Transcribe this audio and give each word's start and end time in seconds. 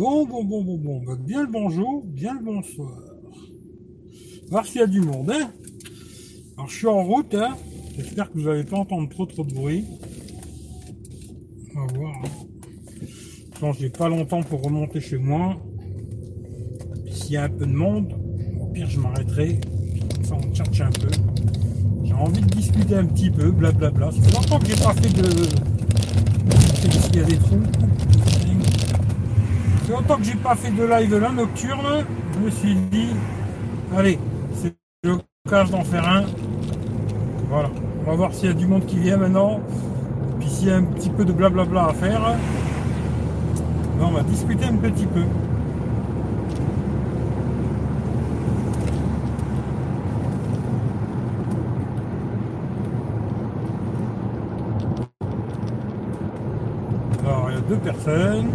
Bon, 0.00 0.24
bon, 0.24 0.42
bon, 0.42 0.62
bon, 0.62 0.78
bon. 0.78 1.02
Bah, 1.06 1.12
bien 1.20 1.42
le 1.42 1.48
bonjour, 1.52 2.02
bien 2.06 2.32
le 2.32 2.42
bonsoir. 2.42 2.90
Voir 4.48 4.64
s'il 4.64 4.80
y 4.80 4.84
a 4.84 4.86
du 4.86 5.02
monde, 5.02 5.30
hein. 5.30 5.50
Alors, 6.56 6.70
je 6.70 6.74
suis 6.74 6.86
en 6.86 7.04
route, 7.04 7.34
hein. 7.34 7.54
J'espère 7.98 8.32
que 8.32 8.38
vous 8.38 8.46
n'allez 8.46 8.64
pas 8.64 8.78
entendre 8.78 9.10
trop, 9.10 9.26
trop 9.26 9.44
de 9.44 9.52
bruit. 9.52 9.84
On 11.76 11.80
va 11.80 11.92
voir. 11.92 12.14
Hein. 13.60 13.72
J'ai 13.78 13.90
pas 13.90 14.08
longtemps 14.08 14.42
pour 14.42 14.62
remonter 14.62 15.02
chez 15.02 15.18
moi. 15.18 15.60
S'il 17.10 17.32
y 17.32 17.36
a 17.36 17.42
un 17.42 17.50
peu 17.50 17.66
de 17.66 17.74
monde, 17.74 18.14
au 18.58 18.68
pire, 18.68 18.88
je 18.88 19.00
m'arrêterai. 19.00 19.60
Comme 20.14 20.24
ça, 20.24 20.34
on 20.34 20.54
cherche 20.54 20.80
un 20.80 20.92
peu. 20.92 21.10
J'ai 22.04 22.14
envie 22.14 22.40
de 22.40 22.46
discuter 22.46 22.94
un 22.94 23.04
petit 23.04 23.28
peu, 23.28 23.50
blablabla. 23.50 24.12
Ça 24.12 24.22
fait 24.22 24.34
longtemps 24.34 24.60
que 24.60 24.66
j'ai 24.66 24.82
pas 24.82 24.94
fait 24.94 25.12
de. 25.12 25.28
S'il 26.88 27.16
y 27.16 27.20
a 27.20 27.24
des 27.24 27.36
trous 27.36 27.60
fait 29.90 29.96
longtemps 29.96 30.16
que 30.16 30.24
j'ai 30.24 30.34
pas 30.34 30.54
fait 30.54 30.70
de 30.70 30.84
live 30.84 31.18
là, 31.18 31.30
nocturne. 31.30 32.04
Je 32.34 32.38
me 32.38 32.50
suis 32.50 32.74
dit, 32.74 33.10
allez, 33.96 34.18
c'est 34.54 34.74
l'occasion 35.02 35.78
d'en 35.78 35.84
faire 35.84 36.08
un. 36.08 36.24
Voilà. 37.48 37.70
On 38.06 38.10
va 38.10 38.16
voir 38.16 38.32
s'il 38.32 38.46
y 38.46 38.50
a 38.50 38.54
du 38.54 38.66
monde 38.66 38.86
qui 38.86 38.98
vient 38.98 39.16
maintenant. 39.16 39.60
Puis 40.38 40.48
s'il 40.48 40.68
y 40.68 40.70
a 40.70 40.76
un 40.76 40.84
petit 40.84 41.10
peu 41.10 41.24
de 41.24 41.32
blablabla 41.32 41.86
à 41.86 41.92
faire. 41.92 42.20
Ben, 43.98 44.06
on 44.06 44.12
va 44.12 44.22
discuter 44.22 44.64
un 44.64 44.76
petit 44.76 45.06
peu. 45.06 45.22
Alors, 57.26 57.50
il 57.50 57.54
y 57.54 57.58
a 57.58 57.60
deux 57.60 57.76
personnes 57.76 58.50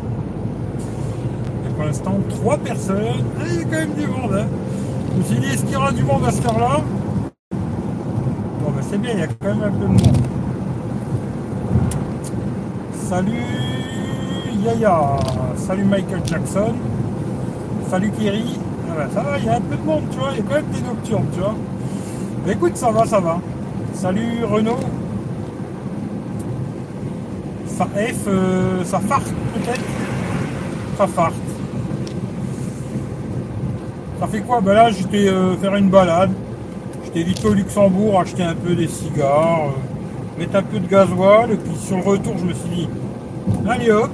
pour 1.76 1.86
l'instant 1.86 2.20
trois 2.30 2.58
personnes. 2.58 3.26
Ah, 3.40 3.44
il 3.48 3.56
y 3.56 3.59
a 3.59 3.64
quand 3.64 3.72
même 3.72 3.94
du 3.94 4.08
monde. 4.08 4.34
Hein. 4.34 4.45
Je 5.12 5.18
me 5.18 5.23
suis 5.23 5.40
dit, 5.40 5.48
est-ce 5.54 5.64
qu'il 5.64 5.73
y 5.73 5.76
aura 5.76 5.92
du 5.92 6.04
monde 6.04 6.26
à 6.26 6.32
cette 6.32 6.45
heure-là? 6.45 6.82
Bon, 7.52 8.72
ben 8.72 8.84
c'est 8.90 8.98
bien, 8.98 9.12
il 9.14 9.20
y 9.20 9.23
a 9.23 9.28
quand 9.28 9.48
même 9.48 9.64
un 9.64 9.72
peu 9.72 9.86
de 9.86 9.88
monde. 9.88 10.17
Salut 13.08 13.44
Yaya, 14.66 15.17
salut 15.58 15.86
Michael 15.86 16.22
Jackson, 16.26 16.73
salut 17.89 18.12
Kerry. 18.12 18.58
Ah 18.89 18.94
ben, 18.98 19.10
ça 19.14 19.22
va, 19.22 19.38
il 19.38 19.45
y 19.45 19.50
a 19.50 19.56
un 19.58 19.62
peu 19.62 19.76
de 19.76 19.84
monde, 19.84 20.04
tu 20.12 20.17
vois, 20.17 20.30
il 20.32 20.38
y 20.38 20.39
a 20.39 20.44
quand 20.44 20.56
même 20.56 20.72
des 20.72 20.82
nocturnes, 20.82 21.28
tu 21.34 21.39
vois. 21.39 21.56
Mais 22.45 22.54
écoute, 22.54 22.78
ça 22.78 22.92
va, 22.92 23.06
ça 23.06 23.20
va. 23.20 23.39
Salut 23.94 24.44
Renaud. 24.44 24.80
Ça 27.67 27.86
F, 27.86 28.28
euh, 28.28 28.84
ça 28.86 29.00
farte 29.00 29.34
peut-être? 29.54 29.84
Ça 30.98 31.08
farte. 31.08 31.45
Ça 34.26 34.31
fait 34.31 34.42
quoi? 34.42 34.59
Ben 34.59 34.73
là, 34.73 34.90
j'étais 34.90 35.28
euh, 35.28 35.56
faire 35.58 35.76
une 35.76 35.92
balade. 35.92 36.31
J'étais 37.04 37.22
vite 37.22 37.45
au 37.45 37.54
Luxembourg, 37.54 38.20
acheter 38.20 38.42
un 38.42 38.56
peu 38.56 38.73
des 38.73 38.88
cigares, 38.88 39.67
euh, 39.67 40.40
mettre 40.40 40.56
un 40.56 40.64
peu 40.64 40.80
de 40.80 40.88
gasoil. 40.88 41.52
Et 41.52 41.58
puis 41.58 41.76
sur 41.76 41.98
le 41.98 42.02
retour, 42.02 42.36
je 42.40 42.45
me 42.45 42.54
suis 42.54 42.70
dit, 42.70 42.90
allez 43.70 43.92
hop, 43.92 44.09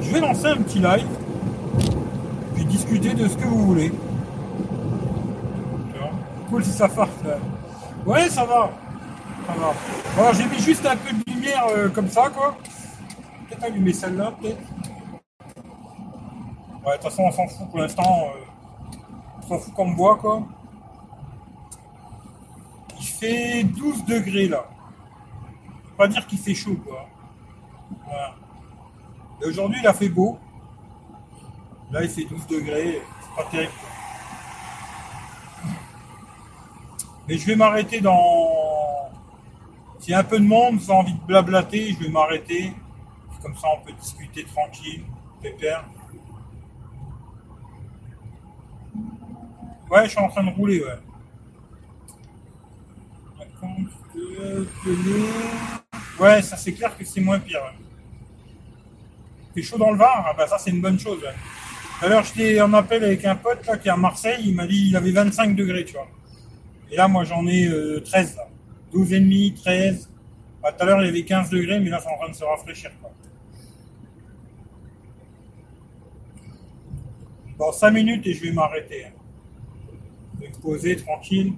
je 0.00 0.10
vais 0.10 0.18
lancer 0.18 0.46
un 0.46 0.56
petit 0.56 0.80
live. 0.80 1.06
Puis 2.56 2.64
discuter 2.64 3.14
de 3.14 3.28
ce 3.28 3.36
que 3.36 3.44
vous 3.44 3.66
voulez. 3.66 3.92
Cool 6.50 6.64
si 6.64 6.72
ça 6.72 6.88
farte 6.88 7.24
là. 7.24 7.36
Ouais, 8.04 8.28
ça 8.28 8.44
va. 8.44 8.70
Ça 9.46 9.52
va. 9.52 9.72
Bon, 10.16 10.32
j'ai 10.32 10.46
mis 10.46 10.60
juste 10.60 10.84
un 10.84 10.96
peu 10.96 11.14
de 11.14 11.32
lumière 11.32 11.66
euh, 11.76 11.88
comme 11.90 12.08
ça, 12.08 12.28
quoi. 12.34 12.56
Peut-être 13.48 13.66
allumer 13.66 13.92
celle-là, 13.92 14.32
peut-être. 14.40 14.58
Ouais, 16.84 16.92
de 16.92 16.92
toute 16.94 17.02
façon, 17.02 17.22
on 17.22 17.30
s'en 17.30 17.46
fout 17.46 17.68
pour 17.70 17.78
l'instant 17.78 18.32
s'en 19.46 19.58
fout 19.58 19.74
qu'on 19.74 19.88
me 19.90 19.96
voit, 19.96 20.16
quoi. 20.16 20.42
Il 22.98 23.06
fait 23.06 23.64
12 23.64 24.04
degrés, 24.04 24.48
là. 24.48 24.68
Faut 25.84 25.96
pas 25.96 26.08
dire 26.08 26.26
qu'il 26.26 26.38
fait 26.38 26.54
chaud, 26.54 26.76
quoi. 26.84 27.06
Voilà. 28.04 28.34
Aujourd'hui, 29.44 29.80
il 29.82 29.86
a 29.86 29.94
fait 29.94 30.08
beau. 30.08 30.38
Là, 31.90 32.02
il 32.02 32.08
fait 32.08 32.24
12 32.24 32.46
degrés. 32.46 33.02
C'est 33.20 33.42
pas 33.42 33.50
terrible. 33.50 33.72
Mais 37.28 37.38
je 37.38 37.46
vais 37.46 37.56
m'arrêter 37.56 38.00
dans. 38.00 39.10
S'il 39.98 40.12
y 40.12 40.14
a 40.14 40.20
un 40.20 40.24
peu 40.24 40.38
de 40.38 40.44
monde, 40.44 40.80
j'ai 40.80 40.92
envie 40.92 41.14
de 41.14 41.20
blablater, 41.20 41.92
je 41.92 42.04
vais 42.04 42.10
m'arrêter. 42.10 42.72
Comme 43.42 43.56
ça, 43.56 43.68
on 43.76 43.84
peut 43.84 43.92
discuter 43.92 44.44
tranquille, 44.44 45.04
pépère. 45.40 45.84
Ouais, 49.90 50.04
je 50.04 50.10
suis 50.10 50.18
en 50.18 50.28
train 50.28 50.44
de 50.44 50.50
rouler, 50.50 50.82
ouais. 50.82 50.98
Ouais, 56.18 56.42
ça 56.42 56.56
c'est 56.56 56.72
clair 56.72 56.96
que 56.96 57.04
c'est 57.04 57.20
moins 57.20 57.38
pire. 57.38 57.60
C'est 59.54 59.62
chaud 59.62 59.78
dans 59.78 59.90
le 59.90 59.96
Var, 59.96 60.26
ah 60.28 60.34
bah 60.36 60.46
ça 60.46 60.58
c'est 60.58 60.70
une 60.70 60.80
bonne 60.80 60.98
chose. 60.98 61.22
Alors 62.02 62.24
j'étais 62.24 62.60
en 62.60 62.72
appel 62.74 63.04
avec 63.04 63.24
un 63.24 63.36
pote 63.36 63.64
là, 63.66 63.76
qui 63.78 63.88
est 63.88 63.90
à 63.90 63.96
Marseille, 63.96 64.42
il 64.46 64.54
m'a 64.54 64.66
dit 64.66 64.88
il 64.88 64.96
avait 64.96 65.12
25 65.12 65.54
degrés, 65.54 65.84
tu 65.84 65.94
vois. 65.94 66.08
Et 66.90 66.96
là 66.96 67.08
moi 67.08 67.24
j'en 67.24 67.46
ai 67.46 67.70
13 68.04 68.36
là. 68.36 68.48
12 68.92 69.12
et 69.12 69.20
demi, 69.20 69.54
13. 69.54 70.10
Bah, 70.62 70.72
tout 70.72 70.82
à 70.82 70.86
l'heure 70.86 71.02
il 71.02 71.06
y 71.06 71.08
avait 71.08 71.24
15 71.24 71.50
degrés, 71.50 71.80
mais 71.80 71.90
là 71.90 72.00
c'est 72.02 72.10
en 72.10 72.18
train 72.18 72.28
de 72.28 72.34
se 72.34 72.44
rafraîchir. 72.44 72.90
Dans 77.58 77.72
5 77.72 77.90
minutes 77.90 78.26
et 78.26 78.34
je 78.34 78.42
vais 78.42 78.52
m'arrêter. 78.52 79.06
Hein 79.06 79.15
poser 80.62 80.96
tranquille. 80.96 81.52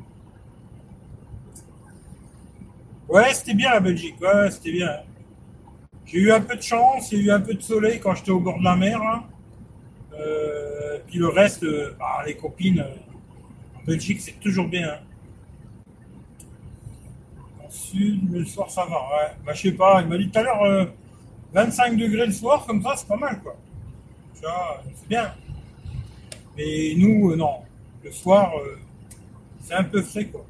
Ouais, 3.08 3.32
c'était 3.32 3.54
bien 3.54 3.70
la 3.70 3.80
Belgique. 3.80 4.16
Ouais, 4.20 4.50
c'était 4.50 4.72
bien. 4.72 4.90
J'ai 6.04 6.18
eu 6.18 6.32
un 6.32 6.40
peu 6.40 6.56
de 6.56 6.62
chance, 6.62 7.12
a 7.12 7.16
eu 7.16 7.30
un 7.30 7.40
peu 7.40 7.54
de 7.54 7.60
soleil 7.60 8.00
quand 8.00 8.14
j'étais 8.14 8.30
au 8.30 8.40
bord 8.40 8.58
de 8.58 8.64
la 8.64 8.76
mer. 8.76 9.00
Hein. 9.02 9.24
Euh, 10.18 10.98
puis 11.06 11.18
le 11.18 11.28
reste, 11.28 11.62
euh, 11.64 11.94
bah, 11.98 12.22
les 12.26 12.36
copines, 12.36 12.80
euh, 12.80 13.78
en 13.78 13.84
Belgique, 13.84 14.20
c'est 14.20 14.40
toujours 14.40 14.68
bien. 14.68 14.88
Hein. 14.88 14.98
En 17.64 17.70
sud, 17.70 18.32
le 18.32 18.44
soir, 18.44 18.70
ça 18.70 18.84
va. 18.84 18.96
Ouais. 18.96 19.32
Bah, 19.44 19.52
je 19.54 19.62
sais 19.62 19.72
pas, 19.72 20.00
il 20.02 20.08
m'a 20.08 20.18
dit 20.18 20.30
tout 20.30 20.38
à 20.38 20.42
l'heure 20.42 20.88
25 21.52 21.96
degrés 21.96 22.26
le 22.26 22.32
soir, 22.32 22.64
comme 22.66 22.82
ça, 22.82 22.94
c'est 22.96 23.08
pas 23.08 23.16
mal, 23.16 23.40
quoi. 23.42 23.56
c'est 24.34 25.08
bien. 25.08 25.34
Mais 26.56 26.94
nous, 26.96 27.36
non. 27.36 27.60
Le 28.04 28.12
soir, 28.12 28.52
c'est 29.60 29.74
un 29.74 29.84
peu 29.84 30.02
frais, 30.02 30.26
quoi. 30.26 30.46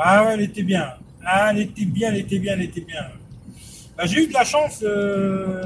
Ah 0.00 0.24
ouais, 0.24 0.34
elle 0.34 0.42
était 0.42 0.62
bien. 0.62 0.94
Ah, 1.24 1.48
elle 1.50 1.58
était 1.58 1.84
bien, 1.84 2.10
elle 2.10 2.18
était 2.18 2.38
bien, 2.38 2.52
elle 2.52 2.62
était 2.62 2.80
bien. 2.80 3.04
Bah, 3.96 4.06
j'ai 4.06 4.22
eu 4.22 4.26
de 4.28 4.32
la 4.32 4.44
chance. 4.44 4.84
Euh, 4.84 5.64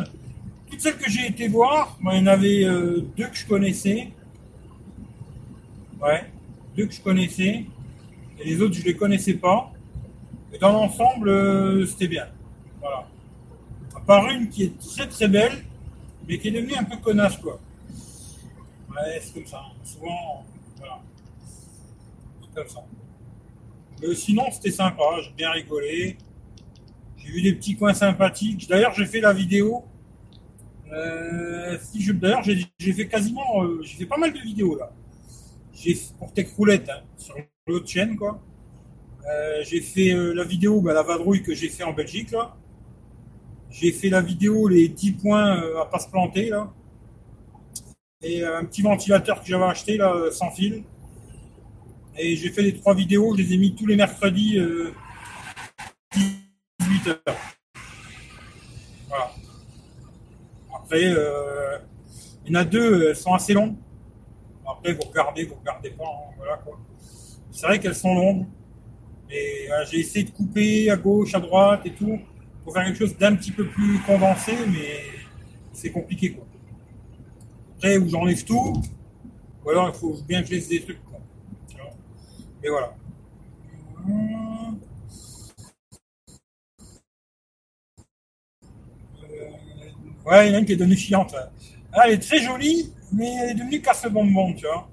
toutes 0.71 0.81
celles 0.81 0.97
que 0.97 1.11
j'ai 1.11 1.27
été 1.27 1.49
voir, 1.49 1.99
il 2.11 2.19
y 2.19 2.21
en 2.21 2.27
avait 2.27 2.65
euh, 2.65 3.05
deux 3.15 3.27
que 3.27 3.37
je 3.37 3.47
connaissais. 3.47 4.09
Ouais, 6.01 6.25
deux 6.75 6.87
que 6.87 6.95
je 6.95 7.03
connaissais. 7.03 7.67
Et 8.41 8.45
les 8.45 8.63
autres, 8.63 8.75
je 8.75 8.81
ne 8.81 8.87
les 8.87 8.97
connaissais 8.97 9.35
pas. 9.35 9.71
Et 10.51 10.59
dans 10.59 10.73
l'ensemble, 10.73 11.29
euh, 11.29 11.85
c'était 11.85 12.09
bien. 12.09 12.27
Voilà. 12.81 13.07
À 13.95 14.01
part 14.01 14.31
une 14.31 14.49
qui 14.49 14.65
est 14.65 14.79
très 14.81 15.07
très 15.07 15.29
belle, 15.29 15.63
mais 16.27 16.39
qui 16.39 16.49
est 16.49 16.53
devenue 16.53 16.75
un 16.75 16.85
peu 16.85 16.97
connasse, 16.97 17.37
quoi. 17.37 17.61
Ouais, 18.95 19.21
c'est 19.21 19.35
comme 19.35 19.47
ça. 19.47 19.63
Souvent, 19.85 20.45
voilà. 20.79 21.01
C'est 22.43 22.55
comme 22.55 22.69
ça. 22.69 22.85
Mais 24.01 24.15
sinon, 24.15 24.45
c'était 24.51 24.71
sympa. 24.71 25.03
J'ai 25.23 25.33
bien 25.33 25.51
rigolé. 25.51 26.19
J'ai 27.17 27.29
vu 27.29 27.43
des 27.43 27.55
petits 27.55 27.77
coins 27.77 27.95
sympathiques. 27.95 28.69
D'ailleurs, 28.69 28.93
j'ai 28.95 29.07
fait 29.07 29.21
la 29.21 29.33
vidéo. 29.33 29.85
Euh, 30.93 31.79
d'ailleurs, 32.15 32.43
j'ai, 32.43 32.93
fait 32.93 33.09
quasiment, 33.09 33.65
euh, 33.65 33.81
j'ai 33.83 33.97
fait 33.97 34.07
pas 34.07 34.19
mal 34.19 34.33
de 34.33 34.39
vidéos 34.39 34.77
là. 34.77 34.93
J'ai 35.73 35.97
pour 36.19 36.33
Tech 36.35 36.49
Roulette 36.55 36.91
hein, 36.91 37.01
sur 37.17 37.35
l'autre 37.67 37.89
chaîne 37.89 38.15
quoi. 38.15 38.43
Euh, 39.27 39.63
j'ai 39.65 39.81
fait 39.81 40.13
la 40.35 40.45
vidéo, 40.45 40.83
bah, 40.83 40.93
la 40.93 41.03
vadrouille 41.03 41.43
que 41.43 41.55
j'ai 41.55 41.71
fait 41.71 41.83
en 41.83 41.95
Belgique 41.95 42.31
là. 42.33 42.55
J'ai 43.71 43.91
fait 43.91 44.11
la 44.11 44.21
vidéo 44.21 44.69
les 44.69 44.89
10 44.89 45.13
points 45.13 45.63
à 45.81 45.87
pas 45.87 45.99
se 45.99 46.11
planter 46.11 46.51
là 46.51 46.71
et 48.23 48.45
un 48.45 48.65
petit 48.65 48.83
ventilateur 48.83 49.41
que 49.41 49.49
j'avais 49.49 49.65
acheté 49.65 49.97
là, 49.97 50.31
sans 50.31 50.51
fil. 50.51 50.85
Et 52.19 52.37
j'ai 52.37 52.51
fait 52.51 52.63
les 52.63 52.75
trois 52.75 52.95
vidéos, 52.95 53.35
je 53.37 53.43
les 53.43 53.55
ai 53.55 53.57
mis 53.57 53.75
tous 53.75 53.87
les 53.87 53.97
mercredis, 53.97 54.61
18 56.13 57.09
euh, 57.09 57.11
heures. 57.11 57.37
Voilà. 59.09 59.31
Après, 60.75 61.05
euh, 61.05 61.79
il 62.45 62.53
y 62.53 62.57
en 62.57 62.61
a 62.61 62.65
deux, 62.65 63.09
elles 63.09 63.17
sont 63.17 63.33
assez 63.33 63.55
longues. 63.55 63.77
Après, 64.69 64.93
vous 64.93 65.03
regardez, 65.03 65.45
vous 65.45 65.55
regardez 65.55 65.91
pas. 65.91 66.05
Hein, 66.05 66.35
voilà. 66.37 66.63
C'est 67.51 67.67
vrai 67.67 67.79
qu'elles 67.81 67.95
sont 67.95 68.15
longues. 68.15 68.47
Et 69.31 69.69
j'ai 69.91 70.01
essayé 70.01 70.27
de 70.27 70.31
couper 70.31 70.91
à 70.91 70.97
gauche, 70.97 71.35
à 71.35 71.41
droite 71.41 71.81
et 71.87 71.95
tout. 71.95 72.19
pour 72.63 72.75
faire 72.75 72.85
quelque 72.85 72.99
chose 72.99 73.17
d'un 73.17 73.35
petit 73.35 73.51
peu 73.51 73.67
plus 73.67 73.99
condensé, 74.01 74.53
mais 74.69 75.01
c'est 75.73 75.91
compliqué. 75.91 76.33
Quoi. 76.33 76.45
Après, 77.83 77.99
où 77.99 78.09
j'enlève 78.09 78.45
tout, 78.45 78.81
ou 79.65 79.71
alors 79.71 79.89
il 79.89 79.99
faut 79.99 80.17
bien 80.23 80.41
que 80.43 80.47
je 80.47 80.53
laisse 80.53 80.69
des 80.69 80.83
trucs. 80.83 81.05
Quoi. 81.05 81.19
Mais 82.63 82.69
voilà. 82.69 82.95
Euh, 84.09 84.71
ouais, 90.25 90.47
il 90.47 90.51
y 90.51 90.53
en 90.53 90.55
a 90.55 90.59
une 90.61 90.65
qui 90.65 90.75
est 90.75 90.77
devenue 90.77 90.97
chiante. 90.97 91.35
Ah, 91.93 92.03
elle 92.07 92.13
est 92.13 92.19
très 92.23 92.39
jolie, 92.39 92.93
mais 93.13 93.35
elle 93.35 93.51
est 93.51 93.55
devenue 93.55 93.83
casse-bonbon, 93.83 94.55
tu 94.55 94.65
vois. 94.65 94.89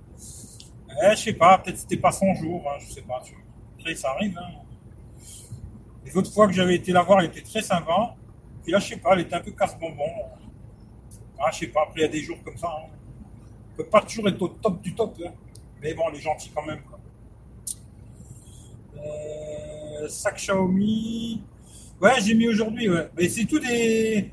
Eh, 1.03 1.11
je 1.11 1.21
sais 1.21 1.33
pas, 1.33 1.59
peut-être 1.59 1.77
c'était 1.77 1.97
pas 1.97 2.11
son 2.11 2.33
jour, 2.33 2.63
hein, 2.67 2.79
je 2.79 2.91
sais 2.91 3.03
pas. 3.03 3.21
Tu 3.23 3.33
vois. 3.33 3.43
Après, 3.77 3.93
ça 3.93 4.09
arrive. 4.13 4.35
Hein. 4.35 4.63
Les 6.05 6.17
autres 6.17 6.33
fois 6.33 6.47
que 6.47 6.53
j'avais 6.53 6.73
été 6.73 6.91
la 6.91 7.03
voir, 7.03 7.19
elle 7.19 7.27
était 7.27 7.43
très 7.43 7.61
sympa. 7.61 8.15
Puis 8.63 8.71
là, 8.71 8.79
je 8.79 8.87
sais 8.87 8.97
pas, 8.97 9.13
elle 9.13 9.19
était 9.19 9.35
un 9.35 9.41
peu 9.41 9.51
casse-bonbon. 9.51 10.38
Ah, 11.39 11.49
je 11.51 11.59
sais 11.59 11.67
pas, 11.67 11.83
après, 11.83 12.01
il 12.01 12.03
y 12.03 12.05
a 12.05 12.09
des 12.09 12.21
jours 12.21 12.37
comme 12.43 12.57
ça. 12.57 12.67
Hein. 12.67 12.89
On 13.73 13.77
peut 13.77 13.85
pas 13.85 14.01
toujours 14.01 14.27
être 14.27 14.41
au 14.41 14.49
top 14.49 14.81
du 14.81 14.93
top. 14.93 15.15
Hein. 15.25 15.31
Mais 15.81 15.93
bon, 15.93 16.03
elle 16.09 16.17
est 16.17 16.21
gentille 16.21 16.51
quand 16.53 16.65
même. 16.65 16.81
Euh, 18.97 20.07
sac 20.09 20.35
Xiaomi. 20.35 21.41
Ouais, 22.01 22.11
j'ai 22.21 22.33
mis 22.33 22.47
aujourd'hui. 22.49 22.89
Mais 23.17 23.29
c'est 23.29 23.45
tout 23.45 23.59
des. 23.59 24.31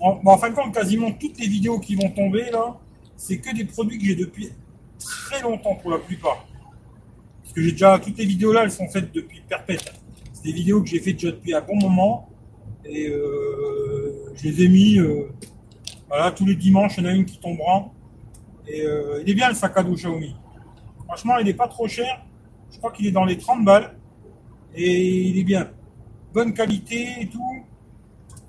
En, 0.00 0.20
en 0.24 0.38
fin 0.38 0.50
de 0.50 0.54
compte, 0.54 0.74
quasiment 0.74 1.12
toutes 1.12 1.38
les 1.38 1.46
vidéos 1.46 1.78
qui 1.78 1.94
vont 1.94 2.10
tomber 2.10 2.50
là, 2.50 2.76
c'est 3.16 3.38
que 3.38 3.54
des 3.54 3.64
produits 3.64 3.98
que 3.98 4.04
j'ai 4.04 4.16
depuis 4.16 4.50
très 4.98 5.40
longtemps 5.42 5.76
pour 5.76 5.92
la 5.92 5.98
plupart. 5.98 6.46
Parce 7.42 7.54
que 7.54 7.62
j'ai 7.62 7.72
déjà. 7.72 7.98
Toutes 8.00 8.18
les 8.18 8.26
vidéos 8.26 8.52
là, 8.52 8.64
elles 8.64 8.72
sont 8.72 8.88
faites 8.88 9.12
depuis 9.12 9.42
perpète. 9.48 9.92
C'est 10.32 10.42
des 10.42 10.52
vidéos 10.52 10.82
que 10.82 10.88
j'ai 10.88 11.00
faites 11.00 11.14
déjà 11.14 11.30
depuis 11.30 11.54
un 11.54 11.60
bon 11.60 11.76
moment. 11.76 12.28
Et 12.84 13.08
euh, 13.08 14.32
je 14.34 14.48
les 14.48 14.64
ai 14.64 14.68
mis. 14.68 14.98
Euh, 14.98 15.28
voilà, 16.08 16.30
tous 16.30 16.46
les 16.46 16.56
dimanches, 16.56 16.96
il 16.98 17.04
y 17.04 17.06
en 17.06 17.10
a 17.10 17.12
une 17.14 17.24
qui 17.24 17.38
tombera. 17.38 17.90
Et 18.66 18.82
euh, 18.82 19.22
il 19.22 19.30
est 19.30 19.34
bien 19.34 19.48
le 19.48 19.54
sac 19.54 19.76
à 19.76 19.82
dos 19.82 19.94
Xiaomi. 19.94 20.34
Franchement, 21.04 21.38
il 21.38 21.46
n'est 21.46 21.54
pas 21.54 21.68
trop 21.68 21.86
cher. 21.88 22.24
Je 22.70 22.78
crois 22.78 22.92
qu'il 22.92 23.06
est 23.06 23.12
dans 23.12 23.24
les 23.24 23.38
30 23.38 23.64
balles. 23.64 23.94
Et 24.74 25.28
il 25.28 25.38
est 25.38 25.44
bien. 25.44 25.70
Bonne 26.32 26.52
qualité 26.52 27.20
et 27.20 27.28
tout. 27.28 27.64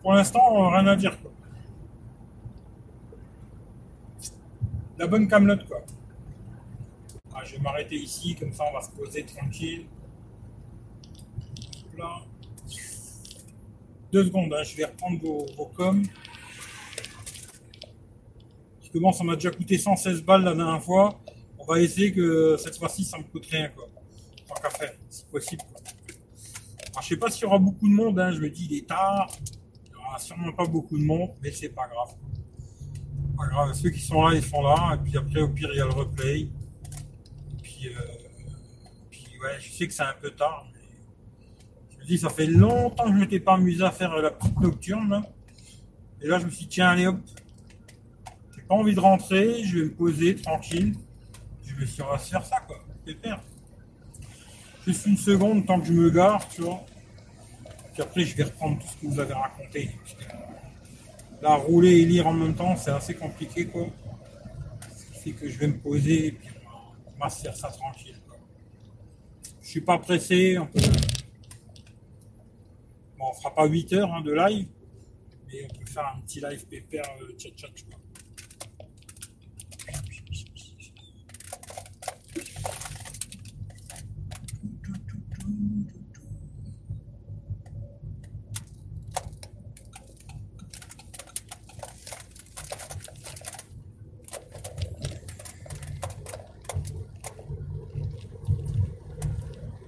Pour 0.02 0.14
l'instant, 0.14 0.70
rien 0.70 0.88
à 0.88 0.96
dire. 0.96 1.18
La 4.98 5.08
bonne 5.08 5.28
camelote, 5.28 5.66
quoi. 5.68 5.82
Ah, 7.34 7.44
je 7.46 7.56
vais 7.56 7.62
m'arrêter 7.62 7.96
ici, 7.96 8.36
comme 8.36 8.52
ça 8.52 8.66
on 8.70 8.74
va 8.74 8.82
se 8.82 8.92
poser 8.92 9.24
tranquille. 9.24 9.86
Deux 14.12 14.26
secondes, 14.26 14.54
hein, 14.54 14.64
je 14.64 14.76
vais 14.76 14.86
reprendre 14.86 15.20
vos, 15.22 15.46
vos 15.56 15.66
coms. 15.68 16.04
Que 18.94 18.98
bon, 18.98 19.12
ça 19.12 19.24
m'a 19.24 19.36
déjà 19.36 19.52
coûté 19.52 19.78
116 19.78 20.24
balles 20.24 20.44
la 20.44 20.56
dernière 20.56 20.82
fois. 20.82 21.20
On 21.60 21.66
va 21.66 21.80
essayer 21.80 22.12
que 22.12 22.58
cette 22.58 22.78
fois-ci, 22.78 23.04
ça 23.04 23.18
me 23.18 23.24
coûte 23.24 23.46
rien, 23.46 23.70
quoi. 23.70 23.88
Tant 24.48 24.56
qu'à 24.56 24.70
faire, 24.72 24.94
si 25.10 25.26
possible. 25.26 25.62
Quoi. 25.72 25.82
Alors, 26.92 27.04
je 27.04 27.08
sais 27.10 27.18
pas 27.18 27.30
s'il 27.30 27.44
y 27.44 27.46
aura 27.46 27.60
beaucoup 27.60 27.88
de 27.88 27.94
monde, 27.94 28.20
hein. 28.20 28.32
je 28.32 28.40
me 28.40 28.50
dis, 28.50 28.68
il 28.70 28.78
est 28.78 28.88
tard. 28.88 29.30
Il 29.86 29.92
n'y 29.92 29.96
aura 29.96 30.18
sûrement 30.18 30.52
pas 30.54 30.66
beaucoup 30.66 30.98
de 30.98 31.04
monde, 31.04 31.30
mais 31.42 31.52
c'est 31.52 31.70
pas 31.70 31.88
grave. 31.88 32.16
Pas 33.38 33.48
grave, 33.48 33.74
ceux 33.74 33.92
qui 33.92 34.02
sont 34.02 34.28
là, 34.28 34.36
ils 34.36 34.44
sont 34.44 34.64
là. 34.64 34.96
Et 34.96 35.04
puis 35.04 35.18
après, 35.18 35.42
au 35.42 35.50
pire, 35.50 35.70
il 35.72 35.78
y 35.78 35.82
a 35.82 35.86
le 35.86 35.92
replay. 35.92 36.40
Et 36.42 36.50
puis, 37.62 37.90
euh, 37.90 39.44
ouais, 39.44 39.60
je 39.60 39.72
sais 39.72 39.88
que 39.88 39.94
c'est 39.94 40.02
un 40.02 40.16
peu 40.20 40.32
tard. 40.32 40.66
Mais 40.74 40.80
je 41.92 41.98
me 42.00 42.06
dis, 42.06 42.18
ça 42.18 42.30
fait 42.30 42.48
longtemps 42.48 43.06
que 43.06 43.14
je 43.14 43.18
m'étais 43.18 43.40
pas 43.40 43.54
amusé 43.54 43.84
à 43.84 43.92
faire 43.92 44.16
la 44.18 44.32
petite 44.32 44.60
nocturne. 44.60 45.10
Là. 45.10 45.22
Et 46.22 46.28
là, 46.28 46.40
je 46.40 46.46
me 46.46 46.50
suis 46.50 46.66
dit, 46.66 46.70
tiens, 46.70 46.90
allez 46.90 47.06
hop, 47.06 47.20
pas 48.70 48.76
envie 48.76 48.94
de 48.94 49.00
rentrer, 49.00 49.64
je 49.64 49.80
vais 49.80 49.86
me 49.86 49.92
poser 49.92 50.36
tranquille. 50.36 50.94
Je 51.66 51.74
me 51.74 51.86
suis 51.86 51.96
dit, 51.96 52.02
on 52.04 52.12
va 52.12 52.20
se 52.20 52.30
faire 52.30 52.46
ça, 52.46 52.60
quoi. 52.68 52.78
Pépère. 53.04 53.42
Juste 54.86 55.08
une 55.08 55.18
seconde, 55.18 55.66
tant 55.66 55.82
que 55.82 55.88
je 55.88 55.94
me 55.94 56.12
gare, 56.12 56.48
tu 56.48 56.62
vois. 56.62 56.86
Puis 57.94 58.04
après, 58.04 58.24
je 58.24 58.38
vais 58.38 58.44
reprendre 58.44 58.80
tout 58.80 58.88
ce 58.88 58.96
que 58.98 59.08
vous 59.08 59.20
avez 59.20 59.34
raconté. 59.34 59.90
Là, 61.42 61.56
rouler 61.56 61.98
et 62.02 62.06
lire 62.06 62.28
en 62.28 62.34
même 62.34 62.54
temps, 62.54 62.76
c'est 62.76 62.92
assez 62.92 63.16
compliqué, 63.16 63.66
quoi. 63.66 63.88
Ce 64.96 65.06
qui 65.06 65.20
fait 65.20 65.32
que 65.32 65.50
je 65.50 65.58
vais 65.58 65.68
me 65.68 65.80
poser 65.80 66.28
et 66.28 66.32
puis 66.32 66.50
on 67.16 67.24
va 67.24 67.30
se 67.30 67.42
faire 67.42 67.56
ça 67.56 67.70
tranquille. 67.70 68.22
Je 69.62 69.68
suis 69.68 69.82
pas 69.82 69.98
pressé, 69.98 70.60
on 70.60 70.68
peut... 70.68 70.80
Bon, 73.18 73.26
on 73.32 73.34
fera 73.34 73.56
pas 73.56 73.66
8 73.66 73.94
heures 73.94 74.14
hein, 74.14 74.22
de 74.22 74.32
live, 74.32 74.68
mais 75.48 75.68
on 75.72 75.80
peut 75.80 75.86
faire 75.86 76.14
un 76.16 76.22
petit 76.22 76.40
live 76.40 76.66
pépère 76.68 77.04
euh, 77.22 77.34
chat 77.38 77.50
chat, 77.58 77.68
quoi. 77.90 78.00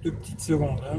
Deux 0.02 0.10
petites 0.10 0.31
secondes. 0.42 0.80
Hein. 0.90 0.98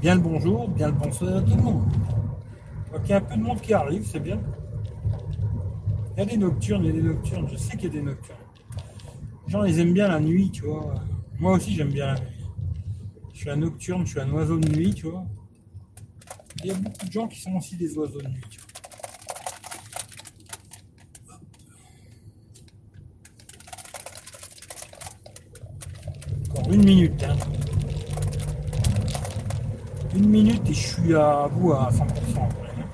Bien 0.00 0.14
le 0.14 0.20
bonjour, 0.20 0.68
bien 0.68 0.86
le 0.86 0.92
bonsoir 0.92 1.38
à 1.38 1.42
tout 1.42 1.56
le 1.56 1.62
monde. 1.62 1.82
Il 3.02 3.10
y 3.10 3.12
a 3.12 3.16
un 3.16 3.20
peu 3.20 3.36
de 3.36 3.42
monde 3.42 3.60
qui 3.60 3.74
arrive, 3.74 4.06
c'est 4.06 4.20
bien. 4.20 4.38
Il 6.16 6.20
y 6.20 6.22
a 6.22 6.26
des 6.26 6.36
nocturnes, 6.36 6.84
il 6.84 6.86
y 6.86 6.90
a 6.90 6.92
des 6.92 7.02
nocturnes. 7.02 7.48
Je 7.50 7.56
sais 7.56 7.76
qu'il 7.76 7.84
y 7.84 7.86
a 7.86 8.00
des 8.00 8.02
nocturnes. 8.02 8.38
Les 9.46 9.52
gens, 9.52 9.64
ils 9.64 9.80
aiment 9.80 9.94
bien 9.94 10.08
la 10.08 10.20
nuit, 10.20 10.50
tu 10.50 10.64
vois. 10.64 10.94
Moi 11.40 11.52
aussi, 11.52 11.74
j'aime 11.74 11.90
bien 11.90 12.14
la 12.14 12.20
nuit. 12.20 12.46
Je 13.32 13.38
suis 13.38 13.50
un 13.50 13.56
nocturne, 13.56 14.06
je 14.06 14.10
suis 14.10 14.20
un 14.20 14.30
oiseau 14.30 14.58
de 14.58 14.68
nuit, 14.68 14.94
tu 14.94 15.06
vois. 15.08 15.24
Il 16.58 16.66
y 16.66 16.70
a 16.70 16.74
beaucoup 16.74 17.06
de 17.06 17.12
gens 17.12 17.26
qui 17.26 17.40
sont 17.40 17.54
aussi 17.56 17.76
des 17.76 17.96
oiseaux 17.98 18.20
de 18.20 18.28
nuit, 18.28 18.44
tu 18.50 18.60
vois. 18.60 18.67
Une 26.70 26.84
minute, 26.84 27.22
hein. 27.24 27.36
Une 30.14 30.28
minute 30.28 30.68
et 30.68 30.74
je 30.74 30.86
suis 30.86 31.14
à 31.14 31.48
bout 31.48 31.72
à 31.72 31.90
100%. 31.90 32.04
après, 32.44 32.68
hein. 32.78 32.88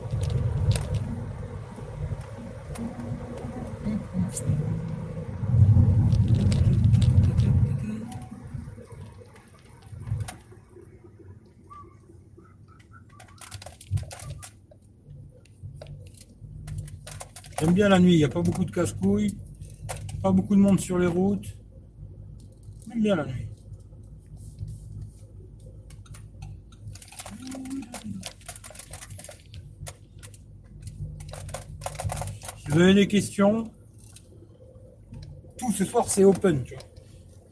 J'aime 17.61 17.73
bien 17.73 17.89
la 17.89 17.99
nuit, 17.99 18.15
il 18.15 18.19
n'y 18.19 18.25
a 18.25 18.29
pas 18.29 18.43
beaucoup 18.43 18.65
de 18.65 18.71
casse-couilles, 18.71 19.35
pas 20.23 20.33
beaucoup 20.33 20.55
de 20.55 20.61
monde 20.61 20.81
sur 20.81 20.99
les 20.99 21.07
routes. 21.07 21.57
J'aime 22.87 23.01
bien 23.01 23.17
la 23.17 23.25
nuit. 23.25 23.54
Des 32.75 33.07
questions, 33.07 33.71
tout 35.57 35.73
ce 35.73 35.85
soir 35.85 36.09
c'est 36.09 36.25
open, 36.25 36.65
tu 36.65 36.75
vois. 36.75 36.83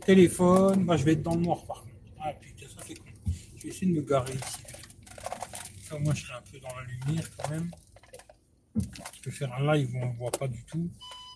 Téléphone, 0.04 0.84
moi 0.84 0.96
je 0.96 1.04
vais 1.04 1.12
être 1.12 1.22
dans 1.22 1.36
le 1.36 1.42
noir 1.42 1.64
par 1.64 1.82
contre. 1.82 1.94
Ah 2.20 2.32
putain, 2.40 2.66
ça 2.66 2.82
fait 2.84 2.94
con. 2.94 3.04
Je 3.56 3.62
vais 3.62 3.68
essayer 3.68 3.92
de 3.92 4.00
me 4.00 4.02
garer 4.02 4.34
ici. 4.34 4.58
Ça, 5.84 5.98
moi 5.98 6.12
je 6.14 6.22
serai 6.24 6.34
un 6.34 6.42
peu 6.50 6.58
dans 6.58 6.74
la 6.74 6.84
lumière 6.84 7.30
quand 7.36 7.50
même. 7.50 7.70
Je 8.74 9.20
peux 9.22 9.30
faire 9.30 9.52
un 9.54 9.74
live 9.74 9.94
où 9.94 9.98
on 9.98 10.12
ne 10.12 10.16
voit 10.16 10.32
pas 10.32 10.48
du 10.48 10.64
tout, 10.64 10.90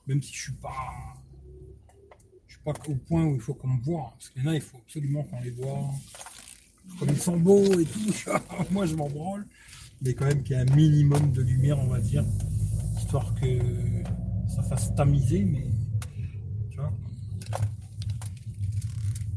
même 0.07 0.21
si 0.21 0.35
je 0.35 0.43
suis 0.43 0.53
pas. 0.55 0.73
Je 2.49 2.55
suis 2.55 2.63
pas 2.65 2.73
au 2.89 2.95
point 2.97 3.25
où 3.25 3.35
il 3.37 3.41
faut 3.41 3.55
qu'on 3.55 3.69
me 3.69 3.83
voit. 3.83 4.15
Parce 4.19 4.31
que 4.31 4.41
là, 4.41 4.55
il 4.55 4.61
faut 4.61 4.79
absolument 4.79 5.23
qu'on 5.25 5.41
les 5.41 5.51
voit. 5.51 5.91
Comme 6.99 7.11
ils 7.11 7.21
sont 7.21 7.37
beaux 7.37 7.79
et 7.79 7.85
tout, 7.85 8.13
moi 8.71 8.87
je 8.87 8.97
m'en 8.97 9.09
branle. 9.09 9.47
Mais 10.03 10.15
quand 10.15 10.27
même 10.27 10.43
qu'il 10.43 10.57
y 10.57 10.59
ait 10.59 10.63
un 10.63 10.75
minimum 10.75 11.31
de 11.31 11.43
lumière, 11.43 11.79
on 11.79 11.87
va 11.87 12.01
dire. 12.01 12.25
Histoire 13.07 13.35
que 13.37 14.03
ça 14.49 14.65
fasse 14.65 14.93
tamiser, 14.97 15.45
mais. 15.45 15.71
Tu 16.73 16.77
vois. 16.77 16.93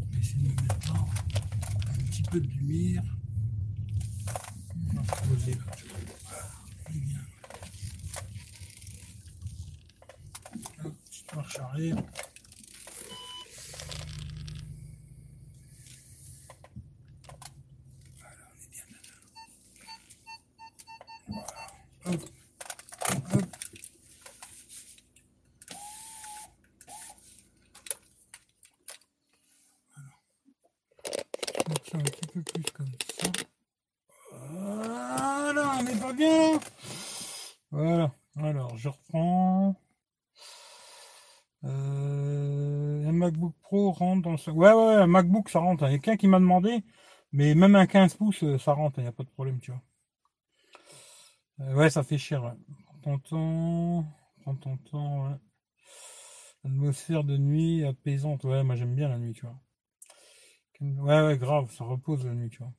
Je 0.09 0.15
vais 0.15 0.19
essayer 0.19 0.39
de 0.41 0.47
me 0.47 0.61
mettre. 0.63 0.95
Un 0.95 2.03
petit 2.09 2.23
peu 2.23 2.41
de 2.41 2.47
lumière. 2.47 3.03
On 4.91 4.95
va 4.95 5.03
se 5.03 5.21
poser 5.29 5.51
là, 5.51 5.59
bien. 6.89 7.19
Petite 11.05 11.35
marche 11.35 11.59
arrière. 11.59 11.97
ça 31.91 31.97
un 31.97 32.01
petit 32.03 32.27
peu 32.27 32.41
plus 32.41 32.63
comme 32.71 32.91
ça. 33.19 33.31
Voilà, 34.31 35.77
on 35.79 35.83
n'est 35.83 36.00
pas 36.00 36.13
bien. 36.13 36.59
Voilà. 37.71 38.13
Alors, 38.37 38.77
je 38.77 38.89
reprends. 38.89 39.75
Euh, 41.63 43.07
un 43.07 43.11
MacBook 43.11 43.55
Rentre 43.71 44.23
dans 44.23 44.38
ce. 44.38 44.49
Ouais, 44.51 44.71
ouais, 44.73 44.95
un 44.95 45.07
MacBook, 45.07 45.49
ça 45.49 45.59
rentre. 45.59 45.83
Il 45.88 45.91
y 45.91 45.95
a 45.95 45.99
quelqu'un 45.99 46.17
qui 46.17 46.27
m'a 46.27 46.39
demandé, 46.39 46.83
mais 47.31 47.53
même 47.53 47.75
un 47.75 47.85
15 47.85 48.15
pouces, 48.15 48.43
euh, 48.43 48.57
ça 48.57 48.73
rentre, 48.73 48.99
il 48.99 49.03
n'y 49.03 49.07
a 49.07 49.11
pas 49.11 49.23
de 49.23 49.29
problème, 49.29 49.59
tu 49.59 49.71
vois. 49.71 49.81
Euh, 51.61 51.75
ouais, 51.75 51.89
ça 51.89 52.03
fait 52.03 52.17
cher. 52.17 52.55
Prends 53.01 53.19
ton 53.19 53.19
temps. 53.19 54.05
Prends 54.85 55.29
ouais. 55.29 55.35
Atmosphère 56.65 57.23
de 57.23 57.38
nuit 57.38 57.85
apaisante. 57.85 58.43
Ouais, 58.43 58.63
moi 58.63 58.75
j'aime 58.75 58.95
bien 58.95 59.07
la 59.07 59.19
nuit, 59.19 59.33
tu 59.33 59.45
vois. 59.45 59.55
Ouais, 60.81 61.21
ouais, 61.27 61.38
grave, 61.38 61.69
ça 61.71 61.83
repose 61.83 62.25
la 62.25 62.33
nuit, 62.33 62.49
tu 62.49 62.59
vois. 62.59 62.73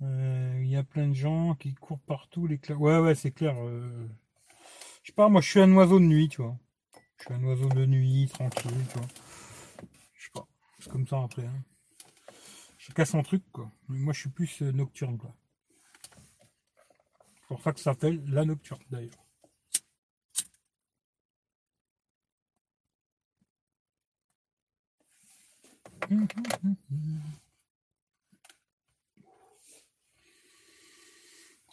Il 0.00 0.66
y 0.68 0.76
a 0.76 0.84
plein 0.84 1.08
de 1.08 1.14
gens 1.14 1.54
qui 1.54 1.74
courent 1.74 2.00
partout, 2.00 2.46
les 2.46 2.60
Ouais, 2.70 2.98
ouais, 2.98 3.14
c'est 3.14 3.30
clair. 3.30 3.54
Je 5.02 5.06
sais 5.06 5.12
pas, 5.14 5.28
moi 5.28 5.40
je 5.40 5.48
suis 5.48 5.60
un 5.60 5.72
oiseau 5.74 5.98
de 6.00 6.04
nuit, 6.04 6.28
tu 6.28 6.42
vois. 6.42 6.58
Je 7.18 7.24
suis 7.24 7.34
un 7.34 7.42
oiseau 7.44 7.68
de 7.68 7.86
nuit, 7.86 8.28
tranquille, 8.32 8.70
tu 8.90 8.98
vois. 8.98 9.08
Je 10.14 10.24
sais 10.24 10.30
pas. 10.32 10.46
C'est 10.78 10.90
comme 10.90 11.06
ça 11.06 11.22
après. 11.22 11.46
Hein. 11.46 11.64
Chacun 12.78 13.04
son 13.04 13.22
truc, 13.22 13.42
quoi. 13.52 13.70
Mais 13.88 13.98
moi, 13.98 14.12
je 14.12 14.20
suis 14.20 14.30
plus 14.30 14.62
euh, 14.62 14.72
nocturne, 14.72 15.18
quoi. 15.18 15.34
C'est 17.34 17.48
pour 17.48 17.62
ça 17.62 17.72
que 17.72 17.80
ça 17.80 17.92
s'appelle 17.92 18.22
la 18.28 18.44
nocturne, 18.44 18.82
d'ailleurs. 18.90 19.12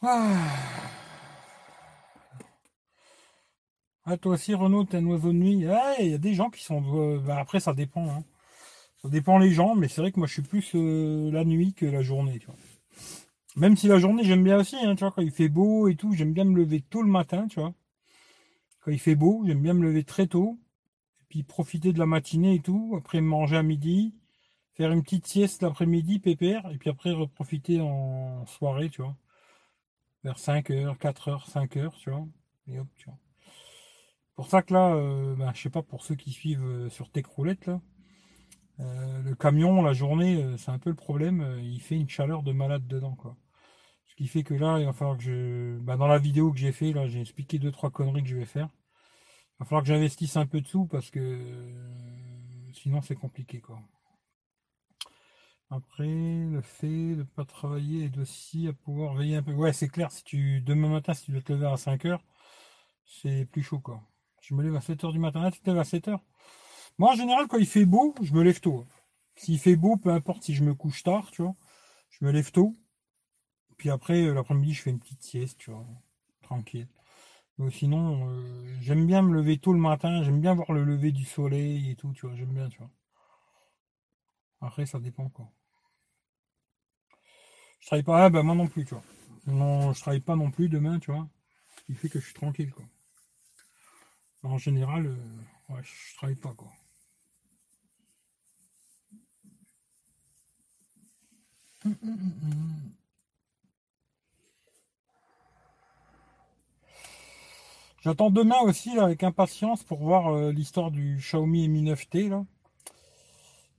Ah. 0.01 1.02
Ah, 4.05 4.17
toi 4.17 4.33
aussi, 4.33 4.53
Renaud, 4.53 4.83
t'es 4.83 4.97
un 4.97 5.05
oiseau 5.05 5.31
de 5.31 5.37
nuit. 5.37 5.53
Il 5.99 6.07
y 6.09 6.13
a 6.13 6.17
des 6.17 6.33
gens 6.33 6.49
qui 6.49 6.61
sont. 6.63 6.83
Euh, 6.97 7.19
bah, 7.19 7.37
après, 7.39 7.59
ça 7.61 7.73
dépend. 7.73 8.09
Hein. 8.09 8.23
Ça 9.01 9.09
dépend 9.09 9.37
les 9.37 9.51
gens, 9.51 9.75
mais 9.75 9.87
c'est 9.87 10.01
vrai 10.01 10.11
que 10.11 10.19
moi, 10.19 10.27
je 10.27 10.33
suis 10.33 10.41
plus 10.41 10.71
euh, 10.75 11.31
la 11.31 11.45
nuit 11.45 11.73
que 11.73 11.85
la 11.85 12.01
journée. 12.01 12.39
Tu 12.39 12.47
vois. 12.47 12.55
Même 13.55 13.77
si 13.77 13.87
la 13.87 13.99
journée, 13.99 14.23
j'aime 14.25 14.43
bien 14.43 14.57
aussi. 14.59 14.75
Hein, 14.77 14.95
tu 14.95 15.01
vois, 15.05 15.11
quand 15.11 15.21
il 15.21 15.31
fait 15.31 15.49
beau 15.49 15.87
et 15.87 15.95
tout, 15.95 16.13
j'aime 16.13 16.33
bien 16.33 16.43
me 16.45 16.57
lever 16.57 16.81
tôt 16.81 17.01
le 17.01 17.09
matin. 17.09 17.47
Tu 17.47 17.59
vois. 17.59 17.73
Quand 18.81 18.91
il 18.91 18.99
fait 18.99 19.15
beau, 19.15 19.43
j'aime 19.47 19.61
bien 19.61 19.73
me 19.73 19.83
lever 19.83 20.03
très 20.03 20.27
tôt. 20.27 20.59
Et 21.21 21.25
puis 21.29 21.43
profiter 21.43 21.93
de 21.93 21.99
la 21.99 22.05
matinée 22.05 22.55
et 22.55 22.61
tout. 22.61 22.95
Après, 22.97 23.21
manger 23.21 23.57
à 23.57 23.63
midi. 23.63 24.15
Faire 24.75 24.91
une 24.91 25.03
petite 25.03 25.27
sieste 25.27 25.61
l'après-midi, 25.63 26.19
pépère. 26.19 26.69
Et 26.71 26.77
puis 26.77 26.89
après, 26.89 27.11
reprofiter 27.11 27.79
en 27.81 28.45
soirée, 28.47 28.89
tu 28.89 29.01
vois. 29.01 29.15
Vers 30.23 30.37
5h, 30.37 30.97
4h, 30.97 31.49
5h, 31.49 31.91
tu 31.99 32.09
vois. 32.09 32.27
Et 32.67 32.79
hop, 32.79 32.87
tu 32.97 33.05
vois 33.05 33.17
pour 34.35 34.47
ça 34.49 34.61
que 34.61 34.73
là, 34.73 34.95
euh, 34.95 35.35
ben, 35.35 35.53
je 35.53 35.61
sais 35.61 35.69
pas 35.69 35.83
pour 35.83 36.03
ceux 36.03 36.15
qui 36.15 36.31
suivent 36.31 36.63
euh, 36.63 36.89
sur 36.89 37.11
Techroulette 37.11 37.67
là, 37.67 37.81
euh, 38.79 39.21
le 39.23 39.35
camion 39.35 39.81
la 39.83 39.93
journée, 39.93 40.57
c'est 40.57 40.71
un 40.71 40.79
peu 40.79 40.89
le 40.89 40.95
problème. 40.95 41.59
il 41.63 41.79
fait 41.81 41.95
une 41.95 42.09
chaleur 42.09 42.43
de 42.43 42.51
malade 42.51 42.87
dedans 42.87 43.15
quoi. 43.15 43.37
Ce 44.07 44.15
qui 44.15 44.27
fait 44.27 44.43
que 44.43 44.53
là, 44.53 44.79
il 44.79 44.85
va 44.85 44.93
falloir 44.93 45.17
que 45.17 45.23
je, 45.23 45.77
ben, 45.79 45.97
dans 45.97 46.07
la 46.07 46.19
vidéo 46.19 46.51
que 46.51 46.59
j'ai 46.59 46.71
fait 46.71 46.93
là, 46.93 47.07
j'ai 47.07 47.21
expliqué 47.21 47.59
deux 47.59 47.71
trois 47.71 47.91
conneries 47.91 48.23
que 48.23 48.29
je 48.29 48.37
vais 48.37 48.45
faire. 48.45 48.69
Il 49.55 49.59
va 49.59 49.65
falloir 49.65 49.83
que 49.83 49.89
j'investisse 49.89 50.37
un 50.37 50.45
peu 50.47 50.61
de 50.61 50.67
sous 50.67 50.85
parce 50.87 51.11
que 51.11 51.39
sinon 52.73 53.01
c'est 53.01 53.15
compliqué 53.15 53.61
quoi. 53.61 53.79
Après, 55.69 56.05
le 56.05 56.61
fait 56.61 56.87
de 56.87 57.15
ne 57.15 57.23
pas 57.23 57.45
travailler 57.45 58.05
et 58.05 58.19
aussi 58.19 58.67
à 58.67 58.73
pouvoir 58.73 59.15
veiller 59.15 59.37
un 59.37 59.43
peu. 59.43 59.53
Ouais, 59.53 59.73
c'est 59.73 59.87
clair, 59.89 60.11
si 60.11 60.23
tu 60.23 60.61
demain 60.61 60.89
matin, 60.89 61.13
si 61.13 61.25
tu 61.25 61.31
dois 61.31 61.41
te 61.41 61.51
lever 61.53 61.65
à 61.67 61.77
5 61.77 62.05
heures, 62.05 62.23
c'est 63.05 63.45
plus 63.45 63.63
chaud 63.63 63.79
quoi. 63.79 64.03
Je 64.43 64.53
me 64.55 64.61
lève 64.61 64.75
à 64.75 64.81
7h 64.81 65.13
du 65.13 65.19
matin. 65.19 65.49
tu 65.51 65.61
te 65.61 65.69
lèves 65.69 65.79
à 65.79 65.83
7h 65.83 66.19
Moi, 66.97 67.11
en 67.11 67.15
général, 67.15 67.47
quand 67.47 67.57
il 67.57 67.65
fait 67.65 67.85
beau, 67.85 68.13
je 68.21 68.33
me 68.33 68.43
lève 68.43 68.59
tôt. 68.59 68.85
S'il 69.37 69.57
fait 69.57 69.77
beau, 69.77 69.95
peu 69.95 70.09
importe 70.09 70.43
si 70.43 70.53
je 70.53 70.63
me 70.63 70.73
couche 70.75 71.01
tard, 71.03 71.31
tu 71.31 71.43
vois, 71.43 71.55
je 72.09 72.25
me 72.25 72.31
lève 72.31 72.51
tôt. 72.51 72.75
Puis 73.77 73.89
après, 73.89 74.23
euh, 74.25 74.33
l'après-midi, 74.33 74.73
je 74.73 74.81
fais 74.81 74.89
une 74.91 74.99
petite 74.99 75.23
sieste, 75.23 75.59
tu 75.59 75.71
vois, 75.71 75.85
tranquille. 76.41 76.89
sinon, 77.71 78.29
euh, 78.29 78.77
j'aime 78.81 79.07
bien 79.07 79.21
me 79.21 79.33
lever 79.33 79.57
tôt 79.59 79.73
le 79.73 79.79
matin, 79.79 80.23
j'aime 80.23 80.41
bien 80.41 80.53
voir 80.55 80.73
le 80.73 80.83
lever 80.83 81.11
du 81.13 81.23
soleil 81.25 81.91
et 81.91 81.95
tout, 81.95 82.11
tu 82.13 82.27
vois, 82.27 82.35
j'aime 82.35 82.53
bien, 82.53 82.69
tu 82.69 82.79
vois. 82.79 82.91
Après, 84.61 84.85
ça 84.85 84.99
dépend, 84.99 85.29
quoi. 85.29 85.49
Je 87.79 87.85
travaille 87.87 88.03
pas, 88.03 88.25
ah, 88.25 88.29
bah, 88.29 88.43
moi 88.43 88.55
non 88.55 88.67
plus, 88.67 88.85
tu 88.85 88.93
vois. 88.93 89.03
Non, 89.47 89.93
je 89.93 90.01
travaille 90.01 90.21
pas 90.21 90.35
non 90.35 90.51
plus 90.51 90.69
demain, 90.69 90.99
tu 90.99 91.11
vois. 91.11 91.29
Ce 91.77 91.83
qui 91.85 91.93
fait 91.95 92.09
que 92.09 92.19
je 92.19 92.25
suis 92.25 92.33
tranquille, 92.33 92.71
quoi. 92.73 92.85
En 94.43 94.57
général, 94.57 95.07
euh, 95.07 95.81
je 95.81 96.15
travaille 96.17 96.35
pas 96.35 96.53
quoi. 96.53 96.67
J'attends 108.01 108.29
demain 108.29 108.59
aussi 108.63 108.97
avec 108.99 109.23
impatience 109.23 109.83
pour 109.83 109.99
voir 109.99 110.27
euh, 110.33 110.51
l'histoire 110.51 110.91
du 110.91 111.15
Xiaomi 111.17 111.69
Mi 111.69 111.83
9T 111.83 112.29
là. 112.29 112.45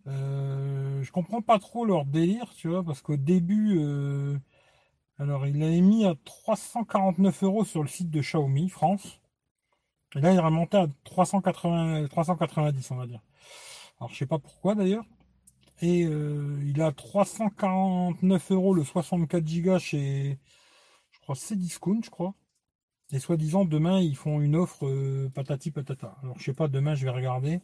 Euh, 0.06 1.02
je 1.02 1.12
comprends 1.12 1.42
pas 1.42 1.58
trop 1.58 1.84
leur 1.84 2.06
délire, 2.06 2.52
tu 2.56 2.68
vois, 2.68 2.82
parce 2.82 3.02
qu'au 3.02 3.16
début, 3.16 3.78
alors 5.18 5.46
il 5.46 5.58
l'avait 5.58 5.80
mis 5.82 6.06
à 6.06 6.14
349 6.24 7.42
euros 7.42 7.64
sur 7.64 7.82
le 7.82 7.88
site 7.88 8.10
de 8.10 8.20
Xiaomi 8.20 8.70
France. 8.70 9.20
Et 10.16 10.20
là, 10.20 10.32
il 10.32 10.36
est 10.36 10.40
remonté 10.40 10.76
à 10.76 10.86
380, 11.04 12.06
390, 12.08 12.90
on 12.90 12.96
va 12.96 13.06
dire. 13.06 13.20
Alors, 13.98 14.10
je 14.10 14.16
sais 14.16 14.26
pas 14.26 14.38
pourquoi 14.38 14.74
d'ailleurs. 14.74 15.04
Et 15.80 16.04
euh, 16.04 16.62
il 16.64 16.80
a 16.82 16.92
349 16.92 18.52
euros 18.52 18.74
le 18.74 18.84
64 18.84 19.44
Go 19.60 19.78
chez, 19.78 20.38
je 21.10 21.18
crois, 21.20 21.34
Cdiscount, 21.34 22.00
je 22.04 22.10
crois. 22.10 22.34
Et 23.12 23.18
soi-disant, 23.18 23.64
demain, 23.64 24.00
ils 24.00 24.16
font 24.16 24.40
une 24.40 24.56
offre 24.56 24.86
euh, 24.86 25.30
patati 25.34 25.70
patata. 25.70 26.16
Alors, 26.22 26.38
je 26.38 26.44
sais 26.44 26.54
pas, 26.54 26.68
demain, 26.68 26.94
je 26.94 27.04
vais 27.04 27.10
regarder. 27.10 27.60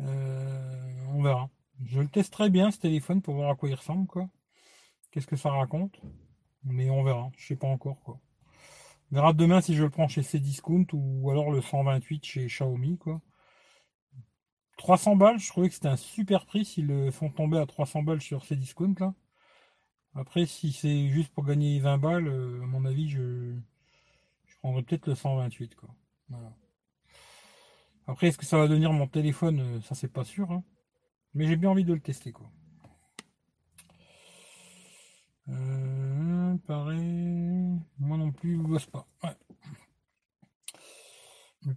Euh, 0.00 1.06
on 1.08 1.22
verra. 1.22 1.50
Je 1.84 2.00
le 2.00 2.08
testerai 2.08 2.50
bien, 2.50 2.70
ce 2.70 2.78
téléphone, 2.78 3.22
pour 3.22 3.34
voir 3.34 3.50
à 3.50 3.54
quoi 3.56 3.68
il 3.68 3.74
ressemble, 3.74 4.06
quoi. 4.06 4.28
Qu'est-ce 5.10 5.26
que 5.26 5.36
ça 5.36 5.50
raconte. 5.50 6.00
Mais 6.64 6.90
on 6.90 7.02
verra. 7.04 7.30
Je 7.36 7.46
sais 7.46 7.56
pas 7.56 7.68
encore, 7.68 8.00
quoi. 8.02 8.20
Verra 9.14 9.32
demain 9.32 9.60
si 9.60 9.74
je 9.74 9.84
le 9.84 9.90
prends 9.90 10.08
chez 10.08 10.22
Cdiscount 10.22 10.86
ou 10.92 11.30
alors 11.30 11.52
le 11.52 11.60
128 11.60 12.24
chez 12.24 12.46
Xiaomi, 12.46 12.98
quoi. 12.98 13.20
300 14.76 15.14
balles, 15.16 15.38
je 15.38 15.48
trouvais 15.48 15.68
que 15.68 15.74
c'était 15.74 15.88
un 15.88 15.96
super 15.96 16.46
prix 16.46 16.64
s'ils 16.64 16.86
le 16.88 17.10
font 17.12 17.30
tomber 17.30 17.58
à 17.58 17.66
300 17.66 18.02
balles 18.02 18.20
sur 18.20 18.44
Cdiscount, 18.44 18.94
là. 18.98 19.14
Après, 20.16 20.46
si 20.46 20.72
c'est 20.72 21.08
juste 21.08 21.32
pour 21.32 21.44
gagner 21.44 21.78
20 21.78 21.98
balles, 21.98 22.26
euh, 22.26 22.62
à 22.62 22.66
mon 22.66 22.84
avis, 22.84 23.08
je, 23.08 23.54
je 24.46 24.58
prendrais 24.58 24.82
peut-être 24.82 25.06
le 25.06 25.14
128, 25.14 25.76
quoi. 25.76 25.90
Après, 28.06 28.28
est-ce 28.28 28.38
que 28.38 28.46
ça 28.46 28.56
va 28.58 28.66
devenir 28.66 28.92
mon 28.92 29.06
téléphone? 29.06 29.60
Euh, 29.60 29.80
Ça, 29.82 29.94
c'est 29.94 30.08
pas 30.12 30.24
sûr. 30.24 30.50
Hein. 30.50 30.64
Mais 31.34 31.46
j'ai 31.46 31.56
bien 31.56 31.70
envie 31.70 31.84
de 31.84 31.94
le 31.94 32.00
tester, 32.00 32.32
quoi. 32.32 32.50
Euh, 35.48 35.93
pareil. 36.58 37.78
Moi 37.98 38.16
non 38.16 38.32
plus, 38.32 38.56
je 38.56 38.62
bosse 38.62 38.86
pas. 38.86 39.06
Ouais. 39.22 39.36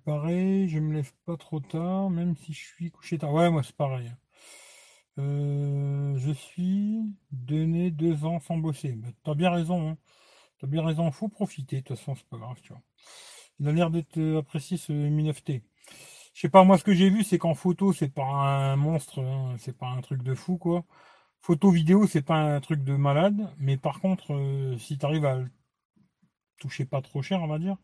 Pareil, 0.06 0.68
je 0.70 0.80
me 0.80 0.94
lève 0.94 1.12
pas 1.26 1.38
trop 1.38 1.60
tard, 1.60 2.10
même 2.10 2.36
si 2.36 2.54
je 2.54 2.66
suis 2.66 2.92
couché 2.92 3.18
tard. 3.18 3.34
Ouais, 3.34 3.50
moi 3.50 3.64
c'est 3.64 3.76
pareil. 3.76 4.12
Euh, 5.20 6.16
je 6.18 6.32
suis 6.32 7.02
donné 7.32 7.92
deux 7.92 8.26
ans 8.26 8.40
sans 8.40 8.58
bosser. 8.58 8.94
Bah, 8.94 9.08
t'as 9.24 9.34
bien 9.36 9.52
raison. 9.52 9.90
Hein. 9.90 9.98
T'as 10.60 10.68
bien 10.68 10.86
raison, 10.86 11.12
faut 11.12 11.30
profiter. 11.30 11.78
De 11.78 11.82
toute 11.82 11.98
façon, 11.98 12.16
c'est 12.16 12.28
pas 12.28 12.38
grave, 12.38 12.60
tu 12.62 12.74
vois. 12.74 12.82
Il 13.60 13.68
a 13.68 13.72
l'air 13.72 13.92
d'être 13.92 14.20
apprécié 14.38 14.78
ce 14.78 14.92
Mi 14.94 15.24
9T. 15.30 15.64
Je 16.34 16.42
sais 16.42 16.50
pas, 16.50 16.64
moi 16.64 16.78
ce 16.78 16.84
que 16.84 16.94
j'ai 16.94 17.10
vu, 17.10 17.24
c'est 17.24 17.40
qu'en 17.40 17.56
photo, 17.56 17.94
c'est 17.94 18.10
pas 18.14 18.24
un 18.24 18.76
monstre, 18.76 19.20
hein. 19.22 19.56
c'est 19.58 19.76
pas 19.78 19.88
un 19.88 20.02
truc 20.02 20.22
de 20.24 20.36
fou, 20.36 20.58
quoi. 20.58 20.86
Photo 21.42 21.72
vidéo, 21.72 22.08
c'est 22.08 22.22
pas 22.22 22.56
un 22.56 22.60
truc 22.60 22.84
de 22.84 22.96
malade, 22.96 23.54
mais 23.58 23.78
par 23.78 24.00
contre, 24.00 24.34
euh, 24.34 24.78
si 24.78 24.98
tu 24.98 25.06
arrives 25.06 25.26
à 25.26 25.38
le 25.38 25.50
toucher 26.60 26.86
pas 26.86 27.02
trop 27.02 27.22
cher, 27.22 27.42
on 27.42 27.48
va 27.48 27.60
dire, 27.60 27.78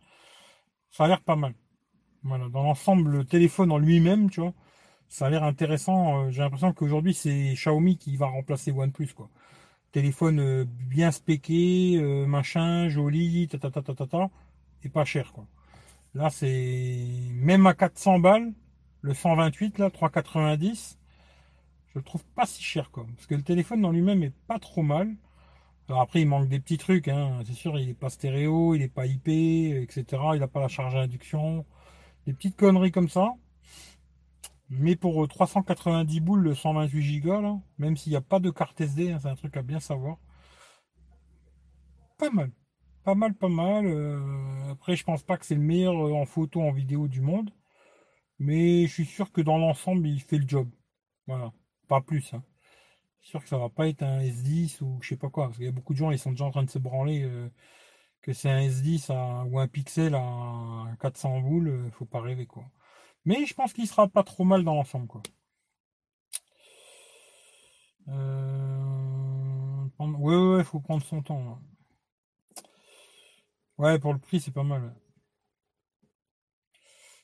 ça 0.91 1.05
a 1.05 1.07
l'air 1.07 1.22
pas 1.22 1.36
mal. 1.36 1.55
Voilà, 2.24 2.50
dans 2.50 2.63
l'ensemble, 2.63 3.12
le 3.12 3.25
téléphone 3.25 3.72
en 3.72 3.77
lui-même, 3.77 4.29
tu 4.29 4.41
vois, 4.41 4.53
ça 5.10 5.27
a 5.27 5.29
l'air 5.29 5.43
intéressant. 5.43 6.25
Euh, 6.25 6.31
j'ai 6.31 6.41
l'impression 6.41 6.74
qu'aujourd'hui, 6.74 7.13
c'est 7.13 7.53
Xiaomi 7.53 7.98
qui 7.98 8.17
va 8.17 8.27
remplacer 8.27 8.72
OnePlus, 8.72 9.13
quoi. 9.15 9.29
Téléphone 9.91 10.39
euh, 10.39 10.65
bien 10.67 11.12
spéqué, 11.12 12.01
machin, 12.27 12.89
joli, 12.89 13.48
ta 13.48 13.57
et 14.83 14.89
pas 14.89 15.05
cher, 15.05 15.31
quoi. 15.33 15.48
Là, 16.15 16.29
c'est 16.29 17.07
même 17.33 17.65
à 17.67 17.74
400 17.74 18.19
balles, 18.19 18.53
le 19.01 19.13
128 19.13 19.79
là, 19.79 19.89
390 19.89 21.00
Je 21.93 22.00
le 22.00 22.03
trouve 22.03 22.25
pas 22.35 22.45
si 22.45 22.63
cher, 22.63 22.91
quoi. 22.91 23.05
Parce 23.15 23.27
que 23.27 23.35
le 23.35 23.43
téléphone 23.43 23.85
en 23.85 23.91
lui-même 23.91 24.23
est 24.23 24.33
pas 24.47 24.59
trop 24.59 24.81
mal. 24.81 25.15
Alors 25.88 26.01
après, 26.01 26.21
il 26.21 26.27
manque 26.27 26.50
des 26.50 26.59
petits 26.59 26.77
trucs, 26.77 27.07
hein. 27.07 27.41
C'est 27.45 27.53
sûr, 27.53 27.77
il 27.79 27.89
est 27.89 27.93
pas 27.93 28.09
stéréo, 28.09 28.75
il 28.75 28.81
est 28.81 28.88
pas 28.88 29.05
IP, 29.05 29.27
etc. 29.27 30.05
Il 30.33 30.39
n'a 30.39 30.47
pas 30.47 30.62
la 30.62 30.67
charge 30.67 30.95
à 30.95 31.01
induction. 31.01 31.65
Des 32.25 32.33
petites 32.33 32.55
conneries 32.57 32.91
comme 32.91 33.09
ça. 33.09 33.33
Mais 34.69 34.95
pour 34.95 35.27
390 35.27 36.19
boules, 36.19 36.41
le 36.41 36.55
128 36.55 37.19
Go, 37.21 37.62
même 37.77 37.95
s'il 37.97 38.12
n'y 38.12 38.15
a 38.15 38.21
pas 38.21 38.39
de 38.39 38.50
carte 38.50 38.81
SD, 38.81 39.12
hein, 39.12 39.19
c'est 39.21 39.29
un 39.29 39.35
truc 39.35 39.55
à 39.57 39.62
bien 39.62 39.79
savoir. 39.79 40.17
Pas 42.17 42.29
mal. 42.31 42.51
Pas 43.03 43.15
mal, 43.15 43.33
pas 43.35 43.50
mal. 43.50 43.85
Euh, 43.85 44.71
après, 44.71 44.95
je 44.95 45.03
pense 45.03 45.23
pas 45.23 45.38
que 45.38 45.45
c'est 45.45 45.55
le 45.55 45.62
meilleur 45.62 45.93
euh, 45.95 46.13
en 46.13 46.25
photo, 46.25 46.62
en 46.62 46.71
vidéo 46.71 47.07
du 47.07 47.21
monde. 47.21 47.51
Mais 48.39 48.88
je 48.88 48.93
suis 48.93 49.05
sûr 49.05 49.31
que 49.31 49.41
dans 49.41 49.57
l'ensemble, 49.57 50.07
il 50.07 50.21
fait 50.21 50.38
le 50.38 50.47
job. 50.47 50.69
Voilà. 51.27 51.53
Pas 51.87 52.01
plus. 52.01 52.33
Hein. 52.33 52.43
sûr 53.21 53.41
que 53.43 53.49
ça 53.49 53.57
va 53.57 53.69
pas 53.69 53.87
être 53.87 54.03
un 54.03 54.19
S10 54.21 54.81
ou 54.83 54.99
je 55.01 55.09
sais 55.09 55.17
pas 55.17 55.29
quoi. 55.29 55.45
Parce 55.45 55.57
qu'il 55.57 55.65
y 55.65 55.69
a 55.69 55.71
beaucoup 55.71 55.93
de 55.93 55.99
gens, 55.99 56.11
ils 56.11 56.19
sont 56.19 56.31
déjà 56.31 56.45
en 56.45 56.51
train 56.51 56.63
de 56.63 56.69
se 56.69 56.79
branler 56.79 57.23
euh, 57.23 57.49
que 58.21 58.33
c'est 58.33 58.49
un 58.49 58.61
S10 58.61 59.11
ou 59.49 59.59
un 59.59 59.67
Pixel 59.67 60.15
à 60.15 60.85
400 61.01 61.41
boules. 61.41 61.91
faut 61.93 62.05
pas 62.05 62.21
rêver, 62.21 62.45
quoi. 62.47 62.65
Mais 63.25 63.45
je 63.45 63.53
pense 63.53 63.73
qu'il 63.73 63.87
sera 63.87 64.07
pas 64.07 64.23
trop 64.23 64.43
mal 64.45 64.63
dans 64.63 64.75
l'ensemble, 64.75 65.07
quoi. 65.07 65.23
Ouais, 70.23 70.35
ouais, 70.37 70.63
faut 70.63 70.79
prendre 70.79 71.03
son 71.03 71.21
temps. 71.21 71.59
Hein. 71.59 71.61
Ouais, 73.77 73.99
pour 73.99 74.13
le 74.13 74.19
prix, 74.19 74.39
c'est 74.39 74.51
pas 74.51 74.63
mal. 74.63 74.93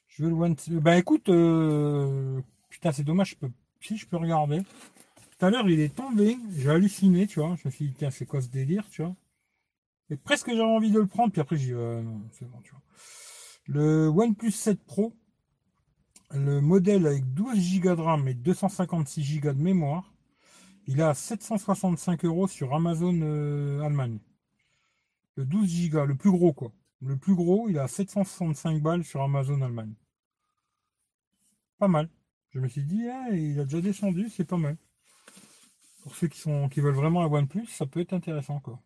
Je 0.07 0.23
veux 0.23 0.29
le 0.29 0.35
One. 0.35 0.55
Bah 0.81 0.97
écoute, 0.97 1.29
euh, 1.29 2.41
putain, 2.69 2.91
c'est 2.91 3.03
dommage, 3.03 3.31
je 3.31 3.35
peux... 3.37 3.51
si 3.79 3.97
je 3.97 4.05
peux 4.05 4.17
regarder. 4.17 4.61
Tout 4.61 5.45
à 5.45 5.49
l'heure, 5.49 5.69
il 5.69 5.79
est 5.79 5.95
tombé, 5.95 6.37
j'ai 6.57 6.69
halluciné, 6.69 7.27
tu 7.27 7.39
vois. 7.39 7.55
Je 7.61 7.67
me 7.67 7.71
suis 7.71 7.85
dit, 7.87 7.93
tiens, 7.97 8.11
c'est 8.11 8.25
quoi 8.25 8.41
ce 8.41 8.49
délire, 8.49 8.83
tu 8.89 9.01
vois. 9.03 9.15
Et 10.09 10.17
presque 10.17 10.49
j'avais 10.49 10.61
envie 10.61 10.91
de 10.91 10.99
le 10.99 11.07
prendre, 11.07 11.31
puis 11.31 11.41
après, 11.41 11.55
j'ai 11.55 11.67
dit, 11.67 11.73
non, 11.73 12.21
c'est 12.31 12.45
bon, 12.45 12.59
tu 12.61 12.71
vois. 12.71 12.81
Le 13.67 14.07
OnePlus 14.07 14.51
7 14.51 14.83
Pro, 14.83 15.13
le 16.31 16.59
modèle 16.61 17.05
avec 17.07 17.33
12 17.33 17.79
Go 17.79 17.95
de 17.95 18.01
RAM 18.01 18.27
et 18.27 18.33
256 18.33 19.39
Go 19.39 19.53
de 19.53 19.61
mémoire, 19.61 20.11
il 20.87 20.99
est 20.99 21.03
à 21.03 21.13
765 21.13 22.25
euros 22.25 22.47
sur 22.47 22.73
Amazon 22.73 23.19
euh, 23.21 23.81
Allemagne. 23.81 24.19
Le 25.35 25.45
12 25.45 25.89
Go, 25.89 26.05
le 26.05 26.15
plus 26.15 26.31
gros 26.31 26.51
quoi. 26.51 26.71
Le 27.01 27.15
plus 27.15 27.35
gros, 27.35 27.69
il 27.69 27.77
à 27.79 27.87
765 27.87 28.81
balles 28.81 29.03
sur 29.03 29.21
Amazon 29.21 29.61
Allemagne. 29.61 29.93
Pas 31.77 31.87
mal. 31.87 32.09
Je 32.51 32.59
me 32.59 32.67
suis 32.67 32.83
dit, 32.83 33.07
ah, 33.09 33.29
il 33.31 33.59
a 33.59 33.63
déjà 33.63 33.81
descendu, 33.81 34.29
c'est 34.29 34.45
pas 34.45 34.57
mal. 34.57 34.77
Pour 36.01 36.15
ceux 36.15 36.27
qui, 36.27 36.39
sont, 36.39 36.69
qui 36.69 36.79
veulent 36.81 36.95
vraiment 36.95 37.21
un 37.23 37.27
OnePlus, 37.31 37.67
ça 37.67 37.85
peut 37.85 37.99
être 37.99 38.13
intéressant 38.13 38.59
quoi. 38.59 38.81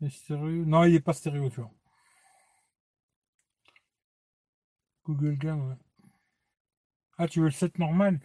Non, 0.00 0.84
il 0.84 0.92
n'est 0.92 1.00
pas 1.00 1.12
stéréo, 1.12 1.50
tu 1.50 1.60
vois. 1.60 1.70
Google 5.04 5.38
Cam, 5.38 5.68
ouais. 5.68 5.76
Ah, 7.18 7.28
tu 7.28 7.40
veux 7.40 7.46
le 7.46 7.50
7 7.52 7.78
normal? 7.78 8.20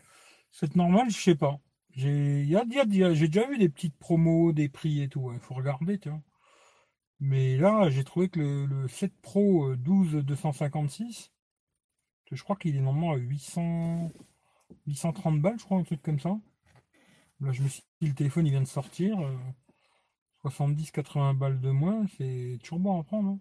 7 0.52 0.76
normal, 0.76 1.10
je 1.10 1.18
sais 1.20 1.36
pas. 1.36 1.60
J'ai 1.96 2.46
déjà 2.46 3.48
vu 3.48 3.58
des 3.58 3.70
petites 3.70 3.98
promos, 3.98 4.52
des 4.54 4.70
prix 4.70 5.02
et 5.02 5.10
tout. 5.10 5.32
Il 5.34 5.40
faut 5.40 5.56
regarder, 5.56 6.00
tu 6.00 6.10
vois. 6.10 6.22
Mais 7.20 7.58
là, 7.58 7.90
j'ai 7.90 8.04
trouvé 8.04 8.30
que 8.30 8.40
le, 8.66 8.88
7 8.88 9.14
Pro 9.22 9.76
12 9.76 10.26
256, 10.26 11.33
je 12.32 12.44
crois 12.44 12.56
qu'il 12.56 12.76
est 12.76 12.82
normalement 12.82 13.14
à 13.14 13.18
800, 13.18 14.12
830 14.88 15.42
balles, 15.42 15.60
je 15.60 15.66
crois, 15.66 15.78
un 15.78 15.84
truc 15.84 16.02
comme 16.02 16.20
ça. 16.20 16.38
Là, 17.42 17.52
je 17.52 17.64
me 17.64 17.68
suis 17.68 17.84
dit, 18.02 18.08
le 18.10 18.16
téléphone, 18.16 18.46
il 18.48 18.52
vient 18.52 18.62
de 18.62 18.68
sortir. 18.68 19.18
70-80 20.44 21.32
euh, 21.32 21.34
balles 21.34 21.60
de 21.62 21.72
moins, 21.72 22.06
c'est 22.18 22.58
toujours 22.64 22.80
bon 22.80 23.00
à 23.00 23.04
prendre. 23.04 23.30
Hein. 23.32 23.40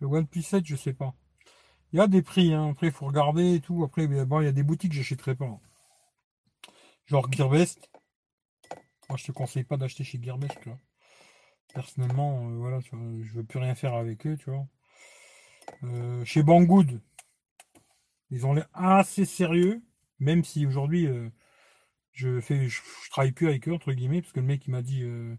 Le 0.00 0.06
OnePlus 0.08 0.42
7, 0.42 0.66
je 0.66 0.76
sais 0.76 0.92
pas. 0.92 1.14
Il 1.94 1.98
y 1.98 2.00
a 2.00 2.08
des 2.08 2.22
prix, 2.22 2.52
hein. 2.52 2.70
après 2.70 2.88
il 2.88 2.92
faut 2.92 3.06
regarder 3.06 3.54
et 3.54 3.60
tout. 3.60 3.84
Après, 3.84 4.08
bon, 4.08 4.40
il 4.40 4.46
y 4.46 4.48
a 4.48 4.52
des 4.52 4.64
boutiques 4.64 4.90
que 4.90 4.96
j'achèterai 4.96 5.36
pas. 5.36 5.60
Genre 7.06 7.30
Gearbest. 7.30 7.88
Moi, 9.08 9.16
je 9.16 9.22
te 9.22 9.30
conseille 9.30 9.62
pas 9.62 9.76
d'acheter 9.76 10.02
chez 10.02 10.20
Gearbest, 10.20 10.58
Personnellement, 11.72 12.48
euh, 12.48 12.56
voilà, 12.56 12.80
je 12.80 13.32
veux 13.32 13.44
plus 13.44 13.60
rien 13.60 13.76
faire 13.76 13.94
avec 13.94 14.26
eux, 14.26 14.36
tu 14.36 14.50
vois. 14.50 14.66
Euh, 15.84 16.24
chez 16.24 16.42
Banggood, 16.42 17.00
ils 18.30 18.44
ont 18.44 18.54
l'air 18.54 18.68
assez 18.72 19.24
sérieux, 19.24 19.80
même 20.18 20.42
si 20.42 20.66
aujourd'hui, 20.66 21.06
euh, 21.06 21.30
je 22.10 22.40
fais, 22.40 22.68
je, 22.68 22.80
travaille 23.10 23.30
plus 23.30 23.46
avec 23.46 23.68
eux, 23.68 23.72
entre 23.72 23.92
guillemets, 23.92 24.20
parce 24.20 24.32
que 24.32 24.40
le 24.40 24.46
mec, 24.46 24.66
il 24.66 24.72
m'a 24.72 24.82
dit, 24.82 25.02
il 25.02 25.38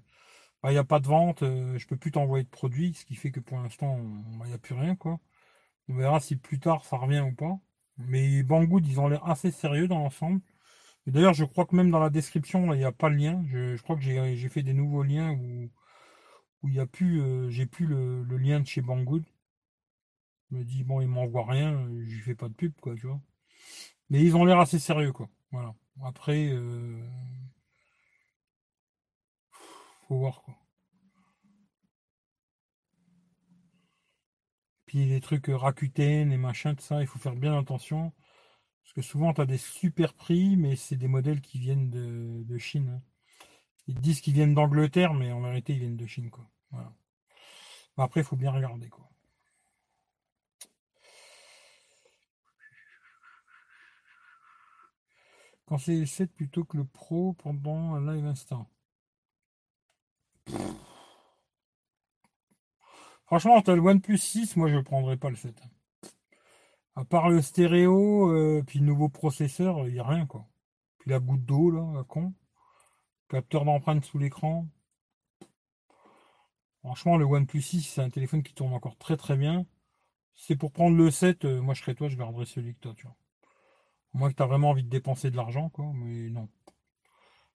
bah, 0.64 0.72
n'y 0.72 0.78
a 0.78 0.86
pas 0.86 1.02
de 1.02 1.08
vente, 1.08 1.42
je 1.42 1.86
peux 1.86 1.98
plus 1.98 2.12
t'envoyer 2.12 2.46
de 2.46 2.50
produits, 2.50 2.94
ce 2.94 3.04
qui 3.04 3.16
fait 3.16 3.32
que 3.32 3.42
pour 3.42 3.58
l'instant, 3.58 4.00
il 4.44 4.48
n'y 4.48 4.54
a 4.54 4.58
plus 4.58 4.76
rien, 4.76 4.96
quoi. 4.96 5.20
On 5.90 5.96
verra 5.96 6.20
si 6.20 6.36
plus 6.36 6.60
tard 6.60 6.86
ça 6.86 6.98
revient 6.98 7.22
ou 7.22 7.34
pas. 7.34 7.60
Mais 7.98 8.44
Banggood, 8.44 8.86
ils 8.88 9.00
ont 9.00 9.08
l'air 9.08 9.28
assez 9.28 9.52
sérieux 9.52 9.88
dans 9.88 10.00
l'ensemble. 10.00 10.42
D'ailleurs, 11.08 11.34
je 11.34 11.46
crois 11.46 11.66
que 11.66 11.76
même 11.76 11.92
dans 11.92 12.00
la 12.00 12.10
description, 12.10 12.74
il 12.74 12.80
n'y 12.80 12.86
a 12.86 12.92
pas 12.92 13.10
le 13.10 13.18
lien. 13.18 13.44
Je, 13.48 13.82
crois 13.84 13.96
que 13.96 14.02
j'ai 14.02 14.50
fait 14.50 14.64
des 14.64 14.74
nouveaux 14.74 15.04
liens 15.04 15.32
où 15.34 15.70
où 16.66 16.70
il 16.70 16.76
y 16.76 16.80
a 16.80 16.88
plus, 16.88 17.22
euh, 17.22 17.50
j'ai 17.52 17.68
plus 17.68 17.86
le, 17.86 18.24
lien 18.38 18.60
de 18.60 18.68
chez 18.68 18.82
Banggood. 18.82 19.24
Je 20.52 20.58
me 20.58 20.64
dis 20.64 20.84
bon, 20.84 21.02
il 21.02 21.08
m'envoie 21.08 21.46
rien, 21.46 21.88
je 22.08 22.22
fais 22.22 22.36
pas 22.36 22.50
de 22.50 22.54
pub, 22.54 22.74
quoi, 22.82 22.96
tu 22.96 23.08
vois. 23.08 23.22
Mais 24.10 24.22
ils 24.24 24.36
ont 24.36 24.46
l'air 24.46 24.60
assez 24.60 24.80
sérieux, 24.80 25.12
quoi. 25.14 25.30
Voilà. 25.52 25.76
Après, 26.04 26.50
euh, 26.50 27.00
faut 30.08 30.18
voir 30.18 30.42
quoi. 30.44 30.56
Puis 34.96 35.08
les 35.08 35.20
trucs 35.20 35.50
euh, 35.50 35.58
Rakuten 35.58 36.32
et 36.32 36.38
machin, 36.38 36.74
tout 36.74 36.82
ça, 36.82 37.02
il 37.02 37.08
faut 37.08 37.20
faire 37.20 37.36
bien 37.36 37.60
attention. 37.60 38.14
Parce 38.82 38.94
que 38.94 39.02
souvent, 39.02 39.34
tu 39.34 39.42
as 39.42 39.46
des 39.46 39.58
super 39.58 40.14
prix, 40.14 40.56
mais 40.56 40.78
c'est 40.78 40.96
des 40.96 41.10
modèles 41.10 41.42
qui 41.42 41.60
viennent 41.60 41.90
de, 41.90 42.58
Chine. 42.58 42.88
Hein. 42.96 43.02
Ils 43.88 44.00
disent 44.00 44.22
qu'ils 44.22 44.36
viennent 44.36 44.54
d'Angleterre, 44.54 45.14
mais 45.14 45.34
en 45.34 45.42
vérité, 45.42 45.74
ils 45.74 45.80
viennent 45.80 45.98
de 45.98 46.06
Chine. 46.06 46.30
Quoi. 46.30 46.50
Après, 47.98 48.22
il 48.22 48.24
faut 48.24 48.38
bien 48.38 48.52
regarder. 48.54 48.88
Quoi. 48.88 49.10
Quand 55.66 55.78
c'est 55.78 56.00
le 56.00 56.06
7 56.06 56.32
plutôt 56.34 56.64
que 56.64 56.78
le 56.78 56.86
Pro 56.86 57.34
pendant 57.34 57.96
un 57.96 58.14
live 58.14 58.26
instant. 58.28 58.70
Franchement, 63.26 63.58
as 63.58 63.76
le 63.76 63.82
OnePlus 63.82 64.20
6, 64.20 64.56
moi 64.56 64.70
je 64.70 64.76
ne 64.76 64.82
prendrais 64.82 65.18
pas 65.18 65.30
le 65.30 65.36
7. 65.36 65.60
À 66.96 67.06
part 67.06 67.30
le 67.30 67.42
stéréo, 67.42 68.32
euh, 68.32 68.64
puis 68.66 68.80
le 68.80 68.86
nouveau 68.86 69.10
processeur, 69.10 69.88
il 69.88 69.94
n'y 69.94 70.00
a 70.00 70.04
rien 70.08 70.26
quoi. 70.28 70.46
Puis 71.00 71.10
la 71.10 71.20
goutte 71.20 71.44
d'eau 71.44 71.72
là, 71.72 72.00
à 72.00 72.04
con. 72.04 72.34
Capteur 73.30 73.66
d'empreinte 73.66 74.06
sous 74.06 74.20
l'écran. 74.20 74.68
Franchement, 76.82 77.18
le 77.18 77.26
OnePlus 77.26 77.62
6, 77.62 77.82
c'est 77.82 78.02
un 78.02 78.12
téléphone 78.12 78.44
qui 78.44 78.54
tourne 78.54 78.74
encore 78.74 78.98
très 78.98 79.18
très 79.18 79.36
bien. 79.36 79.66
C'est 80.36 80.56
pour 80.56 80.72
prendre 80.72 80.96
le 80.96 81.10
7, 81.10 81.46
euh, 81.46 81.62
moi 81.62 81.74
je 81.74 81.82
serais 81.82 81.96
toi, 81.96 82.10
je 82.10 82.18
garderais 82.18 82.46
celui 82.46 82.76
que 82.76 82.80
toi, 82.80 82.94
tu 82.96 83.08
vois. 83.08 83.16
Moi 84.14 84.30
que 84.30 84.36
tu 84.36 84.44
as 84.44 84.46
vraiment 84.46 84.70
envie 84.70 84.84
de 84.84 84.90
dépenser 84.90 85.32
de 85.32 85.36
l'argent, 85.38 85.70
quoi, 85.70 85.92
mais 85.96 86.30
non. 86.30 86.48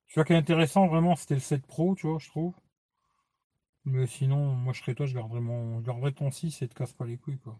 Ce 0.08 0.20
qui 0.20 0.32
est 0.32 0.36
intéressant, 0.36 0.88
vraiment, 0.88 1.14
c'était 1.14 1.34
le 1.34 1.40
7 1.40 1.64
Pro, 1.66 1.94
tu 1.94 2.08
vois, 2.08 2.18
je 2.18 2.28
trouve. 2.28 2.54
Mais 3.90 4.06
sinon, 4.06 4.54
moi 4.54 4.72
je 4.72 4.80
serais 4.80 4.94
toi, 4.94 5.06
je 5.06 5.14
garderais 5.14 5.40
mon. 5.40 5.82
Je 5.82 6.10
ton 6.10 6.30
6 6.30 6.62
et 6.62 6.68
te 6.68 6.74
casse 6.74 6.92
pas 6.92 7.06
les 7.06 7.16
couilles 7.16 7.38
quoi. 7.38 7.58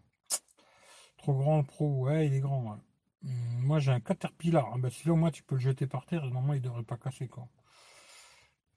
Trop 1.17 1.33
grand 1.33 1.57
le 1.57 1.63
pro, 1.63 2.05
ouais 2.05 2.27
il 2.27 2.33
est 2.33 2.39
grand 2.39 2.79
hum, 3.23 3.29
Moi 3.63 3.79
j'ai 3.79 3.91
un 3.91 3.99
Caterpillar. 3.99 4.71
Ah, 4.73 4.77
bah 4.77 4.89
celui-là 4.89 5.13
au 5.13 5.31
tu 5.31 5.43
peux 5.43 5.55
le 5.55 5.61
jeter 5.61 5.87
par 5.87 6.05
terre 6.05 6.23
et 6.23 6.29
normalement 6.29 6.53
il 6.53 6.61
devrait 6.61 6.83
pas 6.83 6.97
casser 6.97 7.27
quoi. 7.27 7.47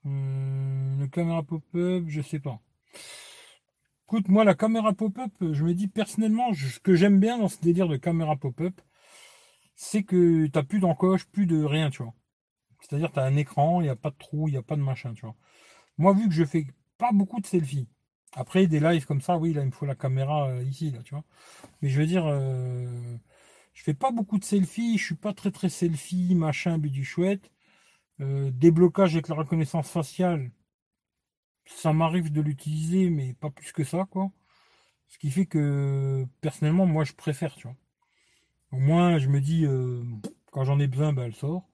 Hum, 0.05 0.99
le 0.99 1.07
caméra 1.07 1.43
pop-up, 1.43 2.03
je 2.07 2.21
sais 2.21 2.39
pas. 2.39 2.59
Écoute, 4.07 4.27
moi 4.27 4.43
la 4.43 4.53
caméra 4.55 4.93
pop-up, 4.93 5.31
je 5.39 5.63
me 5.63 5.73
dis 5.73 5.87
personnellement, 5.87 6.53
ce 6.53 6.79
que 6.79 6.93
j'aime 6.95 7.19
bien 7.19 7.37
dans 7.37 7.47
ce 7.47 7.61
délire 7.61 7.87
de 7.87 7.97
caméra 7.97 8.35
pop-up, 8.35 8.81
c'est 9.75 10.03
que 10.03 10.47
t'as 10.47 10.63
plus 10.63 10.79
d'encoche, 10.79 11.25
plus 11.25 11.45
de 11.45 11.63
rien, 11.63 11.89
tu 11.89 12.03
vois. 12.03 12.13
C'est-à-dire 12.81 13.11
tu 13.13 13.19
as 13.19 13.23
un 13.23 13.37
écran, 13.37 13.81
il 13.81 13.85
n'y 13.85 13.89
a 13.89 13.95
pas 13.95 14.11
de 14.11 14.17
trou, 14.17 14.47
il 14.49 14.51
n'y 14.51 14.57
a 14.57 14.61
pas 14.61 14.75
de 14.75 14.81
machin, 14.81 15.13
tu 15.13 15.21
vois. 15.21 15.35
Moi 15.97 16.13
vu 16.13 16.27
que 16.27 16.33
je 16.33 16.45
fais 16.45 16.67
pas 16.97 17.11
beaucoup 17.11 17.39
de 17.41 17.45
selfies. 17.47 17.87
Après, 18.35 18.67
des 18.67 18.79
lives 18.79 19.05
comme 19.05 19.21
ça, 19.21 19.37
oui, 19.37 19.53
là, 19.53 19.61
il 19.61 19.67
me 19.67 19.71
faut 19.71 19.85
la 19.85 19.95
caméra 19.95 20.49
euh, 20.49 20.63
ici, 20.63 20.91
là, 20.91 20.99
tu 21.03 21.13
vois. 21.15 21.23
Mais 21.81 21.89
je 21.89 21.99
veux 22.01 22.07
dire, 22.07 22.25
euh, 22.27 23.17
Je 23.73 23.83
fais 23.83 23.93
pas 23.95 24.11
beaucoup 24.11 24.39
de 24.39 24.45
selfies, 24.45 24.97
je 24.99 25.05
suis 25.05 25.15
pas 25.15 25.33
très 25.33 25.51
très 25.51 25.69
selfie, 25.69 26.35
machin, 26.35 26.79
du 26.79 27.05
chouette. 27.05 27.51
Euh, 28.21 28.51
déblocage 28.51 29.13
avec 29.15 29.29
la 29.29 29.35
reconnaissance 29.35 29.89
faciale, 29.89 30.51
ça 31.65 31.93
m'arrive 31.93 32.31
de 32.31 32.41
l'utiliser, 32.41 33.09
mais 33.09 33.33
pas 33.33 33.49
plus 33.51 33.71
que 33.71 33.83
ça, 33.83 34.05
quoi. 34.09 34.31
Ce 35.09 35.17
qui 35.19 35.31
fait 35.31 35.45
que 35.47 36.25
personnellement, 36.41 36.85
moi, 36.87 37.03
je 37.05 37.13
préfère, 37.13 37.55
tu 37.55 37.67
vois. 37.67 37.77
Au 38.71 38.77
moins, 38.79 39.17
je 39.17 39.29
me 39.29 39.41
dis, 39.41 39.65
quand 40.51 40.63
j'en 40.65 40.79
ai 40.79 40.87
besoin, 40.87 41.13
ben, 41.13 41.23
elle 41.23 41.35
sort. 41.35 41.67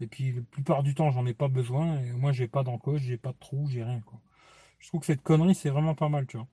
Et 0.00 0.08
puis, 0.08 0.32
la 0.34 0.42
plupart 0.42 0.82
du 0.84 0.94
temps, 0.94 1.10
j'en 1.12 1.26
ai 1.26 1.34
pas 1.34 1.48
besoin. 1.48 2.00
Et 2.00 2.12
moi, 2.12 2.32
j'ai 2.32 2.48
pas 2.48 2.64
d'encoche, 2.64 3.02
j'ai 3.02 3.18
pas 3.18 3.32
de 3.32 3.38
trou, 3.38 3.68
j'ai 3.68 3.84
rien, 3.84 4.00
quoi. 4.02 4.20
Je 4.80 4.88
trouve 4.88 5.00
que 5.00 5.06
cette 5.06 5.22
connerie, 5.22 5.54
c'est 5.54 5.70
vraiment 5.70 5.94
pas 5.94 6.08
mal, 6.08 6.26
tu 6.26 6.36
vois. 6.36 6.48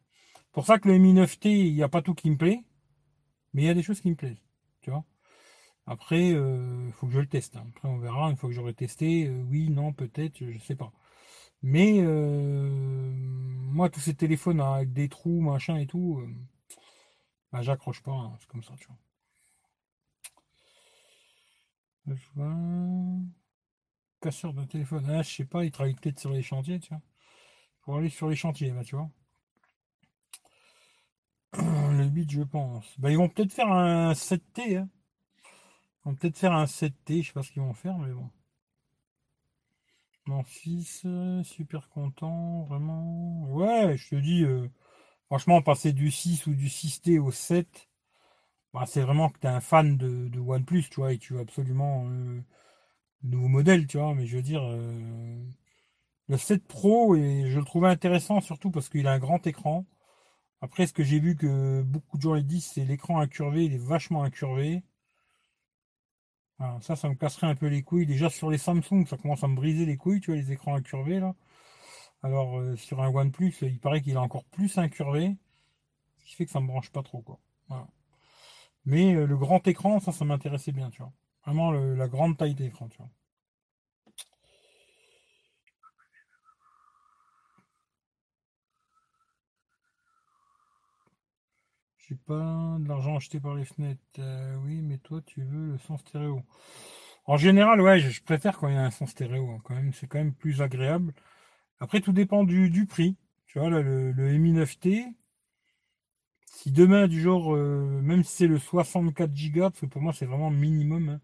Pour 0.51 0.65
ça 0.65 0.79
que 0.79 0.87
le 0.87 0.97
Mi 0.97 1.13
9T, 1.13 1.49
il 1.49 1.73
n'y 1.73 1.83
a 1.83 1.89
pas 1.89 2.01
tout 2.01 2.13
qui 2.13 2.29
me 2.29 2.37
plaît. 2.37 2.63
Mais 3.53 3.63
il 3.63 3.65
y 3.65 3.69
a 3.69 3.73
des 3.73 3.83
choses 3.83 4.01
qui 4.01 4.09
me 4.09 4.15
plaisent, 4.15 4.43
tu 4.81 4.91
vois. 4.91 5.05
Après, 5.87 6.29
il 6.29 6.35
euh, 6.35 6.91
faut 6.91 7.07
que 7.07 7.13
je 7.13 7.19
le 7.19 7.27
teste. 7.27 7.55
Hein. 7.55 7.65
Après, 7.69 7.87
on 7.87 7.97
verra. 7.97 8.29
Une 8.29 8.37
fois 8.37 8.49
que 8.49 8.55
j'aurai 8.55 8.73
testé, 8.73 9.27
euh, 9.27 9.43
oui, 9.49 9.69
non, 9.69 9.93
peut-être, 9.93 10.37
je 10.39 10.59
sais 10.59 10.75
pas. 10.75 10.91
Mais 11.63 12.01
euh, 12.01 12.69
moi, 12.69 13.89
tous 13.89 14.01
ces 14.01 14.15
téléphones 14.15 14.61
avec 14.61 14.93
des 14.93 15.09
trous, 15.09 15.41
machin 15.41 15.77
et 15.77 15.87
tout, 15.87 16.21
bah, 17.51 17.61
j'accroche 17.61 18.03
pas. 18.03 18.11
Hein. 18.11 18.35
C'est 18.39 18.47
comme 18.47 18.63
ça, 18.63 18.75
tu 18.77 18.87
vois. 18.87 18.97
Casseur 24.21 24.53
de 24.53 24.65
téléphone. 24.65 25.05
Ah, 25.09 25.21
je 25.23 25.29
sais 25.29 25.45
pas, 25.45 25.63
il 25.65 25.71
travaille 25.71 25.95
peut-être 25.95 26.19
sur 26.19 26.31
les 26.31 26.41
chantiers, 26.41 26.79
tu 26.79 26.89
vois. 26.89 27.01
Pour 27.87 27.95
aller 27.95 28.09
sur 28.09 28.27
les 28.27 28.35
chantiers, 28.35 28.71
bah, 28.71 28.83
tu 28.83 28.97
vois. 28.97 29.09
Le 31.57 32.03
8, 32.03 32.29
je 32.29 32.41
pense. 32.41 32.85
Bah, 32.99 33.09
ils 33.11 33.17
vont 33.17 33.29
peut-être 33.29 33.53
faire 33.53 33.71
un 33.71 34.11
7T, 34.11 34.75
hein. 34.75 34.89
Peut-être 36.19 36.37
faire 36.37 36.51
un 36.51 36.65
7T, 36.65 37.21
je 37.21 37.27
sais 37.27 37.33
pas 37.33 37.43
ce 37.43 37.53
qu'ils 37.53 37.61
vont 37.61 37.73
faire, 37.73 37.97
mais 37.97 38.11
bon. 38.11 38.29
Mon 40.25 40.43
fils, 40.43 41.05
super 41.43 41.87
content, 41.87 42.63
vraiment. 42.63 43.45
Ouais, 43.51 43.95
je 43.95 44.09
te 44.09 44.15
dis, 44.15 44.43
euh, 44.43 44.67
franchement, 45.27 45.61
passer 45.61 45.93
du 45.93 46.11
6 46.11 46.45
ou 46.47 46.55
du 46.55 46.67
6T 46.67 47.19
au 47.19 47.31
7, 47.31 47.87
bah, 48.73 48.83
c'est 48.85 49.01
vraiment 49.01 49.29
que 49.29 49.39
tu 49.39 49.47
es 49.47 49.49
un 49.49 49.61
fan 49.61 49.95
de, 49.97 50.27
de, 50.27 50.39
OnePlus, 50.41 50.89
tu 50.89 50.99
vois, 50.99 51.13
et 51.13 51.19
tu 51.19 51.35
veux 51.35 51.39
absolument 51.39 52.05
euh, 52.09 52.41
nouveau 53.23 53.47
modèle, 53.47 53.87
tu 53.87 53.97
vois, 53.97 54.13
mais 54.13 54.25
je 54.25 54.35
veux 54.35 54.43
dire, 54.43 54.63
euh, 54.63 55.41
le 56.27 56.37
7 56.37 56.65
Pro, 56.67 57.15
et 57.15 57.49
je 57.49 57.59
le 57.59 57.65
trouvais 57.65 57.89
intéressant 57.89 58.41
surtout 58.41 58.71
parce 58.71 58.89
qu'il 58.89 59.07
a 59.07 59.13
un 59.13 59.19
grand 59.19 59.45
écran. 59.47 59.85
Après, 60.61 60.87
ce 60.87 60.93
que 60.93 61.03
j'ai 61.03 61.19
vu 61.19 61.35
que 61.35 61.81
beaucoup 61.83 62.17
de 62.17 62.23
gens 62.23 62.37
disent, 62.41 62.65
c'est 62.65 62.85
l'écran 62.85 63.19
incurvé, 63.19 63.65
il 63.65 63.73
est 63.73 63.77
vachement 63.77 64.23
incurvé 64.23 64.83
ça, 66.81 66.95
ça 66.95 67.09
me 67.09 67.15
casserait 67.15 67.47
un 67.47 67.55
peu 67.55 67.67
les 67.67 67.83
couilles. 67.83 68.05
Déjà 68.05 68.29
sur 68.29 68.49
les 68.49 68.57
Samsung, 68.57 69.05
ça 69.07 69.17
commence 69.17 69.43
à 69.43 69.47
me 69.47 69.55
briser 69.55 69.85
les 69.85 69.97
couilles, 69.97 70.21
tu 70.21 70.31
vois, 70.31 70.39
les 70.39 70.51
écrans 70.51 70.75
incurvés 70.75 71.19
là. 71.19 71.35
Alors 72.23 72.59
euh, 72.59 72.75
sur 72.77 73.01
un 73.01 73.09
OnePlus, 73.09 73.53
il 73.61 73.79
paraît 73.79 74.01
qu'il 74.01 74.13
est 74.13 74.17
encore 74.17 74.45
plus 74.45 74.77
incurvé, 74.77 75.37
ce 76.17 76.25
qui 76.25 76.35
fait 76.35 76.45
que 76.45 76.51
ça 76.51 76.59
me 76.61 76.67
branche 76.67 76.91
pas 76.91 77.03
trop 77.03 77.21
quoi. 77.21 77.39
Mais 78.85 79.15
euh, 79.15 79.27
le 79.27 79.37
grand 79.37 79.67
écran, 79.67 79.99
ça, 79.99 80.11
ça 80.11 80.25
m'intéressait 80.25 80.71
bien, 80.71 80.89
tu 80.89 81.01
vois. 81.01 81.11
Vraiment 81.45 81.71
la 81.71 82.07
grande 82.07 82.37
taille 82.37 82.55
d'écran, 82.55 82.87
tu 82.89 82.97
vois. 82.97 83.09
Pas 92.15 92.77
de 92.79 92.87
l'argent 92.87 93.15
acheté 93.17 93.39
par 93.39 93.55
les 93.55 93.65
fenêtres. 93.65 94.01
Euh, 94.19 94.55
oui, 94.63 94.81
mais 94.81 94.97
toi, 94.97 95.21
tu 95.25 95.43
veux 95.43 95.71
le 95.71 95.77
son 95.77 95.97
stéréo. 95.97 96.41
En 97.25 97.37
général, 97.37 97.81
ouais, 97.81 97.99
je, 97.99 98.23
préfère 98.23 98.57
quand 98.57 98.69
il 98.69 98.75
y 98.75 98.77
a 98.77 98.83
un 98.85 98.91
son 98.91 99.05
stéréo. 99.05 99.49
Hein, 99.51 99.59
quand 99.63 99.75
même, 99.75 99.93
c'est 99.93 100.07
quand 100.07 100.17
même 100.17 100.33
plus 100.33 100.61
agréable. 100.61 101.13
Après, 101.79 102.01
tout 102.01 102.13
dépend 102.13 102.43
du, 102.43 102.85
prix. 102.85 103.17
Tu 103.45 103.59
vois, 103.59 103.69
là, 103.69 103.81
le, 103.81 104.13
Mi 104.37 104.53
9T, 104.53 105.13
si 106.45 106.71
demain, 106.71 107.07
du 107.07 107.21
genre, 107.21 107.55
euh, 107.55 108.01
même 108.01 108.23
si 108.23 108.35
c'est 108.37 108.47
le 108.47 108.57
64 108.59 109.31
Go, 109.51 109.61
parce 109.61 109.81
que 109.81 109.85
pour 109.85 110.01
moi, 110.01 110.13
c'est 110.13 110.25
vraiment 110.25 110.49
minimum. 110.49 111.09
Hein. 111.09 111.21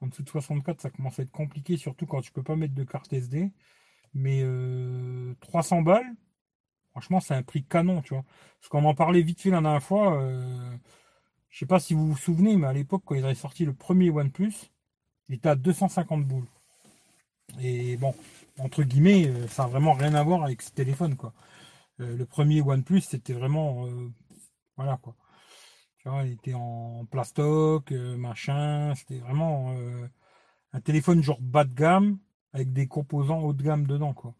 En 0.00 0.06
dessous 0.06 0.22
de 0.22 0.28
64, 0.30 0.80
ça 0.80 0.90
commence 0.90 1.18
à 1.18 1.22
être 1.22 1.30
compliqué, 1.30 1.76
surtout 1.76 2.06
quand 2.06 2.20
tu 2.22 2.32
peux 2.32 2.42
pas 2.42 2.56
mettre 2.56 2.74
de 2.74 2.84
carte 2.84 3.12
SD. 3.12 3.52
Mais 4.14 4.44
300 5.40 5.80
euh, 5.80 5.82
balles, 5.82 6.16
Franchement, 6.90 7.20
c'est 7.20 7.34
un 7.34 7.42
prix 7.42 7.64
canon, 7.64 8.02
tu 8.02 8.14
vois. 8.14 8.24
Parce 8.60 8.68
qu'on 8.68 8.84
en 8.84 8.94
parlait 8.94 9.22
vite 9.22 9.40
fait 9.40 9.50
la 9.50 9.60
dernière 9.60 9.82
fois. 9.82 10.20
Euh, 10.22 10.76
je 11.48 11.58
sais 11.58 11.66
pas 11.66 11.80
si 11.80 11.94
vous 11.94 12.08
vous 12.08 12.16
souvenez, 12.16 12.56
mais 12.56 12.66
à 12.66 12.72
l'époque, 12.72 13.02
quand 13.04 13.14
ils 13.14 13.24
avaient 13.24 13.34
sorti 13.34 13.64
le 13.64 13.74
premier 13.74 14.10
OnePlus, 14.10 14.54
il 15.28 15.36
était 15.36 15.48
à 15.48 15.56
250 15.56 16.24
boules. 16.26 16.48
Et 17.60 17.96
bon, 17.96 18.14
entre 18.58 18.82
guillemets, 18.82 19.28
euh, 19.28 19.46
ça 19.48 19.64
n'a 19.64 19.68
vraiment 19.68 19.92
rien 19.94 20.14
à 20.14 20.22
voir 20.22 20.44
avec 20.44 20.62
ce 20.62 20.70
téléphone, 20.70 21.16
quoi. 21.16 21.32
Euh, 22.00 22.16
le 22.16 22.26
premier 22.26 22.62
OnePlus, 22.62 23.02
c'était 23.02 23.34
vraiment. 23.34 23.86
voilà, 24.76 24.98
quoi. 25.02 25.16
Tu 25.98 26.08
vois, 26.08 26.24
il 26.24 26.32
était 26.32 26.54
en 26.54 27.04
plastoc, 27.10 27.90
machin. 27.92 28.94
C'était 28.96 29.18
vraiment 29.18 29.74
un 30.72 30.80
téléphone 30.80 31.22
genre 31.22 31.40
bas 31.40 31.64
de 31.64 31.74
gamme, 31.74 32.18
avec 32.52 32.72
des 32.72 32.86
composants 32.86 33.40
haut 33.40 33.52
de 33.52 33.62
gamme 33.62 33.86
dedans, 33.86 34.14
quoi. 34.14 34.34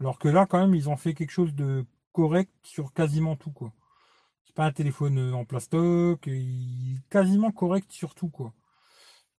Alors 0.00 0.18
que 0.18 0.28
là, 0.28 0.46
quand 0.46 0.60
même, 0.60 0.74
ils 0.74 0.88
ont 0.88 0.96
fait 0.96 1.14
quelque 1.14 1.30
chose 1.30 1.54
de 1.54 1.84
correct 2.12 2.50
sur 2.62 2.92
quasiment 2.92 3.36
tout, 3.36 3.50
quoi. 3.52 3.72
C'est 4.44 4.54
pas 4.54 4.66
un 4.66 4.72
téléphone 4.72 5.18
euh, 5.18 5.32
en 5.34 5.44
plastoc, 5.44 6.26
il 6.26 6.96
est 6.98 7.08
quasiment 7.10 7.52
correct 7.52 7.92
sur 7.92 8.14
tout, 8.14 8.28
quoi. 8.28 8.54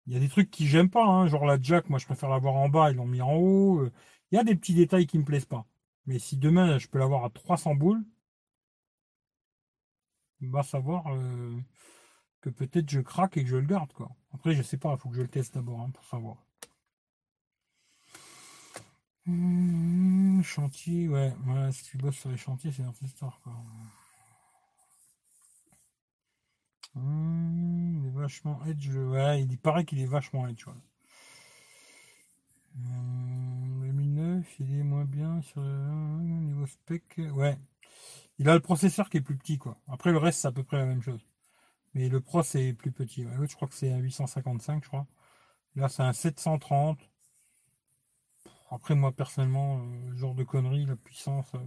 Il 0.08 0.14
y 0.14 0.18
a 0.18 0.20
des 0.20 0.30
trucs 0.30 0.50
qui 0.52 0.68
j'aime 0.68 0.90
pas, 0.90 1.06
hein, 1.06 1.28
genre 1.28 1.46
la 1.46 1.62
jack, 1.62 1.90
moi 1.90 2.00
je 2.00 2.06
préfère 2.06 2.30
l'avoir 2.30 2.56
en 2.56 2.70
bas, 2.70 2.92
ils 2.92 2.98
l'ont 2.98 3.06
mis 3.08 3.22
en 3.22 3.34
haut. 3.36 3.80
Euh. 3.82 3.92
Il 4.32 4.36
y 4.36 4.40
a 4.40 4.44
des 4.44 4.56
petits 4.56 4.74
détails 4.76 5.08
qui 5.08 5.18
me 5.20 5.26
plaisent 5.26 5.46
pas. 5.46 5.66
Mais 6.06 6.20
si 6.20 6.38
demain 6.38 6.78
je 6.80 6.88
peux 6.88 7.00
l'avoir 7.00 7.26
à 7.26 7.30
300 7.30 7.76
boules, 7.76 8.04
va 10.42 10.64
savoir 10.64 11.08
euh, 11.14 11.58
que 12.42 12.50
peut-être 12.50 12.90
je 12.90 13.02
craque 13.02 13.38
et 13.38 13.44
que 13.44 13.50
je 13.50 13.58
le 13.58 13.66
garde, 13.66 13.92
quoi. 13.94 14.10
Après, 14.34 14.54
je 14.54 14.62
sais 14.64 14.78
pas, 14.78 14.94
il 14.94 14.98
faut 15.00 15.10
que 15.10 15.16
je 15.16 15.22
le 15.22 15.28
teste 15.28 15.56
d'abord 15.56 15.82
hein, 15.82 15.92
pour 15.94 16.06
savoir. 16.06 16.38
Mmh, 19.26 20.42
chantier, 20.44 21.08
ouais, 21.08 21.34
ouais, 21.48 21.72
si 21.72 21.84
tu 21.86 21.98
bosses 21.98 22.18
sur 22.18 22.30
les 22.32 22.38
chantiers, 22.38 22.72
c'est 22.74 22.84
notre 22.84 23.02
histoire. 23.04 23.40
Mmh, 26.94 28.04
il 28.04 28.08
est 28.10 28.12
vachement 28.12 28.64
edge, 28.68 28.90
ouais, 28.96 29.42
il 29.42 29.58
paraît 29.58 29.86
qu'il 29.86 30.00
est 30.02 30.06
vachement 30.06 30.48
edge, 30.48 30.68
ouais. 30.68 30.74
Mmh, 32.76 33.84
le 33.86 33.92
1009, 33.92 34.56
il 34.60 34.80
est 34.80 34.84
moins 34.84 35.06
bien 35.06 35.42
sur 35.42 35.62
le 35.62 36.22
niveau 36.24 36.66
spec, 36.66 37.04
ouais. 37.34 37.58
Il 38.40 38.50
a 38.50 38.56
le 38.56 38.62
processeur 38.62 39.10
qui 39.10 39.18
est 39.18 39.22
plus 39.22 39.38
petit, 39.38 39.58
quoi. 39.60 39.78
Après, 39.88 40.12
le 40.12 40.18
reste, 40.20 40.42
c'est 40.42 40.50
à 40.50 40.54
peu 40.54 40.64
près 40.64 40.78
la 40.78 40.86
même 40.88 41.02
chose. 41.04 41.22
Mais 41.96 42.10
le 42.10 42.22
Pro, 42.22 42.44
c'est 42.44 42.74
plus 42.74 42.92
petit. 42.92 43.24
L'autre, 43.24 43.52
je 43.52 43.56
crois 43.58 43.68
que 43.70 43.76
c'est 43.76 43.92
un 43.94 44.00
855, 44.00 44.84
je 44.84 44.90
crois. 44.90 45.08
Là, 45.76 45.90
c'est 45.90 46.04
un 46.04 46.14
730. 46.14 47.09
Après, 48.72 48.96
moi, 48.96 49.12
personnellement, 49.12 49.82
euh, 49.82 50.16
genre 50.16 50.36
de 50.36 50.44
conneries, 50.44 50.86
la 50.86 50.96
puissance, 50.96 51.48
euh, 51.56 51.60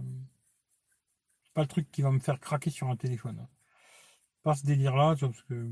c'est 1.43 1.53
pas 1.53 1.61
le 1.61 1.67
truc 1.67 1.91
qui 1.91 2.01
va 2.01 2.11
me 2.11 2.19
faire 2.19 2.39
craquer 2.39 2.69
sur 2.69 2.89
un 2.89 2.95
téléphone. 2.95 3.45
Pas 4.43 4.55
ce 4.55 4.65
délire-là, 4.65 5.15
parce 5.19 5.41
que 5.43 5.71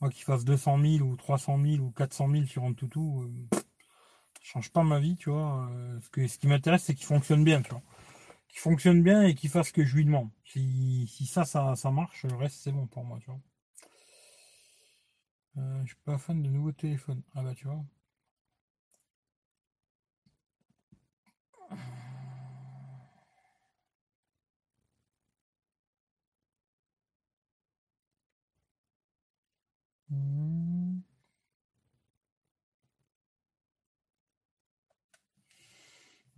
moi 0.00 0.10
qui 0.10 0.22
fasse 0.22 0.44
200 0.44 0.78
000 0.80 1.04
ou 1.06 1.16
300 1.16 1.58
000 1.60 1.84
ou 1.84 1.90
400 1.92 2.28
000 2.30 2.46
sur 2.46 2.64
un 2.64 2.72
toutou, 2.74 3.22
euh, 3.22 3.58
change 4.42 4.70
pas 4.72 4.82
ma 4.82 5.00
vie, 5.00 5.16
tu 5.16 5.30
vois. 5.30 5.70
ce, 6.02 6.10
que, 6.10 6.26
ce 6.28 6.38
qui 6.38 6.48
m'intéresse, 6.48 6.84
c'est 6.84 6.94
qu'il 6.94 7.06
fonctionne 7.06 7.44
bien, 7.44 7.62
tu 7.62 7.70
vois. 7.70 7.82
Qu'il 8.48 8.60
fonctionne 8.60 9.02
bien 9.02 9.22
et 9.24 9.34
qu'il 9.34 9.50
fasse 9.50 9.68
ce 9.68 9.72
que 9.72 9.84
je 9.84 9.96
lui 9.96 10.04
demande. 10.04 10.30
Si, 10.44 11.08
ça, 11.26 11.44
ça, 11.44 11.76
ça 11.76 11.90
marche, 11.90 12.24
le 12.24 12.36
reste, 12.36 12.58
c'est 12.62 12.72
bon 12.72 12.86
pour 12.86 13.04
moi, 13.04 13.18
tu 13.20 13.26
vois. 13.30 13.40
je 15.82 15.86
suis 15.86 15.96
pas 16.04 16.18
fan 16.18 16.42
de 16.42 16.48
nouveaux 16.50 16.72
téléphones. 16.72 17.22
Ah 17.34 17.42
bah, 17.42 17.54
tu 17.54 17.66
vois. 17.66 17.84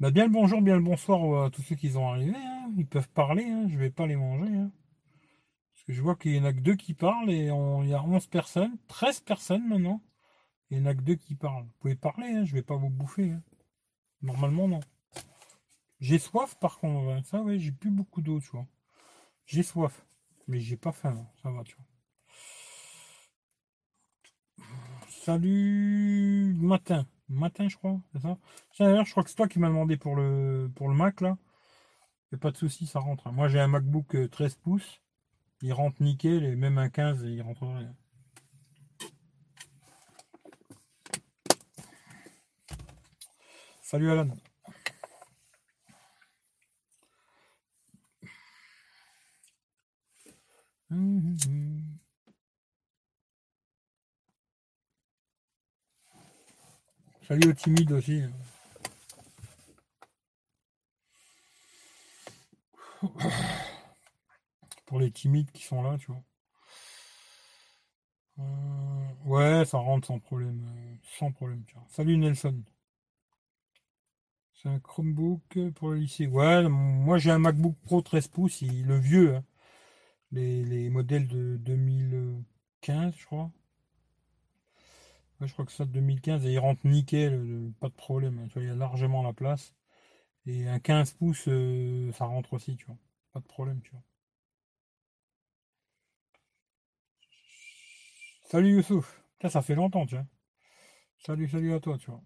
Bah 0.00 0.12
bien 0.12 0.26
le 0.26 0.30
bonjour, 0.30 0.62
bien 0.62 0.76
le 0.76 0.82
bonsoir 0.82 1.46
à 1.46 1.50
tous 1.50 1.62
ceux 1.62 1.74
qui 1.74 1.90
sont 1.90 2.06
arrivés. 2.06 2.36
Hein. 2.36 2.72
Ils 2.76 2.86
peuvent 2.86 3.08
parler, 3.08 3.44
hein. 3.44 3.66
je 3.68 3.76
vais 3.76 3.90
pas 3.90 4.06
les 4.06 4.14
manger. 4.14 4.54
Hein. 4.54 4.70
Parce 5.72 5.84
que 5.84 5.92
je 5.92 6.00
vois 6.00 6.14
qu'il 6.14 6.36
y 6.36 6.40
en 6.40 6.44
a 6.44 6.52
que 6.52 6.60
deux 6.60 6.76
qui 6.76 6.94
parlent 6.94 7.30
et 7.30 7.46
il 7.48 7.88
y 7.88 7.94
a 7.94 8.02
11 8.02 8.28
personnes, 8.28 8.78
13 8.86 9.20
personnes 9.20 9.66
maintenant. 9.66 10.00
Il 10.70 10.78
y 10.78 10.80
en 10.80 10.86
a 10.86 10.94
que 10.94 11.00
deux 11.00 11.16
qui 11.16 11.34
parlent. 11.34 11.64
Vous 11.64 11.72
pouvez 11.80 11.96
parler, 11.96 12.46
je 12.46 12.54
vais 12.54 12.62
pas 12.62 12.76
vous 12.76 12.90
bouffer. 12.90 13.32
Normalement 14.22 14.68
non. 14.68 14.80
J'ai 16.00 16.18
soif 16.18 16.56
par 16.60 16.78
contre, 16.78 17.26
ça 17.26 17.42
ouais, 17.42 17.58
j'ai 17.58 17.72
plus 17.72 17.90
beaucoup 17.90 18.22
d'eau, 18.22 18.40
tu 18.40 18.50
vois. 18.50 18.66
J'ai 19.46 19.62
soif, 19.62 20.06
mais 20.46 20.60
j'ai 20.60 20.76
pas 20.76 20.92
faim, 20.92 21.26
ça 21.42 21.50
va, 21.50 21.64
tu 21.64 21.76
vois. 21.76 21.84
Salut 25.08 26.54
matin. 26.60 27.06
Matin, 27.28 27.68
je 27.68 27.76
crois, 27.76 28.00
c'est 28.12 28.20
ça? 28.22 28.38
D'ailleurs, 28.78 29.04
je 29.04 29.10
crois 29.10 29.22
que 29.22 29.28
c'est 29.30 29.36
toi 29.36 29.48
qui 29.48 29.58
m'as 29.58 29.68
demandé 29.68 29.96
pour 29.98 30.16
le, 30.16 30.70
pour 30.74 30.88
le 30.88 30.94
Mac, 30.94 31.20
là. 31.20 31.36
a 32.32 32.36
pas 32.38 32.50
de 32.50 32.56
souci, 32.56 32.86
ça 32.86 33.00
rentre. 33.00 33.26
Hein. 33.26 33.32
Moi, 33.32 33.48
j'ai 33.48 33.60
un 33.60 33.68
MacBook 33.68 34.16
13 34.30 34.52
euh, 34.52 34.56
pouces. 34.62 35.02
Il 35.62 35.72
rentre 35.72 36.02
nickel, 36.02 36.44
et 36.44 36.56
même 36.56 36.78
un 36.78 36.88
15, 36.88 37.24
il 37.24 37.42
rentrerait. 37.42 37.88
Salut 43.82 44.10
Alan. 44.10 44.28
Hum. 50.90 51.36
Salut 57.26 57.48
aux 57.50 57.52
timides 57.52 57.92
aussi. 57.92 58.22
Pour 64.86 64.98
les 65.00 65.10
timides 65.10 65.50
qui 65.52 65.62
sont 65.64 65.82
là, 65.82 65.98
tu 65.98 66.06
vois. 66.06 66.22
Euh, 68.38 68.44
ouais, 69.26 69.64
ça 69.66 69.78
rentre 69.78 70.06
sans 70.06 70.18
problème. 70.18 70.64
Euh, 70.66 70.96
sans 71.18 71.30
problème. 71.32 71.64
Salut 71.88 72.16
Nelson. 72.16 72.62
C'est 74.54 74.68
un 74.68 74.80
Chromebook 74.80 75.70
pour 75.74 75.90
le 75.90 75.96
lycée. 75.96 76.26
Ouais, 76.26 76.68
moi 76.68 77.18
j'ai 77.18 77.30
un 77.30 77.38
MacBook 77.38 77.76
Pro 77.84 78.00
13 78.02 78.28
pouces, 78.28 78.62
le 78.62 78.98
vieux. 78.98 79.36
Hein. 79.36 79.44
Les, 80.32 80.64
les 80.64 80.90
modèles 80.90 81.28
de 81.28 81.56
2015, 81.58 83.14
je 83.16 83.26
crois 83.26 83.50
je 85.46 85.52
crois 85.52 85.64
que 85.64 85.72
ça 85.72 85.84
de 85.84 85.92
2015 85.92 86.44
et 86.46 86.52
il 86.52 86.58
rentre 86.58 86.86
nickel, 86.86 87.34
euh, 87.34 87.70
pas 87.80 87.88
de 87.88 87.94
problème. 87.94 88.38
Hein, 88.38 88.48
tu 88.48 88.54
vois, 88.54 88.62
il 88.62 88.68
y 88.68 88.70
a 88.70 88.74
largement 88.74 89.22
la 89.22 89.32
place. 89.32 89.74
Et 90.46 90.68
un 90.68 90.80
15 90.80 91.12
pouces, 91.12 91.48
euh, 91.48 92.12
ça 92.12 92.26
rentre 92.26 92.54
aussi, 92.54 92.76
tu 92.76 92.86
vois. 92.86 92.98
Pas 93.32 93.40
de 93.40 93.46
problème, 93.46 93.80
tu 93.82 93.92
vois. 93.92 94.02
Salut 98.42 98.70
Youssouf. 98.76 99.22
Ça, 99.48 99.62
fait 99.62 99.74
longtemps, 99.76 100.06
tu 100.06 100.16
vois. 100.16 100.26
Salut, 101.18 101.48
salut 101.48 101.74
à 101.74 101.80
toi, 101.80 101.98
tu 101.98 102.10
vois. 102.10 102.22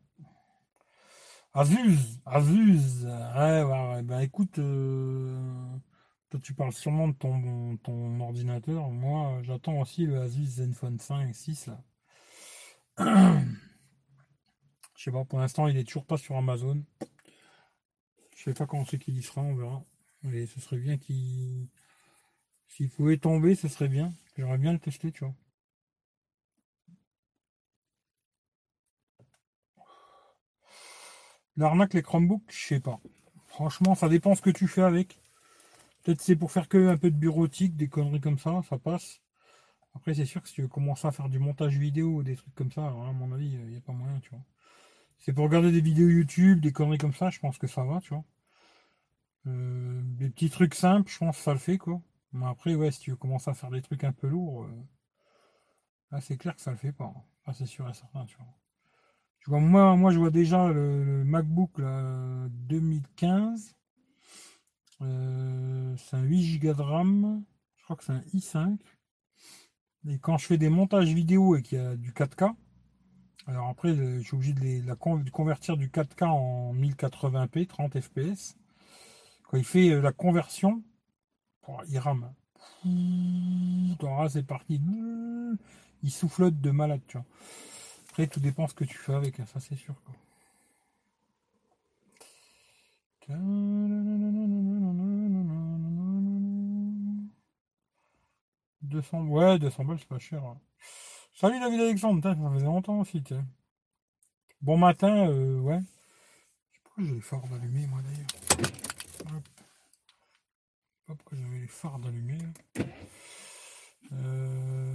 Azuz, 1.55 2.21
Azuz. 2.25 3.05
Ouais, 3.07 3.63
ouais, 3.63 4.03
Ben 4.03 4.21
écoute, 4.21 4.59
euh, 4.59 5.67
tu 6.39 6.55
parles 6.55 6.73
sûrement 6.73 7.09
de 7.09 7.15
ton, 7.15 7.77
ton 7.79 8.21
ordinateur. 8.21 8.91
Moi, 8.91 9.41
j'attends 9.43 9.81
aussi 9.81 10.07
le 10.07 10.21
Asus 10.21 10.47
Zenfone 10.47 10.99
5 10.99 11.35
6 11.35 11.69
là. 11.69 11.83
Je 14.97 15.03
sais 15.05 15.11
pas, 15.11 15.25
pour 15.25 15.41
l'instant, 15.41 15.67
il 15.67 15.77
est 15.77 15.85
toujours 15.85 16.05
pas 16.07 16.17
sur 16.17 16.37
Amazon. 16.37 16.85
Je 18.37 18.43
sais 18.45 18.55
pas 18.55 18.67
quand 18.67 18.85
c'est 18.85 18.99
qu'il 18.99 19.17
y 19.17 19.23
sera, 19.23 19.41
on 19.41 19.55
verra. 19.55 19.83
Mais 20.23 20.47
ce 20.47 20.61
serait 20.61 20.79
bien 20.79 20.99
qu'il. 20.99 21.69
S'il 22.69 22.89
pouvait 22.89 23.19
tomber, 23.19 23.55
ce 23.55 23.69
serait 23.69 23.89
bien. 23.89 24.13
J'aimerais 24.37 24.59
bien 24.59 24.73
le 24.73 24.79
tester, 24.79 25.13
tu 25.13 25.25
vois. 25.25 25.35
L'arnaque, 31.57 31.95
les 31.95 32.03
Chromebooks, 32.03 32.51
je 32.51 32.67
sais 32.67 32.81
pas. 32.81 32.99
Franchement, 33.47 33.95
ça 33.95 34.09
dépend 34.09 34.35
ce 34.35 34.43
que 34.43 34.51
tu 34.51 34.69
fais 34.69 34.83
avec. 34.83 35.22
Peut-être 36.03 36.21
c'est 36.21 36.37
pour 36.37 36.51
faire 36.53 36.69
que 36.69 36.89
un 36.89 36.97
peu 36.97 37.11
de 37.11 37.17
bureautique, 37.17 37.77
des 37.77 37.89
conneries 37.89 38.21
comme 38.21 38.39
ça, 38.39 38.61
ça 38.69 38.79
passe. 38.79 39.21
Après, 39.95 40.15
c'est 40.15 40.25
sûr 40.25 40.43
que 40.43 40.49
si 40.49 40.55
tu 40.55 40.63
veux 40.63 40.69
commencer 40.69 41.07
à 41.07 41.13
faire 41.13 41.29
du 41.29 41.39
montage 41.39 41.77
vidéo 41.79 42.23
des 42.23 42.37
trucs 42.37 42.55
comme 42.55 42.73
ça, 42.73 42.87
à 42.87 43.13
mon 43.13 43.33
avis, 43.33 43.53
il 43.53 43.67
n'y 43.67 43.77
a 43.77 43.81
pas 43.81 43.93
moyen, 43.93 44.19
tu 44.21 44.31
vois. 44.31 44.45
C'est 45.19 45.33
pour 45.33 45.45
regarder 45.45 45.71
des 45.71 45.81
vidéos 45.81 46.09
YouTube, 46.09 46.61
des 46.61 46.73
conneries 46.73 46.99
comme 46.99 47.15
ça, 47.15 47.31
je 47.31 47.39
pense 47.39 47.59
que 47.59 47.67
ça 47.67 47.85
va, 47.85 48.01
tu 48.01 48.15
vois. 48.15 48.25
Euh, 49.47 50.01
des 50.05 50.31
petits 50.31 50.51
trucs 50.51 50.75
simples, 50.75 51.11
je 51.11 51.19
pense 51.19 51.37
que 51.37 51.43
ça 51.43 51.53
le 51.53 51.59
fait, 51.59 51.79
quoi. 51.79 52.01
Mais 52.33 52.47
après, 52.47 52.75
ouais, 52.75 52.91
si 52.91 53.01
tu 53.01 53.11
veux 53.11 53.17
commencer 53.17 53.51
à 53.51 53.55
faire 53.55 53.71
des 53.71 53.83
trucs 53.83 54.05
un 54.05 54.13
peu 54.13 54.29
lourds, 54.29 54.65
euh, 54.65 54.87
là, 56.11 56.21
c'est 56.21 56.37
clair 56.37 56.57
que 56.57 56.63
ça 56.63 56.71
le 56.71 56.77
fait 56.77 56.93
pas. 56.93 57.13
Ah, 57.47 57.53
c'est 57.53 57.67
sûr 57.67 57.89
et 57.89 57.95
certain, 57.95 58.25
tu 58.27 58.37
vois. 58.37 58.47
Tu 59.41 59.51
vois, 59.51 59.61
moi, 59.61 59.97
moi 59.97 60.13
je 60.13 60.19
vois 60.19 60.31
déjà 60.31 60.69
le, 60.69 61.25
MacBook 61.25 61.79
là, 61.79 62.47
2015. 62.51 63.75
Euh, 65.03 65.97
c'est 65.97 66.17
un 66.17 66.23
8 66.23 66.59
Go 66.59 66.75
de 66.75 66.83
RAM. 66.83 67.45
Je 67.77 67.85
crois 67.85 67.97
que 67.97 68.05
c'est 68.05 68.13
un 68.13 68.23
i5. 68.35 68.79
Et 70.09 70.19
quand 70.19 70.39
je 70.39 70.47
fais 70.47 70.59
des 70.59 70.69
montages 70.69 71.13
vidéo 71.13 71.57
et 71.57 71.63
qu'il 71.63 71.79
y 71.79 71.81
a 71.81 71.97
du 71.97 72.13
4K, 72.13 72.55
alors 73.47 73.69
après, 73.69 73.95
je 73.95 74.21
suis 74.21 74.37
obligé 74.37 74.53
de, 74.53 74.87
la 74.87 74.97
convertir 74.97 75.77
du 75.77 75.89
4K 75.89 76.25
en 76.25 76.75
1080p, 76.75 77.67
30 77.67 78.01
fps. 78.01 78.57
Quand 79.49 79.57
il 79.57 79.65
fait 79.65 79.91
euh, 79.91 80.01
la 80.01 80.13
conversion, 80.13 80.83
il 81.89 81.99
rame. 81.99 82.33
c'est 84.29 84.47
parti. 84.47 84.81
Il 86.03 86.11
soufflote 86.11 86.61
de 86.61 86.71
malade, 86.71 87.01
tu 87.09 87.17
vois. 87.17 87.27
Après, 88.11 88.27
tout 88.27 88.41
dépend 88.41 88.67
ce 88.69 88.75
que 88.75 88.85
tu 88.85 88.97
fais 88.97 89.15
avec, 89.15 89.41
hein, 89.41 89.47
ça 89.47 89.61
c'est 89.61 89.77
sûr. 89.77 89.95
Quoi. 90.05 90.15
200, 98.83 99.27
ouais, 99.27 99.59
200 99.59 99.85
balles, 99.85 99.99
c'est 99.99 100.09
pas 100.09 100.19
cher. 100.19 100.45
Hein. 100.45 100.61
Salut 101.35 101.59
David 101.61 101.81
Alexandre, 101.81 102.23
ça 102.23 102.35
faisait 102.35 102.67
longtemps 102.67 103.01
aussi, 103.01 103.23
Bon 104.61 104.77
matin, 104.77 105.29
euh, 105.29 105.59
ouais. 105.61 105.81
Pourquoi 106.85 107.05
j'ai 107.05 107.15
les 107.15 107.21
phares 107.21 107.49
d'allumés, 107.49 107.87
moi 107.87 108.01
d'ailleurs. 108.03 109.43
Pas 111.07 111.15
pourquoi 111.15 111.39
j'avais 111.39 111.59
les 111.59 111.67
phares 111.67 111.99
d'allumés. 111.99 112.39
Euh, 114.13 114.95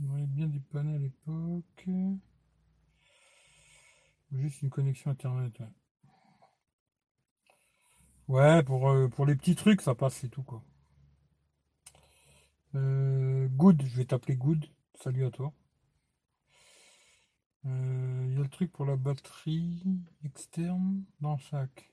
j'aurais 0.00 0.26
bien 0.26 0.46
dépanné 0.48 0.94
à 0.94 0.98
l'époque. 0.98 1.88
Juste 4.32 4.62
une 4.62 4.70
connexion 4.70 5.10
internet, 5.10 5.58
ouais. 5.60 5.66
Ouais, 8.28 8.62
pour, 8.62 8.88
euh, 8.90 9.08
pour 9.08 9.26
les 9.26 9.34
petits 9.34 9.56
trucs, 9.56 9.82
ça 9.82 9.94
passe, 9.94 10.14
c'est 10.14 10.28
tout, 10.28 10.42
quoi. 10.42 10.62
Euh, 12.74 13.48
good, 13.48 13.82
je 13.84 13.96
vais 13.96 14.04
t'appeler 14.06 14.36
Good. 14.36 14.64
Salut 14.94 15.24
à 15.26 15.30
toi. 15.30 15.52
Euh, 17.66 18.24
il 18.28 18.34
y 18.34 18.38
a 18.38 18.42
le 18.42 18.48
truc 18.48 18.72
pour 18.72 18.86
la 18.86 18.96
batterie 18.96 19.82
externe 20.24 21.04
dans 21.20 21.34
le 21.34 21.40
sac. 21.42 21.92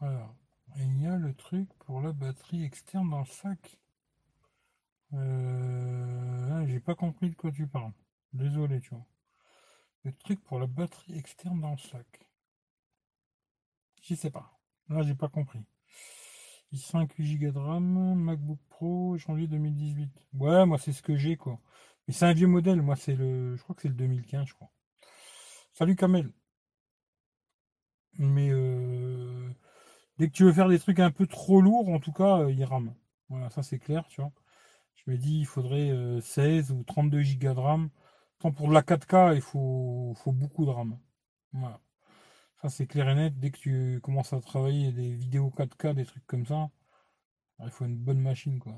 Voilà. 0.00 0.34
il 0.76 1.02
y 1.02 1.06
a 1.06 1.16
le 1.16 1.34
truc 1.34 1.68
pour 1.80 2.00
la 2.00 2.12
batterie 2.12 2.64
externe 2.64 3.10
dans 3.10 3.20
le 3.20 3.26
sac. 3.26 3.78
Euh, 5.12 6.66
j'ai 6.66 6.80
pas 6.80 6.94
compris 6.94 7.30
de 7.30 7.34
quoi 7.36 7.52
tu 7.52 7.66
parles. 7.66 7.92
Désolé, 8.32 8.80
tu 8.80 8.90
vois. 8.90 9.06
Le 10.04 10.12
truc 10.12 10.42
pour 10.44 10.58
la 10.58 10.66
batterie 10.66 11.18
externe 11.18 11.60
dans 11.60 11.72
le 11.72 11.78
sac. 11.78 12.26
Je 14.02 14.14
sais 14.14 14.30
pas. 14.30 14.58
Là, 14.88 15.02
j'ai 15.02 15.14
pas 15.14 15.28
compris. 15.28 15.60
5 16.76 17.20
Go 17.20 17.50
de 17.50 17.58
RAM, 17.58 18.14
MacBook 18.14 18.60
Pro, 18.68 19.16
janvier 19.16 19.46
2018. 19.48 20.28
Ouais, 20.34 20.66
moi 20.66 20.78
c'est 20.78 20.92
ce 20.92 21.02
que 21.02 21.16
j'ai 21.16 21.36
quoi. 21.36 21.60
Mais 22.06 22.14
c'est 22.14 22.26
un 22.26 22.32
vieux 22.32 22.46
modèle, 22.46 22.82
moi 22.82 22.96
c'est 22.96 23.14
le. 23.16 23.56
Je 23.56 23.62
crois 23.62 23.74
que 23.74 23.82
c'est 23.82 23.88
le 23.88 23.94
2015, 23.94 24.46
je 24.46 24.54
crois. 24.54 24.70
Salut 25.72 25.96
Kamel. 25.96 26.32
Mais 28.18 28.50
euh, 28.50 29.50
dès 30.18 30.28
que 30.28 30.32
tu 30.32 30.44
veux 30.44 30.52
faire 30.52 30.68
des 30.68 30.78
trucs 30.78 31.00
un 31.00 31.10
peu 31.10 31.26
trop 31.26 31.60
lourds, 31.60 31.88
en 31.88 32.00
tout 32.00 32.12
cas, 32.12 32.40
euh, 32.40 32.52
il 32.52 32.64
rame. 32.64 32.94
Voilà, 33.28 33.50
ça 33.50 33.62
c'est 33.62 33.78
clair, 33.78 34.06
tu 34.08 34.20
vois. 34.20 34.32
Je 34.94 35.10
me 35.10 35.16
dis 35.18 35.40
il 35.40 35.46
faudrait 35.46 36.20
16 36.20 36.70
euh, 36.72 36.74
ou 36.74 36.84
32 36.84 37.22
Go 37.40 37.54
de 37.54 37.60
RAM. 37.60 37.90
Tant 38.40 38.52
pour 38.52 38.68
de 38.68 38.74
la 38.74 38.82
4K, 38.82 39.34
il 39.36 39.42
faut, 39.42 40.14
faut 40.16 40.32
beaucoup 40.32 40.64
de 40.66 40.70
RAM. 40.70 40.98
Voilà. 41.52 41.80
Ça, 42.62 42.68
c'est 42.68 42.86
clair 42.86 43.08
et 43.08 43.14
net. 43.14 43.38
Dès 43.38 43.50
que 43.50 43.58
tu 43.58 44.00
commences 44.02 44.32
à 44.32 44.40
travailler 44.40 44.92
des 44.92 45.14
vidéos 45.14 45.50
4K, 45.50 45.94
des 45.94 46.04
trucs 46.04 46.26
comme 46.26 46.46
ça, 46.46 46.70
il 47.64 47.70
faut 47.70 47.86
une 47.86 47.96
bonne 47.96 48.20
machine, 48.20 48.58
quoi. 48.58 48.74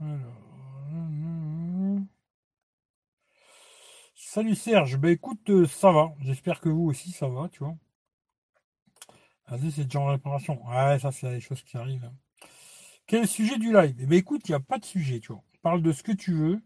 Alors. 0.00 0.48
Salut 4.14 4.54
Serge, 4.54 4.96
bah 4.98 5.10
écoute, 5.10 5.50
euh, 5.50 5.66
ça 5.66 5.90
va. 5.90 6.12
J'espère 6.20 6.60
que 6.60 6.68
vous 6.68 6.84
aussi 6.84 7.10
ça 7.12 7.28
va, 7.28 7.48
tu 7.48 7.60
vois. 7.64 7.76
Vas-y, 9.48 9.72
c'est 9.72 9.84
déjà 9.84 10.00
en 10.00 10.06
réparation. 10.06 10.64
Ouais, 10.68 10.98
ça, 11.00 11.10
c'est 11.12 11.30
des 11.30 11.40
choses 11.40 11.62
qui 11.62 11.76
arrivent. 11.76 12.04
Hein. 12.04 12.14
Quel 13.06 13.20
est 13.20 13.22
le 13.22 13.28
sujet 13.28 13.58
du 13.58 13.72
live? 13.72 13.96
Eh 14.00 14.06
bien, 14.06 14.18
écoute, 14.18 14.48
il 14.48 14.52
n'y 14.52 14.56
a 14.56 14.60
pas 14.60 14.78
de 14.78 14.84
sujet, 14.84 15.20
tu 15.20 15.32
vois. 15.32 15.42
Parle 15.62 15.82
de 15.82 15.92
ce 15.92 16.02
que 16.02 16.12
tu 16.12 16.34
veux. 16.34 16.60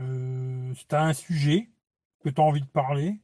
Euh, 0.00 0.74
si 0.74 0.86
tu 0.86 0.94
as 0.94 1.02
un 1.04 1.14
sujet 1.14 1.70
que 2.20 2.30
tu 2.30 2.40
as 2.40 2.44
envie 2.44 2.62
de 2.62 2.66
parler, 2.66 3.20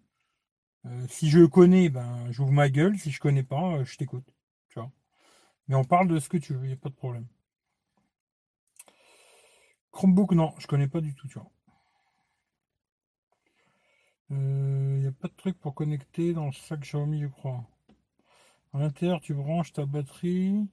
Euh, 0.87 1.07
si 1.09 1.29
je 1.31 1.45
connais, 1.45 1.91
ben 1.91 2.31
j'ouvre 2.31 2.53
ma 2.53 2.71
gueule. 2.71 2.99
Si 2.99 3.11
je 3.11 3.21
connais 3.21 3.43
pas, 3.43 3.85
je 3.85 3.97
t'écoute. 3.97 4.25
Tu 4.69 4.79
vois. 4.81 4.91
Mais 5.69 5.77
on 5.77 5.85
parle 5.85 6.09
de 6.09 6.21
ce 6.21 6.29
que 6.31 6.39
tu 6.39 6.55
veux, 6.55 6.65
il 6.65 6.69
n'y 6.69 6.75
a 6.75 6.77
pas 6.77 6.91
de 6.91 6.95
problème. 6.95 7.27
Chromebook, 9.93 10.33
non, 10.33 10.53
je 10.59 10.67
connais 10.67 10.89
pas 10.89 11.01
du 11.01 11.15
tout, 11.15 11.27
tu 11.27 11.39
vois. 11.39 11.51
Il 14.29 14.37
euh, 14.37 14.99
n'y 14.99 15.07
a 15.07 15.13
pas 15.13 15.29
de 15.29 15.33
truc 15.33 15.59
pour 15.59 15.75
connecter 15.75 16.35
dans 16.35 16.45
le 16.45 16.53
sac 16.53 16.81
Xiaomi, 16.81 17.23
je 17.23 17.29
crois. 17.29 17.65
À 18.75 18.79
l'intérieur, 18.79 19.21
tu 19.21 19.35
branches 19.35 19.73
ta 19.73 19.87
batterie. 19.87 20.69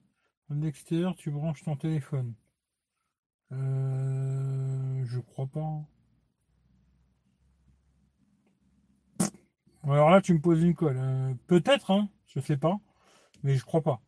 À 0.50 0.54
l'extérieur, 0.54 1.14
tu 1.14 1.30
branches 1.30 1.62
ton 1.62 1.76
téléphone. 1.76 2.34
Euh, 3.52 5.04
je 5.04 5.20
crois 5.20 5.46
pas. 5.46 5.84
Alors 9.84 10.10
là, 10.10 10.20
tu 10.20 10.34
me 10.34 10.40
poses 10.40 10.62
une 10.62 10.74
colle. 10.74 10.96
Euh, 10.98 11.34
peut-être, 11.46 11.90
hein, 11.90 12.08
je 12.26 12.40
sais 12.40 12.56
pas, 12.56 12.78
mais 13.42 13.56
je 13.56 13.64
crois 13.64 13.82
pas. 13.82 13.92
En 13.92 14.02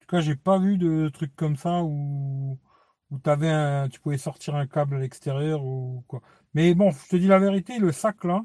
tout 0.00 0.06
cas, 0.08 0.20
j'ai 0.20 0.36
pas 0.36 0.58
vu 0.58 0.78
de 0.78 1.08
truc 1.08 1.34
comme 1.36 1.56
ça 1.56 1.82
où, 1.82 2.58
où 3.10 3.18
avais 3.26 3.48
un, 3.50 3.88
tu 3.88 4.00
pouvais 4.00 4.18
sortir 4.18 4.54
un 4.56 4.66
câble 4.66 4.96
à 4.96 5.00
l'extérieur 5.00 5.64
ou 5.64 6.04
quoi. 6.08 6.22
Mais 6.54 6.74
bon, 6.74 6.90
je 6.90 7.08
te 7.08 7.16
dis 7.16 7.28
la 7.28 7.38
vérité, 7.38 7.78
le 7.78 7.92
sac 7.92 8.24
là, 8.24 8.44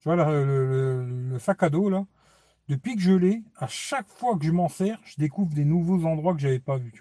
tu 0.00 0.08
vois, 0.08 0.16
le, 0.16 1.38
sac 1.40 1.62
à 1.62 1.70
dos 1.70 1.88
là, 1.90 2.06
depuis 2.68 2.96
que 2.96 3.02
je 3.02 3.12
l'ai, 3.12 3.42
à 3.56 3.66
chaque 3.68 4.08
fois 4.08 4.38
que 4.38 4.44
je 4.44 4.50
m'en 4.52 4.68
sers, 4.68 5.00
je 5.04 5.16
découvre 5.18 5.54
des 5.54 5.64
nouveaux 5.64 6.04
endroits 6.06 6.34
que 6.34 6.40
j'avais 6.40 6.60
pas 6.60 6.78
vus. 6.78 6.94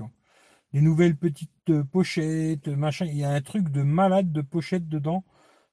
Des 0.73 0.81
nouvelles 0.81 1.15
petites 1.17 1.69
euh, 1.69 1.83
pochettes, 1.83 2.67
machin. 2.67 3.05
Il 3.05 3.17
y 3.17 3.23
a 3.25 3.31
un 3.31 3.41
truc 3.41 3.69
de 3.69 3.83
malade 3.83 4.31
de 4.33 4.41
pochettes 4.41 4.89
dedans, 4.89 5.23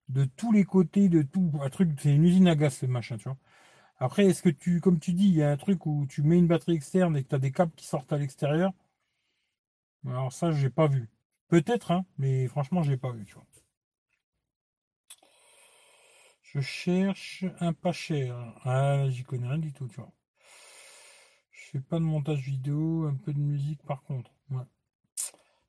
de 0.08 0.24
tous 0.24 0.52
les 0.52 0.64
côtés, 0.64 1.08
de 1.08 1.22
tout. 1.22 1.52
Un 1.62 1.70
truc, 1.70 1.90
c'est 2.00 2.14
une 2.14 2.24
usine 2.24 2.48
à 2.48 2.56
gaz 2.56 2.74
ce 2.76 2.86
machin. 2.86 3.18
Après, 4.00 4.26
est-ce 4.26 4.42
que 4.42 4.50
tu, 4.50 4.80
comme 4.80 5.00
tu 5.00 5.12
dis, 5.14 5.28
il 5.28 5.34
y 5.36 5.42
a 5.44 5.50
un 5.50 5.56
truc 5.56 5.86
où 5.86 6.06
tu 6.08 6.22
mets 6.22 6.38
une 6.38 6.48
batterie 6.48 6.74
externe 6.74 7.16
et 7.16 7.22
que 7.24 7.28
tu 7.30 7.34
as 7.36 7.38
des 7.38 7.52
câbles 7.52 7.72
qui 7.76 7.86
sortent 7.86 8.12
à 8.12 8.18
l'extérieur? 8.18 8.72
Alors 10.06 10.30
ça, 10.30 10.50
j'ai 10.52 10.68
pas 10.68 10.88
vu. 10.88 11.08
Peut-être, 11.48 11.90
hein, 11.90 12.04
mais 12.18 12.46
franchement, 12.48 12.82
je 12.82 12.90
l'ai 12.90 12.98
pas 12.98 13.12
vu, 13.12 13.24
tu 13.24 13.32
vois. 13.32 13.46
Je 16.52 16.60
cherche 16.60 17.44
un 17.60 17.72
pas 17.72 17.92
cher. 17.92 18.36
Ah, 18.64 19.08
j'y 19.08 19.22
connais 19.22 19.46
rien 19.46 19.58
du 19.58 19.72
tout, 19.72 19.86
tu 19.88 19.96
vois. 19.96 20.12
Je 21.52 21.70
fais 21.70 21.80
pas 21.80 22.00
de 22.00 22.04
montage 22.04 22.40
vidéo, 22.40 23.04
un 23.06 23.14
peu 23.14 23.32
de 23.32 23.38
musique 23.38 23.84
par 23.84 24.02
contre. 24.02 24.32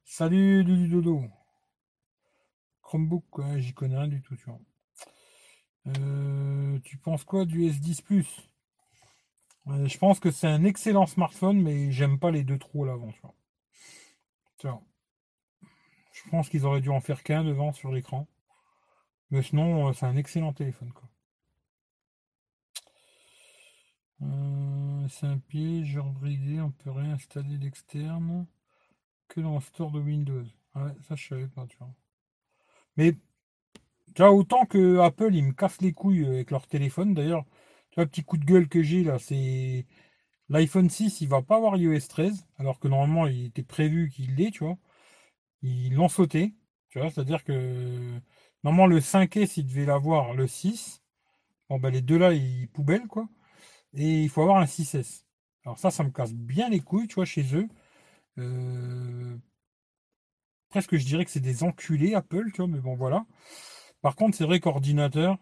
Salut 0.05 0.61
Lulu 0.63 0.87
Dodo. 0.89 1.23
Chromebook, 2.83 3.41
j'y 3.57 3.73
connais 3.73 3.97
rien 3.97 4.07
du 4.07 4.21
tout, 4.21 4.35
tu 4.35 4.45
vois. 4.45 4.59
Euh, 5.87 6.79
tu 6.83 6.97
penses 6.97 7.23
quoi 7.23 7.45
du 7.45 7.61
S10 7.67 8.01
Plus? 8.01 8.49
Euh, 9.67 9.87
Je 9.87 9.97
pense 9.97 10.19
que 10.19 10.29
c'est 10.29 10.47
un 10.47 10.63
excellent 10.63 11.07
smartphone, 11.07 11.59
mais 11.61 11.91
j'aime 11.91 12.19
pas 12.19 12.29
les 12.29 12.43
deux 12.43 12.59
trous 12.59 12.83
à 12.83 12.87
l'avant. 12.87 13.11
Tu 14.57 14.67
vois. 14.67 14.81
Je 16.13 16.29
pense 16.29 16.49
qu'ils 16.49 16.65
auraient 16.65 16.81
dû 16.81 16.89
en 16.89 17.01
faire 17.01 17.23
qu'un 17.23 17.43
devant 17.43 17.73
sur 17.73 17.91
l'écran. 17.91 18.27
Mais 19.31 19.41
sinon, 19.41 19.89
euh, 19.89 19.93
c'est 19.93 20.05
un 20.05 20.17
excellent 20.17 20.53
téléphone. 20.53 20.91
Quoi. 20.93 21.09
Euh, 24.23 25.07
c'est 25.09 25.25
un 25.25 25.39
piège 25.39 25.97
brisé, 25.99 26.61
on 26.61 26.71
peut 26.71 26.91
réinstaller 26.91 27.57
l'externe 27.57 28.45
que 29.27 29.41
dans 29.41 29.55
le 29.55 29.61
store 29.61 29.91
de 29.91 29.99
Windows. 29.99 30.43
Ouais, 30.75 30.91
ça 31.07 31.15
je 31.15 31.27
savais 31.27 31.47
pas, 31.47 31.65
tu 31.67 31.77
vois. 31.77 31.93
Mais 32.97 33.13
autant 34.19 34.65
que 34.65 34.99
Apple, 34.99 35.33
ils 35.33 35.43
me 35.43 35.53
cassent 35.53 35.81
les 35.81 35.93
couilles 35.93 36.25
avec 36.25 36.51
leur 36.51 36.67
téléphone. 36.67 37.13
D'ailleurs, 37.13 37.45
tu 37.91 37.95
vois, 37.95 38.05
petit 38.05 38.23
coup 38.23 38.37
de 38.37 38.45
gueule 38.45 38.67
que 38.69 38.83
j'ai 38.83 39.03
là, 39.03 39.19
c'est 39.19 39.85
l'iPhone 40.49 40.89
6, 40.89 41.21
il 41.21 41.29
va 41.29 41.41
pas 41.41 41.57
avoir 41.57 41.77
iOS 41.77 42.07
13, 42.09 42.47
alors 42.57 42.79
que 42.79 42.87
normalement 42.87 43.27
il 43.27 43.45
était 43.47 43.63
prévu 43.63 44.09
qu'il 44.09 44.35
l'ait, 44.35 44.51
tu 44.51 44.63
vois. 44.65 44.77
Ils 45.63 45.93
l'ont 45.95 46.09
sauté, 46.09 46.55
tu 46.89 46.99
vois, 46.99 47.09
c'est-à-dire 47.11 47.43
que 47.43 48.21
Normalement, 48.63 48.87
le 48.87 48.99
5S, 49.01 49.57
il 49.57 49.65
devait 49.67 49.85
l'avoir 49.85 50.33
le 50.33 50.47
6. 50.47 51.01
Bon, 51.69 51.79
ben, 51.79 51.91
les 51.91 52.01
deux 52.01 52.17
là, 52.17 52.33
ils 52.33 52.69
poubellent, 52.69 53.07
quoi. 53.07 53.29
Et 53.95 54.23
il 54.23 54.29
faut 54.29 54.41
avoir 54.43 54.59
un 54.59 54.67
6S. 54.67 55.25
Alors 55.65 55.79
ça, 55.79 55.91
ça 55.91 56.03
me 56.03 56.11
casse 56.11 56.33
bien 56.33 56.69
les 56.69 56.81
couilles, 56.81 57.07
tu 57.07 57.15
vois, 57.15 57.25
chez 57.25 57.55
eux. 57.55 57.67
Euh, 58.39 59.37
presque, 60.69 60.95
je 60.97 61.05
dirais 61.05 61.25
que 61.25 61.31
c'est 61.31 61.39
des 61.39 61.63
enculés, 61.63 62.13
Apple, 62.15 62.51
tu 62.51 62.57
vois, 62.57 62.67
mais 62.67 62.79
bon, 62.79 62.95
voilà. 62.95 63.25
Par 64.01 64.15
contre, 64.15 64.37
c'est 64.37 64.45
vrai 64.45 64.59
qu'ordinateur, 64.59 65.37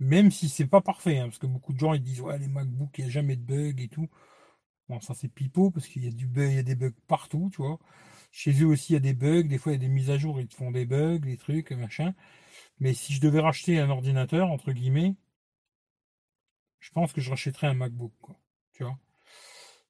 même 0.00 0.30
si 0.32 0.48
c'est 0.48 0.66
pas 0.66 0.80
parfait, 0.82 1.18
hein, 1.18 1.26
parce 1.26 1.38
que 1.38 1.46
beaucoup 1.48 1.74
de 1.74 1.80
gens, 1.80 1.94
ils 1.94 2.02
disent, 2.02 2.20
ouais, 2.22 2.38
les 2.38 2.48
MacBooks, 2.48 2.98
il 2.98 3.04
n'y 3.04 3.10
a 3.10 3.12
jamais 3.12 3.36
de 3.36 3.42
bugs 3.42 3.82
et 3.82 3.88
tout. 3.88 4.08
Bon, 4.88 5.00
ça, 5.00 5.14
c'est 5.14 5.28
pipeau, 5.28 5.70
parce 5.70 5.88
qu'il 5.88 6.04
y 6.04 6.08
a 6.08 6.12
du 6.12 6.26
bug, 6.28 6.50
il 6.50 6.56
y 6.56 6.58
a 6.58 6.62
des 6.62 6.76
bugs 6.76 6.92
partout, 7.08 7.50
tu 7.52 7.62
vois. 7.62 7.78
Chez 8.32 8.52
eux 8.62 8.66
aussi, 8.66 8.92
il 8.92 8.96
y 8.96 8.98
a 8.98 9.00
des 9.00 9.14
bugs. 9.14 9.44
Des 9.44 9.58
fois, 9.58 9.72
il 9.72 9.76
y 9.76 9.78
a 9.78 9.80
des 9.80 9.88
mises 9.88 10.10
à 10.10 10.18
jour, 10.18 10.40
ils 10.40 10.48
te 10.48 10.54
font 10.56 10.70
des 10.72 10.86
bugs, 10.86 11.18
des 11.20 11.36
trucs, 11.38 11.72
machin. 11.72 12.14
Mais 12.80 12.94
si 12.94 13.14
je 13.14 13.20
devais 13.20 13.40
racheter 13.40 13.78
un 13.78 13.90
ordinateur, 13.90 14.50
entre 14.50 14.72
guillemets, 14.72 15.14
je 16.80 16.90
pense 16.92 17.12
que 17.12 17.20
je 17.20 17.30
rachèterais 17.30 17.68
un 17.68 17.74
MacBook, 17.74 18.12
quoi. 18.20 18.36
Tu 18.72 18.84
vois 18.84 18.98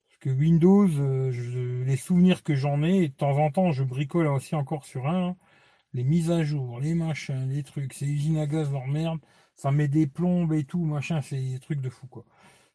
Parce 0.08 0.18
que 0.20 0.30
Windows, 0.30 0.88
euh, 0.88 1.84
les 1.84 1.96
souvenirs 1.96 2.42
que 2.42 2.54
j'en 2.54 2.82
ai, 2.82 3.08
de 3.08 3.14
temps 3.14 3.36
en 3.38 3.50
temps, 3.50 3.72
je 3.72 3.84
bricole 3.84 4.28
aussi 4.28 4.54
encore 4.54 4.84
sur 4.86 5.08
un, 5.08 5.30
hein. 5.30 5.36
les 5.94 6.04
mises 6.04 6.30
à 6.30 6.44
jour, 6.44 6.80
les 6.80 6.94
machins, 6.94 7.48
les 7.48 7.62
trucs, 7.64 7.92
c'est 7.94 8.06
usine 8.06 8.38
à 8.38 8.46
gaz 8.46 8.72
leur 8.72 8.86
merde, 8.86 9.20
ça 9.56 9.72
met 9.72 9.88
des 9.88 10.06
plombes 10.06 10.52
et 10.52 10.64
tout, 10.64 10.84
machin, 10.84 11.20
c'est 11.22 11.40
des 11.40 11.58
trucs 11.60 11.80
de 11.80 11.90
fou. 11.90 12.08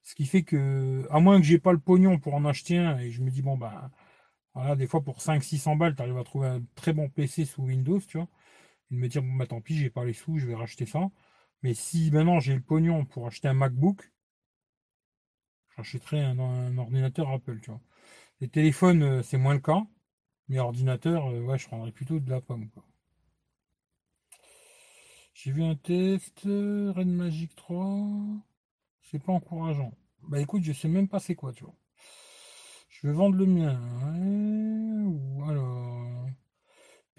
Ce 0.03 0.15
qui 0.15 0.25
fait 0.25 0.43
que, 0.43 1.07
à 1.11 1.19
moins 1.19 1.39
que 1.39 1.45
j'ai 1.45 1.59
pas 1.59 1.73
le 1.73 1.79
pognon 1.79 2.19
pour 2.19 2.33
en 2.35 2.45
acheter 2.45 2.77
un, 2.77 2.97
et 2.99 3.11
je 3.11 3.21
me 3.23 3.31
dis, 3.31 3.41
bon, 3.41 3.57
bah, 3.57 3.91
voilà, 4.55 4.75
des 4.75 4.87
fois 4.87 5.01
pour 5.03 5.19
500-600 5.19 5.77
balles, 5.77 5.95
tu 5.95 6.01
arrives 6.01 6.17
à 6.17 6.23
trouver 6.23 6.47
un 6.47 6.63
très 6.75 6.93
bon 6.93 7.09
PC 7.09 7.45
sous 7.45 7.63
Windows, 7.63 7.99
tu 8.01 8.17
vois 8.17 8.27
de 8.91 8.97
me 8.97 9.07
dire, 9.07 9.21
bon, 9.23 9.33
bah 9.35 9.47
tant 9.47 9.61
pis, 9.61 9.77
j'ai 9.77 9.89
pas 9.89 10.05
les 10.05 10.13
sous, 10.13 10.37
je 10.37 10.47
vais 10.47 10.55
racheter 10.55 10.85
ça. 10.85 11.09
Mais 11.63 11.73
si 11.73 12.11
maintenant 12.11 12.39
j'ai 12.39 12.55
le 12.55 12.61
pognon 12.61 13.05
pour 13.05 13.27
acheter 13.27 13.47
un 13.47 13.53
MacBook, 13.53 14.11
j'achèterai 15.77 16.21
un, 16.21 16.77
ordinateur 16.77 17.29
Apple, 17.29 17.59
tu 17.61 17.71
vois. 17.71 17.81
Les 18.41 18.49
téléphones, 18.49 19.03
euh, 19.03 19.23
c'est 19.23 19.37
moins 19.37 19.53
le 19.53 19.59
cas. 19.61 19.83
Mais 20.49 20.59
ordinateur, 20.59 21.27
euh, 21.27 21.41
ouais, 21.41 21.57
je 21.57 21.67
prendrais 21.67 21.91
plutôt 21.91 22.19
de 22.19 22.29
la 22.29 22.41
pomme, 22.41 22.69
quoi. 22.69 22.85
J'ai 25.33 25.51
vu 25.51 25.63
un 25.63 25.75
test, 25.75 26.45
euh, 26.45 26.91
Red 26.95 27.07
Magic 27.07 27.55
3. 27.55 28.07
C'est 29.01 29.19
pas 29.19 29.31
encourageant. 29.33 29.93
Bah 30.23 30.39
écoute, 30.39 30.63
je 30.63 30.73
sais 30.73 30.87
même 30.87 31.07
pas 31.07 31.19
c'est 31.19 31.35
quoi, 31.35 31.53
tu 31.53 31.63
vois. 31.63 31.75
Je 32.89 33.07
vais 33.07 33.13
vendre 33.13 33.35
le 33.37 33.45
mien. 33.45 33.79
Ou 35.07 35.43
alors. 35.45 36.27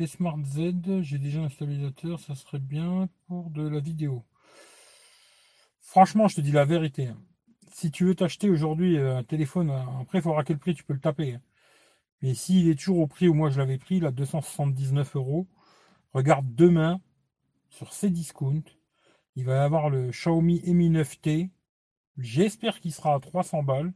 Smart 0.07 0.39
Z, 0.45 1.03
j'ai 1.03 1.19
déjà 1.19 1.41
un 1.43 1.49
stabilisateur, 1.49 2.19
ça 2.19 2.35
serait 2.35 2.59
bien 2.59 3.09
pour 3.27 3.51
de 3.51 3.67
la 3.67 3.79
vidéo. 3.79 4.25
Franchement, 5.81 6.29
je 6.29 6.37
te 6.37 6.41
dis 6.41 6.53
la 6.53 6.65
vérité. 6.65 7.09
Hein. 7.09 7.21
Si 7.73 7.91
tu 7.91 8.05
veux 8.05 8.15
t'acheter 8.15 8.51
aujourd'hui 8.51 8.97
euh, 8.97 9.19
un 9.19 9.25
téléphone, 9.25 9.71
euh, 9.71 10.01
après 10.01 10.19
il 10.19 10.23
faudra 10.23 10.45
quel 10.45 10.59
prix 10.59 10.75
tu 10.75 10.85
peux 10.85 10.95
le 10.95 11.01
taper. 11.01 11.35
Hein. 11.35 11.41
Mais 12.23 12.35
s'il 12.35 12.69
est 12.69 12.79
toujours 12.79 13.01
au 13.01 13.07
prix 13.07 13.29
où 13.29 13.35
moi 13.35 13.51
je 13.51 13.59
l'avais 13.59 13.79
pris, 13.79 14.01
là 14.01 14.11
279 14.11 15.17
euros, 15.17 15.47
regarde 16.15 16.55
demain 16.55 17.01
sur 17.69 17.93
ces 17.93 18.11
discounts, 18.11 18.63
il 19.37 19.45
va 19.45 19.57
y 19.57 19.61
avoir 19.61 19.91
le 19.91 20.11
Xiaomi 20.11 20.63
Mi 20.67 20.91
9T. 20.91 21.51
J'espère 22.19 22.81
qu'il 22.81 22.93
sera 22.93 23.15
à 23.15 23.21
300 23.21 23.63
balles. 23.63 23.93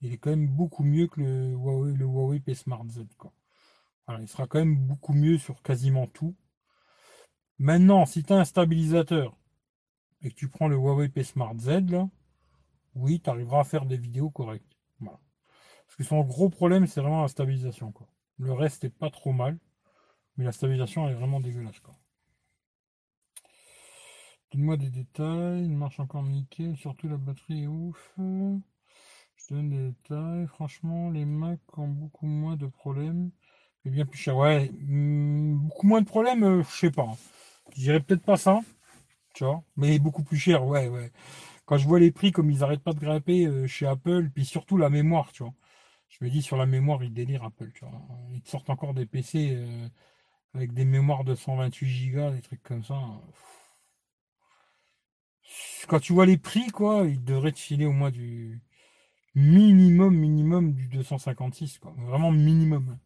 Il 0.00 0.12
est 0.12 0.18
quand 0.18 0.30
même 0.30 0.48
beaucoup 0.48 0.84
mieux 0.84 1.06
que 1.06 1.20
le 1.20 1.54
Huawei, 1.54 2.40
P 2.40 2.54
Smart 2.54 2.84
Z. 2.88 3.06
il 4.20 4.28
sera 4.28 4.46
quand 4.46 4.58
même 4.58 4.76
beaucoup 4.76 5.14
mieux 5.14 5.38
sur 5.38 5.62
quasiment 5.62 6.06
tout. 6.06 6.34
Maintenant, 7.58 8.04
si 8.06 8.22
tu 8.24 8.32
as 8.32 8.38
un 8.38 8.44
stabilisateur 8.44 9.36
et 10.20 10.30
que 10.30 10.34
tu 10.34 10.48
prends 10.48 10.68
le 10.68 10.76
Huawei 10.76 11.08
P 11.08 11.22
Smart 11.22 11.56
Z, 11.58 11.82
oui, 12.94 13.20
tu 13.20 13.30
arriveras 13.30 13.60
à 13.60 13.64
faire 13.64 13.86
des 13.86 13.96
vidéos 13.96 14.30
correctes. 14.30 14.76
Parce 15.00 15.96
que 15.96 16.04
son 16.04 16.22
gros 16.22 16.48
problème, 16.48 16.86
c'est 16.86 17.02
vraiment 17.02 17.20
la 17.20 17.28
stabilisation. 17.28 17.92
Le 18.38 18.52
reste 18.54 18.84
est 18.84 18.90
pas 18.90 19.10
trop 19.10 19.32
mal, 19.32 19.58
mais 20.36 20.44
la 20.44 20.52
stabilisation 20.52 21.06
est 21.08 21.14
vraiment 21.14 21.38
dégueulasse. 21.38 21.82
Donne-moi 24.50 24.78
des 24.78 24.88
détails, 24.88 25.64
il 25.64 25.76
marche 25.76 26.00
encore 26.00 26.22
nickel, 26.22 26.76
surtout 26.78 27.08
la 27.08 27.18
batterie 27.18 27.64
est 27.64 27.66
ouf. 27.66 28.14
Je 28.16 29.46
te 29.46 29.54
donne 29.54 29.68
des 29.68 29.90
détails. 29.90 30.46
Franchement, 30.46 31.10
les 31.10 31.26
Mac 31.26 31.60
ont 31.76 31.88
beaucoup 31.88 32.26
moins 32.26 32.56
de 32.56 32.66
problèmes 32.66 33.30
bien 33.90 34.06
plus 34.06 34.18
cher. 34.18 34.36
Ouais, 34.36 34.70
hmm, 34.86 35.56
beaucoup 35.56 35.86
moins 35.86 36.00
de 36.00 36.06
problèmes, 36.06 36.44
euh, 36.44 36.62
je 36.64 36.76
sais 36.76 36.90
pas. 36.90 37.08
Je 37.76 37.82
dirais 37.82 38.00
peut-être 38.00 38.22
pas 38.24 38.36
ça, 38.36 38.60
tu 39.34 39.44
vois, 39.44 39.62
mais 39.76 39.98
beaucoup 39.98 40.24
plus 40.24 40.38
cher, 40.38 40.66
ouais, 40.66 40.88
ouais. 40.88 41.12
Quand 41.66 41.78
je 41.78 41.88
vois 41.88 42.00
les 42.00 42.12
prix 42.12 42.32
comme 42.32 42.50
ils 42.50 42.64
arrêtent 42.64 42.82
pas 42.84 42.94
de 42.94 43.00
grimper 43.00 43.46
euh, 43.46 43.66
chez 43.68 43.86
Apple, 43.86 44.30
puis 44.34 44.44
surtout 44.46 44.78
la 44.78 44.90
mémoire, 44.90 45.32
tu 45.32 45.44
vois. 45.44 45.54
Je 46.08 46.24
me 46.24 46.30
dis 46.30 46.42
sur 46.42 46.56
la 46.58 46.66
mémoire, 46.66 47.04
ils 47.04 47.12
délirent 47.14 47.44
Apple, 47.44 47.72
tu 47.74 47.84
vois. 47.86 48.00
Ils 48.32 48.42
te 48.42 48.50
sortent 48.50 48.70
encore 48.70 48.94
des 48.94 49.06
PC 49.06 49.50
euh, 49.54 49.88
avec 50.54 50.72
des 50.74 50.84
mémoires 50.86 51.24
de 51.24 51.34
128 51.36 52.10
Go, 52.12 52.30
des 52.32 52.42
trucs 52.42 52.62
comme 52.64 52.84
ça. 52.84 52.96
quand 55.88 56.00
tu 56.00 56.12
vois 56.12 56.26
les 56.26 56.36
prix, 56.38 56.68
quoi, 56.70 57.04
il 57.06 57.22
devrait 57.24 57.52
te 57.52 57.58
filer 57.58 57.86
au 57.86 57.92
moins 57.92 58.10
du 58.10 58.60
minimum, 59.34 60.16
minimum 60.16 60.72
du 60.74 60.88
256, 60.88 61.78
quoi. 61.78 61.94
Vraiment 61.98 62.32
minimum. 62.32 62.98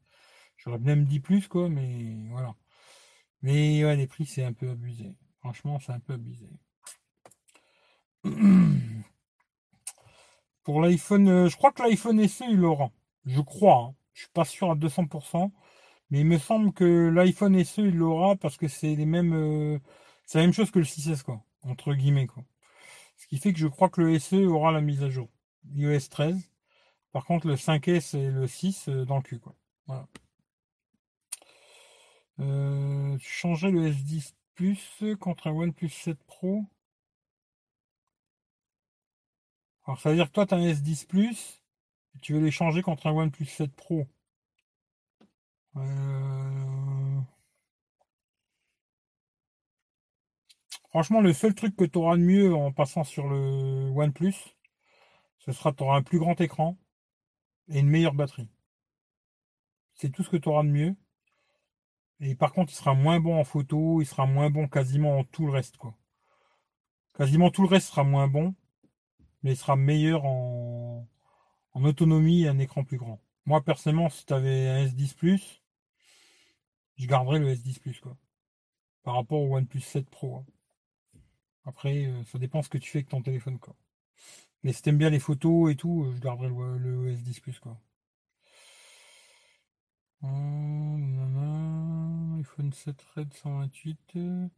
J'aurais 0.67 0.79
même 0.81 1.05
dit 1.05 1.21
plus, 1.21 1.47
quoi, 1.47 1.69
mais 1.69 2.27
voilà. 2.31 2.57
Mais 3.43 3.85
ouais, 3.85 3.95
les 3.97 4.09
prix, 4.09 4.27
c'est 4.27 4.45
un 4.45 4.53
peu 4.53 4.69
abusé. 4.71 5.15
Franchement, 5.39 5.79
c'est 5.79 5.93
un 5.93 6.01
peu 6.01 6.15
abusé. 6.15 6.49
Pour 10.65 10.81
l'iPhone, 10.81 11.29
euh, 11.29 11.49
je 11.49 11.57
crois 11.57 11.71
que 11.71 11.83
l'iPhone 11.83 12.27
SE, 12.27 12.45
il 12.51 12.57
l'aura. 12.57 12.91
Je 13.25 13.41
crois. 13.41 13.91
Hein. 13.91 13.95
Je 14.15 14.23
suis 14.23 14.31
pas 14.33 14.45
sûr 14.45 14.71
à 14.73 14.75
200%. 14.75 15.53
Mais 16.11 16.21
il 16.21 16.27
me 16.27 16.39
semble 16.39 16.73
que 16.73 17.09
l'iPhone 17.11 17.63
SE, 17.65 17.83
il 17.83 17.97
l'aura 17.97 18.35
parce 18.35 18.57
que 18.57 18.67
c'est 18.67 18.97
les 18.97 19.07
mêmes. 19.07 19.35
Euh, 19.35 19.79
c'est 20.27 20.39
la 20.39 20.45
même 20.45 20.53
chose 20.53 20.73
que 20.73 20.81
le 20.81 20.85
6S, 20.85 21.23
quoi. 21.23 21.45
Entre 21.63 21.95
guillemets, 21.95 22.27
quoi. 22.27 22.45
Ce 23.17 23.29
qui 23.29 23.39
fait 23.39 23.53
que 23.53 23.59
je 23.61 23.69
crois 23.69 23.89
que 23.89 24.01
le 24.01 24.19
SE 24.19 24.37
aura 24.47 24.73
la 24.73 24.81
mise 24.81 25.05
à 25.05 25.11
jour. 25.11 25.29
iOS 25.75 26.09
13. 26.11 26.37
Par 27.13 27.25
contre, 27.25 27.47
le 27.47 27.55
5S 27.55 28.17
et 28.17 28.31
le 28.31 28.47
6 28.49 28.89
euh, 28.89 29.05
dans 29.05 29.17
le 29.17 29.23
cul, 29.23 29.39
quoi. 29.39 29.55
Voilà. 29.87 30.09
Euh, 32.41 33.17
tu 33.19 33.31
changerais 33.31 33.71
le 33.71 33.91
S10 33.91 34.33
Plus 34.55 35.05
contre 35.21 35.49
un 35.49 35.53
OnePlus 35.53 35.91
7 35.91 36.19
Pro. 36.25 36.65
Alors 39.87 40.01
ça 40.01 40.11
veut 40.11 40.17
dire 40.17 40.27
que 40.29 40.33
toi 40.33 40.47
tu 40.47 40.55
as 40.55 40.59
un 40.59 40.67
S10 40.67 41.07
Plus 41.07 41.63
tu 42.23 42.33
veux 42.33 42.41
les 42.41 42.51
changer 42.51 42.83
contre 42.83 43.07
un 43.07 43.13
OnePlus 43.13 43.47
7 43.47 43.75
Pro. 43.75 44.07
Euh, 45.77 47.21
franchement, 50.89 51.21
le 51.21 51.33
seul 51.33 51.55
truc 51.55 51.77
que 51.77 51.85
tu 51.85 51.99
auras 51.99 52.17
de 52.17 52.23
mieux 52.23 52.55
en 52.55 52.73
passant 52.73 53.05
sur 53.05 53.29
le 53.29 53.91
OnePlus, 53.95 54.35
ce 55.39 55.53
sera 55.53 55.73
tu 55.73 55.83
auras 55.85 55.97
un 55.99 56.03
plus 56.03 56.19
grand 56.19 56.41
écran 56.41 56.77
et 57.69 57.81
une 57.81 57.89
meilleure 57.89 58.15
batterie. 58.15 58.49
C'est 59.95 60.11
tout 60.11 60.23
ce 60.23 60.31
que 60.31 60.37
tu 60.37 60.49
auras 60.49 60.63
de 60.63 60.69
mieux. 60.69 60.95
Et 62.21 62.35
par 62.35 62.53
contre, 62.53 62.73
il 62.73 62.77
sera 62.77 62.95
moins 62.95 63.21
bon 63.21 63.39
en 63.39 63.45
photo, 63.45 64.01
il 64.01 64.07
sera 64.07 64.27
moins 64.27 64.51
bon 64.51 64.69
quasiment 64.69 65.19
en 65.19 65.25
tout 65.25 65.47
le 65.47 65.53
reste, 65.53 65.77
quoi. 65.77 65.95
Quasiment 67.15 67.51
tout 67.51 67.63
le 67.63 67.69
reste 67.69 67.89
sera 67.89 68.05
moins 68.05 68.29
bon, 68.29 68.55
mais 69.43 69.53
il 69.53 69.57
sera 69.57 69.77
meilleur 69.77 70.25
en, 70.25 71.07
autonomie 71.75 72.45
et 72.45 72.49
un 72.49 72.59
écran 72.59 72.85
plus 72.85 72.99
grand. 72.99 73.21
Moi, 73.45 73.63
personnellement, 73.63 74.09
si 74.09 74.25
tu 74.27 74.35
avais 74.35 74.69
un 74.69 74.87
S10 74.87 75.61
je 76.97 77.07
garderais 77.07 77.39
le 77.39 77.55
S10 77.55 78.01
quoi. 78.01 78.17
Par 79.03 79.15
rapport 79.15 79.41
au 79.41 79.57
OnePlus 79.57 79.81
7 79.81 80.09
Pro. 80.11 80.37
Hein. 80.37 80.47
Après, 81.67 82.07
euh, 82.07 82.25
ça 82.25 82.39
dépend 82.39 82.63
ce 82.63 82.69
que 82.69 82.79
tu 82.79 82.91
fais 82.91 82.99
avec 82.99 83.09
ton 83.09 83.23
téléphone, 83.23 83.59
quoi. 83.59 83.77
Mais 84.63 84.73
si 84.73 84.83
t'aimes 84.83 84.99
bien 84.99 85.11
les 85.11 85.21
photos 85.21 85.71
et 85.71 85.77
tout, 85.77 86.11
je 86.15 86.21
garderais 86.21 86.49
le, 86.49 87.15
S10 87.15 87.61
quoi. 87.61 87.81
Euh, 90.25 91.66
iPhone 92.47 92.73
7 92.73 92.97
Red 93.17 93.33
128. 93.35 93.99
je 94.15 94.49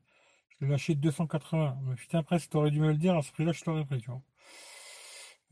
l'ai 0.60 0.68
lâché 0.68 0.94
280. 0.94 1.78
Mais 1.84 1.94
putain, 1.94 2.22
presque, 2.22 2.50
t'aurais 2.50 2.70
dû 2.70 2.80
me 2.80 2.88
le 2.88 2.96
dire, 2.96 3.16
à 3.16 3.22
ce 3.22 3.32
prix-là, 3.32 3.52
je 3.52 3.62
t'aurais 3.64 3.84
pris, 3.84 4.00
tu 4.00 4.10
vois. 4.10 4.22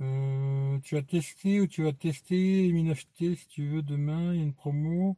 Euh, 0.03 0.79
as 0.93 1.03
testé 1.03 1.61
ou 1.61 1.67
tu 1.67 1.83
vas 1.83 1.93
tester 1.93 2.71
acheter 2.91 3.35
si 3.37 3.49
tu 3.49 3.67
veux 3.67 3.83
demain, 3.83 4.35
il 4.35 4.39
y 4.39 4.41
a 4.41 4.45
une 4.45 4.55
promo. 4.55 5.17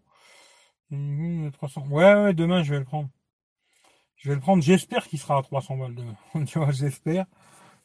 300. 1.53 1.87
Ouais, 1.89 2.15
ouais, 2.15 2.35
demain 2.35 2.63
je 2.63 2.73
vais 2.73 2.79
le 2.79 2.85
prendre. 2.85 3.11
Je 4.17 4.29
vais 4.29 4.35
le 4.35 4.41
prendre, 4.41 4.63
j'espère 4.63 5.07
qu'il 5.07 5.19
sera 5.19 5.39
à 5.39 5.43
300 5.43 5.77
balles 5.77 5.95
demain. 5.95 6.17
tu 6.47 6.59
vois, 6.59 6.71
j'espère. 6.73 7.27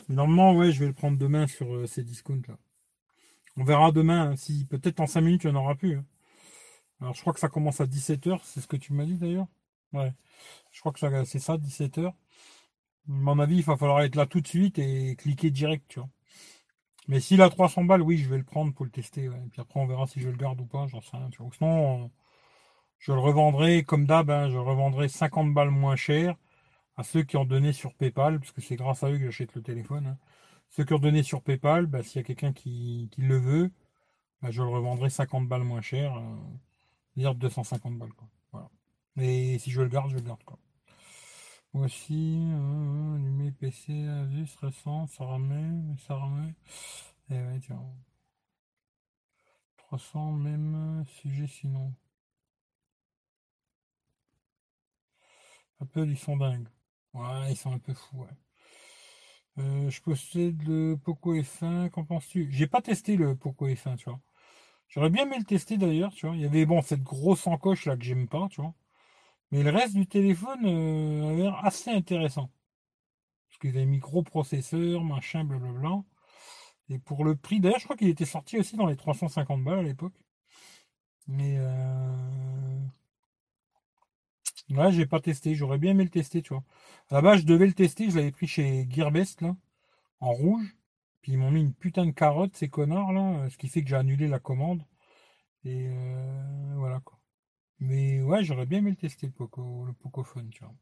Normalement, 0.10 0.56
ouais, 0.56 0.72
je 0.72 0.80
vais 0.80 0.88
le 0.88 0.94
prendre 0.94 1.18
demain 1.18 1.48
sur 1.48 1.74
euh, 1.74 1.88
ces 1.88 2.04
discounts 2.04 2.48
là. 2.48 2.58
On 3.58 3.64
verra 3.64 3.92
demain 3.92 4.32
hein, 4.32 4.36
si 4.36 4.66
peut-être 4.66 5.00
en 5.00 5.08
5 5.08 5.22
minutes 5.22 5.44
il 5.44 5.52
n'y 5.52 5.58
en 5.58 5.62
aura 5.62 5.76
plus. 5.76 5.98
Hein. 5.98 6.06
Alors 7.02 7.14
je 7.14 7.22
crois 7.22 7.34
que 7.34 7.40
ça 7.40 7.50
commence 7.50 7.82
à 7.82 7.86
17h, 7.86 8.40
c'est 8.44 8.62
ce 8.62 8.68
que 8.68 8.78
tu 8.78 8.94
m'as 8.94 9.06
dit 9.06 9.18
d'ailleurs. 9.18 9.48
Ouais. 9.94 10.14
Je 10.72 10.80
crois 10.80 10.92
que 10.92 11.00
c'est 11.26 11.40
ça, 11.40 11.58
17h. 11.58 12.08
À 12.08 12.14
mon 13.08 13.40
avis, 13.40 13.58
il 13.58 13.64
va 13.64 13.78
falloir 13.78 14.02
être 14.02 14.16
là 14.16 14.26
tout 14.26 14.42
de 14.42 14.48
suite 14.48 14.80
et 14.80 15.16
cliquer 15.18 15.52
direct, 15.52 15.86
tu 15.90 16.00
vois. 16.00 16.10
Mais 17.08 17.20
s'il 17.20 17.42
a 17.42 17.50
300 17.50 17.84
balles, 17.86 18.02
oui, 18.02 18.18
je 18.18 18.30
vais 18.30 18.38
le 18.38 18.44
prendre 18.44 18.74
pour 18.74 18.86
le 18.86 18.92
tester. 18.92 19.26
Et 19.26 19.50
puis 19.52 19.62
après, 19.62 19.80
on 19.80 19.86
verra 19.88 20.08
si 20.08 20.22
je 20.22 20.30
le 20.30 20.38
garde 20.38 20.62
ou 20.62 20.66
pas, 20.66 20.88
j'en 20.88 21.02
sais 21.02 21.18
rien. 21.18 21.30
Tu 21.30 21.42
vois. 21.44 21.52
Sinon, 21.58 22.12
je 23.00 23.12
le 23.12 23.20
revendrai 23.20 23.84
comme 23.84 24.06
d'hab, 24.06 24.30
hein, 24.32 24.50
je 24.50 24.58
revendrai 24.58 25.10
50 25.10 25.54
balles 25.54 25.72
moins 25.72 25.98
cher 25.98 26.38
à 26.96 27.04
ceux 27.04 27.24
qui 27.24 27.38
ont 27.38 27.46
donné 27.46 27.74
sur 27.74 27.94
PayPal, 27.96 28.40
parce 28.40 28.52
que 28.52 28.62
c'est 28.62 28.76
grâce 28.76 29.04
à 29.04 29.10
eux 29.12 29.18
que 29.18 29.26
j'achète 29.26 29.56
le 29.56 29.62
téléphone. 29.62 30.08
Hein. 30.08 30.18
Ceux 30.70 30.86
qui 30.86 30.94
ont 30.94 31.00
donné 31.00 31.24
sur 31.24 31.42
PayPal, 31.44 31.88
bah, 31.88 32.04
s'il 32.04 32.18
y 32.18 32.20
a 32.20 32.24
quelqu'un 32.24 32.54
qui, 32.54 33.10
le 33.18 33.38
veut, 33.38 33.72
bah, 34.42 34.52
je 34.52 34.62
le 34.62 34.70
revendrai 34.70 35.10
50 35.10 35.48
balles 35.48 35.64
moins 35.64 35.82
cher, 35.82 36.16
euh, 36.18 36.22
dire 37.16 37.36
250 37.36 37.98
balles. 37.98 38.14
Quoi. 38.14 38.28
Voilà. 38.52 38.70
Et 39.18 39.60
si 39.60 39.72
je 39.72 39.82
le 39.82 39.90
garde, 39.90 40.10
je 40.12 40.16
le 40.16 40.22
garde. 40.22 40.44
Quoi. 40.44 40.60
Voici, 41.74 42.38
euh, 42.40 43.16
allumer 43.16 43.52
PC, 43.52 44.08
Asus, 44.08 44.56
récent, 44.62 45.08
ça 45.08 45.24
remet, 45.26 45.96
ça 46.08 46.16
remet. 46.16 46.50
Et 47.30 47.36
eh 47.36 47.42
ouais, 47.42 47.60
tiens. 47.60 47.82
300 49.78 50.32
même 50.34 51.04
sujet 51.08 51.48
sinon. 51.48 51.94
Apple, 55.80 56.08
ils 56.10 56.18
sont 56.18 56.38
dingues. 56.38 56.68
Ouais, 57.14 57.52
ils 57.52 57.58
sont 57.58 57.72
un 57.72 57.80
peu 57.80 57.94
fous, 57.94 58.26
euh, 59.60 59.90
je 59.90 60.02
possède 60.02 60.62
le 60.64 60.96
Poco 60.98 61.36
F1, 61.36 61.90
qu'en 61.90 62.04
penses-tu? 62.06 62.52
J'ai 62.52 62.68
pas 62.68 62.82
testé 62.82 63.16
le 63.18 63.36
Poco 63.36 63.68
F1, 63.68 63.98
tu 63.98 64.10
vois. 64.10 64.20
J'aurais 64.94 65.10
bien 65.10 65.26
aimé 65.26 65.38
le 65.40 65.44
tester 65.46 65.78
d'ailleurs, 65.78 66.14
tu 66.14 66.28
vois. 66.28 66.36
Il 66.36 66.42
y 66.42 66.46
avait 66.46 66.66
bon 66.66 66.82
cette 66.84 67.02
grosse 67.04 67.48
encoche 67.48 67.86
là 67.86 67.98
que 67.98 68.04
j'aime 68.04 68.28
pas, 68.28 68.48
tu 68.50 68.62
vois. 68.62 68.74
Mais 69.52 69.64
le 69.64 69.72
reste 69.72 69.96
du 69.96 70.08
téléphone 70.08 70.66
euh, 70.66 71.30
a 71.30 71.34
l'air 71.34 71.66
assez 71.66 71.92
intéressant. 71.92 72.52
Parce 73.50 73.60
qu'ils 73.60 73.78
avaient 73.78 73.86
mis 73.86 74.00
gros 74.00 74.24
processeur, 74.24 75.04
machin, 75.04 75.46
blablabla. 75.46 76.04
Et 76.90 77.00
pour 77.00 77.26
le 77.26 77.36
prix, 77.36 77.60
d'ailleurs, 77.60 77.80
je 77.80 77.86
crois 77.86 77.98
qu'il 77.98 78.10
était 78.10 78.26
sorti 78.26 78.60
aussi 78.60 78.76
dans 78.78 78.88
les 78.88 78.98
350 78.98 79.64
balles 79.64 79.80
à 79.80 79.84
l'époque. 79.84 80.14
Mais 81.28 81.56
euh, 81.58 82.80
Ouais, 84.70 84.92
j'ai 84.92 85.06
pas 85.06 85.20
testé. 85.22 85.56
J'aurais 85.56 85.78
bien 85.78 85.92
aimé 85.92 86.04
le 86.04 86.10
tester, 86.10 86.42
tu 86.42 86.54
vois. 86.54 87.22
Base, 87.22 87.42
je 87.42 87.46
devais 87.46 87.68
le 87.68 87.74
tester. 87.74 88.10
Je 88.10 88.18
l'avais 88.18 88.32
pris 88.32 88.48
chez 88.48 88.88
Gearbest, 88.90 89.42
là, 89.42 89.56
en 90.22 90.34
rouge. 90.34 90.76
Puis 91.24 91.32
ils 91.32 91.38
m'ont 91.40 91.52
mis 91.52 91.62
une 91.62 91.74
putain 91.74 92.06
de 92.06 92.12
carotte, 92.12 92.56
ces 92.56 92.70
connards, 92.70 93.14
là. 93.14 93.50
Ce 93.50 93.58
qui 93.58 93.70
fait 93.70 93.82
que 93.82 93.90
j'ai 93.90 93.96
annulé 93.96 94.28
la 94.28 94.40
commande. 94.40 94.84
Et 95.64 95.88
euh, 95.90 96.74
voilà, 96.76 97.00
quoi. 97.00 97.18
Mais 97.80 98.22
ouais, 98.22 98.44
j'aurais 98.44 98.66
bien 98.66 98.80
aimé 98.80 98.92
le 98.92 98.98
tester, 98.98 99.28
le, 99.28 99.34
Poco, 99.34 99.86
le 99.86 99.94
Pocophone, 99.94 100.50
tu 100.50 100.64
vois. 100.64 100.74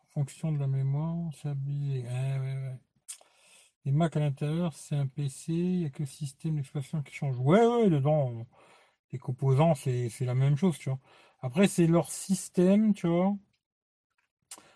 En 0.00 0.06
fonction 0.20 0.52
de 0.52 0.58
la 0.58 0.66
mémoire, 0.68 1.30
c'est 1.40 1.48
habillé. 1.48 2.02
ouais, 2.02 2.38
ouais. 2.38 2.78
Les 3.86 3.92
Mac 3.92 4.16
à 4.16 4.20
l'intérieur, 4.20 4.74
c'est 4.74 4.96
un 4.96 5.06
PC. 5.06 5.52
Il 5.52 5.78
n'y 5.80 5.86
a 5.86 5.90
que 5.90 6.02
le 6.02 6.06
système 6.06 6.56
d'exploitation 6.56 7.02
qui 7.02 7.14
change. 7.14 7.38
Ouais, 7.38 7.64
ouais, 7.66 7.88
dedans, 7.88 8.46
les 9.12 9.18
composants, 9.18 9.74
c'est 9.74 10.10
la 10.20 10.34
même 10.34 10.56
chose, 10.56 10.78
tu 10.78 10.90
vois. 10.90 11.00
Après, 11.40 11.66
c'est 11.68 11.86
leur 11.86 12.10
système, 12.10 12.94
tu 12.94 13.06
vois. 13.08 13.34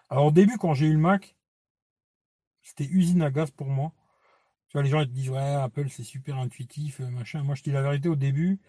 Alors 0.09 0.27
au 0.27 0.31
début, 0.33 0.59
quand 0.59 0.75
j'ai 0.75 0.87
eu 0.87 0.93
le 0.93 0.99
Mac, 0.99 1.37
c'était 2.63 2.85
usine 2.85 3.23
à 3.23 3.31
gaz 3.31 3.51
pour 3.51 3.69
moi. 3.69 3.93
Tu 4.69 4.75
vois, 4.75 4.83
les 4.83 4.91
gens 4.91 5.05
te 5.05 5.11
disent 5.11 5.31
ouais, 5.31 5.41
Apple 5.41 5.89
c'est 5.91 6.05
super 6.05 6.39
intuitif, 6.39 7.01
euh, 7.01 7.11
machin. 7.11 7.43
Moi 7.43 7.55
je 7.55 7.63
dis 7.63 7.73
la 7.73 7.83
vérité 7.83 8.09
au 8.09 8.17
début, 8.17 8.61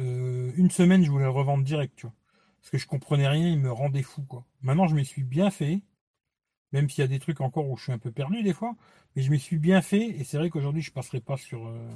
euh, 0.00 0.52
une 0.56 0.70
semaine 0.70 1.04
je 1.04 1.10
voulais 1.10 1.24
le 1.24 1.30
revendre 1.30 1.64
direct. 1.64 2.06
Parce 2.60 2.70
que 2.70 2.78
je 2.78 2.86
comprenais 2.86 3.28
rien, 3.28 3.48
il 3.48 3.60
me 3.60 3.72
rendait 3.72 4.02
fou. 4.02 4.24
Maintenant 4.62 4.86
je 4.88 4.94
me 4.94 5.02
suis 5.02 5.24
bien 5.24 5.50
fait, 5.50 5.82
même 6.72 6.88
s'il 6.90 7.02
y 7.02 7.04
a 7.04 7.08
des 7.08 7.18
trucs 7.18 7.40
encore 7.40 7.68
où 7.68 7.76
je 7.76 7.84
suis 7.84 7.92
un 7.92 7.98
peu 7.98 8.12
perdu 8.12 8.42
des 8.42 8.54
fois, 8.54 8.76
mais 9.16 9.22
je 9.22 9.30
me 9.30 9.36
suis 9.36 9.58
bien 9.58 9.82
fait, 9.82 10.08
et 10.08 10.24
c'est 10.24 10.38
vrai 10.38 10.50
qu'aujourd'hui 10.50 10.82
je 10.82 10.92
passerai 10.92 11.20
pas 11.20 11.36
sur. 11.36 11.66
Euh, 11.66 11.90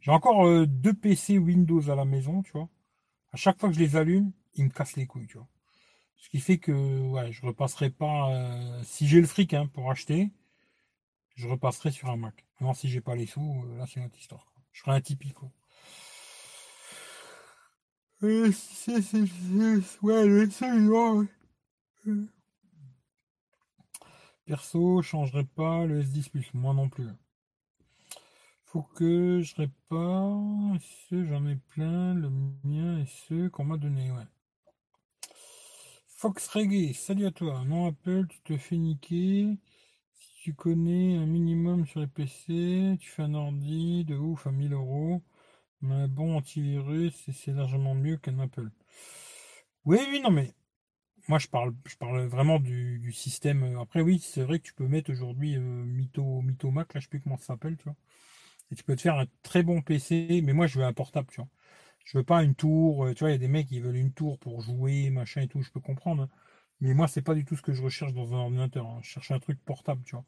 j'ai 0.00 0.10
encore 0.10 0.66
deux 0.66 0.94
PC 0.94 1.38
Windows 1.38 1.90
à 1.90 1.94
la 1.94 2.04
maison, 2.04 2.42
tu 2.42 2.52
vois 2.52 2.68
à 3.32 3.36
chaque 3.36 3.58
fois 3.58 3.70
que 3.70 3.74
je 3.74 3.80
les 3.80 3.96
allume, 3.96 4.32
ils 4.54 4.64
me 4.64 4.70
cassent 4.70 4.96
les 4.96 5.06
couilles. 5.06 5.26
Ce 6.22 6.28
qui 6.28 6.38
fait 6.38 6.58
que 6.58 7.00
ouais, 7.08 7.32
je 7.32 7.44
repasserai 7.44 7.90
pas. 7.90 8.30
Euh, 8.30 8.80
si 8.84 9.08
j'ai 9.08 9.20
le 9.20 9.26
fric 9.26 9.54
hein, 9.54 9.66
pour 9.66 9.90
acheter, 9.90 10.30
je 11.34 11.48
repasserai 11.48 11.90
sur 11.90 12.10
un 12.10 12.16
Mac. 12.16 12.46
Maintenant, 12.60 12.74
si 12.74 12.88
j'ai 12.88 13.00
pas 13.00 13.16
les 13.16 13.26
sous, 13.26 13.64
euh, 13.66 13.76
là 13.76 13.86
c'est 13.88 13.98
une 13.98 14.06
autre 14.06 14.20
histoire. 14.20 14.52
Je 14.70 14.82
ferai 14.82 14.96
un 14.96 15.00
Tipeee 15.00 15.32
quoi. 15.32 15.50
Euh, 18.22 18.52
ouais, 20.02 20.26
le 20.26 20.48
Perso, 24.44 25.02
je 25.02 25.08
changerai 25.08 25.42
pas 25.42 25.86
le 25.86 26.02
S10 26.02 26.30
Plus, 26.30 26.54
moi 26.54 26.72
non 26.72 26.88
plus. 26.88 27.08
Faut 28.64 28.82
que 28.82 29.40
je 29.42 29.56
répare. 29.56 30.38
Ce, 31.08 31.24
j'en 31.24 31.48
ai 31.48 31.56
plein. 31.56 32.14
Le 32.14 32.30
mien 32.62 33.00
et 33.00 33.06
ceux 33.06 33.50
qu'on 33.50 33.64
m'a 33.64 33.76
donné, 33.76 34.12
ouais. 34.12 34.26
Fox 36.22 36.46
Reggae, 36.46 36.94
salut 36.94 37.26
à 37.26 37.32
toi. 37.32 37.64
Non 37.66 37.88
Apple, 37.88 38.28
tu 38.28 38.38
te 38.42 38.56
fais 38.56 38.76
niquer. 38.76 39.58
tu 40.36 40.54
connais 40.54 41.16
un 41.16 41.26
minimum 41.26 41.84
sur 41.84 41.98
les 41.98 42.06
PC, 42.06 42.96
tu 43.00 43.10
fais 43.10 43.22
un 43.24 43.34
ordi 43.34 44.04
de 44.04 44.14
ouf 44.14 44.46
à 44.46 44.52
1000 44.52 44.72
euros, 44.72 45.20
mais 45.80 45.94
un 45.94 46.08
bon 46.08 46.36
antivirus, 46.36 47.28
c'est 47.32 47.52
largement 47.52 47.96
mieux 47.96 48.18
qu'un 48.18 48.38
Apple. 48.38 48.70
Oui, 49.84 49.98
oui, 50.10 50.20
non, 50.20 50.30
mais 50.30 50.54
moi 51.26 51.40
je 51.40 51.48
parle, 51.48 51.74
je 51.86 51.96
parle 51.96 52.26
vraiment 52.26 52.60
du, 52.60 53.12
système. 53.12 53.76
Après, 53.80 54.00
oui, 54.00 54.20
c'est 54.20 54.44
vrai 54.44 54.60
que 54.60 54.64
tu 54.64 54.74
peux 54.74 54.86
mettre 54.86 55.10
aujourd'hui 55.10 55.56
euh, 55.56 55.60
Mytho, 55.60 56.70
Mac, 56.70 56.94
là 56.94 57.00
je 57.00 57.06
sais 57.06 57.10
plus 57.10 57.20
comment 57.20 57.36
ça 57.36 57.46
s'appelle, 57.46 57.76
tu 57.76 57.84
vois. 57.84 57.96
Et 58.70 58.76
tu 58.76 58.84
peux 58.84 58.96
te 58.96 59.02
faire 59.02 59.16
un 59.18 59.26
très 59.42 59.64
bon 59.64 59.82
PC, 59.82 60.40
mais 60.44 60.52
moi 60.52 60.68
je 60.68 60.78
veux 60.78 60.84
un 60.84 60.92
portable, 60.92 61.28
tu 61.32 61.40
vois. 61.40 61.48
Je 62.04 62.18
veux 62.18 62.24
pas 62.24 62.42
une 62.42 62.54
tour, 62.54 63.06
euh, 63.06 63.14
tu 63.14 63.20
vois, 63.20 63.30
il 63.30 63.32
y 63.32 63.36
a 63.36 63.38
des 63.38 63.48
mecs 63.48 63.68
qui 63.68 63.80
veulent 63.80 63.96
une 63.96 64.12
tour 64.12 64.38
pour 64.38 64.60
jouer, 64.60 65.10
machin 65.10 65.42
et 65.42 65.48
tout, 65.48 65.62
je 65.62 65.70
peux 65.70 65.80
comprendre. 65.80 66.24
Hein. 66.24 66.28
Mais 66.80 66.94
moi, 66.94 67.08
c'est 67.08 67.22
pas 67.22 67.34
du 67.34 67.44
tout 67.44 67.56
ce 67.56 67.62
que 67.62 67.72
je 67.72 67.82
recherche 67.82 68.12
dans 68.12 68.34
un 68.34 68.38
ordinateur. 68.38 68.86
Hein. 68.86 69.00
Je 69.02 69.10
cherche 69.10 69.30
un 69.30 69.38
truc 69.38 69.60
portable, 69.64 70.02
tu 70.04 70.16
vois. 70.16 70.24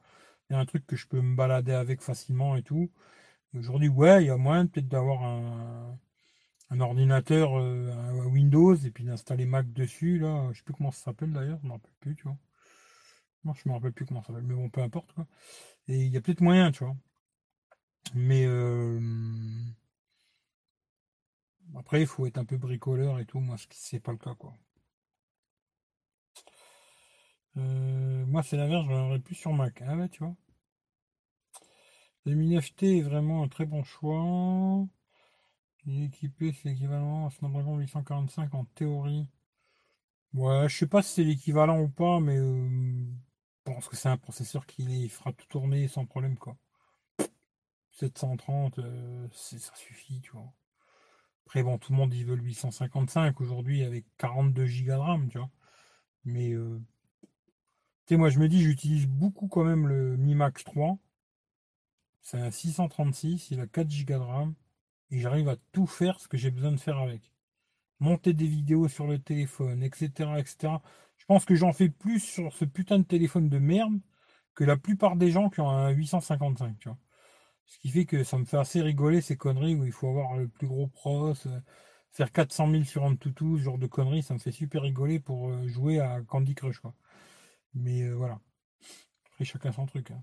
Il 0.50 0.54
y 0.54 0.56
a 0.56 0.60
un 0.60 0.66
truc 0.66 0.86
que 0.86 0.96
je 0.96 1.06
peux 1.08 1.20
me 1.20 1.36
balader 1.36 1.72
avec 1.72 2.00
facilement 2.02 2.56
et 2.56 2.62
tout. 2.62 2.90
Aujourd'hui, 3.54 3.88
ouais, 3.88 4.24
il 4.24 4.26
y 4.28 4.30
a 4.30 4.36
moyen 4.36 4.66
peut-être 4.66 4.88
d'avoir 4.88 5.22
un, 5.24 6.80
ordinateur 6.80 7.56
euh, 7.58 8.24
Windows 8.26 8.74
et 8.74 8.90
puis 8.90 9.04
d'installer 9.04 9.46
Mac 9.46 9.72
dessus, 9.72 10.18
là. 10.18 10.48
Je 10.52 10.58
sais 10.58 10.64
plus 10.64 10.74
comment 10.74 10.90
ça 10.90 11.04
s'appelle 11.04 11.32
d'ailleurs, 11.32 11.58
je 11.62 11.66
me 11.68 11.72
rappelle 11.72 11.92
plus, 12.00 12.16
tu 12.16 12.24
vois. 12.24 12.36
Non, 13.44 13.54
je 13.54 13.68
me 13.68 13.74
rappelle 13.74 13.92
plus 13.92 14.06
comment 14.06 14.22
ça 14.22 14.28
s'appelle, 14.28 14.44
mais 14.44 14.54
bon, 14.54 14.70
peu 14.70 14.80
importe, 14.82 15.12
quoi. 15.12 15.26
Et 15.88 16.04
il 16.04 16.12
y 16.12 16.16
a 16.16 16.20
peut-être 16.20 16.40
moyen, 16.40 16.72
tu 16.72 16.84
vois. 16.84 16.96
Mais 18.14 18.44
euh, 18.46 19.00
après, 21.76 22.00
il 22.00 22.06
faut 22.06 22.26
être 22.26 22.38
un 22.38 22.44
peu 22.44 22.56
bricoleur 22.56 23.18
et 23.20 23.26
tout. 23.26 23.40
Moi, 23.40 23.56
c'est 23.70 24.00
pas 24.00 24.12
le 24.12 24.18
cas, 24.18 24.34
quoi. 24.34 24.54
Euh, 27.56 28.24
moi, 28.26 28.42
c'est 28.42 28.56
l'inverse, 28.56 28.86
je 28.88 29.18
plus 29.18 29.34
sur 29.34 29.52
Mac. 29.52 29.82
Ah 29.86 30.08
tu 30.08 30.20
vois. 30.22 30.34
Le 32.26 32.34
mini 32.34 32.60
FT 32.60 32.98
est 32.98 33.00
vraiment 33.00 33.42
un 33.44 33.48
très 33.48 33.64
bon 33.64 33.82
choix. 33.82 34.86
Il 35.86 36.02
est 36.02 36.06
équipé, 36.06 36.52
c'est 36.52 36.68
l'équivalent 36.68 37.26
à 37.26 37.30
Snapdragon 37.30 37.78
845 37.78 38.52
en 38.54 38.64
théorie. 38.74 39.28
Ouais, 40.34 40.68
je 40.68 40.76
sais 40.76 40.86
pas 40.86 41.00
si 41.02 41.14
c'est 41.14 41.24
l'équivalent 41.24 41.80
ou 41.80 41.88
pas, 41.88 42.20
mais 42.20 42.36
euh, 42.36 42.68
je 43.66 43.72
pense 43.72 43.88
que 43.88 43.96
c'est 43.96 44.08
un 44.10 44.16
processeur 44.18 44.66
qui 44.66 45.08
fera 45.08 45.32
tout 45.32 45.46
tourner 45.46 45.88
sans 45.88 46.04
problème, 46.06 46.36
quoi. 46.36 46.56
730, 47.92 48.78
euh, 48.80 49.26
ça 49.32 49.74
suffit, 49.74 50.20
tu 50.20 50.32
vois. 50.32 50.52
Après, 51.46 51.62
bon, 51.62 51.78
tout 51.78 51.92
le 51.92 51.98
monde, 51.98 52.12
veut 52.14 52.36
le 52.36 52.42
855 52.42 53.40
aujourd'hui 53.40 53.84
avec 53.84 54.04
42 54.18 54.64
Go 54.64 54.70
de 54.86 54.92
RAM, 54.92 55.28
tu 55.28 55.38
vois. 55.38 55.50
Mais, 56.24 56.52
euh, 56.52 56.80
tu 58.06 58.14
sais, 58.14 58.16
moi, 58.16 58.30
je 58.30 58.38
me 58.38 58.48
dis, 58.48 58.62
j'utilise 58.62 59.06
beaucoup 59.06 59.48
quand 59.48 59.64
même 59.64 59.86
le 59.88 60.16
Mi 60.16 60.34
Max 60.34 60.64
3. 60.64 60.98
C'est 62.22 62.38
un 62.38 62.50
636, 62.50 63.50
il 63.50 63.60
a 63.60 63.66
4 63.66 63.88
Go 64.04 64.14
de 64.14 64.18
RAM. 64.18 64.54
Et 65.10 65.20
j'arrive 65.20 65.48
à 65.48 65.56
tout 65.72 65.86
faire 65.86 66.20
ce 66.20 66.28
que 66.28 66.36
j'ai 66.36 66.50
besoin 66.50 66.72
de 66.72 66.80
faire 66.80 66.98
avec. 66.98 67.30
Monter 68.00 68.32
des 68.34 68.46
vidéos 68.46 68.88
sur 68.88 69.06
le 69.06 69.18
téléphone, 69.18 69.82
etc., 69.82 70.10
etc. 70.38 70.74
Je 71.18 71.24
pense 71.26 71.44
que 71.44 71.54
j'en 71.54 71.72
fais 71.72 71.88
plus 71.88 72.20
sur 72.20 72.52
ce 72.52 72.64
putain 72.64 72.98
de 72.98 73.04
téléphone 73.04 73.48
de 73.48 73.58
merde 73.58 74.00
que 74.54 74.64
la 74.64 74.76
plupart 74.76 75.16
des 75.16 75.30
gens 75.30 75.50
qui 75.50 75.60
ont 75.60 75.70
un 75.70 75.90
855, 75.90 76.78
tu 76.78 76.88
vois. 76.88 76.98
Ce 77.66 77.78
qui 77.78 77.88
fait 77.90 78.04
que 78.06 78.24
ça 78.24 78.38
me 78.38 78.44
fait 78.44 78.58
assez 78.58 78.82
rigoler 78.82 79.20
ces 79.20 79.36
conneries 79.36 79.74
où 79.74 79.84
il 79.84 79.92
faut 79.92 80.08
avoir 80.08 80.36
le 80.36 80.48
plus 80.48 80.66
gros 80.66 80.88
pros, 80.88 81.34
euh, 81.46 81.60
faire 82.10 82.32
400 82.32 82.70
000 82.70 82.84
sur 82.84 83.04
un 83.04 83.16
toutou, 83.16 83.58
ce 83.58 83.64
genre 83.64 83.78
de 83.78 83.86
conneries, 83.86 84.22
ça 84.22 84.34
me 84.34 84.38
fait 84.38 84.52
super 84.52 84.82
rigoler 84.82 85.20
pour 85.20 85.50
euh, 85.50 85.66
jouer 85.68 86.00
à 86.00 86.20
Candy 86.22 86.54
Crush. 86.54 86.80
Mais 87.74 88.02
euh, 88.02 88.14
voilà. 88.14 88.40
Après, 89.26 89.44
chacun 89.44 89.72
son 89.72 89.86
truc. 89.86 90.10
Hein. 90.10 90.22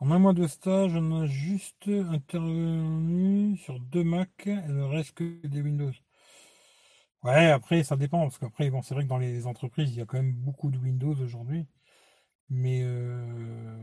En 0.00 0.10
un 0.12 0.18
mois 0.18 0.32
de 0.32 0.46
stage, 0.46 0.94
on 0.94 1.22
a 1.22 1.26
juste 1.26 1.88
intervenu 1.88 3.56
sur 3.58 3.80
deux 3.80 4.04
Mac 4.04 4.46
et 4.46 4.56
le 4.68 4.86
reste 4.86 5.14
que 5.14 5.46
des 5.46 5.60
Windows. 5.60 5.92
Ouais, 7.22 7.46
après, 7.50 7.82
ça 7.84 7.96
dépend, 7.96 8.22
parce 8.22 8.38
qu'après, 8.38 8.70
bon, 8.70 8.82
c'est 8.82 8.94
vrai 8.94 9.04
que 9.04 9.08
dans 9.08 9.18
les 9.18 9.46
entreprises, 9.46 9.90
il 9.90 9.98
y 9.98 10.00
a 10.00 10.06
quand 10.06 10.18
même 10.18 10.32
beaucoup 10.32 10.70
de 10.70 10.78
Windows 10.78 11.14
aujourd'hui. 11.20 11.66
Mais 12.50 12.80
euh, 12.82 13.76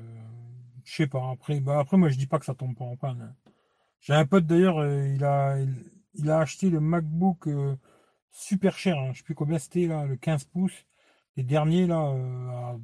je 0.83 0.95
sais 0.95 1.07
pas. 1.07 1.29
Après, 1.31 1.59
bah 1.59 1.79
après, 1.79 1.97
moi, 1.97 2.09
je 2.09 2.17
dis 2.17 2.27
pas 2.27 2.39
que 2.39 2.45
ça 2.45 2.55
tombe 2.55 2.75
pas 2.75 2.85
en 2.85 2.95
panne. 2.97 3.35
J'ai 4.01 4.13
un 4.13 4.25
pote 4.25 4.45
d'ailleurs, 4.47 4.79
euh, 4.79 5.07
il 5.15 5.23
a, 5.23 5.57
il, 6.15 6.29
a 6.29 6.39
acheté 6.39 6.69
le 6.69 6.79
MacBook 6.79 7.47
euh, 7.47 7.75
super 8.31 8.77
cher. 8.77 8.97
Hein, 8.97 9.11
je 9.13 9.19
sais 9.19 9.23
plus 9.23 9.35
combien 9.35 9.59
c'était 9.59 9.87
là, 9.87 10.05
le 10.05 10.17
15 10.17 10.45
pouces. 10.45 10.85
Les 11.37 11.43
derniers 11.43 11.87
là, 11.87 11.97
à 11.99 12.77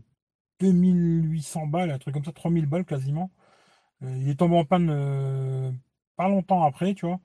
2800 0.59 1.67
balles, 1.67 1.91
un 1.91 1.99
truc 1.99 2.13
comme 2.13 2.25
ça, 2.25 2.33
3000 2.33 2.65
balles 2.67 2.85
quasiment. 2.85 3.31
il 4.01 4.29
est 4.29 4.39
tombé 4.39 4.57
en 4.57 4.65
panne 4.65 5.79
pas 6.17 6.29
longtemps 6.29 6.63
après, 6.63 6.93
tu 6.95 7.05
vois. 7.07 7.19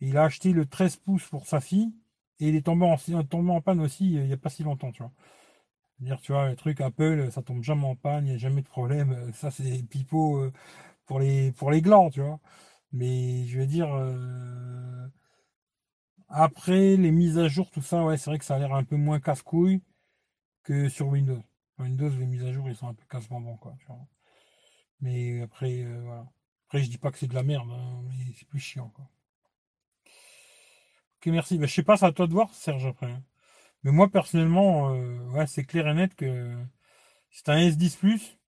il 0.00 0.16
a 0.18 0.24
acheté 0.24 0.52
le 0.52 0.66
13 0.66 0.96
pouces 0.96 1.26
pour 1.28 1.46
sa 1.46 1.60
fille. 1.60 1.92
Et 2.40 2.48
il 2.50 2.56
est 2.56 2.62
tombé 2.66 2.86
en, 2.86 2.96
tombé 3.24 3.50
en 3.52 3.60
panne 3.60 3.80
aussi 3.80 4.12
il 4.12 4.26
n'y 4.26 4.32
a 4.32 4.36
pas 4.36 4.50
si 4.50 4.62
longtemps, 4.64 4.92
tu 4.92 5.02
vois 5.02 5.12
dire, 6.00 6.20
tu 6.20 6.32
vois, 6.32 6.48
les 6.48 6.56
trucs 6.56 6.80
Apple, 6.80 7.30
ça 7.32 7.42
tombe 7.42 7.62
jamais 7.62 7.86
en 7.86 7.96
panne, 7.96 8.26
il 8.26 8.30
n'y 8.30 8.34
a 8.36 8.38
jamais 8.38 8.62
de 8.62 8.68
problème. 8.68 9.32
Ça, 9.34 9.50
c'est 9.50 9.82
pipeau 9.84 10.38
euh, 10.38 10.52
pour 11.06 11.20
les, 11.20 11.52
pour 11.52 11.70
les 11.70 11.82
glands, 11.82 12.10
tu 12.10 12.20
vois. 12.22 12.40
Mais 12.92 13.46
je 13.48 13.60
veux 13.60 13.66
dire, 13.66 13.92
euh, 13.94 15.08
après 16.30 16.96
les 16.96 17.10
mises 17.10 17.38
à 17.38 17.48
jour, 17.48 17.70
tout 17.70 17.82
ça, 17.82 18.02
ouais, 18.04 18.16
c'est 18.16 18.30
vrai 18.30 18.38
que 18.38 18.44
ça 18.46 18.54
a 18.56 18.58
l'air 18.58 18.72
un 18.74 18.82
peu 18.84 18.96
moins 18.96 19.20
casse-couille 19.20 19.82
que 20.64 20.88
sur 20.88 21.08
Windows. 21.08 21.42
Windows, 21.78 22.10
les 22.10 22.26
mises 22.26 22.44
à 22.44 22.52
jour, 22.52 22.68
ils 22.68 22.76
sont 22.76 22.88
un 22.88 22.94
peu 22.94 23.04
casse-bonbon, 23.10 23.56
quoi. 23.58 23.74
Mais 25.00 25.42
après, 25.42 25.82
euh, 25.82 26.00
voilà. 26.04 26.26
Après, 26.66 26.82
je 26.84 26.90
dis 26.90 26.98
pas 26.98 27.10
que 27.10 27.18
c'est 27.18 27.26
de 27.28 27.34
la 27.34 27.42
merde, 27.42 27.68
hein, 27.72 28.02
mais 28.08 28.32
c'est 28.36 28.46
plus 28.48 28.60
chiant, 28.60 28.90
quoi. 28.90 29.08
Ok, 31.18 31.26
merci. 31.26 31.58
Bah, 31.58 31.66
je 31.66 31.74
sais 31.74 31.82
pas, 31.82 31.96
c'est 31.96 32.06
à 32.06 32.12
toi 32.12 32.26
de 32.26 32.32
voir, 32.32 32.52
Serge, 32.54 32.86
après. 32.86 33.06
Hein. 33.10 33.22
Mais 33.82 33.92
moi, 33.92 34.08
personnellement, 34.10 34.92
euh, 34.94 35.18
ouais, 35.30 35.46
c'est 35.46 35.64
clair 35.64 35.88
et 35.88 35.94
net 35.94 36.14
que 36.14 36.56
c'est 37.30 37.48
un 37.48 37.58
S10 37.58 38.38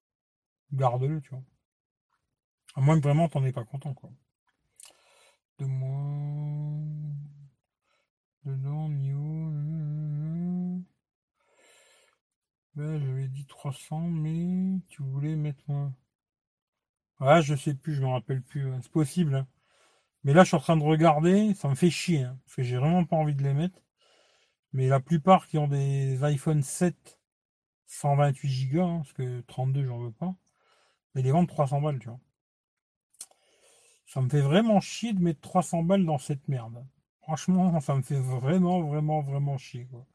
garde-le, 0.72 1.20
tu 1.20 1.31
vois. 1.31 1.43
À 2.74 2.81
moins 2.81 2.99
que 2.99 3.05
vraiment 3.05 3.28
t'en 3.28 3.45
es 3.45 3.53
pas 3.53 3.64
content, 3.64 3.95
quoi. 3.95 4.11
De 5.59 5.66
moi. 5.66 6.81
Dedans, 8.45 8.89
Mio. 8.89 9.20
Ben, 12.74 12.99
j'avais 12.99 13.28
dit 13.28 13.47
300, 13.47 14.01
mais 14.01 14.81
tu 14.89 15.03
voulais 15.03 15.37
mettre 15.37 15.62
moins. 15.68 15.93
Ouais, 17.20 17.43
je 17.43 17.55
sais 17.55 17.74
plus, 17.74 17.95
je 17.95 18.03
me 18.03 18.09
rappelle 18.09 18.43
plus. 18.43 18.72
C'est 18.83 18.91
possible. 18.91 19.35
Hein. 19.35 19.47
Mais 20.24 20.35
là, 20.35 20.45
je 20.45 20.49
suis 20.49 20.57
en 20.57 20.61
train 20.61 20.76
de 20.76 20.85
regarder, 20.85 21.55
ça 21.55 21.68
me 21.68 21.74
fait 21.74 21.91
chier, 21.91 22.24
hein, 22.24 22.39
parce 22.45 22.57
que 22.57 22.62
j'ai 22.62 22.76
vraiment 22.78 23.05
pas 23.05 23.16
envie 23.16 23.35
de 23.35 23.43
les 23.43 23.55
mettre. 23.55 23.81
Mais 24.73 24.89
la 24.89 25.01
plupart 25.01 25.49
qui 25.49 25.59
ont 25.59 25.68
des 25.68 26.23
iPhone 26.23 26.62
7 26.62 27.18
128 27.87 28.68
Go, 28.68 28.81
hein, 28.81 28.99
parce 28.99 29.12
que 29.12 29.41
32 29.43 29.85
j'en 29.85 29.99
veux 29.99 30.12
pas, 30.12 30.35
mais 31.14 31.23
les 31.23 31.33
vendent 31.33 31.49
300 31.49 31.81
balles, 31.81 31.99
tu 31.99 32.09
vois. 32.09 32.21
Ça 34.07 34.21
me 34.21 34.29
fait 34.29 34.41
vraiment 34.41 34.81
chier 34.81 35.12
de 35.12 35.21
mettre 35.21 35.41
300 35.41 35.83
balles 35.83 36.05
dans 36.05 36.18
cette 36.18 36.47
merde. 36.49 36.85
Franchement, 37.23 37.81
ça 37.81 37.95
me 37.97 38.03
fait 38.03 38.21
vraiment, 38.21 38.83
vraiment, 38.83 39.21
vraiment 39.21 39.59
chier, 39.59 39.87
quoi. 39.87 40.07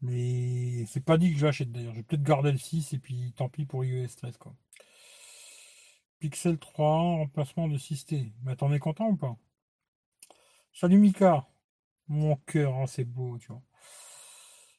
Mais 0.00 0.84
c'est 0.86 1.04
pas 1.04 1.16
dit 1.16 1.32
que 1.32 1.38
je 1.38 1.46
l'achète 1.46 1.70
d'ailleurs. 1.70 1.92
Je 1.92 1.98
vais 1.98 2.02
peut-être 2.02 2.24
garder 2.24 2.52
le 2.52 2.58
6 2.58 2.92
et 2.94 2.98
puis 2.98 3.32
tant 3.36 3.48
pis 3.48 3.66
pour 3.66 3.84
iOS 3.84 4.08
13, 4.16 4.36
quoi. 4.38 4.54
Pixel 6.18 6.58
3, 6.58 6.86
remplacement 6.86 7.68
de 7.68 7.76
6T. 7.76 8.32
Mais 8.44 8.56
t'en 8.56 8.72
es 8.72 8.78
content 8.78 9.08
ou 9.08 9.16
pas? 9.16 9.36
Salut 10.72 10.98
Mika 10.98 11.46
mon 12.08 12.36
cœur, 12.46 12.74
hein, 12.74 12.86
c'est 12.86 13.04
beau, 13.04 13.38
tu 13.38 13.48
vois. 13.48 13.62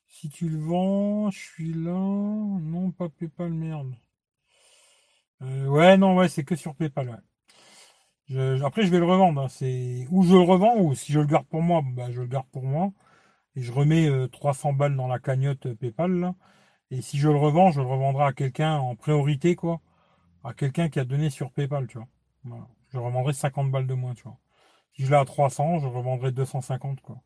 Si 0.08 0.30
tu 0.30 0.48
le 0.50 0.60
vends, 0.60 1.32
je 1.32 1.40
suis 1.40 1.74
là. 1.74 1.92
Non, 1.92 2.92
pas 2.92 3.10
PayPal, 3.10 3.52
merde. 3.52 3.94
Euh, 5.42 5.68
ouais, 5.68 5.98
non, 5.98 6.16
ouais, 6.16 6.30
c'est 6.30 6.44
que 6.44 6.56
sur 6.56 6.76
PayPal, 6.76 7.22
ouais. 8.30 8.62
après, 8.64 8.84
je 8.84 8.92
vais 8.92 9.00
le 9.00 9.06
revendre. 9.06 9.42
Hein, 9.42 10.06
ou 10.12 10.24
je 10.24 10.34
le 10.34 10.42
revends 10.42 10.78
ou 10.80 10.96
si 10.96 11.12
je 11.12 11.20
le 11.20 11.26
garde 11.26 11.46
pour 11.48 11.62
moi, 11.62 11.82
bah, 11.84 12.12
je 12.12 12.22
le 12.22 12.28
garde 12.28 12.48
pour 12.52 12.64
moi 12.64 12.92
et 13.56 13.62
je 13.62 13.72
remets 13.72 14.10
300 14.32 14.70
euh, 14.70 14.74
balles 14.74 14.96
dans 14.96 15.08
la 15.08 15.20
cagnotte 15.20 15.66
euh, 15.68 15.76
PayPal. 15.76 16.34
Et 16.92 17.02
si 17.02 17.18
je 17.18 17.30
le 17.30 17.38
revends, 17.38 17.72
je 17.72 17.82
le 17.82 17.88
revendrai 17.88 18.26
à 18.26 18.34
quelqu'un 18.34 18.78
en 18.78 18.96
priorité, 18.96 19.56
quoi, 19.56 19.82
à 20.44 20.54
quelqu'un 20.54 20.90
qui 20.90 21.00
a 21.00 21.06
donné 21.06 21.30
sur 21.30 21.52
PayPal, 21.52 21.88
tu 21.88 21.98
vois. 21.98 22.08
Je 22.90 22.98
revendrai 23.00 23.34
50 23.34 23.72
balles 23.72 23.88
de 23.88 23.94
moins, 23.94 24.14
tu 24.14 24.24
vois. 24.24 24.38
Si 24.94 25.04
je 25.04 25.10
l'ai 25.10 25.16
à 25.18 25.26
300, 25.26 25.80
je 25.80 25.88
revendrai 25.88 26.32
250, 26.32 27.02
quoi. 27.02 27.22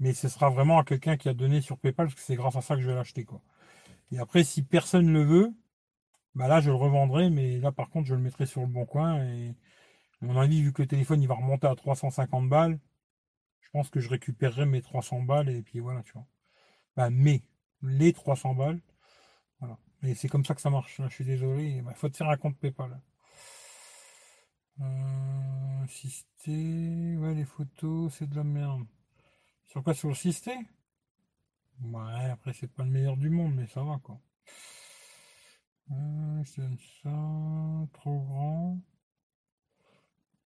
Mais 0.00 0.14
ce 0.14 0.28
sera 0.28 0.50
vraiment 0.50 0.78
à 0.78 0.84
quelqu'un 0.84 1.16
qui 1.16 1.28
a 1.28 1.34
donné 1.34 1.60
sur 1.60 1.78
PayPal, 1.78 2.06
parce 2.06 2.16
que 2.16 2.22
c'est 2.22 2.36
grâce 2.36 2.56
à 2.56 2.62
ça 2.62 2.76
que 2.76 2.82
je 2.82 2.88
vais 2.88 2.94
l'acheter, 2.94 3.24
quoi. 3.24 3.42
Et 4.12 4.18
après, 4.18 4.44
si 4.44 4.62
personne 4.62 5.06
ne 5.06 5.12
le 5.12 5.24
veut, 5.24 5.54
bah 6.34 6.48
là, 6.48 6.60
je 6.60 6.70
le 6.70 6.76
revendrai, 6.76 7.30
mais 7.30 7.58
là, 7.58 7.72
par 7.72 7.90
contre, 7.90 8.08
je 8.08 8.14
le 8.14 8.20
mettrai 8.20 8.46
sur 8.46 8.62
le 8.62 8.66
bon 8.68 8.86
coin. 8.86 9.24
Et 9.24 9.54
à 10.22 10.26
mon 10.26 10.38
avis, 10.40 10.62
vu 10.62 10.72
que 10.72 10.82
le 10.82 10.88
téléphone, 10.88 11.22
il 11.22 11.28
va 11.28 11.34
remonter 11.36 11.66
à 11.68 11.74
350 11.76 12.48
balles, 12.48 12.78
je 13.62 13.70
pense 13.72 13.90
que 13.90 14.00
je 14.00 14.08
récupérerai 14.10 14.66
mes 14.66 14.82
300 14.82 15.22
balles, 15.22 15.48
et 15.50 15.62
puis 15.62 15.80
voilà, 15.80 16.02
tu 16.02 16.12
vois. 16.14 16.26
Bah, 16.96 17.10
mais, 17.10 17.42
les 17.82 18.12
300 18.12 18.54
balles, 18.54 18.80
Mais 20.02 20.14
c'est 20.14 20.28
comme 20.28 20.44
ça 20.44 20.54
que 20.54 20.60
ça 20.60 20.70
marche. 20.70 21.00
je 21.02 21.14
suis 21.14 21.24
désolé. 21.24 21.64
Il 21.76 21.82
bah, 21.82 21.94
faut 21.94 22.08
te 22.08 22.16
faire 22.16 22.28
un 22.28 22.36
compte 22.36 22.58
PayPal. 22.58 23.00
Euh, 24.80 25.86
Systé. 25.88 27.16
Ouais, 27.16 27.34
les 27.34 27.44
photos, 27.44 28.14
c'est 28.14 28.28
de 28.28 28.36
la 28.36 28.44
merde. 28.44 28.86
Sur 29.66 29.82
quoi 29.82 29.94
Sur 29.94 30.08
le 30.08 30.14
Systé 30.14 30.52
Ouais, 31.82 32.30
après, 32.30 32.54
c'est 32.54 32.66
pas 32.66 32.82
le 32.84 32.90
meilleur 32.90 33.16
du 33.18 33.28
monde, 33.28 33.54
mais 33.54 33.66
ça 33.66 33.82
va, 33.82 33.98
quoi. 34.02 34.18
Euh, 35.92 36.42
c'est 36.44 36.62
ça. 37.02 37.86
Trop 37.92 38.20
grand. 38.24 38.80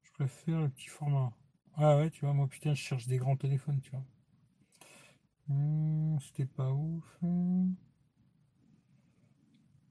Je 0.03 0.11
préfère 0.13 0.61
le 0.61 0.69
petit 0.71 0.89
format. 0.89 1.33
Ah 1.77 1.97
ouais, 1.99 2.11
tu 2.11 2.25
vois, 2.25 2.35
moi, 2.35 2.49
putain, 2.49 2.75
je 2.75 2.83
cherche 2.83 3.07
des 3.07 3.19
grands 3.19 3.37
téléphones, 3.37 3.81
tu 3.81 3.91
vois. 3.91 4.05
Hmm, 5.49 6.19
c'était 6.21 6.47
pas 6.47 6.71
ouf. 6.73 7.19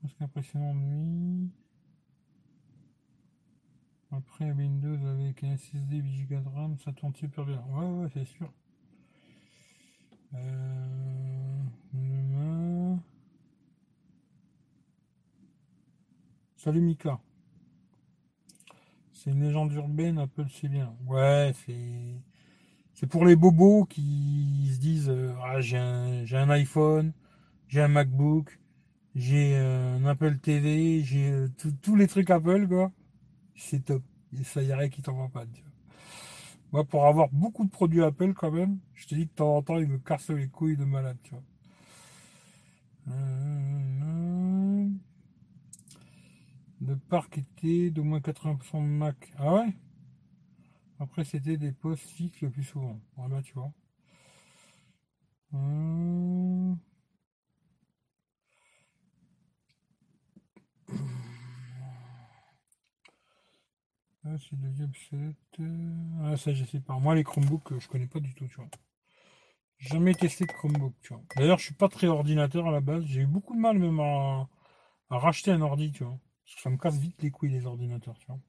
Parce 0.02 0.14
qu'impressionnant 0.14 0.74
nuit. 0.74 1.52
Après 4.18 4.50
Windows 4.52 5.08
avec 5.08 5.44
un 5.44 5.58
SSD 5.58 5.98
8 5.98 6.28
Go 6.28 6.36
de 6.40 6.56
RAM, 6.56 6.78
ça 6.78 6.94
tourne 6.94 7.14
super 7.16 7.44
bien. 7.46 7.62
Ouais, 7.70 7.86
ouais, 7.86 8.08
c'est 8.14 8.26
sûr. 8.26 8.50
Euh... 10.34 10.96
Salut 16.56 16.82
Mika. 16.82 17.20
C'est 19.12 19.32
une 19.32 19.44
légende 19.44 19.74
urbaine, 19.74 20.18
Apple 20.18 20.46
c'est 20.50 20.70
bien. 20.70 20.96
Ouais, 21.06 21.52
c'est. 21.66 22.22
C'est 22.94 23.08
pour 23.08 23.26
les 23.26 23.36
bobos 23.36 23.86
qui 23.86 24.72
se 24.74 24.80
disent 24.80 25.10
euh, 25.10 25.34
ah, 25.44 25.60
j'ai 25.60 25.78
un, 25.78 26.24
un, 26.32 26.50
iPhone, 26.52 27.12
j'ai 27.68 27.82
un 27.82 27.90
MacBook, 27.90 28.58
j'ai 29.14 29.58
un 29.58 30.06
Apple 30.06 30.38
TV, 30.38 31.04
j'ai 31.04 31.30
euh, 31.30 31.50
tous 31.82 31.96
les 31.96 32.08
trucs 32.08 32.30
Apple, 32.30 32.68
quoi. 32.68 32.92
C'est 33.56 33.86
top. 33.86 34.04
Et 34.40 34.44
ça 34.44 34.60
rien 34.60 34.90
qui 34.90 35.02
t'en 35.02 35.14
va 35.16 35.30
pas. 35.30 35.46
Moi, 36.72 36.84
pour 36.84 37.06
avoir 37.06 37.30
beaucoup 37.30 37.66
de 37.66 37.70
produits 37.70 38.04
Apple, 38.04 38.34
quand 38.34 38.52
même, 38.52 38.80
je 38.94 39.08
te 39.08 39.16
dis 39.16 39.26
que 39.28 39.32
de 39.32 39.36
temps 39.36 39.58
en 39.58 39.62
temps, 39.62 39.78
ils 39.78 39.88
me 39.88 39.98
cassent 39.98 40.30
les 40.30 40.48
couilles 40.48 40.78
de 40.78 40.86
malade, 40.86 41.18
tu 41.24 41.32
vois. 41.32 41.44
Le 46.82 46.98
parc 47.10 47.38
était 47.38 47.90
d'au 47.90 48.04
moins 48.04 48.20
80% 48.20 48.82
de 48.82 48.88
Mac. 48.88 49.32
Ah 49.38 49.54
ouais? 49.54 49.74
Après, 51.00 51.24
c'était 51.24 51.58
des 51.58 51.72
postes 51.72 52.10
fixes 52.10 52.42
le 52.42 52.50
plus 52.50 52.64
souvent. 52.64 53.00
Voilà, 53.18 53.42
tu 53.42 53.54
vois. 53.54 53.72
Hum. 55.54 56.78
Ah, 64.26 64.36
c'est 64.40 64.60
devient 64.60 64.84
obsolète. 64.84 65.36
Ah, 66.24 66.36
ça, 66.38 66.54
je 66.54 66.66
sais 66.66 66.80
pas. 66.80 66.98
Moi, 67.00 67.16
les 67.16 67.24
Chromebooks, 67.24 67.78
je 67.80 67.88
connais 67.88 68.08
pas 68.08 68.20
du 68.20 68.34
tout, 68.34 68.48
tu 68.48 68.56
vois. 68.56 68.70
Jamais 69.78 70.16
testé 70.16 70.46
de 70.46 70.52
Chromebook, 70.52 70.94
tu 71.02 71.14
vois. 71.14 71.24
D'ailleurs, 71.36 71.60
je 71.60 71.66
suis 71.66 71.76
pas 71.76 71.90
très 71.90 72.08
ordinateur 72.08 72.68
à 72.68 72.72
la 72.72 72.82
base. 72.82 73.04
J'ai 73.06 73.22
eu 73.22 73.28
beaucoup 73.28 73.54
de 73.56 73.60
mal 73.60 73.78
même 73.78 74.00
à, 74.00 74.48
racheter 75.10 75.52
un 75.52 75.62
ordi, 75.62 75.92
tu 75.92 76.04
vois. 76.04 76.20
Parce 76.44 76.56
que 76.56 76.62
ça 76.62 76.70
me 76.70 76.78
casse 76.78 76.98
vite 76.98 77.22
les 77.22 77.32
couilles, 77.32 77.52
les 77.52 77.66
ordinateurs, 77.66 78.18
tu 78.20 78.28
vois. 78.28 78.40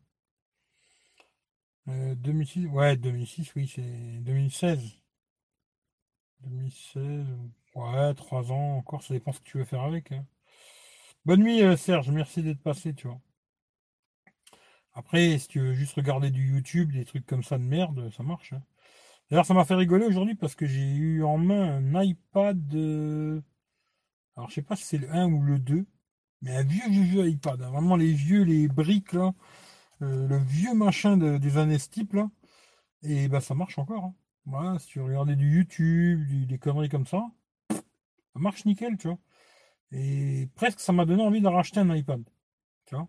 2006, 2.17 2.67
euh, 2.67 2.69
ouais, 2.71 2.97
2006, 2.97 3.55
oui, 3.55 3.69
c'est 3.69 3.83
2016. 4.21 4.81
2016, 6.41 7.27
ouais, 7.75 8.15
3 8.15 8.53
ans 8.53 8.79
encore, 8.79 9.03
ça 9.03 9.15
dépend 9.15 9.33
ce 9.33 9.41
que 9.41 9.45
tu 9.45 9.59
veux 9.59 9.65
faire 9.65 9.83
avec. 9.83 10.13
Hein. 10.13 10.27
Bonne 11.25 11.43
nuit, 11.43 11.63
euh, 11.63 11.77
Serge, 11.77 12.11
merci 12.11 12.43
d'être 12.43 12.63
passé, 12.63 12.95
tu 12.95 13.09
vois. 13.09 13.21
Après, 14.97 15.39
si 15.39 15.49
tu 15.49 15.61
veux 15.61 15.75
juste 15.75 15.95
regarder 15.95 16.31
du 16.31 16.49
YouTube, 16.55 16.93
des 16.93 17.05
trucs 17.05 17.27
comme 17.27 17.45
ça 17.45 17.59
de 17.59 17.63
merde, 17.65 18.11
ça 18.17 18.23
marche. 18.23 18.55
Hein. 18.55 18.63
D'ailleurs, 19.31 19.47
ça 19.47 19.55
m'a 19.55 19.65
fait 19.65 19.75
rigoler 19.75 20.07
aujourd'hui 20.07 20.35
parce 20.35 20.55
que 20.57 20.67
j'ai 20.67 20.87
eu 20.87 21.23
en 21.23 21.39
main 21.39 21.77
un 21.79 22.03
iPad. 22.03 22.59
Euh, 22.75 23.43
alors, 24.37 24.49
je 24.51 24.55
sais 24.57 24.63
pas 24.63 24.77
si 24.77 24.85
c'est 24.85 24.99
le 24.99 25.11
1 25.13 25.33
ou 25.33 25.43
le 25.43 25.59
2, 25.59 25.87
mais 26.43 26.57
un 26.57 26.63
vieux, 26.65 26.89
vieux, 26.91 27.03
vieux 27.03 27.29
iPad. 27.29 27.63
Hein. 27.63 27.71
Vraiment 27.71 27.97
les 27.97 28.13
vieux, 28.13 28.43
les 28.43 28.69
briques 28.69 29.13
là. 29.13 29.35
Euh, 30.03 30.29
le 30.29 30.39
vieux 30.39 30.75
machin 30.75 31.17
des 31.17 31.59
années 31.59 31.79
type 31.79 32.13
là, 32.15 32.31
et 33.03 33.29
bah 33.29 33.41
ça 33.41 33.55
marche 33.55 33.79
encore. 33.79 34.05
Hein. 34.05 34.15
Voilà, 34.47 34.79
si 34.79 34.89
tu 34.89 35.01
regardais 35.01 35.37
du 35.37 35.57
YouTube, 35.57 36.47
des 36.49 36.59
conneries 36.59 36.89
comme 36.91 37.07
ça, 37.07 37.23
ça 37.71 38.41
marche 38.41 38.65
nickel, 38.67 38.97
tu 38.99 39.09
vois. 39.09 39.19
Et 39.93 40.49
presque 40.57 40.81
ça 40.81 40.93
m'a 40.93 41.07
donné 41.07 41.23
envie 41.23 41.41
de 41.43 41.49
racheter 41.49 41.81
un 41.81 41.95
iPad. 41.95 42.23
Tu 42.87 42.97
vois. 42.97 43.09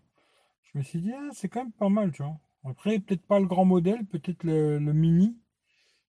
Je 0.72 0.78
me 0.78 0.82
suis 0.82 1.00
dit, 1.00 1.12
ah, 1.12 1.28
c'est 1.32 1.48
quand 1.48 1.64
même 1.64 1.72
pas 1.72 1.88
mal, 1.88 2.12
tu 2.12 2.22
vois. 2.22 2.38
Après, 2.64 2.98
peut-être 3.00 3.26
pas 3.26 3.40
le 3.40 3.46
grand 3.46 3.64
modèle, 3.64 4.04
peut-être 4.06 4.44
le, 4.44 4.78
mini, 4.80 5.38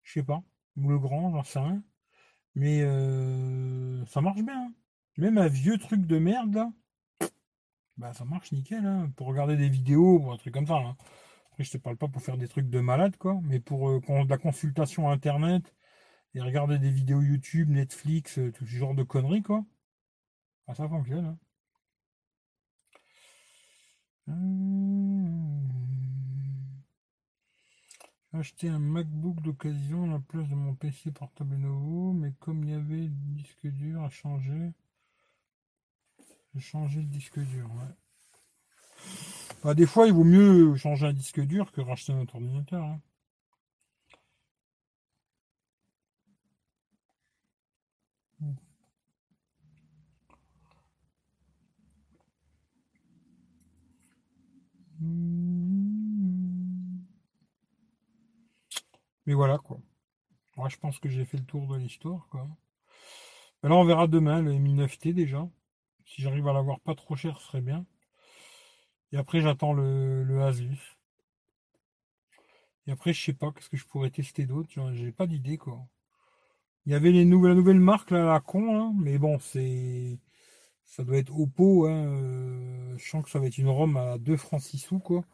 je 0.02 0.14
sais 0.14 0.22
pas, 0.24 0.42
ou 0.76 0.88
le 0.88 0.98
grand, 0.98 1.30
j'en 1.32 1.44
sais 1.44 1.58
rien. 1.60 1.82
Mais 2.54 2.82
euh, 2.82 4.04
ça 4.06 4.20
marche 4.20 4.42
bien. 4.42 4.68
Hein. 4.68 4.74
Même 5.18 5.38
un 5.38 5.48
vieux 5.48 5.78
truc 5.78 6.06
de 6.06 6.18
merde 6.18 6.70
bah 7.96 8.12
ça 8.12 8.24
marche 8.24 8.52
nickel, 8.52 8.84
hein, 8.86 9.10
pour 9.16 9.26
regarder 9.26 9.56
des 9.56 9.68
vidéos 9.68 10.18
ou 10.18 10.30
un 10.30 10.36
truc 10.36 10.54
comme 10.54 10.66
ça. 10.66 10.76
Hein. 10.76 10.96
Après, 11.52 11.64
je 11.64 11.72
te 11.72 11.78
parle 11.78 11.96
pas 11.96 12.08
pour 12.08 12.22
faire 12.22 12.36
des 12.38 12.48
trucs 12.48 12.68
de 12.70 12.80
malade, 12.80 13.16
quoi, 13.18 13.40
mais 13.44 13.60
pour 13.60 13.88
euh, 13.90 14.00
de 14.00 14.30
la 14.30 14.38
consultation 14.38 15.10
internet 15.10 15.74
et 16.34 16.40
regarder 16.42 16.78
des 16.78 16.90
vidéos 16.90 17.22
YouTube, 17.22 17.70
Netflix, 17.70 18.38
euh, 18.38 18.52
tout 18.52 18.66
ce 18.66 18.76
genre 18.76 18.94
de 18.94 19.02
conneries, 19.04 19.42
quoi. 19.42 19.64
Ah, 20.68 20.74
ça 20.74 20.88
fonctionne. 20.88 21.38
J'ai 24.26 24.34
acheté 28.32 28.68
un 28.68 28.78
MacBook 28.78 29.40
d'occasion 29.40 30.04
à 30.04 30.06
la 30.14 30.18
place 30.18 30.48
de 30.48 30.54
mon 30.54 30.74
PC 30.74 31.12
portable 31.12 31.56
nouveau, 31.56 32.12
mais 32.12 32.32
comme 32.40 32.64
il 32.64 32.70
y 32.70 32.74
avait 32.74 33.08
du 33.08 33.42
disque 33.42 33.66
dur 33.66 34.02
à 34.02 34.10
changer, 34.10 34.72
changer 36.58 37.00
le 37.00 37.06
disque 37.06 37.38
dur, 37.38 37.70
bah, 39.62 39.74
des 39.74 39.86
fois, 39.86 40.06
il 40.06 40.12
vaut 40.12 40.24
mieux 40.24 40.76
changer 40.76 41.06
un 41.06 41.12
disque 41.12 41.40
dur 41.40 41.72
que 41.72 41.80
racheter 41.80 42.12
un 42.12 42.20
autre 42.20 42.36
ordinateur. 42.36 42.84
Hein. 42.84 43.00
Mais 59.26 59.34
voilà 59.34 59.58
quoi. 59.58 59.78
Moi, 60.56 60.68
je 60.68 60.76
pense 60.76 60.98
que 60.98 61.08
j'ai 61.08 61.24
fait 61.24 61.36
le 61.36 61.44
tour 61.44 61.66
de 61.66 61.76
l'histoire. 61.76 62.26
Quoi. 62.30 62.48
Bah, 63.62 63.68
là, 63.68 63.74
on 63.76 63.84
verra 63.84 64.06
demain 64.06 64.40
le 64.40 64.54
Mi 64.54 64.74
9T 64.74 65.12
déjà. 65.12 65.46
Si 66.06 66.22
j'arrive 66.22 66.48
à 66.48 66.52
l'avoir 66.52 66.80
pas 66.80 66.94
trop 66.94 67.16
cher, 67.16 67.38
ce 67.40 67.46
serait 67.48 67.60
bien. 67.60 67.84
Et 69.12 69.18
après, 69.18 69.40
j'attends 69.40 69.72
le, 69.72 70.22
le 70.24 70.42
Asus. 70.42 70.96
Et 72.86 72.92
après, 72.92 73.12
je 73.12 73.22
sais 73.22 73.32
pas, 73.32 73.50
qu'est-ce 73.52 73.68
que 73.68 73.76
je 73.76 73.84
pourrais 73.86 74.10
tester 74.10 74.46
d'autre. 74.46 74.70
J'ai 74.92 75.12
pas 75.12 75.26
d'idée, 75.26 75.58
quoi. 75.58 75.86
Il 76.86 76.92
y 76.92 76.94
avait 76.94 77.10
les 77.10 77.24
nouvelles, 77.24 77.50
la 77.50 77.56
nouvelle 77.56 77.80
marque, 77.80 78.12
là, 78.12 78.24
la 78.24 78.40
con, 78.40 78.80
hein. 78.80 78.94
mais 78.96 79.18
bon, 79.18 79.38
c'est. 79.40 80.18
Ça 80.86 81.04
doit 81.04 81.18
être 81.18 81.38
Oppo, 81.38 81.86
hein. 81.86 82.06
Euh, 82.06 82.98
je 82.98 83.08
sens 83.08 83.24
que 83.24 83.30
ça 83.30 83.38
va 83.38 83.46
être 83.46 83.58
une 83.58 83.68
ROM 83.68 83.96
à 83.96 84.18
2 84.18 84.36
francs 84.36 84.62
6 84.62 84.78
sous, 84.78 84.98
quoi. 84.98 85.24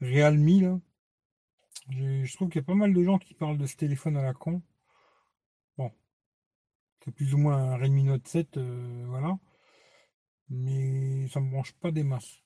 Realme, 0.00 0.60
là. 0.60 0.80
Je 1.90 2.34
trouve 2.34 2.48
qu'il 2.48 2.60
y 2.60 2.64
a 2.64 2.66
pas 2.66 2.74
mal 2.74 2.94
de 2.94 3.02
gens 3.04 3.18
qui 3.18 3.34
parlent 3.34 3.58
de 3.58 3.66
ce 3.66 3.76
téléphone 3.76 4.16
à 4.16 4.22
la 4.22 4.34
con. 4.34 4.62
Bon. 5.76 5.90
C'est 7.04 7.12
plus 7.12 7.34
ou 7.34 7.38
moins 7.38 7.56
un 7.56 7.76
Redmi 7.76 8.04
Note 8.04 8.26
7, 8.28 8.56
euh, 8.56 9.04
voilà 9.08 9.38
mais 10.52 11.28
ça 11.28 11.40
me 11.40 11.50
branche 11.50 11.72
pas 11.72 11.90
des 11.90 12.04
masses. 12.04 12.42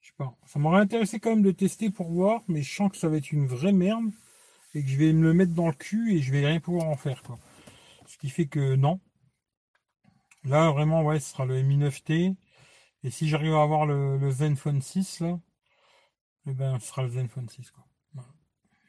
Je 0.00 0.08
sais 0.08 0.14
pas. 0.16 0.36
Ça 0.46 0.58
m'aurait 0.58 0.80
intéressé 0.80 1.20
quand 1.20 1.30
même 1.30 1.42
de 1.42 1.50
tester 1.50 1.90
pour 1.90 2.10
voir, 2.10 2.42
mais 2.48 2.62
je 2.62 2.74
sens 2.74 2.90
que 2.90 2.96
ça 2.96 3.08
va 3.08 3.16
être 3.16 3.32
une 3.32 3.46
vraie 3.46 3.72
merde 3.72 4.10
et 4.74 4.82
que 4.82 4.88
je 4.88 4.96
vais 4.96 5.12
me 5.12 5.22
le 5.22 5.34
mettre 5.34 5.52
dans 5.52 5.68
le 5.68 5.74
cul 5.74 6.16
et 6.16 6.22
je 6.22 6.32
vais 6.32 6.46
rien 6.46 6.60
pouvoir 6.60 6.88
en 6.88 6.96
faire 6.96 7.22
quoi. 7.22 7.38
Ce 8.06 8.16
qui 8.16 8.30
fait 8.30 8.46
que 8.46 8.74
non. 8.76 9.00
Là 10.44 10.70
vraiment 10.70 11.02
ouais, 11.02 11.20
ce 11.20 11.30
sera 11.30 11.46
le 11.46 11.62
Mi 11.62 11.76
9T 11.78 12.36
et 13.04 13.10
si 13.10 13.28
j'arrive 13.28 13.54
à 13.54 13.62
avoir 13.62 13.86
le, 13.86 14.30
Zenfone 14.30 14.82
6 14.82 15.20
là, 15.20 15.38
eh 16.46 16.54
ben 16.54 16.78
ce 16.80 16.86
sera 16.88 17.02
le 17.02 17.10
Zenfone 17.10 17.48
6 17.48 17.70
quoi. 17.70 17.84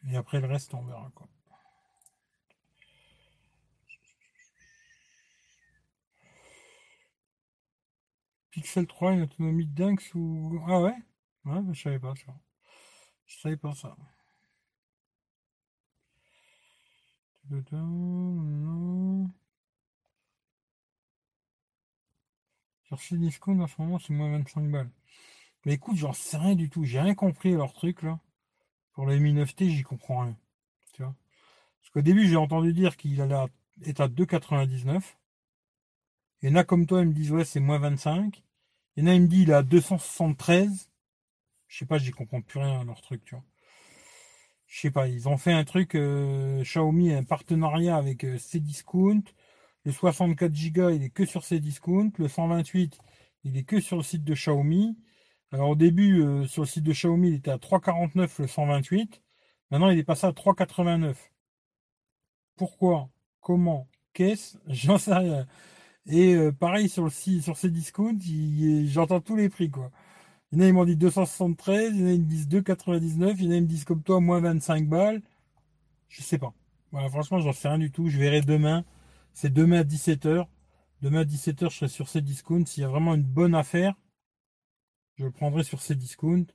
Et 0.10 0.16
après 0.18 0.40
le 0.40 0.48
reste 0.48 0.74
on 0.74 0.84
verra 0.84 1.12
quoi. 1.16 1.28
Pixel 8.52 8.86
3, 8.88 9.14
une 9.14 9.24
autonomie 9.24 9.66
de 9.66 9.74
dingue 9.74 10.00
sous. 10.00 10.62
Ah 10.68 10.80
ouais 10.80 10.96
Ouais, 11.46 11.60
je 11.72 11.82
savais 11.82 12.00
pas 12.00 12.14
ça. 12.16 12.34
Je 13.26 13.40
savais 13.40 13.58
pas 13.58 13.74
ça. 13.74 13.96
Sur 22.94 23.02
ces 23.02 23.18
discounts, 23.18 23.60
en 23.60 23.66
ce 23.66 23.82
moment, 23.82 23.98
c'est 23.98 24.14
moins 24.14 24.30
25 24.38 24.70
balles. 24.70 24.92
Mais 25.66 25.74
écoute, 25.74 25.98
j'en 25.98 26.14
sais 26.14 26.38
rien 26.38 26.54
du 26.54 26.70
tout. 26.70 26.84
J'ai 26.84 27.00
rien 27.00 27.16
compris 27.16 27.52
à 27.56 27.58
leur 27.58 27.74
truc, 27.74 28.04
là. 28.04 28.20
Pour 28.92 29.08
le 29.08 29.18
Mi9T, 29.18 29.68
j'y 29.68 29.82
comprends 29.82 30.20
rien. 30.20 30.38
Tu 30.94 31.02
vois? 31.02 31.16
Parce 31.80 31.90
qu'au 31.90 32.04
début, 32.04 32.28
j'ai 32.28 32.36
entendu 32.36 32.72
dire 32.72 32.96
qu'il 32.96 33.20
allait 33.20 33.48
être 33.88 34.02
à 34.02 34.08
2,99. 34.08 35.02
Il 36.44 36.50
y 36.50 36.52
en 36.52 36.56
a 36.56 36.64
comme 36.64 36.86
toi, 36.86 37.02
ils 37.02 37.08
me 37.08 37.14
disent, 37.14 37.32
ouais, 37.32 37.46
c'est 37.46 37.60
moins 37.60 37.80
25. 37.80 38.44
Il 38.96 39.08
y 39.08 39.10
en 39.10 39.20
me 39.20 39.26
disent, 39.26 39.42
il 39.42 39.50
est 39.50 39.54
à 39.54 39.64
273. 39.64 40.92
Je 41.68 41.78
sais 41.80 41.88
pas, 41.88 41.98
j'y 41.98 42.12
comprends 42.12 42.42
plus 42.42 42.60
rien 42.60 42.82
à 42.82 42.84
leur 42.84 43.02
truc, 43.02 43.26
tu 43.26 43.34
vois. 43.34 43.44
Je 44.68 44.82
sais 44.82 44.92
pas, 44.92 45.08
ils 45.08 45.28
ont 45.28 45.38
fait 45.38 45.54
un 45.54 45.64
truc, 45.64 45.96
euh, 45.96 46.62
Xiaomi, 46.62 47.12
un 47.12 47.24
partenariat 47.24 47.98
avec 47.98 48.24
euh, 48.24 48.38
Cdiscount. 48.38 49.24
Le 49.86 49.92
64 49.92 50.52
Go, 50.72 50.90
il 50.90 51.04
est 51.04 51.10
que 51.10 51.26
sur 51.26 51.44
Cdiscount. 51.44 52.12
Le 52.18 52.28
128, 52.28 52.98
il 53.44 53.58
est 53.58 53.64
que 53.64 53.80
sur 53.80 53.98
le 53.98 54.04
site 54.04 54.24
de 54.24 54.34
Xiaomi. 54.34 54.98
Alors 55.52 55.70
au 55.70 55.76
début, 55.76 56.22
euh, 56.22 56.46
sur 56.48 56.64
le 56.64 56.68
site 56.68 56.84
de 56.84 56.94
Xiaomi, 56.94 57.30
il 57.30 57.36
était 57.36 57.52
à 57.52 57.58
3,49 57.58 58.42
le 58.42 58.48
128. 58.48 59.22
Maintenant, 59.72 59.90
il 59.90 60.00
est 60.00 60.04
passé 60.04 60.28
à 60.28 60.32
3,89. 60.32 61.16
Pourquoi? 62.56 63.10
Comment? 63.42 63.88
Qu'est-ce? 64.14 64.58
J'en 64.68 64.98
sais 64.98 65.14
rien. 65.14 65.48
Et 66.08 66.36
euh, 66.36 66.52
pareil 66.52 66.90
sur 66.90 67.04
le 67.06 67.10
site, 67.10 67.44
sur 67.44 67.58
ces 67.58 67.70
discounts, 67.70 68.18
j'entends 68.88 69.22
tous 69.22 69.36
les 69.36 69.50
prix 69.50 69.70
quoi. 69.72 69.92
Il 70.52 70.60
y 70.60 70.62
en 70.62 70.66
a 70.66 70.68
ils 70.70 70.74
m'ont 70.74 70.86
dit 70.86 70.98
273, 70.98 71.94
il 71.96 72.02
y 72.02 72.04
en 72.04 72.08
a 72.08 72.12
ils 72.12 72.22
me 72.22 72.26
disent 72.26 72.48
2,99, 72.50 73.36
il 73.40 73.46
y 73.46 73.48
en 73.48 73.52
a 73.52 73.56
ils 73.56 73.62
me 73.64 73.68
disent 73.68 73.86
comme 73.86 74.04
toi 74.04 74.20
moins 74.20 74.40
25 74.42 74.88
balles. 74.88 75.22
Je 76.10 76.22
sais 76.22 76.38
pas. 76.38 76.54
Voilà, 76.92 77.10
franchement, 77.10 77.40
j'en 77.40 77.54
sais 77.54 77.68
rien 77.70 77.80
du 77.80 77.92
tout. 77.92 78.08
Je 78.10 78.20
verrai 78.20 78.42
demain. 78.42 78.86
C'est 79.34 79.52
demain 79.52 79.80
à 79.80 79.84
17h. 79.84 80.48
Demain 81.02 81.22
à 81.22 81.26
17h, 81.26 81.70
je 81.70 81.76
serai 81.76 81.88
sur 81.88 82.08
ces 82.08 82.22
discounts. 82.22 82.66
S'il 82.66 82.82
y 82.82 82.86
a 82.86 82.90
vraiment 82.90 83.14
une 83.16 83.24
bonne 83.24 83.56
affaire, 83.56 83.96
je 85.18 85.26
le 85.26 85.32
prendrai 85.32 85.64
sur 85.64 85.82
ces 85.82 85.96
discounts. 85.96 86.46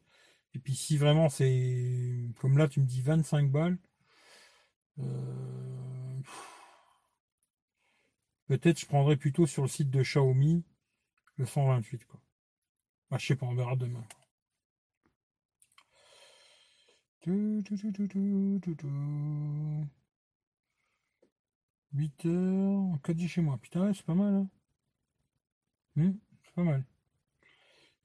Et 0.54 0.58
puis 0.58 0.74
si 0.74 0.96
vraiment 0.96 1.28
c'est 1.28 2.30
comme 2.40 2.56
là, 2.58 2.68
tu 2.68 2.80
me 2.80 2.86
dis 2.86 3.02
25 3.02 3.50
balles. 3.50 3.78
Euh, 5.00 6.20
peut-être 8.46 8.80
je 8.80 8.86
prendrai 8.86 9.16
plutôt 9.16 9.46
sur 9.46 9.62
le 9.62 9.68
site 9.68 9.90
de 9.90 10.02
Xiaomi 10.02 10.64
le 11.36 11.46
128 11.46 12.04
quoi. 12.06 12.20
Bah, 13.10 13.18
je 13.18 13.26
sais 13.26 13.36
pas, 13.36 13.46
on 13.46 13.54
verra 13.54 13.76
demain. 13.76 14.04
8 21.94 22.26
heures, 22.26 22.98
4 23.02 23.26
chez 23.26 23.40
moi. 23.40 23.58
Putain, 23.58 23.92
c'est 23.94 24.04
pas 24.04 24.14
mal. 24.14 24.34
Hein. 24.34 24.48
Hmm, 25.96 26.12
c'est 26.44 26.54
pas 26.54 26.62
mal. 26.62 26.84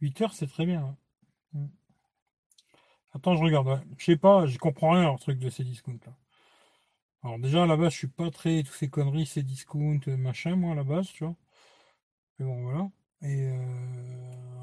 8 0.01 0.21
heures, 0.21 0.33
c'est 0.33 0.47
très 0.47 0.65
bien. 0.65 0.83
Hein. 0.85 0.97
Hmm. 1.53 1.67
Attends, 3.13 3.35
je 3.35 3.43
regarde. 3.43 3.83
Je 3.97 4.05
sais 4.05 4.17
pas, 4.17 4.45
je 4.47 4.57
comprends 4.57 4.91
rien 4.91 5.03
leur 5.03 5.19
truc 5.19 5.39
de 5.39 5.49
ces 5.49 5.63
discounts 5.63 5.99
là. 6.05 6.13
Alors 7.23 7.39
déjà 7.39 7.63
à 7.63 7.65
la 7.65 7.77
base, 7.77 7.93
je 7.93 7.97
suis 7.99 8.07
pas 8.07 8.29
très 8.31 8.63
tous 8.63 8.73
ces 8.73 8.89
conneries, 8.89 9.25
ces 9.25 9.43
discounts, 9.43 10.01
machin, 10.17 10.55
moi 10.57 10.73
à 10.73 10.75
la 10.75 10.83
base, 10.83 11.07
tu 11.07 11.23
vois. 11.23 11.35
Mais 12.39 12.45
bon 12.45 12.63
voilà. 12.63 12.89
Et 13.21 13.49
euh, 13.49 13.57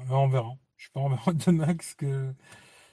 on 0.09 0.27
verra. 0.29 0.57
Je 0.77 0.85
sais 0.85 0.91
pas, 0.93 1.01
on 1.01 1.09
verra 1.09 1.33
de 1.33 1.51
max 1.51 1.95
que 1.95 2.33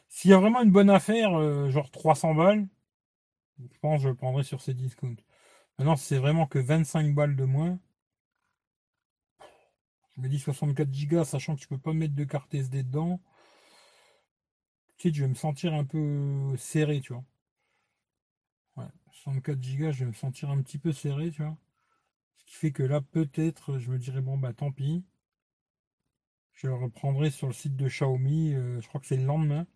s'il 0.09 0.31
y 0.31 0.35
a 0.35 0.39
vraiment 0.39 0.63
une 0.63 0.73
bonne 0.73 0.91
affaire, 0.91 1.35
euh, 1.39 1.71
genre 1.71 1.91
300 1.91 2.35
balles, 2.35 2.69
je 3.59 3.79
pense 3.81 3.99
que 3.99 4.05
je 4.05 4.09
le 4.11 4.15
prendrai 4.15 4.45
sur 4.45 4.61
ces 4.61 4.75
discounts. 4.75 5.17
Maintenant, 5.79 5.97
c'est 5.97 6.19
vraiment 6.19 6.47
que 6.47 6.59
25 6.59 7.15
balles 7.15 7.37
de 7.37 7.45
moins. 7.45 7.79
Je 10.17 10.23
me 10.23 10.29
dis 10.29 10.41
64 10.41 10.91
Go, 11.07 11.25
sachant 11.25 11.55
que 11.55 11.63
je 11.63 11.69
peux 11.69 11.79
pas 11.79 11.93
mettre 11.93 12.15
de 12.15 12.25
carte 12.25 12.53
SD 12.53 12.83
dedans. 12.83 13.21
Tu 14.97 15.09
sais, 15.09 15.15
je 15.15 15.23
vais 15.23 15.29
me 15.29 15.35
sentir 15.35 15.75
un 15.75 15.85
peu 15.85 16.57
serré, 16.57 17.01
tu 17.01 17.13
vois. 17.13 17.25
Ouais, 18.77 18.87
64 19.13 19.61
Go, 19.61 19.93
je 19.93 20.01
vais 20.01 20.07
me 20.07 20.13
sentir 20.13 20.51
un 20.51 20.61
petit 20.63 20.79
peu 20.79 20.93
serré, 20.93 21.31
tu 21.31 21.43
vois. 21.43 21.57
Ce 22.39 22.45
qui 22.45 22.55
fait 22.55 22.73
que 22.73 22.83
là, 22.83 23.01
peut-être, 23.01 23.79
je 23.79 23.91
me 23.91 23.99
dirais, 23.99 24.21
bon, 24.21 24.37
bah 24.39 24.53
tant 24.53 24.73
pis. 24.73 25.05
Je 26.55 26.67
le 26.67 26.75
reprendrai 26.75 27.31
sur 27.31 27.47
le 27.47 27.53
site 27.53 27.77
de 27.77 27.89
Xiaomi, 27.89 28.55
euh, 28.55 28.81
je 28.81 28.89
crois 28.89 29.01
que 29.01 29.07
c'est 29.07 29.17
le 29.17 29.25
lendemain. 29.25 29.67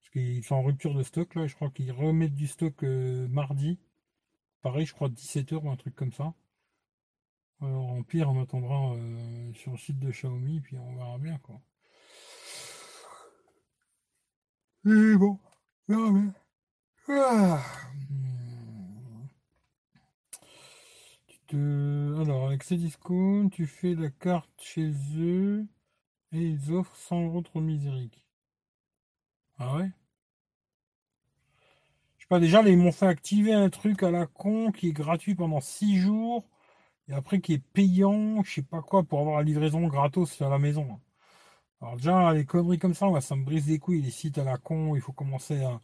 Parce 0.00 0.10
qu'ils 0.10 0.44
sont 0.44 0.54
en 0.56 0.62
rupture 0.62 0.94
de 0.94 1.02
stock, 1.02 1.34
là. 1.34 1.46
Je 1.48 1.54
crois 1.56 1.70
qu'ils 1.70 1.92
remettent 1.92 2.34
du 2.36 2.46
stock 2.46 2.84
euh, 2.84 3.26
mardi. 3.28 3.78
Pareil, 4.62 4.86
je 4.86 4.92
crois 4.94 5.08
17h 5.08 5.54
ou 5.62 5.70
un 5.70 5.76
truc 5.76 5.94
comme 5.94 6.12
ça. 6.12 6.34
Alors, 7.62 7.90
en 7.90 8.02
pire, 8.02 8.28
on 8.30 8.42
attendra 8.42 8.94
euh, 8.94 9.52
sur 9.54 9.72
le 9.72 9.78
site 9.78 9.98
de 9.98 10.10
Xiaomi, 10.10 10.60
puis 10.60 10.76
on 10.78 10.94
verra 10.96 11.18
bien, 11.18 11.38
quoi. 11.38 11.60
Et 14.84 15.16
bon, 15.16 15.38
on 15.88 15.92
verra 15.94 16.10
bien. 16.12 16.34
Ah. 17.08 17.62
Tu 21.26 21.38
te... 21.46 22.20
Alors, 22.20 22.46
avec 22.46 22.62
ces 22.62 22.76
discounts, 22.76 23.48
tu 23.50 23.66
fais 23.66 23.94
la 23.94 24.10
carte 24.10 24.50
chez 24.62 24.92
eux 25.16 25.66
et 26.32 26.40
ils 26.40 26.72
offrent 26.72 26.96
100 26.96 27.24
euros 27.24 27.42
de 27.42 27.60
misérique. 27.60 28.24
Ah 29.58 29.76
ouais? 29.76 29.90
Déjà, 32.38 32.62
ils 32.62 32.76
m'ont 32.78 32.92
fait 32.92 33.06
activer 33.06 33.52
un 33.52 33.70
truc 33.70 34.02
à 34.02 34.10
la 34.10 34.26
con 34.26 34.70
qui 34.72 34.88
est 34.88 34.92
gratuit 34.92 35.34
pendant 35.34 35.60
6 35.60 35.96
jours 35.98 36.44
et 37.08 37.12
après 37.14 37.40
qui 37.40 37.54
est 37.54 37.58
payant, 37.58 38.42
je 38.44 38.54
sais 38.54 38.62
pas 38.62 38.82
quoi, 38.82 39.02
pour 39.04 39.20
avoir 39.20 39.38
la 39.38 39.44
livraison 39.44 39.86
gratos 39.88 40.40
à 40.42 40.48
la 40.48 40.58
maison. 40.58 41.00
Alors 41.80 41.96
déjà, 41.96 42.32
les 42.34 42.44
conneries 42.46 42.78
comme 42.78 42.94
ça, 42.94 43.08
ça 43.20 43.36
me 43.36 43.44
brise 43.44 43.68
les 43.68 43.78
couilles, 43.78 44.02
les 44.02 44.10
sites 44.10 44.38
à 44.38 44.44
la 44.44 44.58
con, 44.58 44.94
il 44.96 45.02
faut 45.02 45.12
commencer 45.12 45.62
à, 45.64 45.80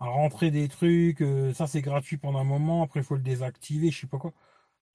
rentrer 0.00 0.50
des 0.50 0.68
trucs, 0.68 1.22
euh, 1.22 1.54
ça 1.54 1.66
c'est 1.68 1.82
gratuit 1.82 2.18
pendant 2.18 2.40
un 2.40 2.44
moment, 2.44 2.82
après 2.82 3.00
il 3.00 3.04
faut 3.04 3.14
le 3.16 3.22
désactiver, 3.22 3.90
je 3.90 4.00
sais 4.00 4.06
pas 4.08 4.18
quoi. 4.18 4.32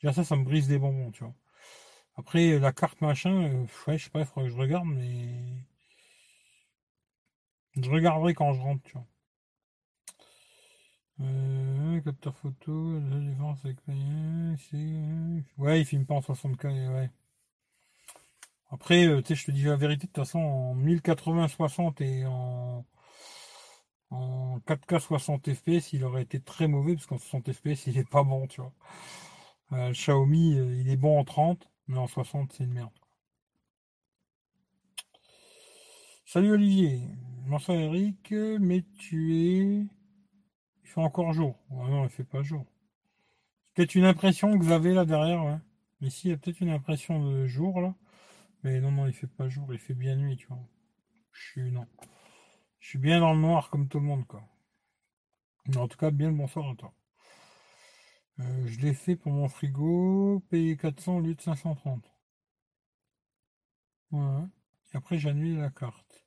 Déjà 0.02 0.14
ça, 0.14 0.24
ça 0.24 0.36
me 0.36 0.44
brise 0.46 0.68
des 0.68 0.80
bonbons, 0.80 1.12
tu 1.12 1.24
vois. 1.24 1.34
Après, 2.18 2.60
la 2.60 2.74
carte 2.74 3.02
machin, 3.02 3.44
euh, 3.46 3.66
ouais, 3.88 3.98
je 3.98 4.06
sais 4.06 4.10
pas, 4.12 4.22
il 4.22 4.26
faudrait 4.26 4.50
que 4.50 4.56
je 4.56 4.60
regarde, 4.62 4.88
mais... 4.88 5.64
Je 7.78 7.90
regarderai 7.90 8.34
quand 8.34 8.52
je 8.54 8.60
rentre, 8.60 8.84
tu 8.84 8.94
vois. 8.94 9.08
Euh, 11.20 12.00
capteur 12.02 12.36
photo, 12.36 13.00
la 13.00 13.20
défense 13.20 13.66
avec 13.66 13.78
euh, 13.90 15.42
Ouais, 15.58 15.82
il 15.82 15.86
filme 15.86 16.06
pas 16.06 16.14
en 16.16 16.20
60K, 16.20 16.94
ouais. 16.94 17.10
Après, 18.70 19.08
euh, 19.08 19.22
tu 19.22 19.30
sais, 19.30 19.36
je 19.36 19.46
te 19.46 19.52
dis 19.52 19.64
la 19.64 19.76
vérité, 19.76 20.08
de 20.08 20.12
toute 20.12 20.18
façon, 20.24 20.40
en 20.40 20.76
1080-60 20.76 22.04
et 22.04 22.26
en, 22.26 22.86
en 24.12 24.60
4K 24.60 25.00
60 25.00 25.54
FPS, 25.54 25.94
il 25.94 26.04
aurait 26.04 26.22
été 26.24 26.40
très 26.40 26.68
mauvais, 26.68 26.94
parce 26.94 27.08
qu'en 27.08 27.18
60 27.18 27.52
FPS, 27.52 27.88
il 27.88 27.98
est 27.98 28.10
pas 28.10 28.24
bon, 28.24 28.48
tu 28.48 28.62
vois. 28.62 28.74
Xiaomi, 29.92 30.56
il 30.80 30.90
est 30.90 30.98
bon 30.98 31.20
en 31.20 31.24
30, 31.24 31.70
mais 31.88 31.98
en 31.98 32.08
60, 32.08 32.54
c'est 32.54 32.64
une 32.66 32.74
merde. 32.74 32.92
Salut 36.26 36.52
Olivier. 36.52 37.02
Bonsoir 37.48 37.78
Eric, 37.78 38.32
mais 38.32 38.84
tu 38.98 39.36
es 39.36 39.88
il 40.88 40.90
fait 40.90 41.02
encore 41.02 41.34
jour. 41.34 41.60
non, 41.70 42.06
il 42.06 42.10
fait 42.10 42.24
pas 42.24 42.42
jour. 42.44 42.66
Peut-être 43.74 43.96
une 43.96 44.06
impression 44.06 44.58
que 44.58 44.64
vous 44.64 44.72
avez 44.72 44.94
là 44.94 45.04
derrière, 45.04 45.44
ouais. 45.44 45.58
Ici, 46.00 46.30
il 46.30 46.32
y 46.32 46.34
a 46.34 46.38
peut-être 46.38 46.62
une 46.62 46.70
impression 46.70 47.22
de 47.30 47.46
jour 47.46 47.82
là. 47.82 47.94
Mais 48.64 48.80
non, 48.80 48.92
non, 48.92 49.06
il 49.06 49.14
fait 49.14 49.28
pas 49.28 49.50
jour, 49.50 49.74
il 49.74 49.80
fait 49.80 49.94
bien 49.94 50.16
nuit, 50.16 50.38
tu 50.38 50.48
vois. 50.48 50.60
Je 51.34 51.42
suis 51.44 51.72
non. 51.72 51.86
Je 52.80 52.88
suis 52.90 53.00
bien 53.00 53.20
dans 53.20 53.34
le 53.34 53.42
noir 53.42 53.70
comme 53.70 53.90
tout 53.90 54.00
le 54.00 54.06
monde, 54.06 54.26
quoi. 54.28 54.44
Mais 55.68 55.78
en 55.78 55.90
tout 55.90 55.98
cas, 55.98 56.10
bien 56.10 56.30
le 56.30 56.38
bonsoir 56.38 56.70
à 56.70 56.76
toi. 56.76 56.94
Euh, 58.40 58.68
je 58.68 58.80
l'ai 58.80 58.94
fait 58.94 59.18
pour 59.18 59.34
mon 59.34 59.50
frigo, 59.50 60.42
payer 60.50 60.78
400 60.78 61.18
au 61.18 61.22
lieu 61.22 61.36
de 61.36 61.42
530. 61.42 62.06
Ouais. 64.12 64.44
Et 64.94 64.98
après, 64.98 65.20
j'annule 65.20 65.60
la 65.60 65.70
carte. 65.70 66.26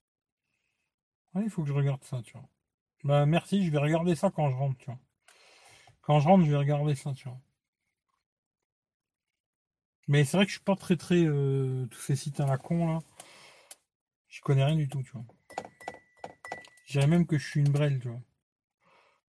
Ouais, 1.34 1.44
il 1.44 1.50
faut 1.50 1.62
que 1.62 1.68
je 1.68 1.72
regarde 1.72 2.04
ça, 2.04 2.20
tu 2.22 2.34
vois. 2.34 2.48
Bah 3.04 3.26
merci, 3.26 3.62
je 3.62 3.70
vais 3.70 3.76
regarder 3.78 4.14
ça 4.14 4.30
quand 4.30 4.48
je 4.50 4.56
rentre, 4.56 4.78
tu 4.78 4.86
vois. 4.86 4.98
Quand 6.02 6.20
je 6.20 6.28
rentre, 6.28 6.44
je 6.44 6.50
vais 6.50 6.58
regarder 6.58 6.94
ça, 6.94 7.14
tu 7.14 7.26
vois. 7.26 7.40
Mais 10.08 10.24
c'est 10.24 10.36
vrai 10.36 10.44
que 10.44 10.50
je 10.50 10.56
suis 10.56 10.64
pas 10.64 10.76
très 10.76 10.96
très 10.98 11.24
euh, 11.24 11.86
tous 11.86 12.00
ces 12.00 12.16
sites 12.16 12.40
à 12.40 12.46
la 12.46 12.58
con 12.58 12.86
là. 12.86 12.98
Je 14.28 14.40
connais 14.40 14.64
rien 14.64 14.76
du 14.76 14.88
tout, 14.88 15.02
tu 15.02 15.12
vois. 15.12 15.26
Je 16.84 16.92
dirais 16.92 17.06
même 17.06 17.26
que 17.26 17.38
je 17.38 17.48
suis 17.48 17.60
une 17.60 17.70
brêle, 17.70 17.98
tu 18.00 18.08
vois. 18.08 18.20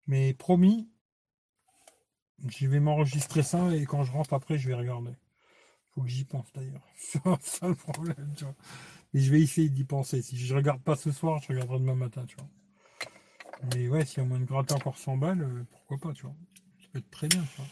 Mais 0.06 0.34
promis, 0.36 0.88
je 2.48 2.68
vais 2.68 2.80
m'enregistrer 2.80 3.42
ça 3.44 3.74
et 3.76 3.86
quand 3.86 4.04
je 4.04 4.12
rentre 4.12 4.34
après, 4.34 4.58
je 4.58 4.68
vais 4.68 4.74
regarder. 4.76 5.12
Faut 5.92 6.02
que 6.04 6.10
j'y 6.10 6.26
pense 6.26 6.52
d'ailleurs. 6.54 6.88
C'est 6.98 7.22
ça 7.42 7.68
le 7.70 7.76
problème, 7.76 8.34
tu 8.38 8.46
vois. 8.46 8.56
Et 9.14 9.22
je 9.22 9.32
vais 9.32 9.42
essayer 9.42 9.70
d'y 9.70 9.86
penser. 9.86 10.22
Si 10.22 10.38
je 10.38 10.56
regarde 10.56 10.82
pas 10.82 10.96
ce 10.98 11.12
soir, 11.12 11.42
je 11.44 11.50
regarderai 11.50 11.80
demain 11.80 11.96
matin, 11.96 12.26
tu 12.28 12.36
vois. 12.38 12.50
Mais 13.64 13.88
ouais, 13.88 14.06
si 14.06 14.20
on 14.20 14.26
moins 14.26 14.40
de 14.40 14.46
gratter 14.46 14.74
encore 14.74 14.98
100 14.98 15.18
balles, 15.18 15.42
euh, 15.42 15.64
pourquoi 15.70 15.98
pas, 15.98 16.14
tu 16.14 16.24
vois. 16.24 16.36
Ça 16.80 16.88
peut 16.92 17.00
être 17.00 17.12
très 17.12 17.28
bien, 17.28 17.42
tu 17.42 17.58
vois. 17.58 17.68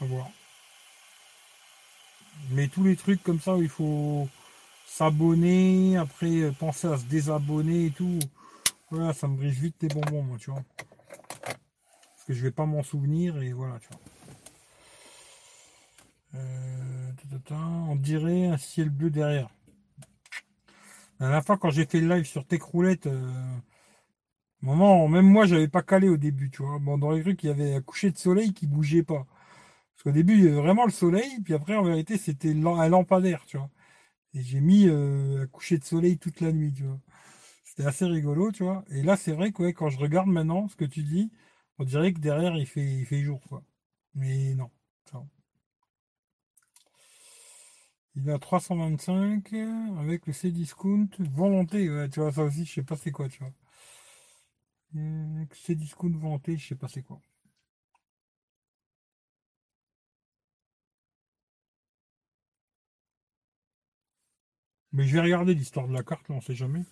À 0.00 0.04
voir. 0.06 0.30
Mais 2.50 2.68
tous 2.68 2.84
les 2.84 2.96
trucs 2.96 3.22
comme 3.22 3.40
ça 3.40 3.54
où 3.54 3.62
il 3.62 3.68
faut 3.68 4.28
s'abonner, 4.86 5.96
après 5.96 6.40
euh, 6.40 6.52
penser 6.52 6.88
à 6.88 6.96
se 6.96 7.04
désabonner 7.04 7.86
et 7.86 7.90
tout, 7.90 8.18
voilà, 8.90 9.12
ça 9.12 9.28
me 9.28 9.36
brise 9.36 9.58
vite 9.58 9.78
tes 9.78 9.88
bonbons, 9.88 10.22
moi, 10.22 10.38
tu 10.38 10.50
vois. 10.50 10.64
Parce 11.44 12.24
que 12.26 12.34
je 12.34 12.42
vais 12.42 12.50
pas 12.50 12.66
m'en 12.66 12.82
souvenir 12.82 13.40
et 13.42 13.52
voilà, 13.52 13.78
tu 13.78 13.88
vois. 13.88 14.00
Euh, 16.34 16.92
on 17.88 17.96
dirait 17.96 18.46
un 18.46 18.56
ciel 18.56 18.88
bleu 18.88 19.10
derrière. 19.10 19.48
La 21.18 21.26
dernière 21.26 21.44
fois, 21.44 21.58
quand 21.58 21.70
j'ai 21.70 21.86
fait 21.86 22.00
le 22.00 22.14
live 22.14 22.24
sur 22.24 22.46
Tech 22.46 22.62
Roulette, 22.62 23.06
euh, 23.06 23.30
moment, 24.62 25.08
même 25.08 25.26
moi, 25.26 25.46
j'avais 25.46 25.68
pas 25.68 25.82
calé 25.82 26.08
au 26.08 26.16
début, 26.16 26.50
tu 26.50 26.62
vois. 26.62 26.78
Bon, 26.78 26.98
dans 26.98 27.10
les 27.12 27.22
cru 27.22 27.36
qu'il 27.36 27.48
y 27.50 27.52
avait 27.52 27.74
un 27.74 27.82
coucher 27.82 28.10
de 28.10 28.18
soleil 28.18 28.52
qui 28.54 28.66
bougeait 28.66 29.02
pas. 29.02 29.26
Parce 29.94 30.04
qu'au 30.04 30.12
début, 30.12 30.34
il 30.34 30.44
y 30.44 30.48
avait 30.48 30.56
vraiment 30.60 30.84
le 30.86 30.92
soleil, 30.92 31.40
puis 31.44 31.54
après, 31.54 31.76
en 31.76 31.84
vérité, 31.84 32.18
c'était 32.18 32.50
un 32.52 32.88
lampadaire, 32.88 33.44
tu 33.46 33.58
vois. 33.58 33.70
Et 34.34 34.42
j'ai 34.42 34.60
mis 34.60 34.88
euh, 34.88 35.44
un 35.44 35.46
coucher 35.48 35.78
de 35.78 35.84
soleil 35.84 36.18
toute 36.18 36.40
la 36.40 36.52
nuit, 36.52 36.72
tu 36.74 36.84
vois. 36.84 37.00
C'était 37.64 37.86
assez 37.86 38.06
rigolo, 38.06 38.52
tu 38.52 38.64
vois. 38.64 38.84
Et 38.90 39.02
là, 39.02 39.16
c'est 39.16 39.32
vrai 39.32 39.52
que 39.52 39.64
quand 39.72 39.90
je 39.90 39.98
regarde 39.98 40.28
maintenant 40.28 40.68
ce 40.68 40.76
que 40.76 40.84
tu 40.86 41.02
dis, 41.04 41.32
on 41.78 41.84
dirait 41.84 42.12
que 42.14 42.20
derrière, 42.20 42.56
il 42.56 42.66
fait, 42.66 42.84
il 43.00 43.06
fait 43.06 43.22
jour, 43.22 43.40
quoi. 43.48 43.64
Mais 44.14 44.54
non. 44.54 44.70
Il 48.14 48.30
a 48.30 48.38
325 48.38 49.52
avec 49.98 50.26
le 50.26 50.32
C-Discount 50.32 51.08
volonté. 51.18 51.90
Ouais, 51.90 52.08
tu 52.08 52.20
vois, 52.20 52.32
ça 52.32 52.42
aussi, 52.44 52.64
je 52.64 52.72
sais 52.74 52.82
pas 52.82 52.96
c'est 52.96 53.10
quoi, 53.10 53.28
tu 53.28 53.38
vois. 53.40 53.52
C-Discount 55.52 56.16
volonté, 56.18 56.56
je 56.56 56.68
sais 56.68 56.74
pas 56.74 56.88
c'est 56.88 57.02
quoi. 57.02 57.20
Mais 64.92 65.06
je 65.06 65.12
vais 65.14 65.20
regarder 65.20 65.54
l'histoire 65.54 65.88
de 65.88 65.92
la 65.92 66.02
carte, 66.04 66.28
là, 66.28 66.36
on 66.36 66.40
sait 66.40 66.54
jamais. 66.54 66.84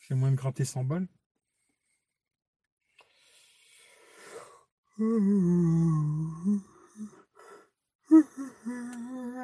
J'ai 0.00 0.14
moins 0.14 0.30
de 0.30 0.36
gratter 0.36 0.64
100 0.64 0.84
balles. 0.84 1.08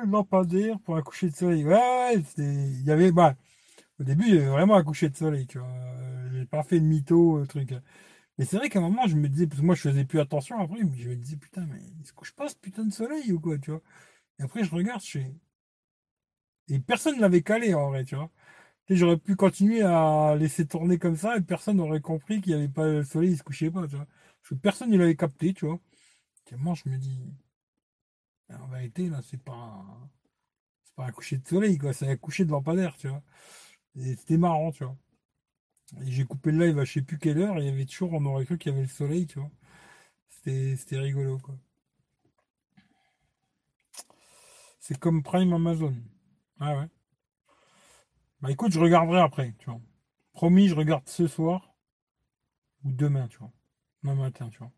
Lampadaire 0.06 0.78
pour 0.80 0.96
un 0.96 1.02
coucher 1.02 1.30
de 1.30 1.34
soleil. 1.36 1.64
Ouais, 1.64 2.14
il 2.38 2.82
y 2.84 2.90
avait, 2.90 3.12
bah, 3.12 3.34
au 4.00 4.04
début, 4.04 4.24
il 4.28 4.34
y 4.34 4.38
avait 4.38 4.48
vraiment 4.48 4.76
un 4.76 4.84
coucher 4.84 5.08
de 5.10 5.16
soleil. 5.16 5.46
J'ai 6.38 6.46
pas 6.46 6.62
fait 6.62 6.80
de 6.80 6.84
mytho, 6.86 7.38
euh, 7.38 7.46
truc. 7.46 7.74
Mais 8.38 8.44
c'est 8.46 8.56
vrai 8.58 8.68
qu'à 8.70 8.80
un 8.80 8.82
moment, 8.82 9.06
je 9.08 9.16
me 9.16 9.28
disais, 9.28 9.46
parce 9.48 9.60
que 9.60 9.66
moi, 9.66 9.74
je 9.74 9.82
faisais 9.82 10.04
plus 10.04 10.20
attention 10.20 10.58
après, 10.60 10.82
mais 10.84 10.96
je 10.98 11.10
me 11.10 11.16
disais, 11.16 11.36
putain, 11.36 11.66
mais 11.66 11.80
il 12.00 12.06
se 12.06 12.12
couche 12.12 12.32
pas 12.34 12.48
ce 12.48 12.56
putain 12.56 12.84
de 12.84 12.92
soleil 12.92 13.32
ou 13.32 13.40
quoi, 13.40 13.58
tu 13.58 13.70
vois. 13.72 13.82
Et 14.40 14.44
après, 14.44 14.64
je 14.64 14.70
regarde, 14.74 15.02
je 15.04 15.10
fais. 15.12 15.34
Et 16.68 16.78
personne 16.78 17.16
ne 17.16 17.20
l'avait 17.20 17.42
calé, 17.42 17.74
en 17.74 17.88
vrai, 17.88 18.04
tu 18.04 18.14
vois. 18.16 18.30
J'aurais 18.90 19.18
pu 19.18 19.36
continuer 19.36 19.82
à 19.82 20.36
laisser 20.38 20.66
tourner 20.66 20.98
comme 20.98 21.16
ça 21.16 21.36
et 21.36 21.42
personne 21.42 21.78
n'aurait 21.78 22.00
compris 22.02 22.40
qu'il 22.42 22.54
n'y 22.54 22.60
avait 22.60 22.72
pas 22.72 22.86
le 22.86 23.04
soleil, 23.04 23.32
il 23.32 23.38
se 23.38 23.44
couchait 23.44 23.70
pas, 23.70 23.86
tu 23.88 23.96
vois. 23.96 24.06
Parce 24.42 24.50
que 24.50 24.54
personne 24.56 24.90
ne 24.90 24.98
l'avait 24.98 25.16
capté, 25.16 25.54
tu 25.54 25.66
vois. 25.66 25.80
Tellement, 26.46 26.74
je 26.74 26.88
me 26.88 26.98
dis, 26.98 27.20
en 28.50 28.66
vérité, 28.68 29.08
là, 29.08 29.20
c'est 29.22 29.42
pas, 29.42 29.84
c'est 30.84 30.94
pas 30.94 31.06
un 31.06 31.12
coucher 31.12 31.38
de 31.38 31.48
soleil, 31.48 31.78
quoi, 31.78 31.92
c'est 31.92 32.08
un 32.08 32.16
coucher 32.16 32.44
de 32.44 32.50
lampadaire, 32.52 32.96
tu 32.98 33.08
vois. 33.08 33.22
Et 33.96 34.16
c'était 34.16 34.38
marrant, 34.38 34.72
tu 34.72 34.84
vois. 34.84 34.96
J'ai 36.02 36.24
coupé 36.24 36.50
le 36.52 36.66
live 36.66 36.78
à 36.78 36.84
je 36.84 36.92
sais 36.94 37.02
plus 37.02 37.18
quelle 37.18 37.38
heure, 37.38 37.56
et 37.58 37.60
il 37.62 37.66
y 37.66 37.70
avait 37.70 37.86
toujours, 37.86 38.12
on 38.12 38.24
aurait 38.26 38.44
cru 38.44 38.58
qu'il 38.58 38.72
y 38.72 38.74
avait 38.74 38.82
le 38.82 38.88
soleil, 38.88 39.26
tu 39.26 39.38
vois. 39.38 39.50
C'était 40.28 40.98
rigolo, 40.98 41.38
quoi. 41.38 41.56
C'est 44.80 44.98
comme 44.98 45.22
Prime 45.22 45.52
Amazon. 45.52 45.94
Ah 46.60 46.76
ouais. 46.78 46.88
Bah 48.40 48.50
écoute, 48.50 48.72
je 48.72 48.80
regarderai 48.80 49.20
après, 49.20 49.54
tu 49.58 49.66
vois. 49.70 49.80
Promis, 50.32 50.68
je 50.68 50.74
regarde 50.74 51.08
ce 51.08 51.26
soir 51.26 51.74
ou 52.84 52.92
demain, 52.92 53.28
tu 53.28 53.38
vois. 53.38 53.52
Demain 54.02 54.14
matin, 54.14 54.48
tu 54.50 54.58
vois. 54.58 54.72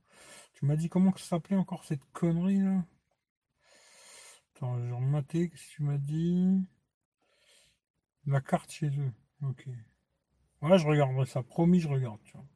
Tu 0.55 0.65
m'as 0.67 0.77
dit 0.77 0.89
comment 0.89 1.13
ça 1.17 1.25
s'appelait 1.25 1.57
encore 1.57 1.85
cette 1.85 2.05
connerie 2.13 2.61
là? 2.61 2.85
Attends, 4.55 4.79
je 4.87 4.93
rematé, 4.93 5.51
qu'est-ce 5.51 5.69
que 5.69 5.71
tu 5.77 5.83
m'as 5.83 5.99
dit? 5.99 6.67
La 8.27 8.41
carte 8.41 8.71
chez 8.71 8.89
eux. 8.89 9.13
Ok. 9.43 9.67
Ouais, 10.63 10.79
je 10.79 10.87
regarderai 10.87 11.27
ça. 11.27 11.43
Promis, 11.43 11.81
je 11.81 11.89
regarde, 11.89 12.21
tu 12.25 12.33
vois. 12.33 12.47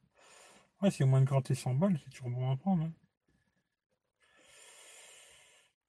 Ouais, 0.81 0.91
c'est 0.91 1.05
moins 1.05 1.21
de 1.21 1.25
gratter 1.25 1.55
100 1.55 1.73
balles, 1.75 1.99
c'est 2.03 2.09
toujours 2.11 2.29
bon 2.29 2.51
à 2.51 2.57
prendre. 2.57 2.83
Hein. 2.83 2.93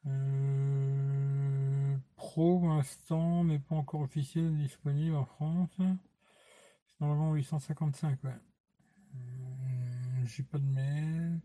Euh, 0.06 1.96
Pro, 2.16 2.60
pour 2.60 2.68
l'instant, 2.68 3.44
n'est 3.44 3.58
pas 3.58 3.74
encore 3.74 4.00
officiel 4.02 4.56
disponible 4.56 5.16
en 5.16 5.24
France. 5.24 5.70
C'est 5.78 7.00
normalement 7.00 7.34
855, 7.34 8.22
ouais. 8.24 8.30
Euh, 8.30 10.24
j'ai 10.24 10.42
pas 10.42 10.58
de 10.58 10.64
mail. 10.64 11.40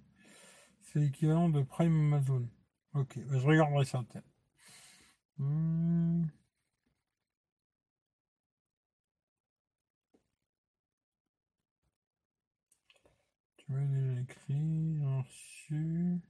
C'est 0.82 1.00
l'équivalent 1.00 1.50
de 1.50 1.62
Prime 1.62 2.14
Amazon. 2.14 2.48
Ok, 2.94 3.20
bah, 3.28 3.38
je 3.40 3.48
regarderai 3.48 3.86
ça. 3.86 4.04
M'as 13.72 14.24
déjà 14.50 15.18
reçu. 15.22 16.22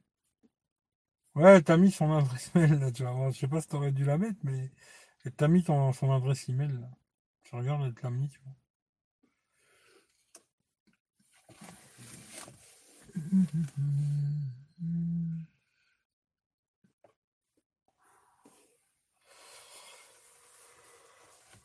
Ouais, 1.36 1.62
t'as 1.62 1.76
mis 1.78 1.92
son 1.92 2.12
adresse 2.14 2.54
mail 2.56 2.80
là, 2.80 2.92
tu 2.92 3.04
vois. 3.04 3.32
Je 3.32 3.40
sais 3.40 3.48
pas 3.48 3.62
si 3.62 3.68
t'aurais 3.68 3.92
dû 3.92 4.06
la 4.06 4.18
mettre, 4.18 4.40
mais 4.44 4.72
t'as 5.38 5.48
mis 5.48 5.64
ton, 5.64 5.92
son 5.94 6.12
adresse 6.12 6.48
email 6.50 6.72
là. 6.74 6.90
Je 7.44 7.56
regarde, 7.56 7.84
elle 7.86 7.94
te 7.94 8.04
l'a 8.04 8.12
mis, 8.12 8.30
tu 8.30 8.40
vois. 8.44 8.56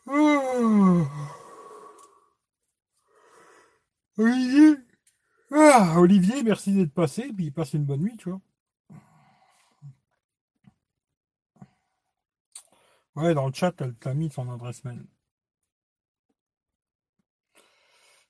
Oh. 0.08 1.06
Ah, 5.52 5.94
Olivier, 5.98 6.42
merci 6.42 6.72
d'être 6.72 6.92
passé, 6.92 7.32
puis 7.32 7.50
passe 7.50 7.74
une 7.74 7.84
bonne 7.84 8.02
nuit, 8.02 8.16
tu 8.16 8.30
vois. 8.30 8.40
Ouais, 13.16 13.34
dans 13.34 13.46
le 13.48 13.52
chat, 13.52 13.74
elle 13.80 13.94
t'a 13.96 14.14
mis 14.14 14.30
son 14.30 14.48
adresse 14.50 14.84
mail. 14.84 15.04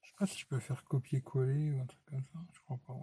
Je 0.02 0.08
sais 0.08 0.14
pas 0.18 0.26
si 0.26 0.38
je 0.38 0.46
peux 0.46 0.60
faire 0.60 0.82
copier-coller 0.84 1.72
ou 1.72 1.80
un 1.80 1.86
truc 1.86 2.04
comme 2.06 2.22
ça. 2.24 2.38
Je 2.52 2.60
crois 2.60 2.78
pas. 2.86 2.94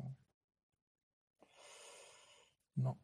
Non. 2.78 2.97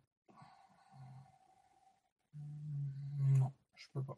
Non, 3.37 3.53
je 3.75 3.87
peux 3.93 4.03
pas. 4.03 4.17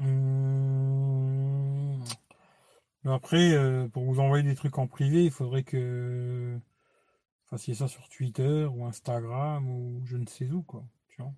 Hum. 0.00 0.80
Après, 3.04 3.52
euh, 3.52 3.88
pour 3.88 4.04
vous 4.04 4.20
envoyer 4.20 4.44
des 4.44 4.54
trucs 4.54 4.78
en 4.78 4.86
privé, 4.86 5.24
il 5.24 5.30
faudrait 5.30 5.62
que 5.62 6.54
vous 6.56 7.48
fassiez 7.48 7.74
ça 7.74 7.88
sur 7.88 8.08
Twitter 8.08 8.66
ou 8.66 8.84
Instagram 8.86 9.68
ou 9.70 10.02
je 10.06 10.16
ne 10.16 10.26
sais 10.26 10.50
où, 10.50 10.62
quoi. 10.62 10.84
Tu 11.08 11.22
vois. 11.22 11.32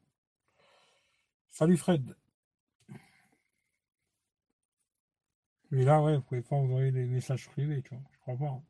Salut 1.50 1.76
Fred. 1.76 2.16
Mais 5.72 5.84
là, 5.84 6.00
ouais, 6.00 6.16
vous 6.16 6.22
pouvez 6.22 6.42
pas 6.42 6.54
envoyer 6.54 6.92
des 6.92 7.04
messages 7.06 7.48
privés, 7.48 7.82
tu 7.82 7.94
vois. 7.94 8.04
Je 8.12 8.18
crois 8.20 8.36
pas. 8.36 8.46
Hein. 8.46 8.62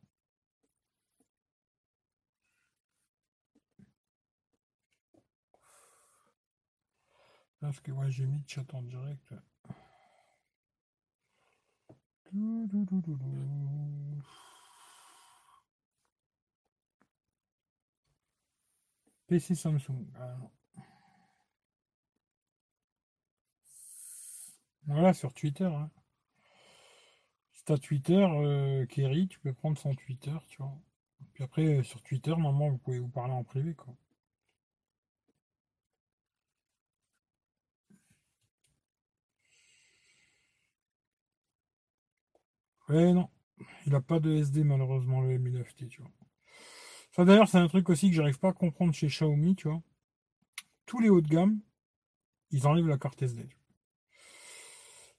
Parce 7.61 7.79
que 7.79 7.91
ouais, 7.91 8.11
j'ai 8.11 8.25
mis 8.25 8.37
le 8.39 8.43
chat 8.47 8.73
en 8.73 8.81
direct. 8.83 9.33
PC 19.27 19.55
Samsung. 19.55 20.05
Voilà, 24.85 25.13
sur 25.13 25.33
Twitter. 25.33 25.65
Hein. 25.65 25.89
Si 27.53 27.63
t'as 27.65 27.77
Twitter, 27.77 28.15
euh, 28.15 28.85
Kerry, 28.87 29.27
tu 29.27 29.39
peux 29.39 29.53
prendre 29.53 29.77
son 29.77 29.95
Twitter, 29.95 30.35
tu 30.49 30.57
vois. 30.57 30.77
Puis 31.33 31.43
après, 31.43 31.65
euh, 31.65 31.83
sur 31.83 32.01
Twitter, 32.01 32.31
normalement, 32.31 32.69
vous 32.69 32.77
pouvez 32.77 32.99
vous 32.99 33.09
parler 33.09 33.33
en 33.33 33.43
privé, 33.43 33.73
quoi. 33.75 33.95
Ouais, 42.93 43.11
non. 43.11 43.27
Il 43.87 43.91
n'a 43.91 44.01
pas 44.01 44.19
de 44.19 44.31
SD 44.31 44.63
malheureusement 44.63 45.21
le 45.21 45.39
Mi 45.39 45.49
9T, 45.51 45.87
tu 45.87 46.01
vois. 46.01 46.11
Ça 47.11 47.25
d'ailleurs 47.25 47.47
c'est 47.47 47.57
un 47.57 47.67
truc 47.67 47.89
aussi 47.89 48.09
que 48.09 48.15
j'arrive 48.15 48.37
pas 48.37 48.49
à 48.49 48.53
comprendre 48.53 48.93
chez 48.93 49.07
Xiaomi, 49.07 49.55
tu 49.55 49.67
vois. 49.67 49.81
Tous 50.85 50.99
les 50.99 51.09
hauts 51.09 51.21
de 51.21 51.27
gamme, 51.27 51.59
ils 52.51 52.67
enlèvent 52.67 52.87
la 52.87 52.99
carte 52.99 53.23
SD. 53.23 53.49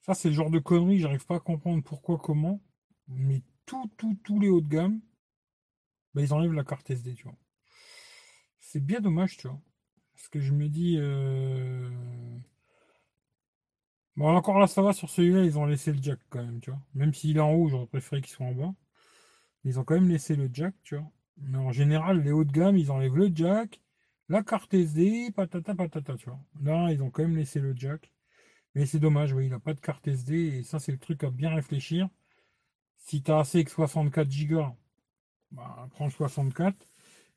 Ça 0.03 0.15
c'est 0.15 0.29
le 0.29 0.35
genre 0.37 0.51
de 0.51 0.61
connerie, 0.61 1.01
j'arrive 1.01 1.27
pas 1.27 1.37
à 1.37 1.41
comprendre 1.41 1.83
pourquoi, 1.83 2.17
comment. 2.17 2.61
Mais 3.09 3.43
tous, 3.67 3.91
tous, 3.97 4.15
tous 4.23 4.39
les 4.39 4.49
hauts 4.49 4.61
de 4.61 4.69
gamme, 4.69 5.01
bah, 6.15 6.23
ils 6.23 6.33
enlèvent 6.33 6.53
la 6.53 6.63
carte 6.63 6.89
SD, 6.89 7.15
tu 7.15 7.25
vois. 7.25 7.37
C'est 8.61 8.85
bien 8.85 9.01
dommage, 9.01 9.37
tu 9.37 9.49
vois. 9.49 9.61
Parce 10.15 10.29
que 10.29 10.39
je 10.39 10.53
me 10.53 10.69
dis. 10.69 10.97
Euh... 10.97 11.91
Bon, 14.17 14.29
encore 14.37 14.59
là, 14.61 14.67
ça 14.67 14.83
va 14.83 14.93
sur 14.93 15.11
celui-là, 15.11 15.45
ils 15.45 15.59
ont 15.59 15.67
laissé 15.67 15.93
le 15.93 16.01
jack 16.03 16.21
quand 16.31 16.43
même, 16.45 16.61
tu 16.61 16.71
vois. 16.71 16.81
Même 16.95 17.13
s'il 17.15 17.37
est 17.37 17.41
en 17.41 17.53
haut, 17.53 17.69
j'aurais 17.69 17.87
préféré 17.87 18.23
qu'il 18.23 18.31
soit 18.33 18.47
en 18.47 18.53
bas. 18.53 18.75
Ils 19.65 19.81
ont 19.81 19.85
quand 19.85 19.95
même 19.95 20.09
laissé 20.09 20.37
le 20.37 20.51
jack, 20.53 20.75
tu 20.85 20.97
vois. 20.97 21.11
Mais 21.39 21.59
en 21.59 21.73
général, 21.73 22.23
les 22.23 22.33
hauts 22.33 22.45
de 22.45 22.53
gamme, 22.53 22.77
ils 22.79 22.91
enlèvent 22.93 23.17
le 23.17 23.31
jack, 23.35 23.81
la 24.29 24.43
carte 24.45 24.75
SD, 24.75 25.33
patata 25.37 25.75
patata, 25.75 26.17
tu 26.17 26.31
vois. 26.31 26.41
Là, 26.63 26.93
ils 26.93 27.03
ont 27.03 27.11
quand 27.11 27.23
même 27.25 27.37
laissé 27.37 27.61
le 27.61 27.75
jack. 27.77 28.13
Mais 28.75 28.87
c'est 28.87 29.01
dommage, 29.01 29.33
oui, 29.35 29.47
il 29.47 29.51
n'a 29.51 29.61
pas 29.61 29.75
de 29.75 29.81
carte 29.81 30.09
SD, 30.09 30.35
et 30.61 30.65
ça, 30.65 30.79
c'est 30.81 30.93
le 30.93 30.99
truc 30.99 31.25
à 31.25 31.31
bien 31.31 31.55
réfléchir. 31.55 32.09
Si 32.99 33.23
tu 33.23 33.31
as 33.33 33.39
assez 33.41 33.65
que 33.65 33.71
64 33.71 34.29
Go, 34.49 34.65
bah, 35.53 35.89
prends 35.93 36.11
64. 36.11 36.87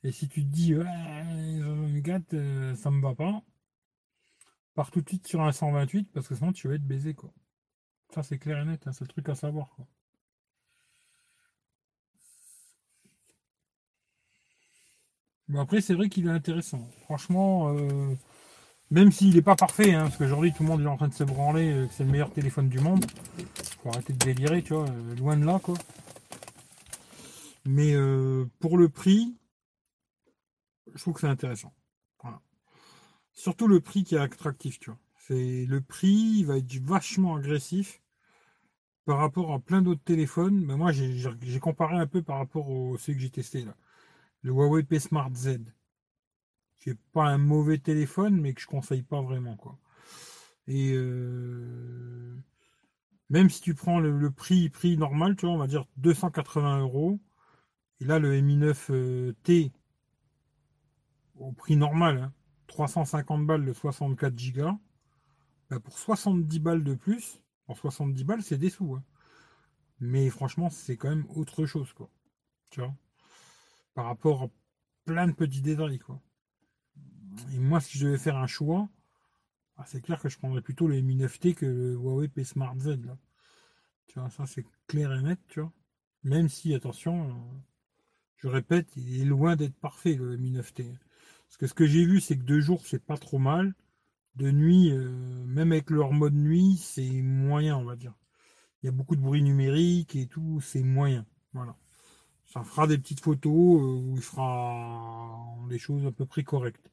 Et 0.03 0.11
si 0.11 0.29
tu 0.29 0.43
te 0.43 0.49
dis, 0.49 0.75
ouais, 0.75 0.85
64, 1.61 2.33
euh, 2.35 2.75
ça 2.75 2.91
me 2.91 3.01
va 3.01 3.15
pas, 3.15 3.43
pars 4.77 4.91
tout 4.91 5.01
de 5.01 5.09
suite 5.09 5.27
sur 5.27 5.41
un 5.41 5.51
128 5.51 6.11
parce 6.13 6.27
que 6.27 6.35
sinon 6.35 6.53
tu 6.53 6.67
vas 6.67 6.75
être 6.75 6.85
baisé 6.85 7.15
quoi. 7.15 7.33
Ça 8.13 8.21
c'est 8.21 8.37
clair 8.37 8.59
et 8.59 8.65
net, 8.65 8.85
hein, 8.85 8.91
c'est 8.93 9.05
le 9.05 9.07
truc 9.07 9.27
à 9.27 9.33
savoir 9.33 9.71
quoi. 9.75 9.87
Bon 15.47 15.59
après 15.61 15.81
c'est 15.81 15.95
vrai 15.95 16.09
qu'il 16.09 16.27
est 16.27 16.29
intéressant. 16.29 16.87
Franchement, 17.05 17.75
euh, 17.75 18.13
même 18.91 19.11
s'il 19.11 19.33
n'est 19.33 19.41
pas 19.41 19.55
parfait, 19.55 19.95
hein, 19.95 20.03
parce 20.03 20.17
qu'aujourd'hui 20.17 20.53
tout 20.53 20.61
le 20.61 20.69
monde 20.69 20.83
est 20.83 20.85
en 20.85 20.97
train 20.97 21.07
de 21.07 21.13
se 21.15 21.23
branler, 21.23 21.73
euh, 21.73 21.87
que 21.87 21.93
c'est 21.95 22.03
le 22.03 22.11
meilleur 22.11 22.31
téléphone 22.31 22.69
du 22.69 22.79
monde. 22.79 23.03
Faut 23.81 23.89
arrêter 23.89 24.13
de 24.13 24.19
délirer, 24.19 24.61
tu 24.61 24.73
vois, 24.75 24.87
euh, 24.87 25.15
loin 25.15 25.37
de 25.37 25.45
là 25.45 25.59
quoi. 25.59 25.75
Mais 27.65 27.95
pour 28.59 28.77
le 28.77 28.89
prix, 28.89 29.35
je 30.93 31.01
trouve 31.01 31.15
que 31.15 31.21
c'est 31.21 31.27
intéressant. 31.27 31.73
Surtout 33.37 33.67
le 33.67 33.79
prix 33.81 34.03
qui 34.03 34.15
est 34.15 34.17
attractif, 34.17 34.79
tu 34.79 34.89
vois. 34.89 34.99
C'est 35.15 35.65
le 35.67 35.79
prix, 35.79 36.43
va 36.43 36.57
être 36.57 36.73
vachement 36.81 37.35
agressif 37.35 38.01
par 39.05 39.19
rapport 39.19 39.53
à 39.53 39.59
plein 39.59 39.83
d'autres 39.83 40.03
téléphones. 40.03 40.65
Mais 40.65 40.75
moi, 40.75 40.91
j'ai 40.91 41.59
comparé 41.59 41.97
un 41.97 42.07
peu 42.07 42.23
par 42.23 42.39
rapport 42.39 42.67
au 42.67 42.97
ceux 42.97 43.13
que 43.13 43.19
j'ai 43.19 43.29
testé 43.29 43.63
là. 43.63 43.75
Le 44.41 44.53
Huawei 44.53 44.81
P 44.81 44.97
Smart 44.97 45.29
Z, 45.35 45.59
qui 46.79 46.89
est 46.89 46.99
pas 47.13 47.25
un 47.25 47.37
mauvais 47.37 47.77
téléphone, 47.77 48.41
mais 48.41 48.53
que 48.55 48.61
je 48.61 48.65
conseille 48.65 49.03
pas 49.03 49.21
vraiment, 49.21 49.55
quoi. 49.55 49.77
Et 50.65 50.93
euh, 50.95 52.35
même 53.29 53.51
si 53.51 53.61
tu 53.61 53.75
prends 53.75 53.99
le, 53.99 54.31
prix, 54.31 54.71
normal, 54.97 55.35
tu 55.35 55.45
vois, 55.45 55.53
on 55.53 55.59
va 55.59 55.67
dire 55.67 55.85
280 55.97 56.79
euros. 56.79 57.19
Et 57.99 58.05
là, 58.05 58.17
le 58.17 58.41
Mi 58.41 58.57
9T 58.57 59.71
au 61.35 61.51
prix 61.51 61.75
normal, 61.75 62.17
hein, 62.17 62.33
350 62.67 63.45
balles 63.45 63.65
de 63.65 63.73
64 63.73 64.35
Go, 64.53 64.71
bah, 65.69 65.79
pour 65.79 65.97
70 65.97 66.59
balles 66.59 66.83
de 66.83 66.93
plus, 66.93 67.41
pour 67.65 67.77
70 67.77 68.23
balles, 68.23 68.43
c'est 68.43 68.57
des 68.57 68.69
sous. 68.69 68.95
Hein. 68.95 69.03
Mais 69.99 70.29
franchement, 70.29 70.69
c'est 70.69 70.97
quand 70.97 71.09
même 71.09 71.25
autre 71.29 71.65
chose, 71.65 71.91
quoi. 71.93 72.09
Tu 72.69 72.79
vois? 72.81 72.93
Par 73.93 74.05
rapport 74.05 74.43
à 74.43 74.49
plein 75.05 75.27
de 75.27 75.33
petits 75.33 75.61
détails, 75.61 75.99
quoi. 75.99 76.21
Et 77.53 77.59
moi, 77.59 77.79
si 77.79 77.97
je 77.97 78.05
devais 78.05 78.17
faire 78.17 78.37
un 78.37 78.47
choix, 78.47 78.89
bah, 79.77 79.85
c'est 79.87 80.01
clair 80.01 80.19
que 80.21 80.29
je 80.29 80.37
prendrais 80.37 80.61
plutôt 80.61 80.87
le 80.87 80.99
Mi 81.01 81.15
9T 81.15 81.55
que 81.55 81.65
le 81.65 81.93
Huawei 81.93 82.27
P 82.27 82.43
Smart 82.43 82.77
Z. 82.79 82.99
Tu 84.07 84.19
vois, 84.19 84.29
ça 84.29 84.45
c'est 84.45 84.65
clair 84.87 85.13
et 85.13 85.21
net, 85.21 85.39
tu 85.47 85.61
vois. 85.61 85.73
Même 86.23 86.49
si, 86.49 86.73
attention, 86.73 87.29
euh, 87.29 87.33
je 88.37 88.47
répète, 88.47 88.95
il 88.95 89.21
est 89.21 89.25
loin 89.25 89.55
d'être 89.55 89.75
parfait, 89.75 90.15
le 90.15 90.37
Mi 90.37 90.51
9T. 90.51 90.97
Parce 91.47 91.57
que 91.57 91.67
ce 91.67 91.73
que 91.73 91.87
j'ai 91.87 92.05
vu, 92.05 92.21
c'est 92.21 92.37
que 92.37 92.43
deux 92.43 92.59
jours, 92.59 92.85
c'est 92.85 93.03
pas 93.03 93.17
trop 93.17 93.39
mal. 93.39 93.73
De 94.35 94.51
nuit, 94.51 94.91
euh, 94.91 95.45
même 95.45 95.71
avec 95.71 95.89
leur 95.89 96.13
mode 96.13 96.35
nuit, 96.35 96.77
c'est 96.77 97.21
moyen, 97.21 97.77
on 97.77 97.85
va 97.85 97.95
dire. 97.95 98.13
Il 98.81 98.87
y 98.87 98.89
a 98.89 98.91
beaucoup 98.91 99.15
de 99.15 99.21
bruit 99.21 99.41
numérique 99.41 100.15
et 100.15 100.27
tout, 100.27 100.61
c'est 100.61 100.83
moyen. 100.83 101.25
Voilà. 101.53 101.75
Ça 102.45 102.63
fera 102.63 102.87
des 102.87 102.97
petites 102.97 103.21
photos 103.21 103.81
euh, 103.81 103.99
où 103.99 104.15
il 104.15 104.21
fera 104.21 105.57
des 105.69 105.79
choses 105.79 106.05
à 106.05 106.11
peu 106.11 106.25
près 106.25 106.43
correctes. 106.43 106.91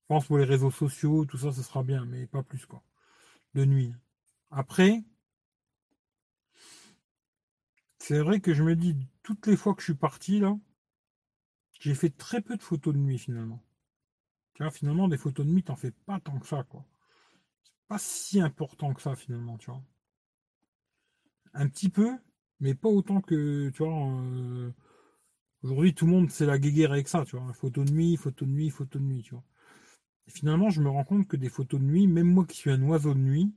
Je 0.00 0.06
pense 0.08 0.26
pour 0.26 0.38
les 0.38 0.44
réseaux 0.44 0.70
sociaux, 0.70 1.24
tout 1.24 1.38
ça, 1.38 1.52
ce 1.52 1.62
sera 1.62 1.82
bien, 1.82 2.04
mais 2.06 2.26
pas 2.26 2.42
plus, 2.42 2.66
quoi. 2.66 2.82
De 3.54 3.64
nuit. 3.64 3.92
Après, 4.50 5.04
c'est 7.98 8.20
vrai 8.20 8.40
que 8.40 8.54
je 8.54 8.62
me 8.62 8.76
dis, 8.76 8.96
toutes 9.22 9.46
les 9.46 9.56
fois 9.56 9.74
que 9.74 9.80
je 9.80 9.86
suis 9.86 9.94
parti, 9.94 10.40
là, 10.40 10.56
j'ai 11.80 11.94
fait 11.94 12.10
très 12.10 12.40
peu 12.40 12.56
de 12.56 12.62
photos 12.62 12.94
de 12.94 12.98
nuit, 12.98 13.18
finalement. 13.18 13.62
Tu 14.54 14.62
vois, 14.62 14.72
finalement, 14.72 15.08
des 15.08 15.18
photos 15.18 15.46
de 15.46 15.52
nuit, 15.52 15.62
t'en 15.62 15.76
fais 15.76 15.90
pas 15.92 16.20
tant 16.20 16.38
que 16.38 16.46
ça, 16.46 16.64
quoi. 16.64 16.84
C'est 17.62 17.88
pas 17.88 17.98
si 17.98 18.40
important 18.40 18.94
que 18.94 19.02
ça, 19.02 19.14
finalement, 19.16 19.58
tu 19.58 19.70
vois. 19.70 19.82
Un 21.54 21.68
petit 21.68 21.88
peu, 21.88 22.16
mais 22.60 22.74
pas 22.74 22.88
autant 22.88 23.20
que, 23.20 23.70
tu 23.70 23.82
vois, 23.82 24.08
euh, 24.10 24.72
aujourd'hui, 25.62 25.94
tout 25.94 26.06
le 26.06 26.12
monde, 26.12 26.30
c'est 26.30 26.46
la 26.46 26.58
guéguerre 26.58 26.92
avec 26.92 27.08
ça, 27.08 27.24
tu 27.24 27.36
vois. 27.36 27.52
Photo 27.54 27.84
de 27.84 27.92
nuit, 27.92 28.16
photo 28.16 28.44
de 28.46 28.50
nuit, 28.50 28.70
photo 28.70 28.98
de 28.98 29.04
nuit, 29.04 29.22
tu 29.22 29.34
vois. 29.34 29.44
Et 30.28 30.30
finalement, 30.30 30.70
je 30.70 30.82
me 30.82 30.90
rends 30.90 31.04
compte 31.04 31.28
que 31.28 31.36
des 31.36 31.48
photos 31.48 31.80
de 31.80 31.86
nuit, 31.86 32.06
même 32.06 32.32
moi 32.32 32.46
qui 32.46 32.56
suis 32.56 32.70
un 32.70 32.82
oiseau 32.82 33.14
de 33.14 33.20
nuit, 33.20 33.54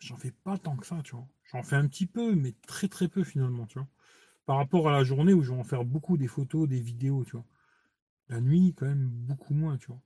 j'en 0.00 0.16
fais 0.16 0.32
pas 0.32 0.58
tant 0.58 0.76
que 0.76 0.86
ça, 0.86 1.00
tu 1.02 1.14
vois. 1.14 1.28
J'en 1.52 1.62
fais 1.62 1.76
un 1.76 1.86
petit 1.88 2.06
peu, 2.06 2.34
mais 2.34 2.54
très 2.66 2.88
très 2.88 3.08
peu 3.08 3.24
finalement, 3.24 3.66
tu 3.66 3.78
vois. 3.78 3.88
Par 4.48 4.56
rapport 4.56 4.88
à 4.88 4.92
la 4.92 5.04
journée 5.04 5.34
où 5.34 5.42
je 5.42 5.52
vais 5.52 5.60
en 5.60 5.62
faire 5.62 5.84
beaucoup 5.84 6.16
des 6.16 6.26
photos, 6.26 6.66
des 6.66 6.80
vidéos, 6.80 7.22
tu 7.26 7.32
vois. 7.32 7.44
La 8.30 8.40
nuit, 8.40 8.72
quand 8.74 8.86
même, 8.86 9.10
beaucoup 9.10 9.52
moins, 9.52 9.76
tu 9.76 9.88
vois. 9.88 10.00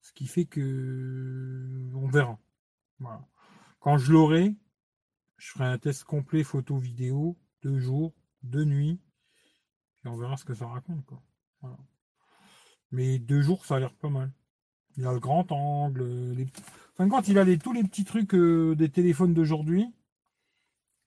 Ce 0.00 0.12
qui 0.12 0.26
fait 0.26 0.46
que 0.46 1.92
on 1.94 2.08
verra. 2.08 2.40
Quand 3.78 3.98
je 3.98 4.12
l'aurai, 4.12 4.56
je 5.36 5.52
ferai 5.52 5.66
un 5.66 5.78
test 5.78 6.02
complet 6.02 6.42
photo 6.42 6.76
vidéo, 6.76 7.38
deux 7.62 7.78
jours, 7.78 8.12
deux 8.42 8.64
nuits, 8.64 9.00
et 10.04 10.08
on 10.08 10.16
verra 10.16 10.36
ce 10.36 10.44
que 10.44 10.54
ça 10.54 10.66
raconte. 10.66 11.08
Mais 12.90 13.20
deux 13.20 13.42
jours, 13.42 13.64
ça 13.64 13.76
a 13.76 13.78
l'air 13.78 13.94
pas 13.94 14.10
mal. 14.10 14.32
Il 14.96 15.06
a 15.06 15.12
le 15.12 15.20
grand 15.20 15.52
angle, 15.52 16.32
les... 16.32 16.48
enfin 16.94 17.08
quand 17.08 17.28
il 17.28 17.38
a 17.38 17.56
tous 17.56 17.72
les 17.72 17.84
petits 17.84 18.04
trucs 18.04 18.34
euh, 18.34 18.74
des 18.74 18.88
téléphones 18.88 19.34
d'aujourd'hui 19.34 19.86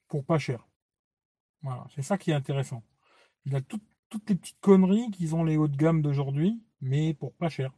pour 0.08 0.24
pas 0.24 0.40
cher. 0.40 0.66
Voilà, 1.66 1.88
c'est 1.96 2.04
ça 2.04 2.20
qui 2.20 2.30
est 2.30 2.36
intéressant. 2.36 2.84
Il 3.46 3.56
a 3.56 3.62
tout, 3.62 3.82
toutes 4.10 4.30
les 4.30 4.36
petites 4.36 4.60
conneries 4.62 5.10
qu'ils 5.12 5.36
ont 5.36 5.44
les 5.44 5.58
hauts 5.58 5.68
de 5.68 5.76
gamme 5.76 6.04
d'aujourd'hui, 6.04 6.64
mais 6.82 7.16
pour 7.16 7.34
pas 7.34 7.50
cher. 7.50 7.72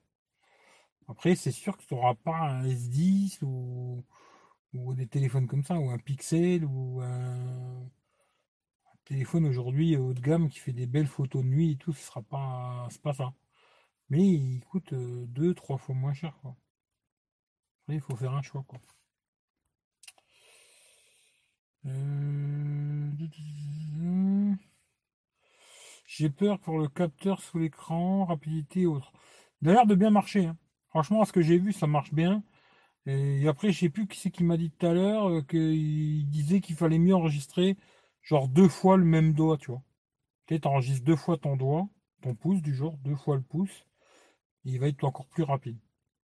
Après, 1.07 1.35
c'est 1.35 1.51
sûr 1.51 1.77
que 1.77 1.83
tu 1.85 1.93
n'auras 1.95 2.15
pas 2.15 2.35
un 2.37 2.67
S10 2.67 3.43
ou, 3.43 4.03
des 4.73 5.07
téléphones 5.07 5.47
comme 5.47 5.63
ça, 5.63 5.79
ou 5.79 5.89
un 5.89 5.99
Pixel, 5.99 6.65
ou 6.65 7.01
un, 7.01 7.89
téléphone 9.05 9.45
aujourd'hui 9.45 9.95
haut 9.95 10.13
de 10.13 10.19
gamme 10.19 10.49
qui 10.49 10.59
fait 10.59 10.73
des 10.73 10.85
belles 10.85 11.07
photos 11.07 11.43
de 11.43 11.47
nuit 11.47 11.71
et 11.71 11.77
tout, 11.77 11.93
ce 11.93 12.03
sera 12.03 12.21
pas, 12.21 12.89
ça. 13.13 13.33
Mais 14.09 14.25
il 14.25 14.59
coûte 14.65 14.93
euh, 14.93 15.25
deux, 15.27 15.53
trois 15.53 15.77
fois 15.77 15.95
moins 15.95 16.13
cher. 16.13 16.35
Après, 16.43 17.95
il 17.95 18.01
faut 18.01 18.17
faire 18.17 18.33
un 18.33 18.41
choix. 18.41 18.65
Euh... 21.85 22.37
J'ai 26.07 26.29
peur 26.29 26.59
pour 26.59 26.79
le 26.79 26.87
capteur 26.87 27.41
sous 27.41 27.59
l'écran, 27.59 28.25
rapidité 28.25 28.81
et 28.81 28.85
autres. 28.87 29.11
D'ailleurs, 29.61 29.85
de 29.85 29.95
bien 29.95 30.09
marcher. 30.09 30.47
Hein. 30.47 30.57
Franchement, 30.89 31.25
ce 31.25 31.33
que 31.33 31.41
j'ai 31.41 31.57
vu, 31.59 31.73
ça 31.73 31.87
marche 31.87 32.13
bien. 32.13 32.43
Et 33.07 33.47
après, 33.47 33.71
je 33.71 33.79
sais 33.81 33.89
plus 33.89 34.07
qui 34.07 34.19
c'est 34.19 34.31
qui 34.31 34.43
m'a 34.43 34.57
dit 34.57 34.71
tout 34.71 34.85
à 34.87 34.93
l'heure 34.93 35.29
euh, 35.29 35.41
qu'il 35.43 36.29
disait 36.29 36.61
qu'il 36.61 36.75
fallait 36.75 36.99
mieux 36.99 37.15
enregistrer 37.15 37.77
genre 38.21 38.47
deux 38.49 38.69
fois 38.69 38.97
le 38.97 39.05
même 39.05 39.33
doigt, 39.33 39.57
tu 39.57 39.71
vois. 39.71 39.83
Tu 40.47 40.59
enregistres 40.65 41.05
deux 41.05 41.15
fois 41.15 41.37
ton 41.37 41.57
doigt, 41.57 41.87
ton 42.21 42.35
pouce 42.35 42.61
du 42.61 42.73
jour, 42.75 42.97
deux 43.03 43.15
fois 43.15 43.35
le 43.37 43.41
pouce. 43.43 43.85
il 44.65 44.79
va 44.79 44.87
être 44.89 45.03
encore 45.05 45.27
plus 45.27 45.43
rapide. 45.43 45.79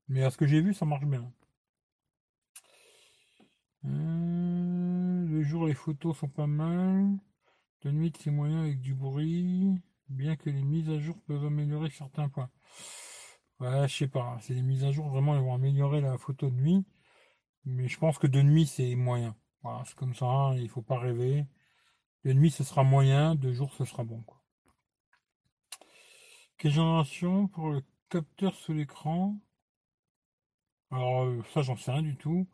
Mais 0.10 0.24
à 0.24 0.32
ce 0.32 0.38
que 0.38 0.48
j'ai 0.48 0.62
vu, 0.62 0.74
ça 0.74 0.86
marche 0.86 1.06
bien. 1.06 1.32
Euh, 3.86 5.26
le 5.28 5.42
jour, 5.44 5.68
les 5.68 5.74
photos 5.74 6.18
sont 6.18 6.30
pas 6.30 6.48
mal. 6.48 7.18
De 7.84 7.92
nuit, 7.92 8.14
c'est 8.18 8.32
moyen 8.32 8.62
avec 8.62 8.80
du 8.80 8.94
bruit, 8.96 9.82
bien 10.08 10.38
que 10.38 10.50
les 10.50 10.64
mises 10.64 10.90
à 10.90 11.00
jour 11.00 11.22
peuvent 11.28 11.46
améliorer 11.46 11.90
certains 11.90 12.30
points. 12.30 12.50
Ouais, 13.60 13.88
je 13.88 13.96
sais 13.96 14.08
pas. 14.08 14.38
C'est 14.42 14.54
les 14.54 14.62
mises 14.62 14.86
à 14.86 14.92
jour, 14.92 15.10
vraiment, 15.10 15.36
elles 15.36 15.44
vont 15.44 15.54
améliorer 15.54 16.00
la 16.00 16.18
photo 16.18 16.50
de 16.50 16.56
nuit. 16.56 16.86
Mais 17.66 17.88
je 17.90 17.98
pense 18.00 18.18
que 18.18 18.28
de 18.28 18.42
nuit, 18.42 18.68
c'est 18.68 18.96
moyen. 18.96 19.36
C'est 19.86 19.96
comme 19.96 20.16
ça, 20.16 20.54
il 20.56 20.70
faut 20.70 20.82
pas 20.82 21.00
rêver. 21.00 21.46
De 22.26 22.34
nuit, 22.34 22.52
ce 22.52 22.64
sera 22.64 22.84
moyen, 22.84 23.36
de 23.36 23.52
jour, 23.52 23.74
ce 23.74 23.86
sera 23.86 24.04
bon. 24.04 24.22
Quoi. 24.22 24.42
Quelle 26.58 26.72
génération 26.72 27.48
pour 27.50 27.70
le 27.70 27.84
capteur 28.10 28.56
sous 28.56 28.74
l'écran? 28.74 29.38
Alors, 30.92 31.24
euh, 31.26 31.44
ça, 31.54 31.62
j'en 31.64 31.76
sais 31.76 31.92
rien 31.92 32.02
du 32.02 32.16
tout. 32.16 32.48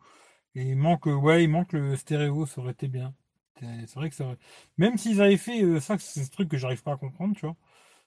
Et 0.55 0.73
manque, 0.73 1.05
ouais, 1.05 1.43
il 1.43 1.49
manque 1.49 1.73
le 1.73 1.95
stéréo, 1.95 2.47
ça 2.47 2.61
aurait 2.61 2.71
été 2.71 2.87
bien. 2.87 3.13
C'est 3.59 3.95
vrai 3.95 4.09
que 4.09 4.15
ça 4.15 4.35
Même 4.77 4.97
s'ils 4.97 5.21
avaient 5.21 5.37
fait 5.37 5.63
euh, 5.63 5.79
ça, 5.79 5.97
c'est 5.97 6.23
ce 6.23 6.31
truc 6.31 6.49
que 6.49 6.57
j'arrive 6.57 6.83
pas 6.83 6.93
à 6.93 6.97
comprendre, 6.97 7.35
tu 7.35 7.45
vois. 7.45 7.55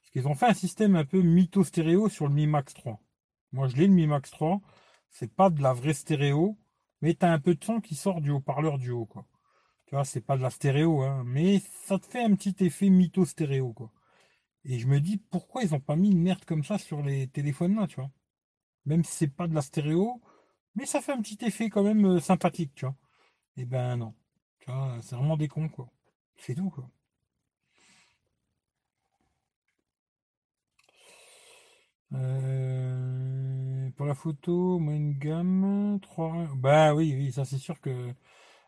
Parce 0.00 0.10
qu'ils 0.12 0.28
ont 0.28 0.34
fait 0.34 0.46
un 0.46 0.54
système 0.54 0.96
un 0.96 1.04
peu 1.04 1.20
mytho 1.22 1.64
stéréo 1.64 2.08
sur 2.08 2.28
le 2.28 2.34
Mi 2.34 2.46
Max 2.46 2.74
3. 2.74 3.00
Moi, 3.52 3.68
je 3.68 3.76
l'ai 3.76 3.86
le 3.86 3.92
Mi 3.92 4.06
Max 4.06 4.30
3. 4.30 4.60
C'est 5.10 5.32
pas 5.34 5.50
de 5.50 5.62
la 5.62 5.72
vraie 5.74 5.94
stéréo, 5.94 6.58
mais 7.02 7.14
tu 7.14 7.26
as 7.26 7.32
un 7.32 7.38
peu 7.40 7.54
de 7.54 7.64
son 7.64 7.80
qui 7.80 7.94
sort 7.94 8.20
du 8.20 8.30
haut-parleur 8.30 8.78
du 8.78 8.90
haut, 8.90 9.06
quoi. 9.06 9.26
Tu 9.86 9.94
vois, 9.96 10.04
c'est 10.04 10.22
pas 10.22 10.36
de 10.36 10.42
la 10.42 10.50
stéréo, 10.50 11.02
hein, 11.02 11.22
mais 11.26 11.60
ça 11.86 11.98
te 11.98 12.06
fait 12.06 12.24
un 12.24 12.34
petit 12.36 12.56
effet 12.64 12.90
mytho 12.90 13.24
stéréo, 13.26 13.72
quoi. 13.74 13.92
Et 14.64 14.78
je 14.78 14.86
me 14.88 15.00
dis, 15.00 15.18
pourquoi 15.18 15.62
ils 15.64 15.74
ont 15.74 15.80
pas 15.80 15.96
mis 15.96 16.10
une 16.12 16.22
merde 16.22 16.44
comme 16.44 16.64
ça 16.64 16.78
sur 16.78 17.02
les 17.02 17.28
téléphones 17.28 17.76
là, 17.76 17.86
tu 17.86 17.96
vois? 17.96 18.10
Même 18.86 19.04
si 19.04 19.12
c'est 19.14 19.28
pas 19.28 19.48
de 19.48 19.54
la 19.54 19.62
stéréo, 19.62 20.20
mais 20.76 20.86
ça 20.86 21.00
fait 21.02 21.12
un 21.12 21.22
petit 21.22 21.38
effet 21.44 21.70
quand 21.70 21.82
même 21.84 22.06
euh, 22.06 22.20
sympathique, 22.20 22.74
tu 22.74 22.86
vois. 22.86 22.96
Eh 23.58 23.66
ben 23.66 23.96
non. 23.98 24.14
C'est 24.66 25.16
vraiment 25.16 25.36
des 25.36 25.48
cons, 25.48 25.68
quoi. 25.68 25.88
C'est 26.36 26.54
tout, 26.54 26.70
quoi. 26.70 26.88
Euh, 32.14 33.90
pour 33.96 34.06
la 34.06 34.14
photo, 34.14 34.78
moi 34.78 34.94
une 34.94 35.18
gamme, 35.18 35.98
3. 36.02 36.48
Bah 36.56 36.94
oui, 36.94 37.14
oui, 37.16 37.32
ça 37.32 37.44
c'est 37.44 37.58
sûr 37.58 37.80
que. 37.80 38.12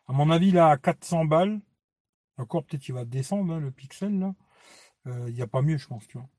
À 0.07 0.13
mon 0.13 0.29
avis, 0.31 0.51
là, 0.51 0.69
à 0.69 0.77
400 0.77 1.25
balles, 1.25 1.61
encore 2.37 2.65
peut-être 2.65 2.87
il 2.89 2.93
va 2.93 3.05
descendre, 3.05 3.53
hein, 3.55 3.59
le 3.59 3.71
pixel, 3.71 4.19
là. 4.19 4.35
Il 5.07 5.33
n'y 5.35 5.41
a 5.41 5.47
pas 5.47 5.61
mieux, 5.61 5.77
je 5.77 5.87
pense, 5.87 6.07
tu 6.07 6.17
vois. 6.17 6.29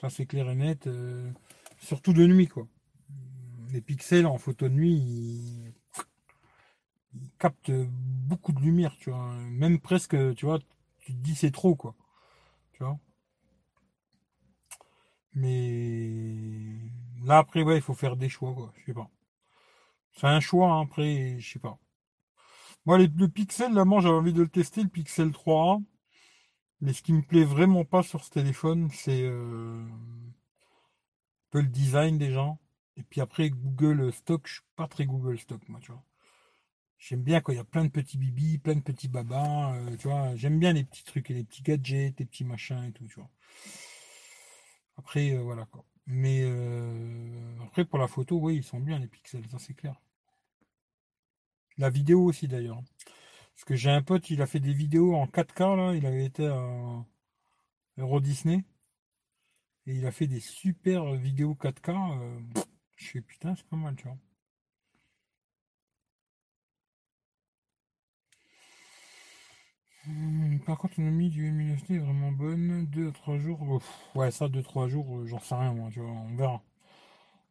Ça 0.00 0.10
c'est 0.10 0.26
clair 0.26 0.50
et 0.50 0.54
net. 0.56 0.86
Euh, 0.86 1.32
surtout 1.78 2.12
de 2.12 2.26
nuit, 2.26 2.48
quoi. 2.48 2.68
Les 3.72 3.80
pixels 3.82 4.26
en 4.26 4.38
photo 4.38 4.68
de 4.68 4.74
nuit, 4.74 4.94
ils, 4.94 5.74
captent 7.38 7.70
beaucoup 7.70 8.52
de 8.52 8.60
lumière, 8.60 8.96
tu 8.98 9.10
vois. 9.10 9.34
Même 9.50 9.80
presque, 9.80 10.16
tu 10.36 10.46
vois, 10.46 10.58
tu 11.00 11.12
te 11.14 11.18
dis 11.18 11.34
c'est 11.34 11.50
trop, 11.50 11.74
quoi. 11.76 11.94
Tu 12.72 12.84
vois. 12.84 12.98
Mais 15.34 16.80
là, 17.24 17.38
après, 17.38 17.62
ouais, 17.62 17.76
il 17.76 17.82
faut 17.82 17.94
faire 17.94 18.16
des 18.16 18.28
choix, 18.28 18.52
quoi. 18.54 18.72
Je 18.76 18.84
sais 18.86 18.94
pas. 18.94 19.10
C'est 20.12 20.26
un 20.26 20.40
choix, 20.40 20.70
hein, 20.70 20.82
après, 20.82 21.38
je 21.40 21.52
sais 21.52 21.58
pas. 21.58 21.78
Moi, 22.86 22.98
le 22.98 23.28
Pixel, 23.28 23.72
là, 23.72 23.84
moi, 23.84 24.00
j'avais 24.00 24.14
envie 24.14 24.32
de 24.32 24.42
le 24.42 24.48
tester, 24.48 24.82
le 24.82 24.88
Pixel 24.88 25.30
3 25.32 25.80
Mais 26.80 26.92
ce 26.92 27.02
qui 27.02 27.12
me 27.12 27.22
plaît 27.22 27.44
vraiment 27.44 27.84
pas 27.84 28.02
sur 28.02 28.24
ce 28.24 28.30
téléphone, 28.30 28.90
c'est 28.92 29.22
euh, 29.24 29.84
un 29.84 30.32
peu 31.50 31.60
le 31.60 31.68
design 31.68 32.18
des 32.18 32.32
gens. 32.32 32.58
Et 32.96 33.02
puis 33.02 33.20
après, 33.20 33.50
Google 33.50 34.12
Stock, 34.12 34.46
je 34.46 34.54
suis 34.54 34.62
pas 34.76 34.88
très 34.88 35.06
Google 35.06 35.38
Stock, 35.38 35.60
moi, 35.68 35.80
tu 35.80 35.92
vois. 35.92 36.04
J'aime 36.98 37.22
bien 37.22 37.40
quand 37.40 37.52
il 37.52 37.56
y 37.56 37.60
a 37.60 37.64
plein 37.64 37.84
de 37.84 37.90
petits 37.90 38.18
bibis, 38.18 38.58
plein 38.58 38.74
de 38.74 38.80
petits 38.80 39.08
babas, 39.08 39.74
euh, 39.74 39.96
tu 39.96 40.08
vois. 40.08 40.34
J'aime 40.36 40.58
bien 40.58 40.72
les 40.72 40.84
petits 40.84 41.04
trucs 41.04 41.30
et 41.30 41.34
les 41.34 41.44
petits 41.44 41.62
gadgets, 41.62 42.18
les 42.18 42.26
petits 42.26 42.44
machins 42.44 42.84
et 42.84 42.92
tout, 42.92 43.06
tu 43.06 43.14
vois. 43.16 43.30
Après, 44.98 45.30
euh, 45.32 45.42
voilà 45.42 45.66
quoi. 45.66 45.84
Mais 46.06 46.40
euh, 46.42 47.62
après, 47.64 47.84
pour 47.84 47.98
la 47.98 48.08
photo, 48.08 48.38
oui, 48.38 48.56
ils 48.56 48.64
sont 48.64 48.80
bien 48.80 48.98
les 48.98 49.06
pixels, 49.06 49.46
ça 49.50 49.58
c'est 49.58 49.74
clair. 49.74 50.00
La 51.76 51.90
vidéo 51.90 52.24
aussi 52.24 52.48
d'ailleurs. 52.48 52.82
Parce 53.54 53.64
que 53.64 53.76
j'ai 53.76 53.90
un 53.90 54.02
pote, 54.02 54.30
il 54.30 54.42
a 54.42 54.46
fait 54.46 54.60
des 54.60 54.72
vidéos 54.72 55.14
en 55.14 55.26
4K, 55.26 55.76
là, 55.76 55.94
il 55.94 56.06
avait 56.06 56.24
été 56.24 56.46
à 56.46 57.04
Euro 57.98 58.20
Disney. 58.20 58.64
Et 59.86 59.94
il 59.96 60.06
a 60.06 60.12
fait 60.12 60.26
des 60.26 60.40
super 60.40 61.12
vidéos 61.14 61.54
4K. 61.54 62.20
Euh, 62.20 62.40
je 62.96 63.04
suis 63.04 63.20
putain, 63.20 63.54
c'est 63.56 63.66
pas 63.66 63.76
mal, 63.76 63.96
tu 63.96 64.04
vois. 64.04 64.16
Par 70.66 70.78
contre, 70.78 71.00
amie 71.00 71.30
du 71.30 71.42
luminosité 71.42 71.94
est 71.94 71.98
vraiment 71.98 72.32
bonne. 72.32 72.86
2 72.86 73.08
à 73.08 73.12
3 73.12 73.38
jours. 73.38 73.80
ouais, 74.14 74.30
ça, 74.30 74.48
2-3 74.48 74.88
jours, 74.88 75.18
euh, 75.18 75.26
j'en 75.26 75.40
sais 75.40 75.54
rien, 75.54 75.72
moi, 75.72 75.90
tu 75.92 76.00
vois, 76.00 76.10
on 76.10 76.36
verra. 76.36 76.62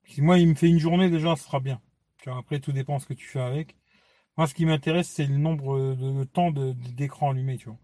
Si 0.05 0.22
moi, 0.22 0.38
il 0.39 0.47
me 0.47 0.55
fait 0.55 0.70
une 0.70 0.80
journée, 0.80 1.10
déjà, 1.10 1.36
ce 1.36 1.43
sera 1.43 1.60
bien. 1.60 1.82
Après, 2.28 2.60
tout 2.60 2.72
dépend 2.72 2.99
ce 2.99 3.08
que 3.08 3.14
tu 3.14 3.26
fais 3.26 3.39
avec. 3.39 3.76
Moi, 4.38 4.47
ce 4.47 4.53
qui 4.53 4.66
m'intéresse, 4.66 5.10
c'est 5.10 5.26
le 5.26 5.38
nombre 5.38 5.95
de, 5.95 6.24
temps 6.26 6.51
d'écran 6.51 7.32
allumé, 7.32 7.58
tu 7.58 7.70
vois. 7.70 7.80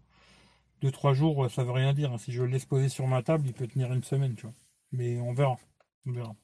2-3 0.82 1.14
jours, 1.14 1.50
ça 1.50 1.64
veut 1.64 1.72
rien 1.72 1.94
dire. 1.94 2.12
Hein. 2.12 2.18
Si 2.18 2.32
je 2.32 2.42
le 2.42 2.48
laisse 2.48 2.66
poser 2.66 2.88
sur 2.88 3.06
ma 3.06 3.22
table, 3.22 3.46
il 3.46 3.54
peut 3.54 3.66
tenir 3.66 3.92
une 3.92 4.04
semaine, 4.04 4.34
tu 4.36 4.42
vois. 4.42 4.54
Mais 4.92 5.18
on 5.20 5.32
verra. 5.32 5.56
On 6.06 6.12
verra. 6.12 6.36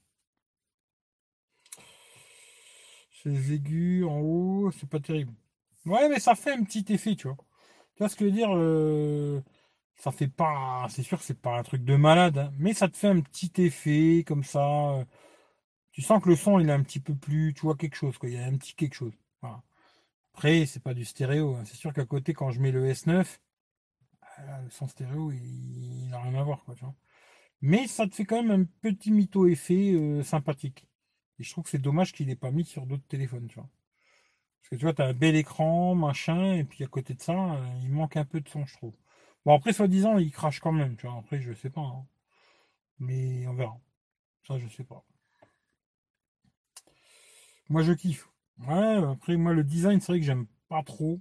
Ces 3.23 3.53
aigus 3.53 4.05
en 4.05 4.19
haut, 4.21 4.71
c'est 4.73 4.89
pas 4.89 5.01
terrible. 5.01 5.33
Ouais, 5.87 6.09
mais 6.09 6.21
ça 6.21 6.35
fait 6.35 6.53
un 6.53 6.65
petit 6.65 6.85
effet, 6.93 7.15
tu 7.17 7.29
vois 7.29 7.37
ce 8.09 8.17
que 8.17 8.25
je 8.25 8.31
veux 8.31 8.37
dire 8.37 8.51
euh, 8.55 9.41
Ça 9.97 10.13
fait 10.13 10.29
pas. 10.29 10.87
C'est 10.91 11.03
sûr 11.03 11.19
que 11.19 11.25
c'est 11.25 11.41
pas 11.41 11.59
un 11.59 11.63
truc 11.63 11.85
de 11.85 11.97
malade, 11.97 12.39
hein, 12.39 12.53
mais 12.59 12.75
ça 12.75 12.89
te 12.89 12.97
fait 12.97 13.09
un 13.09 13.21
petit 13.21 13.53
effet 13.59 14.25
comme 14.27 14.45
ça. 14.45 14.93
Euh, 14.93 15.05
tu 15.93 16.03
sens 16.03 16.23
que 16.23 16.29
le 16.29 16.37
son 16.37 16.59
il 16.61 16.69
est 16.69 16.73
un 16.73 16.83
petit 16.83 17.01
peu 17.01 17.15
plus. 17.15 17.55
Tu 17.55 17.63
vois 17.63 17.77
quelque 17.77 17.97
chose, 17.97 18.19
quoi. 18.19 18.29
Il 18.29 18.37
y 18.37 18.39
a 18.39 18.45
un 18.47 18.57
petit 18.57 18.75
quelque 18.75 18.95
chose. 18.95 19.13
Après, 20.35 20.67
c'est 20.67 20.83
pas 20.83 20.95
du 20.95 21.05
stéréo. 21.05 21.57
Hein. 21.57 21.65
C'est 21.67 21.77
sûr 21.77 21.93
qu'à 21.93 22.07
côté, 22.07 22.33
quand 22.35 22.51
je 22.51 22.61
mets 22.61 22.73
le 22.73 22.89
S9, 22.91 23.41
euh, 24.39 24.63
le 24.65 24.71
son 24.71 24.89
stéréo, 24.89 25.33
il 25.33 26.09
n'a 26.11 26.21
rien 26.23 26.35
à 26.37 26.43
voir, 26.43 26.65
quoi. 26.65 26.75
Mais 27.63 27.87
ça 27.89 28.07
te 28.09 28.15
fait 28.15 28.25
quand 28.25 28.43
même 28.43 28.63
un 28.63 28.65
petit 28.83 29.11
mytho 29.11 29.47
effet 29.47 30.23
sympathique. 30.23 30.87
Et 31.39 31.45
je 31.45 31.51
trouve 31.53 31.65
que 31.65 31.71
c'est 31.71 31.79
dommage 31.79 32.13
qu'il 32.13 32.27
n'ait 32.29 32.37
pas 32.37 32.51
mis 32.51 32.65
sur 32.65 32.87
d'autres 32.87 33.07
téléphones, 33.09 33.49
tu 33.49 33.57
vois. 33.57 33.69
Parce 34.61 34.71
que 34.71 34.77
tu 34.77 34.85
vois, 34.85 34.95
tu 34.95 35.03
un 35.03 35.13
bel 35.15 35.37
écran, 35.37 35.95
machin, 35.95 36.55
et 36.55 36.65
puis 36.65 36.85
à 36.85 36.87
côté 36.87 37.15
de 37.15 37.21
ça, 37.23 37.33
euh, 37.33 37.81
il 37.83 37.91
manque 37.91 38.17
un 38.17 38.25
peu 38.25 38.41
de 38.41 38.49
son, 38.49 38.65
je 38.67 38.75
trouve. 38.77 38.95
Bon, 39.45 39.55
après, 39.55 39.73
soi-disant, 39.73 40.19
il 40.19 40.31
crache 40.33 40.61
quand 40.61 40.73
même, 40.73 40.97
tu 40.97 41.07
vois. 41.07 41.19
Après, 41.19 41.41
je 41.41 41.53
sais 41.55 41.71
pas. 41.71 41.81
Hein. 41.81 42.07
Mais 42.99 43.47
on 43.47 43.55
verra. 43.55 43.79
Ça, 44.47 44.59
je 44.59 44.69
sais 44.69 44.85
pas. 44.85 45.05
Moi, 47.69 47.83
je 47.83 47.93
kiffe. 47.93 48.29
Ouais, 48.67 48.97
après, 48.97 49.37
moi, 49.37 49.55
le 49.55 49.65
design, 49.65 50.01
c'est 50.01 50.13
vrai 50.13 50.21
que 50.21 50.27
j'aime 50.27 50.47
pas 50.69 50.83
trop. 50.83 51.21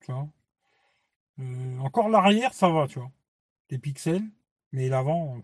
Tu 0.00 0.12
vois. 0.12 0.28
Euh, 1.40 1.78
encore 1.80 2.08
l'arrière, 2.08 2.54
ça 2.54 2.68
va, 2.70 2.86
tu 2.88 2.98
vois. 2.98 3.10
Les 3.70 3.78
pixels. 3.78 4.24
Mais 4.72 4.88
l'avant, 4.88 5.42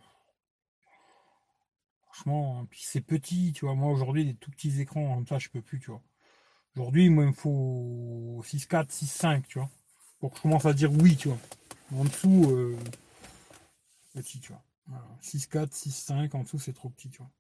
franchement, 2.07 2.65
puis 2.71 2.81
c'est 2.83 3.01
petit, 3.01 3.53
tu 3.53 3.67
vois. 3.67 3.75
Moi, 3.75 3.91
aujourd'hui, 3.93 4.25
les 4.25 4.35
tout 4.35 4.51
petits 4.51 4.81
écrans 4.81 5.15
comme 5.15 5.27
ça, 5.27 5.39
je 5.39 5.49
peux 5.49 5.63
plus, 5.63 5.81
tu 5.81 5.91
vois. 5.91 6.03
Aujourd'hui, 6.77 7.09
moi, 7.09 7.24
il 7.24 7.31
me 7.31 7.32
faut 7.32 8.43
6-4, 8.44 8.90
6-5, 8.90 9.47
tu 9.48 9.59
vois. 9.59 9.70
Pour 10.20 10.31
que 10.31 10.36
je 10.36 10.43
commence 10.43 10.66
à 10.66 10.74
dire 10.74 10.93
oui, 10.93 11.16
tu 11.16 11.28
vois. 11.28 11.39
En 11.94 12.05
dessous, 12.05 12.51
euh, 12.51 12.77
petit, 14.15 14.40
tu 14.40 14.53
vois. 14.53 14.62
6-4, 15.23 15.73
6-5, 15.73 16.36
en 16.36 16.43
dessous, 16.43 16.59
c'est 16.59 16.74
trop 16.74 16.90
petit, 16.90 17.09
tu 17.09 17.19
vois. 17.19 17.31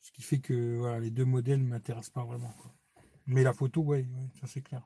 Ce 0.00 0.10
qui 0.10 0.22
fait 0.22 0.40
que 0.40 0.76
voilà, 0.76 0.98
les 0.98 1.10
deux 1.10 1.24
modèles 1.24 1.62
ne 1.62 1.68
m'intéressent 1.68 2.10
pas 2.10 2.24
vraiment. 2.24 2.52
Mais 3.26 3.44
la 3.44 3.52
photo, 3.52 3.82
ouais, 3.82 4.08
ça 4.40 4.48
c'est 4.48 4.62
clair. 4.62 4.82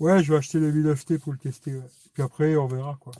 Ouais, 0.00 0.22
je 0.22 0.32
vais 0.32 0.38
acheter 0.38 0.58
ville 0.70 0.90
acheter 0.90 1.18
pour 1.18 1.32
le 1.32 1.38
tester. 1.38 1.80
Puis 2.12 2.22
après, 2.22 2.56
on 2.56 2.66
verra 2.66 2.98
quoi. 3.00 3.12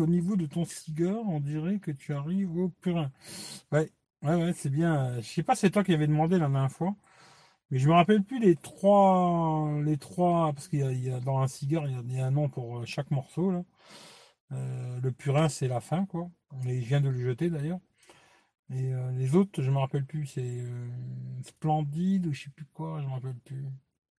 Au 0.00 0.06
niveau 0.06 0.36
de 0.36 0.46
ton 0.46 0.64
cigare, 0.64 1.26
on 1.28 1.40
dirait 1.40 1.78
que 1.78 1.90
tu 1.90 2.14
arrives 2.14 2.56
au 2.56 2.68
purin. 2.68 3.10
Ouais, 3.72 3.90
ouais, 4.22 4.34
ouais, 4.36 4.52
c'est 4.54 4.70
bien. 4.70 5.20
Je 5.20 5.26
sais 5.26 5.42
pas, 5.42 5.54
c'est 5.54 5.70
toi 5.70 5.84
qui 5.84 5.94
avais 5.94 6.06
demandé 6.06 6.38
la 6.38 6.48
dernière 6.48 6.70
fois. 6.70 6.94
Mais 7.70 7.78
je 7.78 7.88
me 7.88 7.94
rappelle 7.94 8.22
plus 8.22 8.40
les 8.40 8.56
trois, 8.56 9.70
les 9.84 9.96
trois, 9.98 10.52
parce 10.52 10.68
qu'il 10.68 10.80
y, 10.80 11.10
a 11.10 11.20
dans 11.20 11.38
un 11.40 11.48
cigare, 11.48 11.86
il 11.88 12.12
y, 12.12 12.20
a, 12.20 12.26
un 12.26 12.30
nom 12.30 12.48
pour 12.48 12.78
euh, 12.80 12.84
chaque 12.86 13.10
morceau 13.10 13.50
là. 13.50 13.64
Euh, 14.52 15.00
le 15.00 15.12
purin, 15.12 15.48
c'est 15.48 15.68
la 15.68 15.80
fin, 15.80 16.06
quoi. 16.06 16.30
Et 16.66 16.80
je 16.82 16.86
viens 16.88 17.00
de 17.00 17.08
le 17.08 17.18
jeter 17.18 17.50
d'ailleurs. 17.50 17.80
Et 18.70 18.94
euh, 18.94 19.12
les 19.12 19.36
autres, 19.36 19.62
je 19.62 19.70
me 19.70 19.78
rappelle 19.78 20.06
plus. 20.06 20.26
C'est 20.26 20.64
splendide 21.44 22.26
ou 22.26 22.32
je 22.34 22.44
sais 22.44 22.50
plus 22.50 22.66
quoi, 22.66 23.00
je 23.02 23.06
me 23.06 23.12
rappelle 23.12 23.38
plus. 23.44 23.66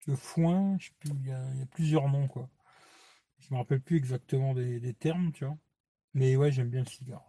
Le 0.07 0.15
foin, 0.15 0.77
je 0.79 0.87
sais 0.87 0.93
plus. 0.99 1.11
Il 1.21 1.27
y, 1.27 1.31
a, 1.31 1.41
il 1.53 1.59
y 1.59 1.63
a 1.63 1.67
plusieurs 1.67 2.09
noms, 2.09 2.27
quoi. 2.27 2.49
Je 3.39 3.53
me 3.53 3.59
rappelle 3.59 3.81
plus 3.81 3.97
exactement 3.97 4.53
des, 4.53 4.93
termes, 4.93 5.31
tu 5.31 5.45
vois. 5.45 5.57
Mais 6.15 6.35
ouais, 6.35 6.51
j'aime 6.51 6.69
bien 6.69 6.81
le 6.81 6.87
cigare. 6.87 7.23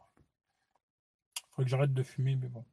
Faudrait 1.50 1.64
que 1.64 1.70
j'arrête 1.70 1.92
de 1.92 2.02
fumer, 2.02 2.36
mais 2.36 2.48
bon. 2.48 2.64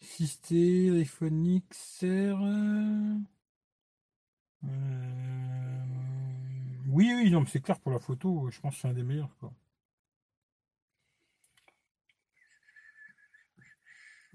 Systé, 0.00 0.90
iPhone 0.90 1.60
XR. 1.70 2.38
Euh, 4.64 5.82
oui, 6.88 7.12
oui, 7.14 7.30
non, 7.30 7.44
c'est 7.46 7.60
clair 7.60 7.80
pour 7.80 7.92
la 7.92 7.98
photo, 7.98 8.50
je 8.50 8.60
pense 8.60 8.74
que 8.74 8.80
c'est 8.82 8.88
un 8.88 8.92
des 8.92 9.02
meilleurs. 9.02 9.34
Quoi. 9.40 9.52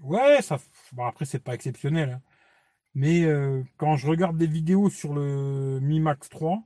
Ouais, 0.00 0.42
ça. 0.42 0.58
Bon, 0.92 1.04
après, 1.06 1.24
c'est 1.24 1.38
pas 1.38 1.54
exceptionnel. 1.54 2.10
Hein. 2.10 2.22
Mais 2.94 3.24
euh, 3.24 3.64
quand 3.78 3.96
je 3.96 4.08
regarde 4.08 4.36
des 4.38 4.46
vidéos 4.46 4.90
sur 4.90 5.14
le 5.14 5.80
Mi 5.80 6.00
Max 6.00 6.28
3, 6.30 6.62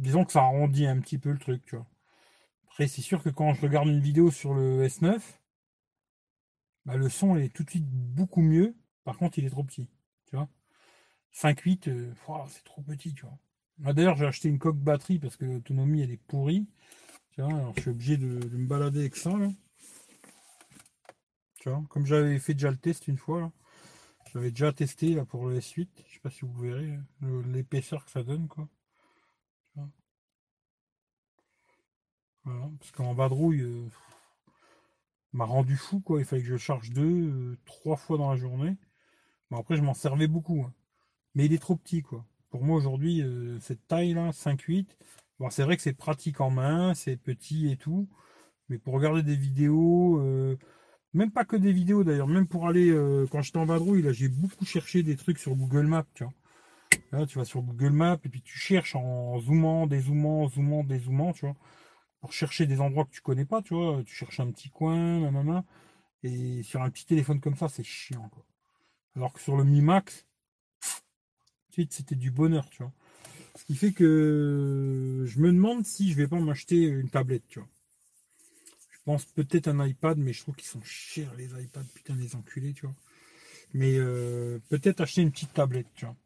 disons 0.00 0.24
que 0.24 0.32
ça 0.32 0.40
arrondit 0.40 0.86
un 0.86 0.98
petit 1.00 1.18
peu 1.18 1.30
le 1.30 1.38
truc, 1.38 1.64
tu 1.64 1.76
vois. 1.76 1.86
Après, 2.68 2.88
c'est 2.88 3.02
sûr 3.02 3.22
que 3.22 3.28
quand 3.28 3.54
je 3.54 3.60
regarde 3.62 3.88
une 3.88 4.00
vidéo 4.00 4.30
sur 4.30 4.54
le 4.54 4.86
S9, 4.86 5.20
bah, 6.86 6.96
le 6.96 7.08
son 7.08 7.36
est 7.36 7.52
tout 7.54 7.64
de 7.64 7.70
suite 7.70 7.86
beaucoup 7.86 8.40
mieux. 8.42 8.74
Par 9.04 9.16
contre, 9.18 9.38
il 9.38 9.44
est 9.44 9.50
trop 9.50 9.64
petit, 9.64 9.88
tu 10.26 10.36
vois. 10.36 10.48
5.8, 11.34 11.88
euh, 11.88 12.12
c'est 12.48 12.64
trop 12.64 12.82
petit, 12.82 13.14
tu 13.14 13.26
vois. 13.26 13.92
D'ailleurs, 13.92 14.16
j'ai 14.16 14.26
acheté 14.26 14.48
une 14.48 14.58
coque 14.58 14.78
batterie 14.78 15.18
parce 15.18 15.36
que 15.36 15.44
l'autonomie, 15.44 16.02
elle 16.02 16.10
est 16.10 16.16
pourrie. 16.16 16.66
Tu 17.32 17.42
vois, 17.42 17.52
alors 17.52 17.74
je 17.76 17.82
suis 17.82 17.90
obligé 17.90 18.16
de, 18.16 18.26
me 18.26 18.66
balader 18.66 19.00
avec 19.00 19.16
ça. 19.16 19.32
Tu 21.60 21.68
vois, 21.68 21.82
comme 21.88 22.06
j'avais 22.06 22.38
fait 22.38 22.54
déjà 22.54 22.70
le 22.70 22.76
test 22.76 23.08
une 23.08 23.18
fois. 23.18 23.52
J'avais 24.32 24.50
déjà 24.50 24.72
testé 24.72 25.14
là, 25.14 25.24
pour 25.24 25.48
le 25.48 25.58
S8. 25.58 25.88
Je 26.08 26.14
sais 26.14 26.20
pas 26.20 26.30
si 26.30 26.44
vous 26.44 26.52
verrez 26.54 26.92
hein, 26.92 27.42
l'épaisseur 27.52 28.04
que 28.04 28.10
ça 28.10 28.22
donne, 28.22 28.48
quoi. 28.48 28.68
Parce 32.44 32.90
qu'en 32.92 33.12
vadrouille, 33.12 33.60
euh, 33.60 33.88
m'a 35.32 35.44
rendu 35.44 35.76
fou, 35.76 36.00
quoi. 36.00 36.20
Il 36.20 36.24
fallait 36.24 36.42
que 36.42 36.48
je 36.48 36.56
charge 36.56 36.90
deux, 36.90 37.02
euh, 37.02 37.58
trois 37.64 37.96
fois 37.96 38.18
dans 38.18 38.30
la 38.30 38.36
journée. 38.36 38.76
Bon, 39.50 39.58
après, 39.58 39.76
je 39.76 39.82
m'en 39.82 39.94
servais 39.94 40.28
beaucoup. 40.28 40.64
Hein. 40.66 40.72
Mais 41.34 41.46
il 41.46 41.52
est 41.52 41.58
trop 41.58 41.76
petit, 41.76 42.02
quoi. 42.02 42.24
Pour 42.50 42.64
moi, 42.64 42.76
aujourd'hui, 42.76 43.22
euh, 43.22 43.58
cette 43.60 43.86
taille-là, 43.86 44.32
5.8, 44.32 44.96
bon, 45.38 45.50
c'est 45.50 45.62
vrai 45.62 45.76
que 45.76 45.82
c'est 45.82 45.92
pratique 45.92 46.40
en 46.40 46.50
main, 46.50 46.94
c'est 46.94 47.16
petit 47.16 47.70
et 47.70 47.76
tout. 47.76 48.08
Mais 48.68 48.78
pour 48.78 48.94
regarder 48.94 49.22
des 49.22 49.36
vidéos, 49.36 50.20
même 51.12 51.32
pas 51.32 51.44
que 51.44 51.56
des 51.56 51.72
vidéos 51.72 52.04
d'ailleurs, 52.04 52.28
même 52.28 52.46
pour 52.46 52.68
aller, 52.68 52.94
quand 53.32 53.42
j'étais 53.42 53.58
en 53.58 53.64
vadrouille, 53.64 54.02
là, 54.02 54.12
j'ai 54.12 54.28
beaucoup 54.28 54.64
cherché 54.64 55.02
des 55.02 55.16
trucs 55.16 55.40
sur 55.40 55.56
Google 55.56 55.86
Maps, 55.86 56.06
tu 56.14 56.22
vois. 56.22 56.32
Là, 57.10 57.26
tu 57.26 57.38
vas 57.38 57.44
sur 57.44 57.62
Google 57.62 57.90
Maps 57.90 58.20
et 58.24 58.28
puis 58.28 58.42
tu 58.42 58.56
cherches 58.56 58.94
en 58.94 59.40
zoomant, 59.40 59.88
dézoomant, 59.88 60.48
zoomant, 60.48 60.84
dézoomant, 60.84 61.32
tu 61.32 61.46
vois 61.46 61.56
pour 62.20 62.32
chercher 62.32 62.66
des 62.66 62.80
endroits 62.80 63.04
que 63.04 63.10
tu 63.10 63.20
connais 63.20 63.44
pas, 63.44 63.62
tu 63.62 63.74
vois. 63.74 64.02
Tu 64.04 64.14
cherches 64.14 64.40
un 64.40 64.50
petit 64.50 64.70
coin, 64.70 65.20
nanana, 65.20 65.64
et 66.22 66.62
sur 66.62 66.82
un 66.82 66.90
petit 66.90 67.06
téléphone 67.06 67.40
comme 67.40 67.56
ça, 67.56 67.68
c'est 67.68 67.84
chiant, 67.84 68.28
quoi. 68.30 68.44
Alors 69.16 69.32
que 69.32 69.40
sur 69.40 69.56
le 69.56 69.64
Mi 69.64 69.80
Max, 69.80 70.26
c'était 71.70 72.14
du 72.14 72.30
bonheur, 72.30 72.68
tu 72.70 72.82
vois. 72.82 72.92
Ce 73.56 73.64
qui 73.64 73.74
fait 73.74 73.92
que 73.92 75.24
je 75.26 75.38
me 75.40 75.48
demande 75.52 75.84
si 75.84 76.10
je 76.10 76.16
vais 76.16 76.28
pas 76.28 76.38
m'acheter 76.38 76.82
une 76.82 77.10
tablette, 77.10 77.46
tu 77.48 77.58
vois. 77.58 77.68
Je 78.90 78.98
pense 79.04 79.24
peut-être 79.24 79.68
un 79.68 79.84
iPad, 79.86 80.18
mais 80.18 80.32
je 80.32 80.42
trouve 80.42 80.54
qu'ils 80.54 80.68
sont 80.68 80.82
chers 80.82 81.34
les 81.34 81.46
iPads, 81.46 81.84
putain 81.94 82.14
les 82.16 82.36
enculés, 82.36 82.72
tu 82.74 82.86
vois. 82.86 82.94
Mais 83.72 83.96
euh, 83.96 84.58
peut-être 84.68 85.00
acheter 85.00 85.22
une 85.22 85.30
petite 85.30 85.52
tablette, 85.52 85.88
tu 85.94 86.04
vois. 86.04 86.16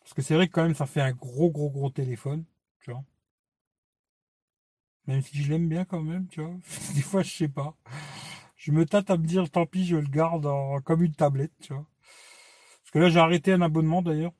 Parce 0.00 0.14
que 0.14 0.22
c'est 0.22 0.34
vrai 0.34 0.48
que 0.48 0.52
quand 0.52 0.62
même 0.64 0.74
ça 0.74 0.86
fait 0.86 1.00
un 1.00 1.12
gros 1.12 1.50
gros 1.50 1.70
gros 1.70 1.90
téléphone, 1.90 2.44
tu 2.80 2.90
vois. 2.90 3.04
Même 5.06 5.22
si 5.22 5.42
je 5.42 5.50
l'aime 5.52 5.68
bien 5.68 5.84
quand 5.84 6.02
même, 6.02 6.26
tu 6.28 6.40
vois. 6.40 6.54
Des 6.94 7.02
fois, 7.02 7.22
je 7.22 7.30
sais 7.30 7.48
pas. 7.48 7.76
Je 8.56 8.72
me 8.72 8.86
tâte 8.86 9.10
à 9.10 9.16
me 9.18 9.26
dire, 9.26 9.50
tant 9.50 9.66
pis, 9.66 9.86
je 9.86 9.96
le 9.96 10.08
garde 10.08 10.48
comme 10.84 11.02
une 11.02 11.14
tablette, 11.14 11.52
tu 11.60 11.74
vois. 11.74 11.86
Parce 12.82 12.90
que 12.92 12.98
là, 12.98 13.08
j'ai 13.10 13.20
arrêté 13.20 13.52
un 13.52 13.60
abonnement 13.62 14.02
d'ailleurs. 14.02 14.32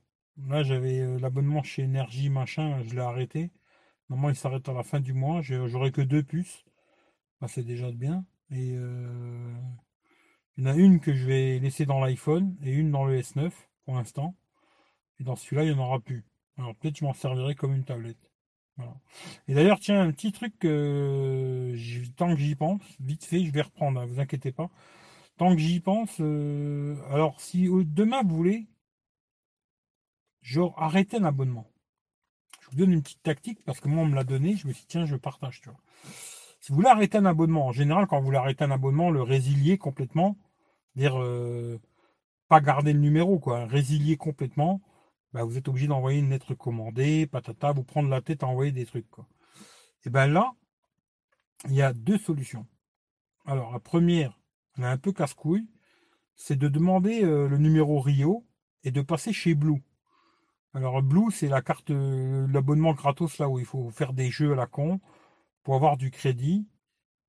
Là, 0.49 0.63
j'avais 0.63 1.01
euh, 1.01 1.19
l'abonnement 1.19 1.63
chez 1.63 1.83
Énergie, 1.83 2.31
machin, 2.31 2.83
je 2.83 2.95
l'ai 2.95 3.01
arrêté. 3.01 3.51
Normalement, 4.09 4.31
il 4.31 4.37
s'arrête 4.37 4.69
à 4.69 4.73
la 4.73 4.83
fin 4.83 5.01
du 5.01 5.13
mois. 5.13 5.41
J'aurai 5.43 5.93
que 5.93 6.01
deux 6.01 6.23
puces. 6.23 6.65
Bah, 7.41 7.49
c'est 7.49 7.65
déjà 7.65 7.91
bien. 7.93 8.25
Et 8.51 8.75
euh, 8.77 9.55
il 10.57 10.65
y 10.65 10.69
en 10.69 10.71
a 10.71 10.77
une 10.77 11.01
que 11.01 11.15
je 11.15 11.27
vais 11.27 11.59
laisser 11.59 11.87
dans 11.87 12.01
l'iPhone 12.01 12.57
et 12.63 12.73
une 12.73 12.91
dans 12.91 13.05
le 13.05 13.21
S9 13.21 13.51
pour 13.85 13.97
l'instant. 13.97 14.37
Et 15.21 15.25
dans 15.25 15.37
celui-là, 15.37 15.65
il 15.65 15.73
n'y 15.73 15.79
en 15.79 15.85
aura 15.85 16.01
plus. 16.01 16.25
Alors 16.59 16.75
peut-être 16.77 16.99
je 16.99 17.05
m'en 17.05 17.13
servirai 17.13 17.55
comme 17.55 17.75
une 17.75 17.85
tablette. 17.85 18.31
Et 19.49 19.55
d'ailleurs, 19.55 19.79
tiens, 19.79 20.03
un 20.03 20.11
petit 20.11 20.33
truc, 20.33 20.55
tant 22.17 22.35
que 22.35 22.41
j'y 22.41 22.55
pense, 22.57 22.81
vite 23.01 23.25
fait, 23.25 23.45
je 23.45 23.53
vais 23.53 23.63
reprendre, 23.63 24.01
hein, 24.01 24.07
vous 24.07 24.21
inquiétez 24.21 24.53
pas. 24.53 24.71
Tant 25.37 25.55
que 25.55 25.61
j'y 25.61 25.81
pense, 25.81 26.17
euh, 26.21 26.97
alors 27.11 27.41
si 27.41 27.69
demain 27.69 28.23
vous 28.23 28.37
voulez, 28.37 28.67
genre 30.43 30.75
arrêtez 30.81 31.17
un 31.17 31.25
abonnement. 31.25 31.67
Je 32.61 32.71
vous 32.71 32.77
donne 32.77 32.93
une 32.93 33.03
petite 33.03 33.23
tactique 33.23 33.65
parce 33.65 33.81
que 33.81 33.89
moi 33.89 34.05
on 34.05 34.07
me 34.07 34.15
l'a 34.15 34.25
donné, 34.25 34.57
je 34.57 34.69
me 34.69 34.73
suis 34.73 34.83
dit 34.83 34.89
tiens, 34.89 35.07
je 35.07 35.17
partage, 35.17 35.61
tu 35.61 35.71
vois. 35.71 35.79
Si 36.61 36.71
vous 36.71 36.77
voulez 36.77 36.89
arrêter 36.89 37.19
un 37.19 37.27
abonnement, 37.27 37.67
en 37.67 37.73
général, 37.73 38.07
quand 38.07 38.19
vous 38.19 38.27
voulez 38.27 38.39
arrêter 38.39 38.65
un 38.65 38.71
abonnement, 38.71 39.11
le 39.11 39.23
résilier 39.23 39.77
complètement, 39.77 40.37
dire 40.97 41.21
euh, 41.21 41.81
pas 42.49 42.61
garder 42.61 42.93
le 42.93 43.01
numéro, 43.01 43.39
quoi, 43.39 43.67
résilier 43.67 44.17
complètement, 44.17 44.81
bah, 45.35 45.43
vous 45.43 45.59
êtes 45.59 45.69
obligé 45.69 45.89
d'envoyer 45.89 46.21
une 46.21 46.31
lettre 46.31 46.55
commandée, 46.55 47.27
patata, 47.27 47.73
vous 47.73 47.83
prendre 47.83 48.09
la 48.09 48.23
tête 48.23 48.45
à 48.45 48.47
envoyer 48.47 48.71
des 48.71 48.87
trucs. 48.87 49.07
Et 50.07 50.11
bien 50.11 50.29
là, 50.29 50.55
il 51.67 51.75
y 51.75 51.83
a 51.83 51.93
deux 51.93 52.19
solutions. 52.19 52.67
Alors 53.45 53.73
la 53.73 53.81
première, 53.81 54.39
elle 54.77 54.85
est 54.85 54.87
un 54.87 54.97
peu 54.97 55.13
casse-couille, 55.13 55.67
c'est 56.37 56.57
de 56.57 56.69
demander 56.69 57.25
euh, 57.25 57.49
le 57.49 57.59
numéro 57.59 58.01
Rio 58.01 58.47
et 58.85 58.93
de 58.93 59.03
passer 59.03 59.33
chez 59.33 59.57
Blue. 59.57 59.83
Alors 60.73 61.03
Blue, 61.03 61.33
c'est 61.33 61.49
la 61.49 61.63
carte, 61.63 61.91
euh, 61.91 62.47
l'abonnement 62.49 62.93
gratos 62.93 63.39
là 63.39 63.49
où 63.49 63.59
il 63.59 63.67
faut 63.67 63.91
faire 63.91 64.13
des 64.13 64.31
jeux 64.31 64.53
à 64.53 64.57
la 64.57 64.69
con 64.69 65.01
pour 65.65 65.75
avoir 65.75 65.97
du 65.97 66.13
crédit. 66.13 66.69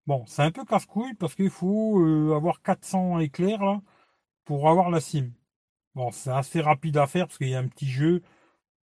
Bon, 0.06 0.24
c'est 0.28 0.44
un 0.44 0.52
peu 0.52 0.64
casse-couille 0.64 1.16
parce 1.16 1.34
qu'il 1.34 1.50
faut 1.50 2.00
euh, 2.02 2.36
avoir 2.36 2.62
400 2.62 3.20
éclairs 3.20 3.64
là 3.64 3.82
pour 4.46 4.70
avoir 4.70 4.92
la 4.92 5.02
SIM. 5.02 5.32
Bon, 5.96 6.12
c'est 6.12 6.30
assez 6.30 6.62
rapide 6.62 6.98
à 6.98 7.08
faire 7.08 7.28
parce 7.28 7.38
qu'il 7.38 7.50
y 7.50 7.56
a 7.56 7.60
un 7.60 7.68
petit 7.68 7.90
jeu, 7.90 8.22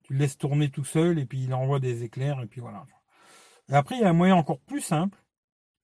tu 0.03 0.13
le 0.13 0.19
laisses 0.19 0.37
tourner 0.37 0.69
tout 0.69 0.85
seul 0.85 1.17
et 1.17 1.25
puis 1.25 1.43
il 1.43 1.53
envoie 1.53 1.79
des 1.79 2.03
éclairs 2.03 2.39
et 2.41 2.45
puis 2.45 2.61
voilà. 2.61 2.85
Et 3.69 3.73
après, 3.73 3.95
il 3.95 4.01
y 4.01 4.03
a 4.05 4.09
un 4.09 4.13
moyen 4.13 4.35
encore 4.35 4.59
plus 4.59 4.81
simple, 4.81 5.17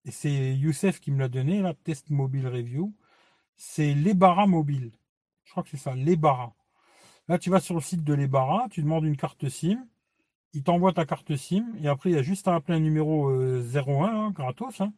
et 0.06 0.12
c'est 0.12 0.56
Youssef 0.56 1.00
qui 1.00 1.12
me 1.12 1.20
l'a 1.20 1.28
donné, 1.28 1.62
la 1.62 1.74
Test 1.74 2.10
Mobile 2.10 2.48
Review, 2.48 2.96
c'est 3.56 3.94
l'Ebara 3.94 4.48
Mobile. 4.48 4.92
Je 5.44 5.52
crois 5.52 5.64
que 5.64 5.70
c'est 5.70 5.78
ça, 5.78 5.96
l'Ebara. 5.96 6.56
Là, 7.28 7.40
tu 7.40 7.50
vas 7.50 7.60
sur 7.60 7.76
le 7.76 7.82
site 7.82 8.04
de 8.04 8.14
l'Ebara, 8.14 8.68
tu 8.70 8.82
demandes 8.82 9.06
une 9.06 9.18
carte 9.18 9.50
SIM, 9.50 9.88
il 10.54 10.64
t'envoie 10.64 10.94
ta 10.94 11.06
carte 11.06 11.36
SIM, 11.36 11.66
et 11.82 11.88
après, 11.88 12.12
il 12.12 12.16
y 12.16 12.20
a 12.20 12.24
juste 12.24 12.48
à 12.48 12.56
appeler 12.56 12.78
un 12.78 12.82
numéro 12.82 13.30
01, 13.32 13.34
euh, 13.34 14.18
hein, 14.28 14.32
gratos. 14.32 14.82
Hein. 14.82 14.94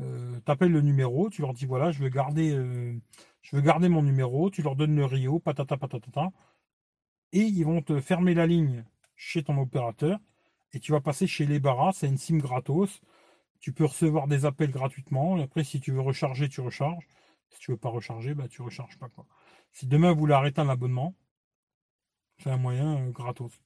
Euh, 0.00 0.40
tu 0.44 0.50
appelles 0.50 0.72
le 0.72 0.80
numéro, 0.80 1.30
tu 1.30 1.42
leur 1.42 1.54
dis 1.54 1.66
voilà, 1.66 1.92
je 1.92 2.00
veux 2.02 2.08
garder 2.08 2.52
euh, 2.52 2.98
je 3.42 3.56
veux 3.56 3.62
garder 3.62 3.88
mon 3.88 4.02
numéro, 4.02 4.50
tu 4.50 4.62
leur 4.62 4.76
donnes 4.76 4.96
le 4.96 5.04
Rio, 5.04 5.38
patata 5.38 5.76
patata, 5.76 6.30
et 7.32 7.40
ils 7.42 7.64
vont 7.64 7.82
te 7.82 8.00
fermer 8.00 8.34
la 8.34 8.46
ligne 8.46 8.84
chez 9.16 9.42
ton 9.44 9.58
opérateur, 9.58 10.18
et 10.72 10.80
tu 10.80 10.92
vas 10.92 11.00
passer 11.00 11.26
chez 11.26 11.46
les 11.46 11.60
barras, 11.60 11.92
c'est 11.92 12.08
une 12.08 12.18
SIM 12.18 12.38
gratos, 12.38 13.00
tu 13.60 13.72
peux 13.72 13.84
recevoir 13.84 14.28
des 14.28 14.46
appels 14.46 14.70
gratuitement, 14.70 15.38
et 15.38 15.42
après 15.44 15.64
si 15.64 15.80
tu 15.80 15.92
veux 15.92 16.00
recharger, 16.00 16.48
tu 16.48 16.60
recharges, 16.60 17.06
si 17.50 17.60
tu 17.60 17.70
veux 17.72 17.76
pas 17.78 17.90
recharger, 17.90 18.34
bah 18.34 18.48
tu 18.48 18.62
recharges 18.62 18.98
pas 18.98 19.08
quoi. 19.08 19.26
Si 19.72 19.86
demain 19.86 20.12
vous 20.12 20.20
voulez 20.20 20.34
arrêter 20.34 20.60
un 20.60 20.68
abonnement, 20.68 21.14
c'est 22.38 22.50
un 22.50 22.56
moyen 22.58 22.96
euh, 22.98 23.10
gratos. 23.10 23.60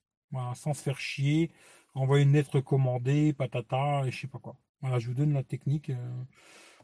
sans 0.55 0.75
se 0.75 0.83
faire 0.83 0.99
chier, 1.01 1.51
envoyer 1.95 2.25
une 2.25 2.33
lettre 2.33 2.61
commandée, 2.61 3.33
patata, 3.33 4.05
et 4.07 4.11
je 4.11 4.21
sais 4.21 4.29
pas 4.29 4.39
quoi. 4.39 4.57
Voilà, 4.81 4.99
je 4.99 5.09
vous 5.09 5.15
donne 5.15 5.33
la 5.33 5.43
technique. 5.43 5.91
Euh, 5.91 6.25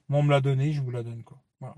moi 0.08 0.20
on 0.20 0.22
me 0.22 0.30
l'a 0.30 0.40
donné, 0.40 0.72
je 0.72 0.80
vous 0.80 0.90
la 0.90 1.02
donne 1.02 1.22
quoi. 1.24 1.42
Voilà. 1.60 1.76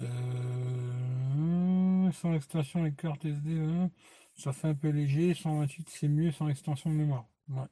Euh, 0.00 2.10
sans 2.12 2.34
extension 2.34 2.86
et 2.86 2.92
carte 2.92 3.24
SD, 3.24 3.60
hein. 3.60 3.90
ça 4.36 4.52
fait 4.52 4.68
un 4.68 4.74
peu 4.74 4.88
léger. 4.88 5.34
128, 5.34 5.88
c'est 5.90 6.08
mieux 6.08 6.32
sans 6.32 6.48
extension 6.48 6.90
de 6.90 6.96
mémoire. 6.96 7.26
Ouais. 7.48 7.66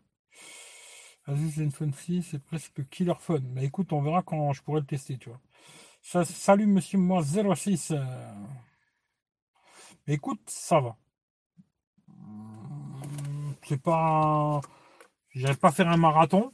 Asus 1.26 1.56
Zenfone 1.56 1.92
6, 1.92 2.22
c'est 2.22 2.42
presque 2.42 2.88
killer 2.88 3.14
phone. 3.18 3.46
Mais 3.52 3.64
écoute, 3.64 3.92
on 3.92 4.02
verra 4.02 4.22
quand 4.22 4.52
je 4.52 4.62
pourrai 4.62 4.80
le 4.80 4.86
tester, 4.86 5.18
tu 5.18 5.28
vois. 5.28 5.40
Ça, 6.02 6.24
salut 6.24 6.66
monsieur 6.66 6.98
moi 6.98 7.22
06. 7.22 7.92
Écoute, 10.06 10.40
ça 10.46 10.80
va. 10.80 10.96
C'est 13.62 13.82
pas. 13.82 14.60
J'irai 15.38 15.54
pas 15.54 15.70
faire 15.70 15.86
un 15.86 15.96
marathon, 15.96 16.52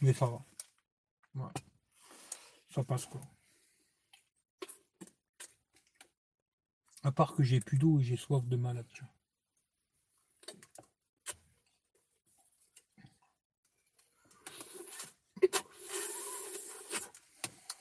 mais 0.00 0.14
ça 0.14 0.24
va. 0.24 1.52
Ça 2.70 2.82
passe 2.82 3.04
quoi. 3.04 3.20
À 7.02 7.12
part 7.12 7.34
que 7.34 7.42
j'ai 7.42 7.60
plus 7.60 7.76
d'eau 7.76 8.00
et 8.00 8.02
j'ai 8.02 8.16
soif 8.16 8.46
de 8.46 8.56
malade. 8.56 8.86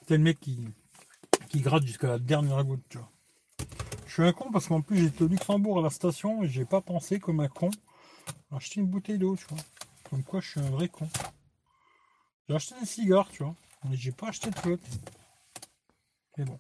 C'est 0.09 0.17
le 0.17 0.17
mec 0.17 0.41
qui, 0.41 0.67
qui 1.47 1.61
gratte 1.61 1.85
jusqu'à 1.85 2.07
la 2.07 2.19
dernière 2.19 2.61
goutte, 2.65 2.83
tu 2.89 2.97
vois. 2.97 3.09
Je 4.07 4.11
suis 4.11 4.23
un 4.23 4.33
con 4.33 4.51
parce 4.51 4.67
qu'en 4.67 4.81
plus 4.81 4.97
j'étais 4.97 5.23
au 5.23 5.29
Luxembourg 5.29 5.79
à 5.79 5.83
la 5.83 5.89
station 5.89 6.43
et 6.43 6.49
j'ai 6.49 6.65
pas 6.65 6.81
pensé 6.81 7.21
comme 7.21 7.39
un 7.39 7.47
con 7.47 7.71
à 8.51 8.57
acheter 8.57 8.81
une 8.81 8.87
bouteille 8.87 9.17
d'eau, 9.17 9.37
tu 9.37 9.45
vois. 9.45 9.63
Comme 10.11 10.23
quoi 10.23 10.41
je 10.41 10.49
suis 10.51 10.59
un 10.59 10.69
vrai 10.69 10.89
con. 10.89 11.09
J'ai 12.47 12.55
acheté 12.55 12.75
des 12.79 12.85
cigares, 12.85 13.29
tu 13.31 13.43
vois. 13.43 13.55
Mais 13.89 13.95
j'ai 13.95 14.11
pas 14.11 14.27
acheté 14.27 14.51
de 14.51 14.55
flotte. 14.59 14.81
Mais 16.37 16.45
bon. 16.45 16.59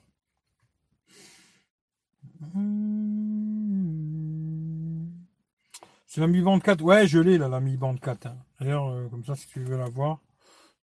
C'est 6.05 6.21
la 6.21 6.27
Mi 6.27 6.41
Band 6.41 6.59
4. 6.59 6.81
Ouais, 6.83 7.07
je 7.07 7.19
l'ai 7.19 7.37
là, 7.39 7.47
la 7.47 7.59
Mi 7.59 7.75
Band 7.77 7.95
4. 7.97 8.27
hein. 8.27 8.37
D'ailleurs, 8.59 8.87
euh, 8.89 9.07
comme 9.09 9.25
ça, 9.25 9.35
si 9.35 9.47
tu 9.47 9.61
veux 9.63 9.77
la 9.77 9.89
voir, 9.89 10.19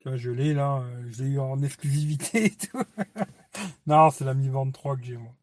tu 0.02 0.10
vois, 0.10 0.18
je 0.18 0.32
l'ai 0.32 0.54
là. 0.56 0.80
euh, 0.82 1.08
je 1.12 1.24
l'ai 1.24 1.32
eu 1.32 1.40
en 1.40 1.62
exclusivité 1.64 2.46
et 2.48 2.56
tout. 2.58 2.82
non, 3.88 4.12
c'est 4.12 4.26
la 4.26 4.36
Mi 4.36 4.50
Band 4.50 4.72
3 4.72 4.98
que 4.98 5.06
j'ai 5.06 5.18
moi. 5.18 5.34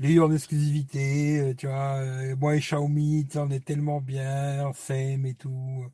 Je 0.00 0.06
l'ai 0.06 0.14
eu 0.14 0.20
en 0.22 0.32
exclusivité, 0.32 1.38
euh, 1.40 1.54
tu 1.54 1.66
vois. 1.68 1.96
euh, 1.98 2.34
moi 2.36 2.56
et 2.56 2.60
Xiaomi, 2.60 3.26
tu 3.26 3.34
sais, 3.34 3.38
on 3.38 3.50
est 3.50 3.64
tellement 3.64 4.00
bien, 4.00 4.66
on 4.68 4.72
s'aime 4.72 5.26
et 5.26 5.34
tout. 5.34 5.86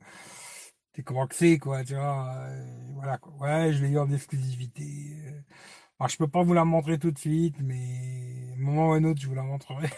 C'est 0.95 1.03
comment 1.03 1.27
que 1.27 1.35
c'est, 1.35 1.59
quoi, 1.59 1.85
tu 1.85 1.95
vois. 1.95 2.35
euh, 2.37 2.65
voilà, 2.95 3.19
quoi. 3.19 3.33
Ouais, 3.41 3.73
je 3.73 3.83
l'ai 3.85 3.91
eu 3.91 3.99
en 3.99 4.11
exclusivité. 4.11 5.17
Alors, 6.01 6.09
je 6.11 6.19
peux 6.19 6.29
pas 6.29 6.43
vous 6.45 6.55
la 6.55 6.65
montrer 6.65 6.99
tout 6.99 7.11
de 7.13 7.19
suite, 7.19 7.57
mais 7.63 8.55
un 8.55 8.59
moment 8.61 8.91
ou 8.91 8.93
un 8.93 9.05
autre, 9.05 9.21
je 9.21 9.29
vous 9.29 9.35
la 9.35 9.43
montrerai. 9.43 9.89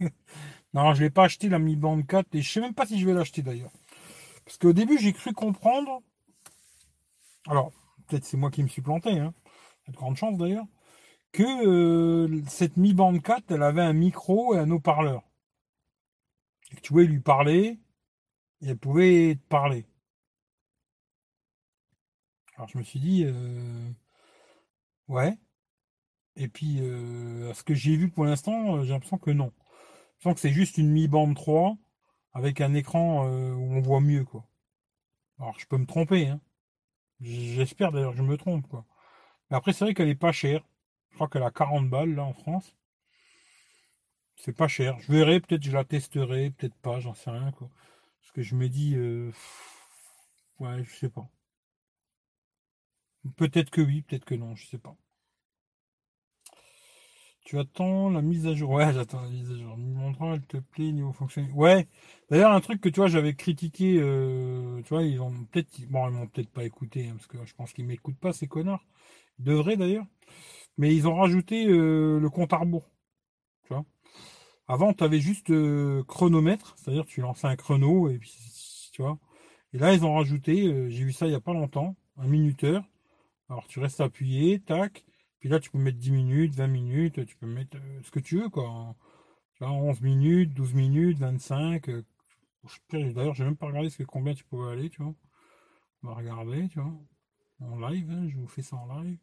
non, 0.74 0.94
je 0.94 1.02
l'ai 1.04 1.10
pas 1.10 1.24
acheté, 1.24 1.48
la 1.48 1.58
Mi 1.58 1.76
Band 1.76 2.02
4, 2.02 2.34
et 2.34 2.42
je 2.42 2.50
sais 2.52 2.60
même 2.60 2.74
pas 2.74 2.86
si 2.86 2.98
je 3.00 3.06
vais 3.06 3.14
l'acheter 3.14 3.42
d'ailleurs. 3.42 3.72
Parce 4.44 4.58
qu'au 4.58 4.72
début, 4.74 4.98
j'ai 4.98 5.12
cru 5.14 5.32
comprendre. 5.34 6.02
Alors, 7.46 7.72
peut-être 8.06 8.24
c'est 8.24 8.36
moi 8.38 8.50
qui 8.50 8.62
me 8.62 8.68
suis 8.68 8.82
planté, 8.82 9.10
hein. 9.18 9.34
Il 9.84 9.88
y 9.88 9.90
a 9.90 9.92
de 9.92 9.96
grandes 9.96 10.16
chances 10.16 10.38
d'ailleurs. 10.38 10.66
Que 11.32 11.66
euh, 11.66 12.42
cette 12.48 12.76
Mi 12.76 12.92
Band 12.94 13.18
4, 13.18 13.52
elle 13.52 13.62
avait 13.62 13.82
un 13.82 13.92
micro 13.92 14.54
et 14.54 14.58
un 14.58 14.70
haut-parleur. 14.70 15.22
Tu 16.82 16.92
pouvais 16.92 17.04
lui 17.04 17.20
parler, 17.20 17.78
et 18.62 18.68
elle 18.68 18.78
pouvait 18.78 19.36
te 19.36 19.48
parler. 19.48 19.86
Alors 22.56 22.68
je 22.68 22.78
me 22.78 22.82
suis 22.82 23.00
dit, 23.00 23.24
euh, 23.26 23.90
ouais. 25.08 25.36
Et 26.36 26.48
puis, 26.48 26.78
euh, 26.80 27.50
à 27.50 27.54
ce 27.54 27.62
que 27.64 27.74
j'ai 27.74 27.96
vu 27.96 28.10
pour 28.10 28.24
l'instant, 28.24 28.82
j'ai 28.82 28.90
l'impression 28.92 29.18
que 29.18 29.30
non. 29.30 29.52
J'ai 30.20 30.28
l'impression 30.28 30.34
que 30.34 30.40
c'est 30.40 30.50
juste 30.50 30.78
une 30.78 30.90
Mi 30.90 31.08
Band 31.08 31.32
3 31.34 31.76
avec 32.32 32.60
un 32.60 32.74
écran 32.74 33.26
où 33.26 33.74
on 33.74 33.80
voit 33.80 34.00
mieux, 34.00 34.24
quoi. 34.24 34.46
Alors 35.38 35.58
je 35.58 35.66
peux 35.66 35.78
me 35.78 35.86
tromper, 35.86 36.28
hein. 36.28 36.40
J'espère 37.20 37.92
d'ailleurs 37.92 38.12
que 38.12 38.18
je 38.18 38.22
me 38.22 38.36
trompe, 38.36 38.66
quoi. 38.68 38.86
Mais 39.50 39.56
après, 39.56 39.72
c'est 39.72 39.84
vrai 39.84 39.94
qu'elle 39.94 40.08
est 40.08 40.14
pas 40.14 40.32
chère. 40.32 40.64
Je 41.10 41.14
crois 41.16 41.28
qu'elle 41.28 41.42
a 41.42 41.50
40 41.50 41.88
balles, 41.88 42.14
là, 42.14 42.24
en 42.24 42.32
France. 42.32 42.74
C'est 44.34 44.52
pas 44.56 44.66
cher. 44.66 44.98
Je 44.98 45.12
verrai, 45.12 45.38
peut-être 45.40 45.62
je 45.62 45.70
la 45.70 45.84
testerai, 45.84 46.50
peut-être 46.50 46.74
pas, 46.76 46.98
j'en 46.98 47.14
sais 47.14 47.30
rien, 47.30 47.52
quoi. 47.52 47.70
Parce 48.20 48.32
que 48.32 48.42
je 48.42 48.54
me 48.56 48.68
dis, 48.68 48.94
euh, 48.96 49.30
ouais, 50.58 50.84
je 50.84 50.94
sais 50.94 51.08
pas. 51.10 51.28
Peut-être 53.36 53.70
que 53.70 53.80
oui, 53.80 54.02
peut-être 54.02 54.26
que 54.26 54.34
non, 54.34 54.54
je 54.56 54.66
sais 54.66 54.78
pas. 54.78 54.94
Tu 57.44 57.58
attends 57.58 58.10
la 58.10 58.22
mise 58.22 58.46
à 58.46 58.54
jour. 58.54 58.70
Ouais, 58.70 58.92
j'attends 58.92 59.22
la 59.22 59.28
mise 59.28 59.50
à 59.50 59.56
jour. 59.56 59.76
Mon 59.76 60.12
train, 60.12 60.34
elle 60.34 60.46
te 60.46 60.58
plaît 60.58 60.92
niveau 60.92 61.12
fonctionnement. 61.12 61.54
Ouais. 61.56 61.86
D'ailleurs, 62.30 62.52
un 62.52 62.60
truc 62.60 62.80
que 62.80 62.88
tu 62.88 63.00
vois, 63.00 63.08
j'avais 63.08 63.34
critiqué, 63.34 63.98
euh, 64.00 64.80
tu 64.82 64.88
vois, 64.90 65.02
ils 65.02 65.20
ont 65.20 65.32
peut-être, 65.50 65.80
bon, 65.88 66.08
ils 66.08 66.12
m'ont 66.14 66.26
peut-être 66.28 66.50
pas 66.50 66.64
écouté, 66.64 67.08
hein, 67.08 67.14
parce 67.16 67.26
que 67.26 67.44
je 67.44 67.54
pense 67.54 67.72
qu'ils 67.72 67.86
m'écoutent 67.86 68.18
pas, 68.18 68.32
ces 68.32 68.46
connards. 68.46 68.84
Ils 69.38 69.44
devraient 69.46 69.76
d'ailleurs. 69.76 70.06
Mais 70.78 70.94
ils 70.94 71.08
ont 71.08 71.16
rajouté 71.16 71.66
euh, 71.68 72.18
le 72.18 72.30
compte 72.30 72.52
à 72.52 72.58
rebours. 72.58 72.90
Tu 73.64 73.74
vois? 73.74 73.84
Avant, 74.68 74.92
tu 74.94 75.04
avais 75.04 75.20
juste 75.20 75.50
euh, 75.50 76.04
chronomètre, 76.04 76.74
c'est-à-dire 76.78 77.06
tu 77.06 77.20
lançais 77.20 77.46
un 77.48 77.56
chrono 77.56 78.08
et 78.10 78.18
puis 78.18 78.32
tu 78.92 79.02
vois? 79.02 79.18
Et 79.74 79.78
là, 79.78 79.94
ils 79.94 80.04
ont 80.04 80.14
rajouté, 80.14 80.66
euh, 80.68 80.88
j'ai 80.90 81.04
vu 81.04 81.12
ça 81.12 81.26
il 81.26 81.32
y 81.32 81.36
a 81.36 81.40
pas 81.40 81.52
longtemps, 81.54 81.96
un 82.18 82.26
minuteur. 82.28 82.84
Alors 83.50 83.66
tu 83.68 83.80
restes 83.80 84.00
appuyé, 84.00 84.60
tac. 84.60 85.04
Puis 85.40 85.48
là, 85.48 85.60
tu 85.60 85.70
peux 85.70 85.78
mettre 85.78 85.98
10 85.98 86.12
minutes, 86.12 86.54
20 86.54 86.66
minutes, 86.68 87.26
tu 87.26 87.36
peux 87.36 87.46
mettre 87.46 87.76
ce 88.04 88.10
que 88.10 88.20
tu 88.20 88.40
veux, 88.40 88.48
quoi. 88.50 88.96
Tu 89.54 89.64
vois, 89.64 89.72
11 89.72 90.00
minutes, 90.02 90.54
12 90.54 90.74
minutes, 90.74 91.18
25. 91.18 91.88
euh, 91.90 92.02
je 92.66 92.74
sais 92.74 92.80
pas, 92.90 92.98
D'ailleurs, 93.12 93.34
j'ai 93.34 93.44
même 93.44 93.56
pas 93.56 93.66
regardé 93.66 93.90
ce 93.90 93.98
que 93.98 94.04
combien 94.04 94.34
tu 94.34 94.44
pouvais 94.44 94.72
aller, 94.72 94.90
tu 94.90 95.02
vois. 95.02 95.14
On 96.02 96.08
va 96.08 96.14
regarder, 96.14 96.68
tu 96.68 96.80
vois. 96.80 96.92
En 97.60 97.78
live, 97.88 98.10
hein, 98.10 98.28
je 98.28 98.36
vous 98.38 98.48
fais 98.48 98.62
ça 98.62 98.76
en 98.76 99.02
live. 99.02 99.18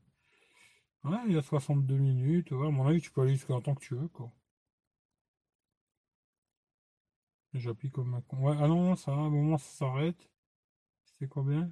Il 1.27 1.33
y 1.33 1.37
a 1.37 1.41
62 1.41 1.97
minutes. 1.97 2.51
À 2.51 2.55
mon 2.55 2.85
avis, 2.87 3.01
tu 3.01 3.11
peux 3.11 3.21
aller 3.21 3.33
jusqu'à 3.33 3.59
temps 3.61 3.73
que 3.75 3.83
tu 3.83 3.95
veux, 3.95 4.07
quoi. 4.09 4.31
J'appuie 7.53 7.91
comme 7.91 8.13
un 8.13 8.21
con. 8.21 8.37
Ouais, 8.37 8.55
ah 8.59 8.67
non, 8.69 8.95
ça, 8.95 9.11
à 9.11 9.15
un 9.15 9.29
moment, 9.29 9.57
ça 9.57 9.69
s'arrête. 9.69 10.29
C'est 11.19 11.27
combien? 11.27 11.71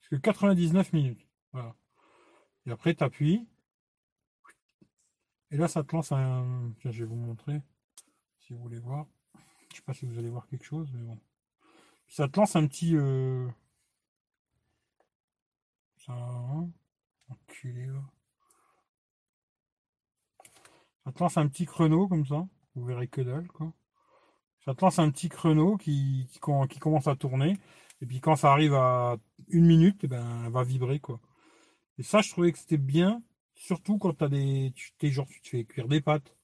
Parce 0.00 0.08
que 0.10 0.16
99 0.16 0.92
minutes. 0.92 1.26
Voilà. 1.52 1.74
Et 2.66 2.70
après, 2.72 2.94
tu 2.94 3.04
appuies. 3.04 3.46
Et 5.50 5.56
là, 5.56 5.68
ça 5.68 5.82
te 5.84 5.94
lance 5.94 6.12
un. 6.12 6.72
Tiens, 6.80 6.90
je 6.90 7.04
vais 7.04 7.08
vous 7.08 7.16
montrer. 7.16 7.60
Si 8.40 8.52
vous 8.54 8.60
voulez 8.60 8.78
voir. 8.80 9.06
Je 9.70 9.76
sais 9.76 9.82
pas 9.82 9.94
si 9.94 10.06
vous 10.06 10.18
allez 10.18 10.30
voir 10.30 10.46
quelque 10.48 10.64
chose, 10.64 10.90
mais 10.94 11.02
bon. 11.02 11.18
Ça 12.08 12.28
te 12.28 12.38
lance 12.40 12.56
un 12.56 12.66
petit. 12.66 12.96
euh, 12.96 13.48
Ça. 15.98 16.12
hein, 16.14 16.70
Enculé, 17.28 17.86
là. 17.86 18.02
Ça 21.08 21.12
te 21.12 21.20
lance 21.20 21.38
un 21.38 21.48
petit 21.48 21.64
chrono 21.64 22.06
comme 22.06 22.26
ça. 22.26 22.46
Vous 22.74 22.84
verrez 22.84 23.08
que 23.08 23.22
dalle, 23.22 23.48
quoi. 23.48 23.72
Ça 24.66 24.74
te 24.74 24.84
lance 24.84 24.98
un 24.98 25.10
petit 25.10 25.30
chrono 25.30 25.78
qui, 25.78 26.28
qui, 26.30 26.38
com- 26.38 26.68
qui 26.68 26.78
commence 26.78 27.06
à 27.06 27.16
tourner. 27.16 27.56
Et 28.02 28.06
puis 28.06 28.20
quand 28.20 28.36
ça 28.36 28.52
arrive 28.52 28.74
à 28.74 29.16
une 29.48 29.64
minute, 29.64 30.00
eh 30.02 30.06
ben, 30.06 30.44
elle 30.44 30.52
va 30.52 30.64
vibrer, 30.64 31.00
quoi. 31.00 31.18
Et 31.96 32.02
ça, 32.02 32.20
je 32.20 32.28
trouvais 32.28 32.52
que 32.52 32.58
c'était 32.58 32.76
bien, 32.76 33.22
surtout 33.54 33.96
quand 33.96 34.12
t'as 34.12 34.28
des, 34.28 34.70
tu, 34.76 34.92
t'es 34.98 35.10
genre, 35.10 35.26
tu 35.28 35.40
te 35.40 35.48
fais 35.48 35.64
cuire 35.64 35.88
des 35.88 36.02
pâtes. 36.02 36.36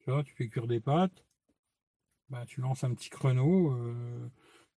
Tu 0.00 0.10
vois, 0.10 0.24
tu 0.24 0.34
fais 0.34 0.48
cuire 0.48 0.66
des 0.66 0.80
pâtes. 0.80 1.24
Bah, 2.30 2.44
tu 2.48 2.60
lances 2.62 2.82
un 2.82 2.92
petit 2.94 3.10
chrono. 3.10 3.74
euh. 3.74 4.28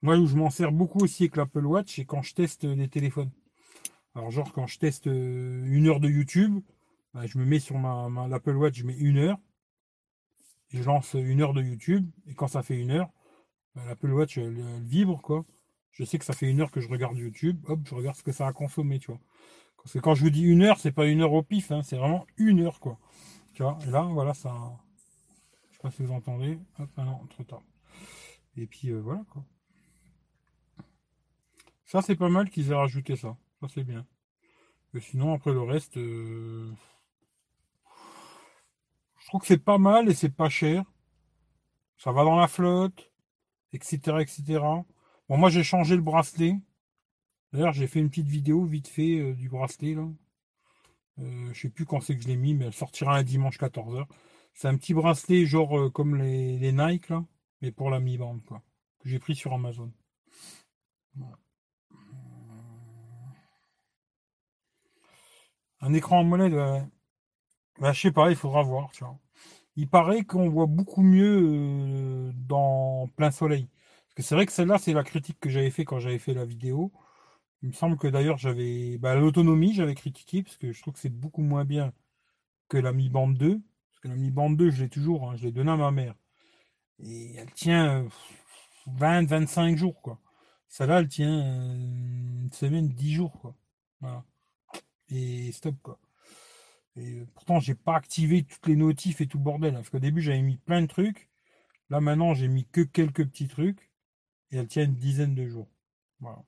Moi, 0.04 0.16
où 0.18 0.28
je 0.28 0.36
m'en 0.36 0.52
sers 0.52 0.72
beaucoup 0.72 1.00
aussi 1.00 1.24
avec 1.24 1.38
l'Apple 1.38 1.66
Watch, 1.66 1.96
c'est 1.96 2.06
quand 2.06 2.22
je 2.22 2.36
teste 2.36 2.66
les 2.66 2.88
téléphones. 2.88 3.32
Alors, 4.14 4.30
genre, 4.30 4.54
quand 4.54 4.68
je 4.68 4.78
teste 4.78 5.08
euh, 5.08 5.66
une 5.66 5.88
heure 5.88 6.00
de 6.00 6.08
YouTube, 6.08 6.60
bah, 7.18 7.26
je 7.26 7.40
me 7.40 7.46
mets 7.46 7.60
sur 7.60 7.80
ma, 7.80 8.10
ma- 8.10 8.28
l'Apple 8.28 8.56
Watch, 8.56 8.76
je 8.76 8.84
mets 8.86 8.96
une 8.96 9.18
heure. 9.18 9.40
Je 10.70 10.84
lance 10.84 11.16
une 11.16 11.42
heure 11.42 11.54
de 11.54 11.64
YouTube. 11.64 12.08
Et 12.28 12.36
quand 12.36 12.48
ça 12.48 12.62
fait 12.62 12.80
une 12.80 12.92
heure, 12.92 13.10
bah, 13.74 13.84
l'Apple 13.88 14.12
Watch, 14.12 14.38
elle, 14.38 14.84
vibre, 14.84 15.20
quoi. 15.24 15.44
Je 15.92 16.04
sais 16.04 16.20
que 16.20 16.26
ça 16.26 16.34
fait 16.34 16.48
une 16.48 16.62
heure 16.62 16.70
que 16.70 16.80
je 16.80 16.88
regarde 16.88 17.18
YouTube. 17.18 17.60
Hop, 17.68 17.80
je 17.86 17.96
regarde 17.96 18.16
ce 18.16 18.22
que 18.22 18.32
ça 18.32 18.46
a 18.46 18.54
consommé, 18.54 19.00
tu 19.00 19.08
vois. 19.08 19.20
Parce 19.78 19.94
que 19.94 20.00
quand 20.00 20.14
je 20.14 20.22
vous 20.22 20.30
dis 20.30 20.44
une 20.44 20.62
heure, 20.62 20.80
c'est 20.80 20.92
pas 20.92 21.08
une 21.08 21.22
heure 21.22 21.34
au 21.34 21.42
pif, 21.42 21.72
hein, 21.72 21.82
c'est 21.82 21.98
vraiment 21.98 22.28
une 22.38 22.60
heure, 22.60 22.80
quoi. 22.80 23.00
Tu 23.56 23.64
vois, 23.64 23.80
et 23.88 23.90
là, 23.90 24.04
voilà, 24.04 24.36
ça. 24.36 24.54
Je 25.72 25.76
sais 25.78 25.82
pas 25.82 25.90
si 25.90 26.04
vous 26.04 26.12
entendez. 26.14 26.60
Hop, 26.78 26.90
ah 26.98 27.04
non, 27.04 27.26
trop 27.30 27.44
tard. 27.46 27.64
Et 28.58 28.68
puis 28.68 28.92
euh, 28.92 29.02
voilà, 29.02 29.24
quoi. 29.32 29.44
Ça, 31.86 32.04
c'est 32.04 32.16
pas 32.16 32.30
mal 32.30 32.52
qu'ils 32.52 32.70
aient 32.72 32.76
rajouté 32.76 33.16
ça. 33.16 33.36
Ça, 33.60 33.68
c'est 33.74 33.84
bien. 33.84 34.06
Sinon, 35.00 35.34
après 35.34 35.52
le 35.52 35.62
reste, 35.62 35.98
euh, 35.98 36.72
je 39.28 39.32
trouve 39.32 39.42
que 39.42 39.48
c'est 39.48 39.58
pas 39.58 39.78
mal 39.78 40.08
et 40.08 40.14
c'est 40.14 40.30
pas 40.30 40.48
cher. 40.48 40.86
Ça 41.98 42.14
va 42.14 42.24
dans 42.24 42.38
la 42.38 42.48
flotte, 42.48 43.12
etc., 43.74 44.20
etc. 44.22 44.60
Bon, 45.28 45.38
moi, 45.38 45.50
j'ai 45.50 45.64
changé 45.64 45.98
le 45.98 46.02
bracelet. 46.02 46.56
D'ailleurs, 47.52 47.74
j'ai 47.74 47.88
fait 47.88 48.00
une 48.00 48.10
petite 48.10 48.30
vidéo 48.30 48.64
vite 48.64 48.88
fait 48.88 49.20
euh, 49.20 49.36
du 49.36 49.50
bracelet 49.50 49.96
là. 49.96 50.08
Euh, 51.20 51.54
je 51.54 51.60
sais 51.60 51.70
plus 51.70 51.86
quand 51.86 52.00
c'est 52.00 52.16
que 52.16 52.24
je 52.24 52.30
l'ai 52.30 52.38
mis, 52.38 52.54
mais 52.54 52.68
elle 52.68 52.74
sortira 52.74 53.18
un 53.18 53.24
dimanche 53.24 53.60
14h. 53.60 54.06
C'est 54.54 54.70
un 54.70 54.78
petit 54.78 54.94
bracelet 54.94 55.46
genre 55.46 55.78
euh, 55.78 55.90
comme 55.90 56.16
les, 56.16 56.72
Nike 56.72 57.10
là, 57.10 57.26
mais 57.62 57.74
pour 57.74 57.90
la 57.90 58.00
Mi 58.00 58.18
Band 58.18 58.40
quoi, 58.48 58.64
que 59.02 59.10
j'ai 59.10 59.20
pris 59.20 59.36
sur 59.36 59.52
Amazon. 59.54 59.92
Un 65.82 65.94
écran 65.94 66.22
AMOLED, 66.22 66.54
ouais. 66.54 66.84
Bah, 67.80 67.94
je 67.94 68.02
sais 68.02 68.12
pas, 68.12 68.30
il 68.30 68.36
faudra 68.36 68.64
voir, 68.64 68.92
tu 68.92 69.04
vois. 69.04 69.18
Il 69.78 69.90
paraît 69.90 70.24
qu'on 70.26 70.50
voit 70.50 70.68
beaucoup 70.68 71.04
mieux 71.04 71.40
euh, 72.30 72.32
dans 72.36 73.10
plein 73.18 73.32
soleil. 73.32 73.70
Parce 74.08 74.16
que 74.18 74.24
c'est 74.24 74.36
vrai 74.36 74.46
que 74.48 74.54
celle-là, 74.54 74.78
c'est 74.80 74.94
la 74.94 75.04
critique 75.04 75.40
que 75.40 75.50
j'avais 75.50 75.72
fait 75.72 75.86
quand 75.86 76.00
j'avais 76.00 76.20
fait 76.20 76.34
la 76.34 76.46
vidéo. 76.46 76.94
Il 77.64 77.70
me 77.70 77.74
semble 77.74 77.98
que 77.98 78.08
d'ailleurs 78.08 78.38
j'avais 78.38 78.98
bah, 79.00 79.16
l'autonomie, 79.16 79.74
j'avais 79.76 79.96
critiqué 79.96 80.44
parce 80.44 80.58
que 80.58 80.74
je 80.74 80.82
trouve 80.82 80.96
que 80.96 81.00
c'est 81.02 81.10
beaucoup 81.10 81.44
moins 81.44 81.66
bien 81.66 81.94
que 82.70 82.78
la 82.78 82.94
Mi 82.94 83.10
Band 83.10 83.30
2. 83.30 83.62
Parce 83.92 84.02
que 84.02 84.10
la 84.10 84.16
Mi 84.16 84.32
Band 84.32 84.52
2, 84.52 84.72
je 84.72 84.84
l'ai 84.84 84.90
toujours, 84.90 85.30
hein, 85.32 85.36
je 85.38 85.44
l'ai 85.46 85.52
donné 85.54 85.72
à 85.72 85.78
ma 85.78 85.92
mère. 85.92 86.16
Et 87.00 87.36
elle 87.38 87.52
tient 87.54 88.04
euh, 88.06 88.10
20-25 88.88 89.78
jours, 89.78 90.02
quoi. 90.02 90.20
Celle-là, 90.70 91.00
elle 91.02 91.10
tient 91.10 91.30
euh, 91.30 91.76
une 92.44 92.52
semaine, 92.54 92.90
10 92.90 93.14
jours, 93.14 93.40
quoi. 93.42 93.56
Voilà. 94.02 94.24
Et 95.10 95.52
stop, 95.54 95.76
quoi. 95.84 96.00
Et 96.98 97.26
pourtant, 97.36 97.60
j'ai 97.60 97.76
pas 97.76 97.96
activé 97.96 98.44
toutes 98.44 98.68
les 98.68 98.76
notifs 98.76 99.22
et 99.22 99.28
tout 99.28 99.38
le 99.38 99.44
bordel. 99.44 99.76
hein, 99.76 99.80
parce 99.80 99.90
qu'au 99.90 100.00
début, 100.00 100.22
j'avais 100.22 100.42
mis 100.42 100.58
plein 100.58 100.82
de 100.82 100.88
trucs. 100.88 101.30
Là, 101.90 102.02
maintenant, 102.02 102.34
j'ai 102.34 102.48
mis 102.48 102.66
que 102.66 102.82
quelques 102.82 103.26
petits 103.28 103.48
trucs. 103.48 103.92
Et 104.52 104.58
elle 104.58 104.68
tient 104.68 104.84
une 104.84 104.96
dizaine 104.96 105.36
de 105.36 105.48
jours. 105.48 105.70
Voilà. 106.20 106.44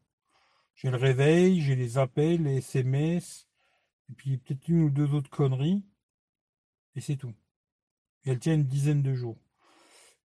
J'ai 0.76 0.90
le 0.90 0.98
réveil, 0.98 1.62
j'ai 1.62 1.76
les 1.76 1.98
appels, 1.98 2.44
les 2.44 2.58
SMS, 2.58 3.48
et 4.10 4.14
puis 4.14 4.38
peut-être 4.38 4.68
une 4.70 4.84
ou 4.84 4.90
deux 4.90 5.14
autres 5.14 5.30
conneries. 5.30 5.84
Et 6.96 7.02
c'est 7.02 7.18
tout. 7.18 7.34
Et 8.26 8.32
elle 8.32 8.40
tient 8.40 8.56
une 8.56 8.66
dizaine 8.66 9.02
de 9.04 9.14
jours. 9.14 9.38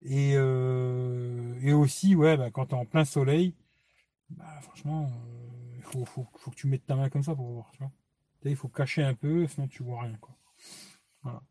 Et, 0.04 0.34
euh, 0.36 1.74
aussi, 1.76 2.16
ouais, 2.16 2.38
bah, 2.38 2.52
quand 2.52 2.68
tu 2.68 2.76
es 2.76 2.78
en 2.78 2.86
plein 2.86 3.06
soleil, 3.06 3.56
bah, 4.30 4.62
franchement, 4.62 5.12
il 5.76 5.80
euh, 5.80 6.06
faut, 6.06 6.06
faut, 6.06 6.52
que 6.52 6.56
tu 6.56 6.68
mettes 6.68 6.86
ta 6.86 6.96
main 6.96 7.10
comme 7.10 7.24
ça 7.24 7.36
pour 7.36 7.52
voir. 7.52 7.72
Il 8.46 8.56
faut 8.56 8.70
cacher 8.70 9.04
un 9.04 9.14
peu, 9.16 9.48
sinon 9.48 9.68
tu 9.68 9.84
vois 9.84 10.02
rien. 10.02 10.18
Quoi. 10.18 10.36
Voilà. 11.24 11.42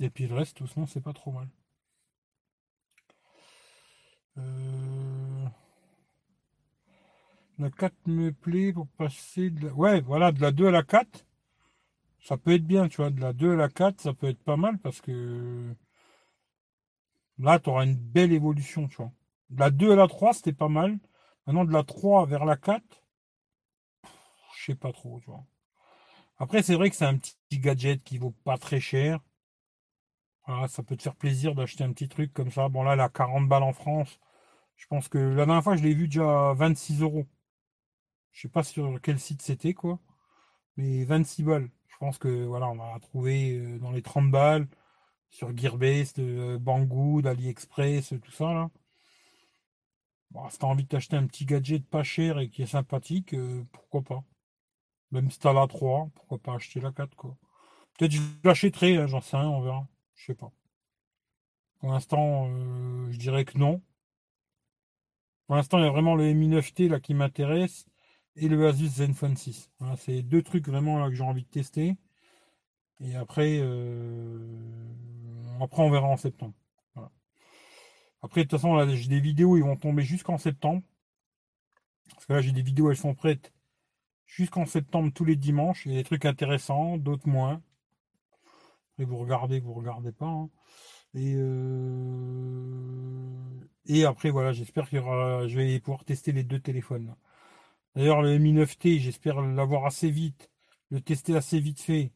Et 0.00 0.10
puis 0.10 0.26
le 0.26 0.34
reste, 0.34 0.56
tout 0.58 0.66
ça, 0.66 0.86
c'est 0.86 1.00
pas 1.00 1.12
trop 1.12 1.32
mal. 1.32 1.48
Euh, 4.38 5.46
la 7.58 7.70
4 7.70 7.94
me 8.06 8.32
plaît 8.32 8.72
pour 8.72 8.86
passer 8.88 9.50
de 9.50 9.66
la... 9.66 9.72
Ouais, 9.74 10.00
voilà, 10.00 10.32
de 10.32 10.40
la 10.40 10.52
2 10.52 10.68
à 10.68 10.70
la 10.70 10.82
4. 10.82 11.26
Ça 12.20 12.36
peut 12.36 12.52
être 12.52 12.66
bien, 12.66 12.88
tu 12.88 12.98
vois. 12.98 13.10
De 13.10 13.20
la 13.20 13.32
2 13.32 13.52
à 13.54 13.56
la 13.56 13.68
4, 13.68 14.00
ça 14.00 14.14
peut 14.14 14.28
être 14.28 14.42
pas 14.42 14.56
mal 14.56 14.78
parce 14.78 15.00
que 15.00 15.74
là, 17.38 17.58
tu 17.58 17.70
auras 17.70 17.84
une 17.84 17.96
belle 17.96 18.32
évolution, 18.32 18.88
tu 18.88 18.96
vois. 18.96 19.12
De 19.50 19.60
la 19.60 19.70
2 19.70 19.92
à 19.92 19.96
la 19.96 20.06
3, 20.08 20.34
c'était 20.34 20.52
pas 20.52 20.68
mal. 20.68 20.98
Maintenant, 21.46 21.64
de 21.64 21.72
la 21.72 21.82
3 21.84 22.26
vers 22.26 22.44
la 22.44 22.56
4, 22.56 22.82
je 22.82 23.07
pas 24.74 24.92
trop, 24.92 25.20
tu 25.20 25.26
vois. 25.30 25.44
Après, 26.38 26.62
c'est 26.62 26.74
vrai 26.74 26.90
que 26.90 26.96
c'est 26.96 27.04
un 27.04 27.16
petit 27.18 27.58
gadget 27.58 28.02
qui 28.04 28.18
vaut 28.18 28.34
pas 28.44 28.58
très 28.58 28.80
cher. 28.80 29.20
Voilà, 30.46 30.66
ça 30.68 30.82
peut 30.82 30.96
te 30.96 31.02
faire 31.02 31.14
plaisir 31.16 31.54
d'acheter 31.54 31.84
un 31.84 31.92
petit 31.92 32.08
truc 32.08 32.32
comme 32.32 32.50
ça. 32.50 32.68
Bon, 32.68 32.82
là, 32.82 32.94
elle 32.94 33.00
a 33.00 33.08
40 33.08 33.48
balles 33.48 33.62
en 33.62 33.72
France. 33.72 34.18
Je 34.76 34.86
pense 34.86 35.08
que 35.08 35.18
la 35.18 35.46
dernière 35.46 35.62
fois, 35.64 35.76
je 35.76 35.82
l'ai 35.82 35.94
vu 35.94 36.08
déjà 36.08 36.50
à 36.50 36.54
26 36.54 37.02
euros. 37.02 37.26
Je 38.32 38.42
sais 38.42 38.48
pas 38.48 38.62
sur 38.62 39.00
quel 39.02 39.18
site 39.20 39.42
c'était, 39.42 39.74
quoi. 39.74 40.00
Mais 40.76 41.04
26 41.04 41.42
balles. 41.44 41.70
Je 41.88 41.96
pense 41.98 42.18
que, 42.18 42.44
voilà, 42.46 42.68
on 42.68 42.76
va 42.76 42.98
trouver 43.00 43.58
euh, 43.58 43.78
dans 43.80 43.90
les 43.92 44.02
30 44.02 44.30
balles 44.30 44.68
sur 45.30 45.56
Gearbest, 45.56 46.18
euh, 46.20 46.58
Banggood, 46.58 47.26
AliExpress, 47.26 48.14
tout 48.22 48.32
ça, 48.32 48.52
là. 48.54 48.70
Bon, 50.30 50.48
si 50.48 50.58
t'as 50.58 50.66
envie 50.66 50.84
d'acheter 50.84 51.16
un 51.16 51.26
petit 51.26 51.44
gadget 51.44 51.86
pas 51.86 52.02
cher 52.02 52.38
et 52.38 52.48
qui 52.50 52.62
est 52.62 52.66
sympathique, 52.66 53.34
euh, 53.34 53.64
pourquoi 53.72 54.02
pas. 54.02 54.24
Même 55.10 55.30
si 55.30 55.38
t'as 55.38 55.52
la 55.52 55.66
3, 55.66 56.10
pourquoi 56.14 56.38
pas 56.38 56.54
acheter 56.54 56.80
la 56.80 56.92
4, 56.92 57.14
quoi. 57.16 57.36
Peut-être 57.96 58.12
je 58.12 58.20
l'achèterai, 58.44 58.96
hein, 58.96 59.06
j'en 59.06 59.20
sais 59.20 59.36
rien, 59.36 59.48
on 59.48 59.60
verra. 59.62 59.86
Je 60.14 60.26
sais 60.26 60.34
pas. 60.34 60.52
Pour 61.80 61.92
l'instant, 61.92 62.48
je 63.10 63.18
dirais 63.18 63.44
que 63.44 63.58
non. 63.58 63.82
Pour 65.46 65.56
l'instant, 65.56 65.78
il 65.78 65.84
y 65.84 65.88
a 65.88 65.90
vraiment 65.90 66.14
le 66.14 66.32
Mi 66.32 66.48
9T 66.48 66.88
là 66.88 67.00
qui 67.00 67.14
m'intéresse 67.14 67.86
et 68.36 68.48
le 68.48 68.68
Asus 68.68 68.88
Zenfone 68.88 69.36
6. 69.36 69.70
c'est 69.96 70.22
deux 70.22 70.42
trucs 70.42 70.68
vraiment 70.68 70.98
là 70.98 71.08
que 71.08 71.14
j'ai 71.14 71.24
envie 71.24 71.44
de 71.44 71.48
tester. 71.48 71.96
Et 73.00 73.16
après, 73.16 73.58
euh, 73.60 74.38
après 75.60 75.82
on 75.82 75.90
verra 75.90 76.06
en 76.08 76.16
septembre. 76.16 76.54
Après, 78.22 78.40
de 78.42 78.48
toute 78.48 78.58
façon, 78.58 78.74
là, 78.74 78.86
j'ai 78.88 79.08
des 79.08 79.20
vidéos, 79.20 79.56
ils 79.56 79.62
vont 79.62 79.76
tomber 79.76 80.02
jusqu'en 80.02 80.38
septembre. 80.38 80.82
Parce 82.10 82.26
que 82.26 82.32
là, 82.32 82.40
j'ai 82.40 82.52
des 82.52 82.62
vidéos, 82.62 82.90
elles 82.90 82.96
sont 82.96 83.14
prêtes 83.14 83.52
jusqu'en 84.28 84.66
septembre 84.66 85.12
tous 85.12 85.24
les 85.24 85.34
dimanches. 85.34 85.86
Il 85.86 85.92
y 85.92 85.94
a 85.96 85.98
des 85.98 86.04
trucs 86.04 86.24
intéressants, 86.24 86.98
d'autres 86.98 87.28
moins. 87.28 87.60
Et 88.98 89.04
vous 89.04 89.16
regardez, 89.16 89.58
vous 89.58 89.74
regardez 89.74 90.12
pas. 90.12 90.26
Hein. 90.26 90.50
Et, 91.14 91.34
euh, 91.36 92.68
et 93.86 94.04
après, 94.04 94.30
voilà, 94.30 94.52
j'espère 94.52 94.92
y 94.92 94.98
aura, 94.98 95.48
je 95.48 95.56
vais 95.56 95.80
pouvoir 95.80 96.04
tester 96.04 96.32
les 96.32 96.44
deux 96.44 96.60
téléphones. 96.60 97.16
D'ailleurs, 97.96 98.22
le 98.22 98.38
Mi 98.38 98.52
9T, 98.52 98.98
j'espère 98.98 99.40
l'avoir 99.40 99.86
assez 99.86 100.10
vite, 100.10 100.50
le 100.90 101.00
tester 101.00 101.36
assez 101.36 101.58
vite 101.58 101.80
fait. 101.80 102.12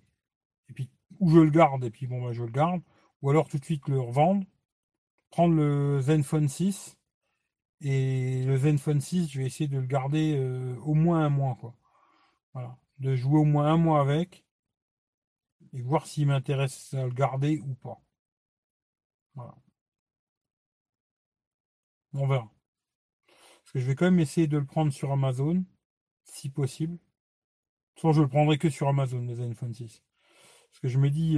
Et 0.68 0.72
puis, 0.74 0.90
ou 1.18 1.30
je 1.30 1.40
le 1.40 1.50
garde, 1.50 1.84
et 1.84 1.90
puis 1.90 2.06
bon, 2.06 2.22
bah, 2.22 2.32
je 2.32 2.42
le 2.42 2.50
garde. 2.50 2.82
Ou 3.22 3.30
alors 3.30 3.48
tout 3.48 3.58
de 3.58 3.64
suite 3.64 3.88
le 3.88 4.00
revendre. 4.00 4.44
Prendre 5.30 5.54
le 5.54 6.00
Zenfone 6.00 6.48
6. 6.48 6.98
Et 7.80 8.44
le 8.44 8.56
Zenfone 8.56 9.00
6, 9.00 9.30
je 9.30 9.38
vais 9.40 9.46
essayer 9.46 9.68
de 9.68 9.78
le 9.78 9.86
garder 9.86 10.36
euh, 10.36 10.76
au 10.84 10.94
moins 10.94 11.24
un 11.24 11.30
mois, 11.30 11.56
quoi. 11.60 11.74
De 12.98 13.16
jouer 13.16 13.38
au 13.38 13.44
moins 13.44 13.72
un 13.72 13.76
mois 13.76 14.00
avec. 14.00 14.44
Et 15.72 15.80
voir 15.82 16.06
s'il 16.06 16.26
m'intéresse 16.26 16.94
à 16.94 17.04
le 17.04 17.12
garder 17.12 17.58
ou 17.60 17.74
pas. 17.74 18.00
Voilà. 19.34 19.54
On 22.14 22.26
verra. 22.26 22.50
Parce 23.26 23.72
que 23.72 23.78
je 23.80 23.86
vais 23.86 23.94
quand 23.94 24.04
même 24.04 24.20
essayer 24.20 24.46
de 24.46 24.58
le 24.58 24.66
prendre 24.66 24.92
sur 24.92 25.12
Amazon, 25.12 25.64
si 26.24 26.50
possible. 26.50 26.98
Soit 27.96 28.12
je 28.12 28.22
le 28.22 28.28
prendrai 28.28 28.58
que 28.58 28.70
sur 28.70 28.88
Amazon, 28.88 29.22
le 29.22 29.34
Zenfone 29.34 29.74
6. 29.74 30.02
Parce 30.70 30.80
que 30.80 30.88
je 30.88 30.98
me 30.98 31.10
dis 31.10 31.36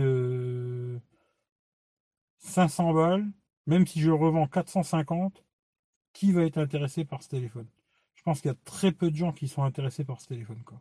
500 2.39 2.91
euh, 2.91 2.95
balles, 2.95 3.33
même 3.67 3.87
si 3.87 4.01
je 4.01 4.09
le 4.09 4.15
revends 4.15 4.47
450, 4.47 5.45
qui 6.13 6.33
va 6.33 6.45
être 6.45 6.59
intéressé 6.59 7.05
par 7.05 7.23
ce 7.23 7.29
téléphone? 7.29 7.69
Je 8.15 8.23
pense 8.23 8.41
qu'il 8.41 8.49
y 8.49 8.53
a 8.53 8.59
très 8.65 8.93
peu 8.93 9.11
de 9.11 9.17
gens 9.17 9.33
qui 9.33 9.49
sont 9.49 9.65
intéressés 9.65 10.05
par 10.05 10.21
ce 10.21 10.29
téléphone. 10.29 10.63
Quoi. 10.65 10.81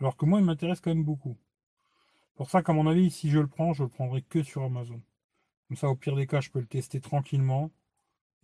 Alors 0.00 0.16
que 0.16 0.24
moi, 0.26 0.40
il 0.40 0.44
m'intéresse 0.44 0.80
quand 0.80 0.90
même 0.90 1.04
beaucoup. 1.04 1.36
Pour 2.36 2.50
ça 2.50 2.62
qu'à 2.62 2.72
mon 2.72 2.86
avis, 2.86 3.10
si 3.10 3.30
je 3.30 3.38
le 3.38 3.46
prends, 3.48 3.74
je 3.74 3.82
le 3.82 3.90
prendrai 3.90 4.22
que 4.22 4.42
sur 4.42 4.62
Amazon. 4.62 5.02
Comme 5.68 5.76
ça, 5.76 5.88
au 5.90 5.96
pire 5.96 6.16
des 6.16 6.26
cas, 6.26 6.40
je 6.40 6.50
peux 6.50 6.60
le 6.60 6.66
tester 6.66 7.00
tranquillement. 7.00 7.70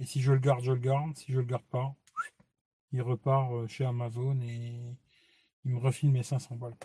Et 0.01 0.07
si 0.07 0.23
je 0.23 0.33
le 0.33 0.39
garde, 0.41 0.63
je 0.65 0.73
le 0.73 0.81
garde. 0.81 1.17
Si 1.17 1.33
je 1.33 1.39
le 1.41 1.47
garde 1.47 1.65
pas, 1.65 1.95
il 2.93 3.03
repart 3.03 3.53
euh, 3.53 3.67
chez 3.69 3.85
Amazon 3.85 4.41
et 4.43 4.97
il 5.65 5.73
me 5.73 5.79
refile 5.79 6.13
mes 6.13 6.23
500 6.23 6.57
balles. 6.57 6.77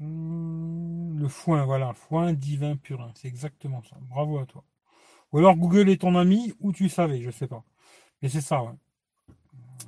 Hum, 0.00 1.18
le 1.18 1.28
foin, 1.28 1.64
voilà, 1.64 1.92
foin 1.94 2.32
divin 2.34 2.76
purin, 2.76 3.12
c'est 3.14 3.28
exactement 3.28 3.82
ça. 3.82 3.96
Bravo 4.02 4.38
à 4.38 4.46
toi. 4.46 4.64
Ou 5.32 5.38
alors 5.38 5.56
Google 5.56 5.90
est 5.90 6.02
ton 6.02 6.16
ami, 6.16 6.54
ou 6.60 6.72
tu 6.72 6.88
savais, 6.90 7.22
je 7.22 7.30
sais 7.30 7.48
pas. 7.48 7.64
Mais 8.22 8.28
c'est 8.30 8.42
ça, 8.42 8.62
ouais. 8.64 8.72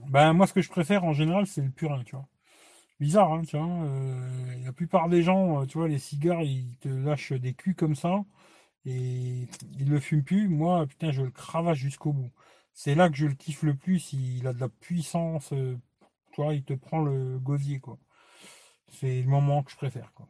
Ben 0.09 0.33
moi 0.33 0.47
ce 0.47 0.53
que 0.55 0.63
je 0.63 0.71
préfère 0.71 1.05
en 1.05 1.13
général 1.13 1.47
c'est 1.47 1.61
le 1.63 1.71
purin, 1.71 2.03
tu 2.05 2.17
vois. 2.17 2.27
Bizarre, 3.01 3.33
hein, 3.33 3.43
tu 3.47 3.57
vois. 3.57 3.67
Euh, 3.67 4.65
la 4.65 4.73
plupart 4.73 5.09
des 5.09 5.23
gens, 5.23 5.63
euh, 5.63 5.67
tu 5.67 5.79
vois, 5.79 5.89
les 5.89 5.99
cigares, 5.99 6.43
ils 6.43 6.77
te 6.81 6.89
lâchent 6.89 7.33
des 7.33 7.55
culs 7.55 7.75
comme 7.77 7.95
ça 7.95 8.25
et 8.87 9.49
ils 9.79 9.89
le 9.91 10.01
fument 10.01 10.25
plus. 10.25 10.49
Moi, 10.49 10.87
putain, 10.87 11.13
je 11.13 11.23
le 11.23 11.31
cravache 11.31 11.79
jusqu'au 11.79 12.13
bout. 12.13 12.33
C'est 12.75 12.95
là 12.97 13.11
que 13.11 13.17
je 13.17 13.27
le 13.27 13.35
kiffe 13.35 13.63
le 13.63 13.77
plus. 13.77 14.13
Il 14.15 14.47
a 14.49 14.53
de 14.53 14.61
la 14.61 14.69
puissance. 14.69 15.53
Euh, 15.53 15.77
tu 16.33 16.43
vois, 16.43 16.55
il 16.55 16.65
te 16.65 16.75
prend 16.75 17.01
le 17.03 17.39
gosier, 17.41 17.81
quoi. 17.81 17.99
C'est 18.93 19.23
le 19.23 19.29
moment 19.29 19.63
que 19.63 19.71
je 19.73 19.77
préfère, 19.77 20.13
quoi. 20.15 20.29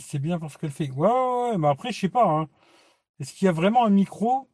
c'est 0.00 0.18
bien 0.18 0.38
parce 0.38 0.56
qu'elle 0.56 0.70
fait. 0.70 0.90
Ouais, 0.90 1.08
ouais, 1.08 1.58
mais 1.58 1.68
après, 1.68 1.92
je 1.92 2.00
sais 2.00 2.08
pas. 2.08 2.26
Hein. 2.28 2.48
Est-ce 3.20 3.34
qu'il 3.34 3.46
y 3.46 3.48
a 3.48 3.52
vraiment 3.52 3.86
un 3.86 3.90
micro 3.90 4.48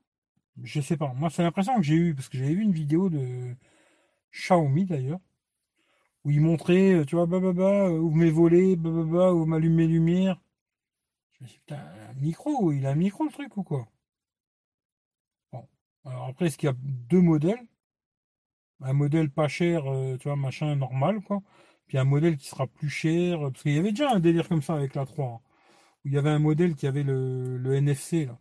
Je 0.62 0.80
sais 0.80 0.97
pas. 0.98 1.12
Moi, 1.14 1.30
c'est 1.30 1.43
l'impression 1.43 1.74
que 1.76 1.82
j'ai 1.82 1.94
eu, 1.94 2.14
parce 2.14 2.28
que 2.28 2.36
j'avais 2.39 2.55
vu 2.55 2.62
une 2.62 2.72
vidéo 2.72 3.09
de 3.09 3.56
Xiaomi 4.32 4.86
d'ailleurs, 4.86 5.20
où 6.24 6.30
il 6.30 6.40
montrait, 6.40 6.93
euh, 6.94 7.05
tu 7.05 7.16
vois, 7.16 7.26
bah, 7.26 7.40
bah, 7.40 7.90
où 7.90 8.10
mes 8.12 8.30
volets, 8.30 8.76
bah, 8.76 9.32
où 9.32 9.44
m'allume 9.47 9.74
mes 9.74 9.86
lumières. 9.89 10.40
Je 11.32 11.44
me 11.44 11.48
suis 11.48 11.56
dit, 11.59 11.60
putain, 11.66 11.82
un 12.10 12.14
micro, 12.20 12.72
il 12.72 12.86
a 12.86 12.90
un 12.90 12.94
micro 12.97 13.24
le 13.24 13.32
truc 13.32 13.56
ou 13.56 13.64
quoi? 13.64 13.89
Bon. 15.52 15.68
Alors 16.06 16.24
après, 16.28 16.47
est-ce 16.47 16.56
qu'il 16.56 16.68
y 16.68 16.72
a 16.72 16.76
deux 16.82 17.20
modèles? 17.20 17.66
Un 18.80 18.93
modèle 18.93 19.30
pas 19.30 19.47
cher, 19.48 19.86
euh, 19.86 20.16
tu 20.16 20.26
vois, 20.28 20.36
machin 20.36 20.74
normal, 20.76 21.20
quoi. 21.22 21.43
Puis 21.86 21.97
un 21.98 22.05
modèle 22.05 22.36
qui 22.36 22.48
sera 22.48 22.66
plus 22.66 22.90
cher, 22.90 23.39
parce 23.40 23.62
qu'il 23.62 23.72
y 23.74 23.78
avait 23.78 23.90
déjà 23.93 24.10
un 24.12 24.18
délire 24.20 24.48
comme 24.48 24.62
ça 24.62 24.74
avec 24.74 24.94
la 24.94 25.06
3, 25.06 25.26
hein, 25.26 25.40
où 26.05 26.09
il 26.09 26.14
y 26.14 26.18
avait 26.18 26.30
un 26.30 26.39
modèle 26.40 26.74
qui 26.76 26.86
avait 26.86 27.02
le, 27.05 27.59
le 27.59 27.74
NFC, 27.76 28.26
là, 28.26 28.39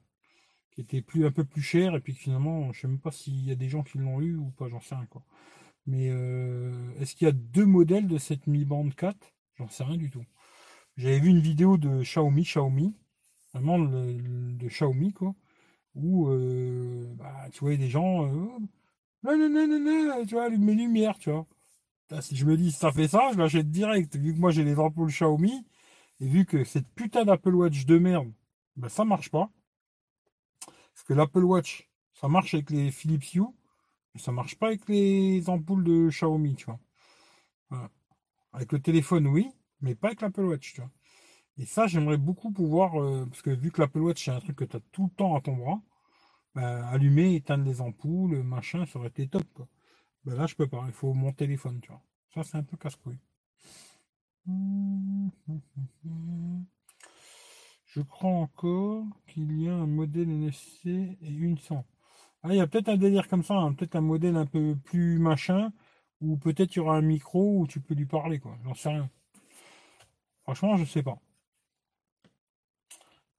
qui 0.77 0.81
était 0.81 1.01
plus, 1.01 1.25
un 1.25 1.31
peu 1.31 1.43
plus 1.43 1.63
cher, 1.63 1.95
et 1.95 1.99
puis 1.99 2.13
finalement, 2.13 2.71
je 2.71 2.81
sais 2.81 2.87
même 2.87 2.99
pas 2.99 3.09
s'il 3.11 3.43
y 3.43 3.51
a 3.51 3.55
des 3.55 3.67
gens 3.67 3.81
qui 3.81 3.97
l'ont 3.97 4.21
eu 4.21 4.35
ou 4.35 4.51
pas, 4.51 4.69
j'en 4.69 4.79
sais 4.79 4.93
rien, 4.93 5.07
quoi. 5.07 5.23
Mais 5.87 6.09
euh, 6.11 6.71
est-ce 6.99 7.15
qu'il 7.15 7.25
y 7.25 7.29
a 7.29 7.33
deux 7.33 7.65
modèles 7.65 8.07
de 8.07 8.19
cette 8.19 8.45
Mi 8.45 8.63
Band 8.63 8.89
4 8.91 9.17
J'en 9.57 9.69
sais 9.69 9.83
rien 9.83 9.97
du 9.97 10.11
tout. 10.11 10.23
J'avais 10.95 11.19
vu 11.19 11.29
une 11.29 11.39
vidéo 11.39 11.77
de 11.77 12.03
Xiaomi, 12.03 12.43
Xiaomi, 12.43 12.95
vraiment 13.53 13.79
de, 13.79 14.67
Xiaomi, 14.67 15.13
quoi, 15.13 15.33
où 15.95 16.29
euh, 16.29 17.11
bah, 17.15 17.49
tu 17.51 17.61
voyais 17.61 17.77
des 17.77 17.89
gens, 17.89 18.27
non, 18.27 19.35
non, 19.35 19.49
non, 19.49 19.67
non, 19.67 20.25
tu 20.25 20.35
vois, 20.35 20.49
mes 20.51 20.75
lumières, 20.75 21.17
tu 21.17 21.31
vois. 21.31 21.47
Si 22.21 22.35
je 22.35 22.45
me 22.45 22.55
dis, 22.55 22.71
ça 22.71 22.91
fait 22.91 23.07
ça, 23.07 23.31
je 23.33 23.39
l'achète 23.39 23.71
direct. 23.71 24.15
Vu 24.15 24.33
que 24.33 24.39
moi 24.39 24.51
j'ai 24.51 24.63
les 24.63 24.77
ampoules 24.77 25.09
Xiaomi, 25.09 25.65
et 26.19 26.27
vu 26.27 26.45
que 26.45 26.63
cette 26.63 26.87
putain 26.89 27.25
d'Apple 27.25 27.55
Watch 27.55 27.85
de 27.85 27.97
merde, 27.97 28.31
ben 28.75 28.89
ça 28.89 29.05
marche 29.05 29.31
pas. 29.31 29.49
Parce 30.97 31.05
que 31.05 31.13
l'Apple 31.13 31.43
Watch, 31.43 31.87
ça 32.11 32.27
marche 32.27 32.55
avec 32.55 32.71
les 32.71 32.89
Philips 32.89 33.35
Hue, 33.35 33.43
ça 34.15 34.31
marche 34.31 34.55
pas 34.57 34.67
avec 34.67 34.89
les 34.89 35.47
ampoules 35.47 35.83
de 35.83 36.09
Xiaomi, 36.09 36.55
tu 36.55 36.65
vois. 36.65 36.79
Avec 38.51 38.71
le 38.71 38.79
téléphone, 38.81 39.27
oui, 39.27 39.47
mais 39.79 39.93
pas 39.93 40.07
avec 40.07 40.21
l'Apple 40.21 40.41
Watch, 40.45 40.73
tu 40.73 40.81
vois. 40.81 40.89
Et 41.57 41.67
ça, 41.67 41.85
j'aimerais 41.85 42.17
beaucoup 42.17 42.51
pouvoir, 42.51 42.99
euh, 42.99 43.27
parce 43.27 43.43
que 43.43 43.51
vu 43.51 43.71
que 43.71 43.79
l'Apple 43.79 43.99
Watch, 43.99 44.25
c'est 44.25 44.31
un 44.31 44.39
truc 44.39 44.55
que 44.55 44.65
tu 44.65 44.75
as 44.75 44.79
tout 44.91 45.03
le 45.03 45.11
temps 45.11 45.35
à 45.35 45.41
ton 45.41 45.55
bras, 45.55 45.83
bah, 46.55 46.87
allumer, 46.87 47.35
éteindre 47.35 47.63
les 47.65 47.79
ampoules, 47.79 48.41
machin, 48.41 48.87
ça 48.87 48.97
aurait 48.97 49.09
été 49.09 49.27
top. 49.27 49.45
Ben 50.25 50.35
là, 50.35 50.47
je 50.47 50.55
peux 50.55 50.67
pas. 50.67 50.83
Il 50.87 50.93
faut 50.93 51.13
mon 51.13 51.31
téléphone, 51.31 51.79
tu 51.81 51.89
vois. 51.89 52.01
Ça, 52.33 52.43
c'est 52.43 52.57
un 52.57 52.63
peu 52.63 52.75
casse-couille. 52.77 53.19
Je 57.97 58.03
crois 58.03 58.29
encore 58.29 59.05
qu'il 59.25 59.59
y 59.59 59.67
a 59.67 59.73
un 59.73 59.87
modèle 59.87 60.29
NFC 60.29 61.17
et 61.19 61.29
une 61.29 61.57
sans. 61.57 61.83
Ah, 62.43 62.49
il 62.53 62.57
y 62.57 62.61
a 62.61 62.67
peut-être 62.67 62.89
un 62.89 62.97
délire 62.97 63.27
comme 63.27 63.43
ça, 63.43 63.55
hein. 63.55 63.73
peut-être 63.73 63.95
un 63.95 64.01
modèle 64.01 64.35
un 64.37 64.45
peu 64.45 64.75
plus 64.85 65.17
machin, 65.17 65.73
ou 66.21 66.37
peut-être 66.37 66.75
il 66.75 66.77
y 66.77 66.81
aura 66.81 66.97
un 66.97 67.01
micro 67.01 67.59
où 67.59 67.67
tu 67.67 67.81
peux 67.81 67.95
lui 67.95 68.05
parler, 68.05 68.39
quoi. 68.39 68.55
J'en 68.63 68.75
sais 68.75 68.89
rien. 68.89 69.09
Franchement, 70.43 70.77
je 70.77 70.85
sais 70.85 71.03
pas. 71.03 71.19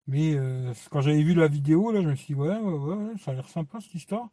Mais 0.08 0.34
euh, 0.34 0.72
quand 0.90 1.02
j'avais 1.02 1.22
vu 1.22 1.34
la 1.34 1.46
vidéo, 1.48 1.92
là, 1.92 2.02
je 2.02 2.08
me 2.08 2.16
suis 2.16 2.34
dit, 2.34 2.40
ouais, 2.40 2.58
ouais, 2.58 2.94
ouais, 2.94 3.18
ça 3.18 3.30
a 3.32 3.34
l'air 3.34 3.48
sympa 3.48 3.80
cette 3.80 3.94
histoire. 3.94 4.28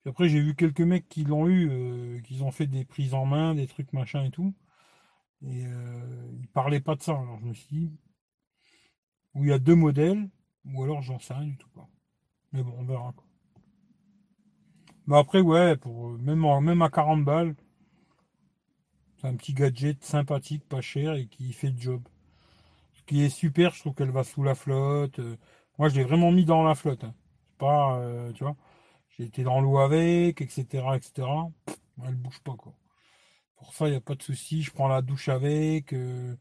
Puis 0.00 0.10
après, 0.10 0.28
j'ai 0.28 0.40
vu 0.40 0.54
quelques 0.56 0.80
mecs 0.80 1.08
qui 1.08 1.24
l'ont 1.24 1.46
eu, 1.48 1.68
euh, 1.70 2.20
qui 2.22 2.42
ont 2.42 2.50
fait 2.50 2.66
des 2.66 2.84
prises 2.84 3.14
en 3.14 3.26
main, 3.26 3.54
des 3.54 3.66
trucs 3.68 3.92
machin 3.92 4.24
et 4.24 4.30
tout. 4.30 4.54
Et 5.42 5.66
euh, 5.66 6.32
ils 6.40 6.48
parlaient 6.48 6.80
pas 6.80 6.96
de 6.96 7.02
ça. 7.02 7.12
Alors 7.12 7.38
je 7.40 7.46
me 7.46 7.54
suis 7.54 7.68
dit, 7.70 7.92
où 9.34 9.44
il 9.44 9.50
y 9.50 9.52
a 9.52 9.58
deux 9.58 9.74
modèles, 9.74 10.28
ou 10.64 10.82
alors 10.82 11.02
j'en 11.02 11.18
sais 11.18 11.34
rien 11.34 11.46
du 11.46 11.56
tout. 11.56 11.68
Quoi. 11.74 11.88
Mais 12.52 12.62
bon, 12.62 12.74
on 12.78 12.84
verra. 12.84 13.12
Quoi. 13.12 13.24
Mais 15.06 15.18
après, 15.18 15.40
ouais, 15.40 15.76
pour, 15.76 16.10
même, 16.18 16.44
même 16.62 16.82
à 16.82 16.90
40 16.90 17.24
balles, 17.24 17.54
c'est 19.20 19.26
un 19.28 19.36
petit 19.36 19.54
gadget 19.54 20.02
sympathique, 20.04 20.66
pas 20.68 20.80
cher 20.80 21.14
et 21.14 21.26
qui 21.26 21.52
fait 21.52 21.70
le 21.70 21.78
job. 21.78 22.02
Ce 22.94 23.02
qui 23.02 23.22
est 23.24 23.28
super, 23.28 23.74
je 23.74 23.80
trouve 23.80 23.94
qu'elle 23.94 24.10
va 24.10 24.24
sous 24.24 24.42
la 24.42 24.54
flotte. 24.54 25.18
Euh, 25.18 25.36
moi, 25.78 25.88
je 25.88 25.96
l'ai 25.96 26.04
vraiment 26.04 26.32
mis 26.32 26.44
dans 26.44 26.62
la 26.62 26.74
flotte. 26.74 27.04
Hein. 27.04 27.14
pas, 27.58 27.98
euh, 27.98 28.32
tu 28.32 28.44
vois, 28.44 28.56
j'ai 29.10 29.24
été 29.24 29.42
dans 29.42 29.60
l'eau 29.60 29.78
avec, 29.78 30.40
etc., 30.40 30.64
etc. 30.94 31.28
elle 32.06 32.14
bouge 32.14 32.40
pas, 32.40 32.54
quoi. 32.54 32.74
Pour 33.56 33.74
ça, 33.74 33.88
il 33.88 33.90
n'y 33.90 33.96
a 33.96 34.00
pas 34.00 34.14
de 34.14 34.22
souci. 34.22 34.62
Je 34.62 34.70
prends 34.72 34.88
la 34.88 35.02
douche 35.02 35.28
avec. 35.28 35.92
Euh, 35.92 36.34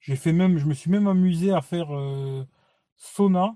j'ai 0.00 0.16
fait 0.16 0.32
même, 0.32 0.58
je 0.58 0.66
me 0.66 0.74
suis 0.74 0.90
même 0.90 1.06
amusé 1.06 1.52
à 1.52 1.60
faire 1.60 1.88
sauna. 2.96 3.54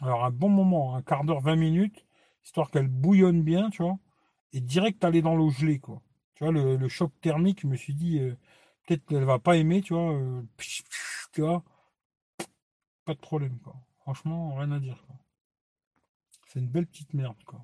Alors, 0.00 0.24
un 0.24 0.30
bon 0.30 0.48
moment, 0.48 0.94
un 0.94 1.02
quart 1.02 1.24
d'heure, 1.24 1.40
20 1.40 1.56
minutes, 1.56 2.06
histoire 2.44 2.70
qu'elle 2.70 2.88
bouillonne 2.88 3.42
bien, 3.42 3.70
tu 3.70 3.82
vois. 3.82 3.98
Et 4.52 4.60
direct 4.60 5.04
aller 5.04 5.22
dans 5.22 5.34
l'eau 5.36 5.50
gelée, 5.50 5.80
quoi. 5.80 6.02
Tu 6.34 6.44
vois, 6.44 6.52
le, 6.52 6.88
choc 6.88 7.12
thermique, 7.20 7.62
je 7.62 7.66
me 7.66 7.76
suis 7.76 7.94
dit, 7.94 8.20
euh, 8.20 8.36
peut-être 8.86 9.04
qu'elle 9.06 9.24
va 9.24 9.38
pas 9.40 9.56
aimer, 9.56 9.82
tu 9.82 9.94
vois. 9.94 10.12
Euh, 10.12 10.42
tu 11.32 11.42
vois. 11.42 11.64
Pas 13.04 13.14
de 13.14 13.18
problème, 13.18 13.58
quoi. 13.58 13.76
Franchement, 14.02 14.54
rien 14.54 14.70
à 14.70 14.78
dire, 14.78 15.02
quoi. 15.06 15.16
C'est 16.46 16.60
une 16.60 16.68
belle 16.68 16.86
petite 16.86 17.12
merde, 17.12 17.42
quoi. 17.44 17.60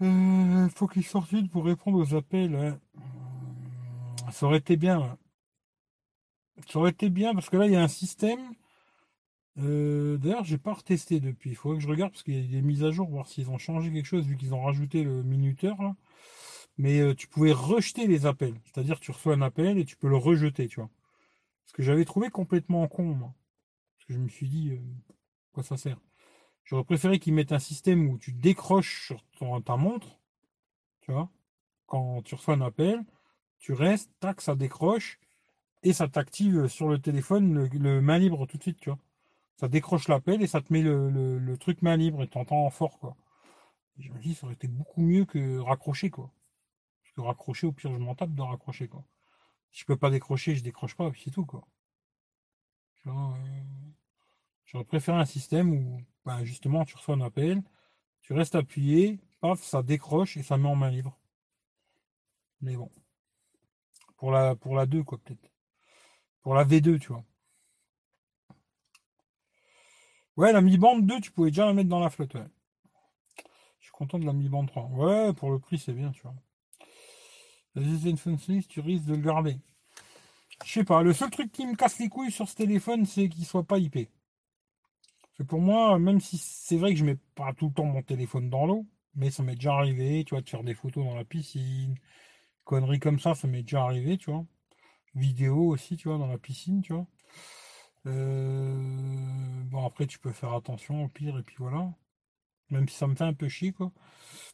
Euh, 0.00 0.68
faut 0.68 0.86
qu'il 0.86 1.04
sorte 1.04 1.28
vite 1.32 1.50
pour 1.50 1.64
répondre 1.64 1.98
aux 1.98 2.14
appels. 2.14 2.54
Hein. 2.54 2.80
Ça 4.32 4.46
aurait 4.46 4.58
été 4.58 4.76
bien. 4.76 5.18
Ça 6.68 6.78
aurait 6.78 6.90
été 6.90 7.08
bien 7.10 7.34
parce 7.34 7.50
que 7.50 7.56
là, 7.56 7.66
il 7.66 7.72
y 7.72 7.76
a 7.76 7.82
un 7.82 7.88
système. 7.88 8.54
Euh, 9.58 10.16
D'ailleurs, 10.18 10.44
j'ai 10.44 10.58
pas 10.58 10.74
retesté 10.74 11.20
depuis. 11.20 11.50
Il 11.50 11.56
faudrait 11.56 11.78
que 11.78 11.82
je 11.82 11.88
regarde 11.88 12.12
parce 12.12 12.22
qu'il 12.22 12.34
y 12.34 12.44
a 12.44 12.60
des 12.60 12.62
mises 12.62 12.84
à 12.84 12.90
jour, 12.90 13.08
voir 13.08 13.26
s'ils 13.28 13.50
ont 13.50 13.58
changé 13.58 13.92
quelque 13.92 14.06
chose 14.06 14.26
vu 14.26 14.36
qu'ils 14.36 14.54
ont 14.54 14.62
rajouté 14.62 15.04
le 15.04 15.22
minuteur. 15.22 15.76
Mais 16.78 17.00
euh, 17.00 17.14
tu 17.14 17.26
pouvais 17.28 17.52
rejeter 17.52 18.06
les 18.06 18.26
appels. 18.26 18.60
C'est-à-dire 18.64 19.00
tu 19.00 19.10
reçois 19.10 19.34
un 19.34 19.42
appel 19.42 19.78
et 19.78 19.84
tu 19.84 19.96
peux 19.96 20.08
le 20.08 20.16
rejeter, 20.16 20.68
tu 20.68 20.80
vois. 20.80 20.90
Ce 21.66 21.72
que 21.72 21.82
j'avais 21.82 22.04
trouvé 22.04 22.30
complètement 22.30 22.86
con, 22.88 23.04
moi. 23.04 23.34
Parce 23.96 24.06
que 24.08 24.14
je 24.14 24.18
me 24.18 24.28
suis 24.28 24.48
dit, 24.48 24.70
euh, 24.70 24.80
quoi 25.52 25.62
ça 25.62 25.76
sert? 25.76 25.98
J'aurais 26.64 26.84
préféré 26.84 27.18
qu'ils 27.18 27.34
mettent 27.34 27.52
un 27.52 27.58
système 27.58 28.08
où 28.08 28.18
tu 28.18 28.32
décroches 28.32 29.06
sur 29.06 29.24
ton, 29.38 29.60
ta 29.60 29.76
montre, 29.76 30.18
tu 31.00 31.12
vois, 31.12 31.30
quand 31.86 32.22
tu 32.22 32.34
reçois 32.34 32.54
un 32.54 32.60
appel, 32.60 33.02
tu 33.58 33.72
restes, 33.72 34.10
tac, 34.20 34.40
ça 34.40 34.54
décroche, 34.54 35.18
et 35.82 35.92
ça 35.92 36.08
t'active 36.08 36.68
sur 36.68 36.88
le 36.88 36.98
téléphone 36.98 37.68
le, 37.68 38.00
main 38.00 38.18
libre 38.18 38.46
tout 38.46 38.56
de 38.56 38.62
suite, 38.62 38.78
tu 38.80 38.90
vois. 38.90 38.98
Ça 39.56 39.68
décroche 39.68 40.08
l'appel 40.08 40.42
et 40.42 40.46
ça 40.46 40.60
te 40.60 40.72
met 40.72 40.82
le, 40.82 41.56
truc 41.58 41.82
main 41.82 41.96
libre 41.96 42.22
et 42.22 42.28
t'entends 42.28 42.70
fort, 42.70 42.98
quoi. 42.98 43.16
je 43.98 44.10
me 44.12 44.18
dis, 44.20 44.34
ça 44.34 44.46
aurait 44.46 44.54
été 44.54 44.68
beaucoup 44.68 45.02
mieux 45.02 45.24
que 45.24 45.58
raccrocher, 45.58 46.10
quoi. 46.10 46.30
Parce 47.02 47.12
que 47.14 47.20
raccrocher, 47.20 47.66
au 47.66 47.72
pire, 47.72 47.92
je 47.92 47.98
m'en 47.98 48.14
tape 48.14 48.34
de 48.34 48.42
raccrocher, 48.42 48.88
quoi. 48.88 49.04
Si 49.70 49.80
je 49.80 49.86
peux 49.86 49.96
pas 49.96 50.10
décrocher, 50.10 50.54
je 50.56 50.62
décroche 50.62 50.96
pas, 50.96 51.10
c'est 51.16 51.30
tout. 51.30 51.46
Euh, 53.06 53.10
j'aurais 54.66 54.84
préféré 54.84 55.18
un 55.18 55.24
système 55.24 55.72
où, 55.72 56.02
ben, 56.24 56.44
justement, 56.44 56.84
tu 56.84 56.96
reçois 56.96 57.14
un 57.14 57.20
appel, 57.20 57.62
tu 58.22 58.32
restes 58.32 58.54
appuyé, 58.54 59.20
paf, 59.40 59.62
ça 59.62 59.82
décroche 59.82 60.36
et 60.36 60.42
ça 60.42 60.56
met 60.58 60.68
en 60.68 60.76
main 60.76 60.90
libre. 60.90 61.18
Mais 62.60 62.76
bon. 62.76 62.90
Pour 64.18 64.30
la, 64.32 64.54
pour 64.56 64.76
la 64.76 64.86
2, 64.86 65.02
quoi, 65.04 65.18
peut-être. 65.18 65.50
Pour 66.42 66.54
la 66.54 66.64
V2, 66.64 66.98
tu 66.98 67.08
vois. 67.08 67.24
Ouais, 70.36 70.52
la 70.52 70.60
Mi 70.60 70.76
Band 70.78 70.98
2, 70.98 71.20
tu 71.20 71.30
pouvais 71.30 71.50
déjà 71.50 71.66
la 71.66 71.72
mettre 71.72 71.88
dans 71.88 72.00
la 72.00 72.10
flotte, 72.10 72.34
ouais. 72.34 72.46
Je 73.80 73.84
suis 73.84 73.92
content 73.92 74.18
de 74.18 74.26
la 74.26 74.32
Mi 74.32 74.48
Band 74.48 74.66
3. 74.66 74.84
Ouais, 74.86 75.32
pour 75.32 75.50
le 75.50 75.58
prix, 75.58 75.78
c'est 75.78 75.92
bien, 75.92 76.10
tu 76.12 76.22
vois. 76.22 76.34
La 77.74 77.82
6, 77.82 78.68
tu 78.68 78.80
risques 78.80 79.04
de 79.06 79.14
le 79.14 79.22
garder. 79.22 79.58
Je 80.64 80.72
sais 80.72 80.84
pas, 80.84 81.02
le 81.02 81.12
seul 81.12 81.30
truc 81.30 81.52
qui 81.52 81.66
me 81.66 81.76
casse 81.76 81.98
les 81.98 82.08
couilles 82.08 82.32
sur 82.32 82.48
ce 82.48 82.56
téléphone, 82.56 83.06
c'est 83.06 83.28
qu'il 83.28 83.44
soit 83.44 83.64
pas 83.64 83.78
IP. 83.78 84.08
C'est 85.36 85.46
pour 85.46 85.60
moi, 85.60 85.98
même 86.00 86.20
si 86.20 86.38
c'est 86.38 86.76
vrai 86.76 86.92
que 86.92 86.98
je 86.98 87.04
mets 87.04 87.18
pas 87.36 87.52
tout 87.52 87.68
le 87.68 87.72
temps 87.72 87.84
mon 87.84 88.02
téléphone 88.02 88.50
dans 88.50 88.66
l'eau, 88.66 88.86
mais 89.14 89.30
ça 89.30 89.44
m'est 89.44 89.54
déjà 89.54 89.74
arrivé, 89.74 90.24
tu 90.24 90.34
vois, 90.34 90.42
de 90.42 90.48
faire 90.48 90.64
des 90.64 90.74
photos 90.74 91.04
dans 91.04 91.14
la 91.14 91.24
piscine, 91.24 91.94
conneries 92.68 93.00
comme 93.00 93.18
ça, 93.18 93.34
ça 93.34 93.48
m'est 93.48 93.62
déjà 93.62 93.82
arrivé, 93.82 94.18
tu 94.18 94.30
vois. 94.30 94.44
Vidéo 95.14 95.68
aussi, 95.68 95.96
tu 95.96 96.08
vois, 96.08 96.18
dans 96.18 96.26
la 96.26 96.38
piscine, 96.38 96.82
tu 96.82 96.92
vois. 96.92 97.06
Euh, 98.06 98.76
bon, 99.70 99.86
après, 99.86 100.06
tu 100.06 100.18
peux 100.18 100.32
faire 100.32 100.52
attention 100.52 101.04
au 101.04 101.08
pire, 101.08 101.38
et 101.38 101.42
puis 101.42 101.56
voilà. 101.58 101.90
Même 102.70 102.88
si 102.88 102.96
ça 102.96 103.06
me 103.06 103.14
fait 103.16 103.24
un 103.24 103.34
peu 103.34 103.48
chier, 103.48 103.72
quoi. 103.72 103.92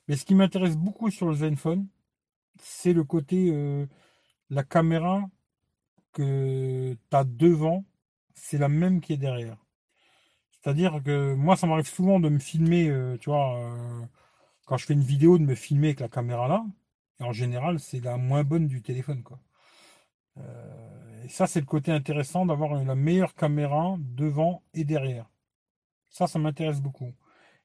Mais 0.09 0.17
ce 0.17 0.25
qui 0.27 0.35
m'intéresse 0.37 0.77
beaucoup 0.77 1.11
sur 1.11 1.27
le 1.29 1.35
Zenfone, 1.35 1.89
c'est 2.61 2.93
le 2.93 3.05
côté, 3.05 3.51
euh, 3.53 3.87
la 4.51 4.65
caméra 4.65 5.25
que 6.13 6.95
tu 7.11 7.17
as 7.17 7.25
devant, 7.25 7.85
c'est 8.35 8.59
la 8.59 8.69
même 8.69 9.01
qui 9.01 9.15
est 9.15 9.19
derrière. 9.19 9.59
C'est-à-dire 10.53 11.03
que 11.05 11.35
moi, 11.35 11.57
ça 11.57 11.67
m'arrive 11.67 11.89
souvent 11.89 12.21
de 12.21 12.29
me 12.29 12.39
filmer, 12.39 12.89
euh, 12.91 13.19
tu 13.19 13.31
vois, 13.31 13.77
quand 14.67 14.77
je 14.79 14.87
fais 14.87 14.95
une 14.95 15.03
vidéo, 15.03 15.39
de 15.39 15.45
me 15.45 15.55
filmer 15.55 15.89
avec 15.89 16.01
la 16.01 16.09
caméra 16.09 16.49
là. 16.49 16.65
Et 17.21 17.25
en 17.25 17.33
général, 17.33 17.79
c'est 17.81 18.01
la 18.01 18.17
moins 18.17 18.45
bonne 18.45 18.67
du 18.67 18.83
téléphone. 18.83 19.23
Euh, 20.39 21.25
et 21.25 21.29
ça, 21.29 21.47
c'est 21.47 21.61
le 21.61 21.67
côté 21.67 21.93
intéressant 21.93 22.47
d'avoir 22.47 22.75
la 22.85 22.95
meilleure 22.95 23.35
caméra 23.35 23.97
devant 24.01 24.63
et 24.75 24.85
derrière. 24.85 25.31
Ça, 26.11 26.27
ça 26.27 26.39
m'intéresse 26.39 26.81
beaucoup. 26.81 27.13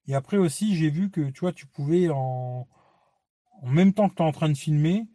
Et 0.08 0.16
après 0.16 0.38
aussi, 0.38 0.76
j'ai 0.76 0.90
vu 0.90 1.12
que 1.12 1.30
tu 1.30 1.42
vois, 1.42 1.54
tu 1.54 1.68
pouvais 1.68 2.10
en, 2.10 2.68
en 3.62 3.68
même 3.68 3.94
temps 3.94 4.10
que 4.10 4.16
tu 4.16 4.24
es 4.24 4.26
en 4.26 4.32
train 4.32 4.50
de 4.50 4.58
filmer, 4.58 5.08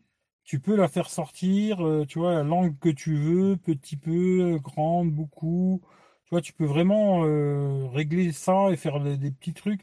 tu 0.45 0.61
peux 0.61 0.77
la 0.77 0.89
faire 0.89 1.09
sortir, 1.11 1.87
euh, 1.87 2.05
tu 2.07 2.19
vois, 2.19 2.43
l'angle 2.43 2.77
que 2.79 2.91
tu 2.91 3.17
veux, 3.17 3.57
petit 3.57 3.97
peu, 3.97 4.59
grande, 4.63 5.11
beaucoup. 5.13 5.83
Tu 6.27 6.31
vois, 6.31 6.43
tu 6.43 6.53
peux 6.53 6.67
vraiment 6.67 7.25
euh, 7.25 7.89
régler 7.89 8.33
ça 8.33 8.71
et 8.71 8.77
faire 8.77 9.01
des, 9.01 9.31
petits 9.31 9.55
trucs. 9.55 9.83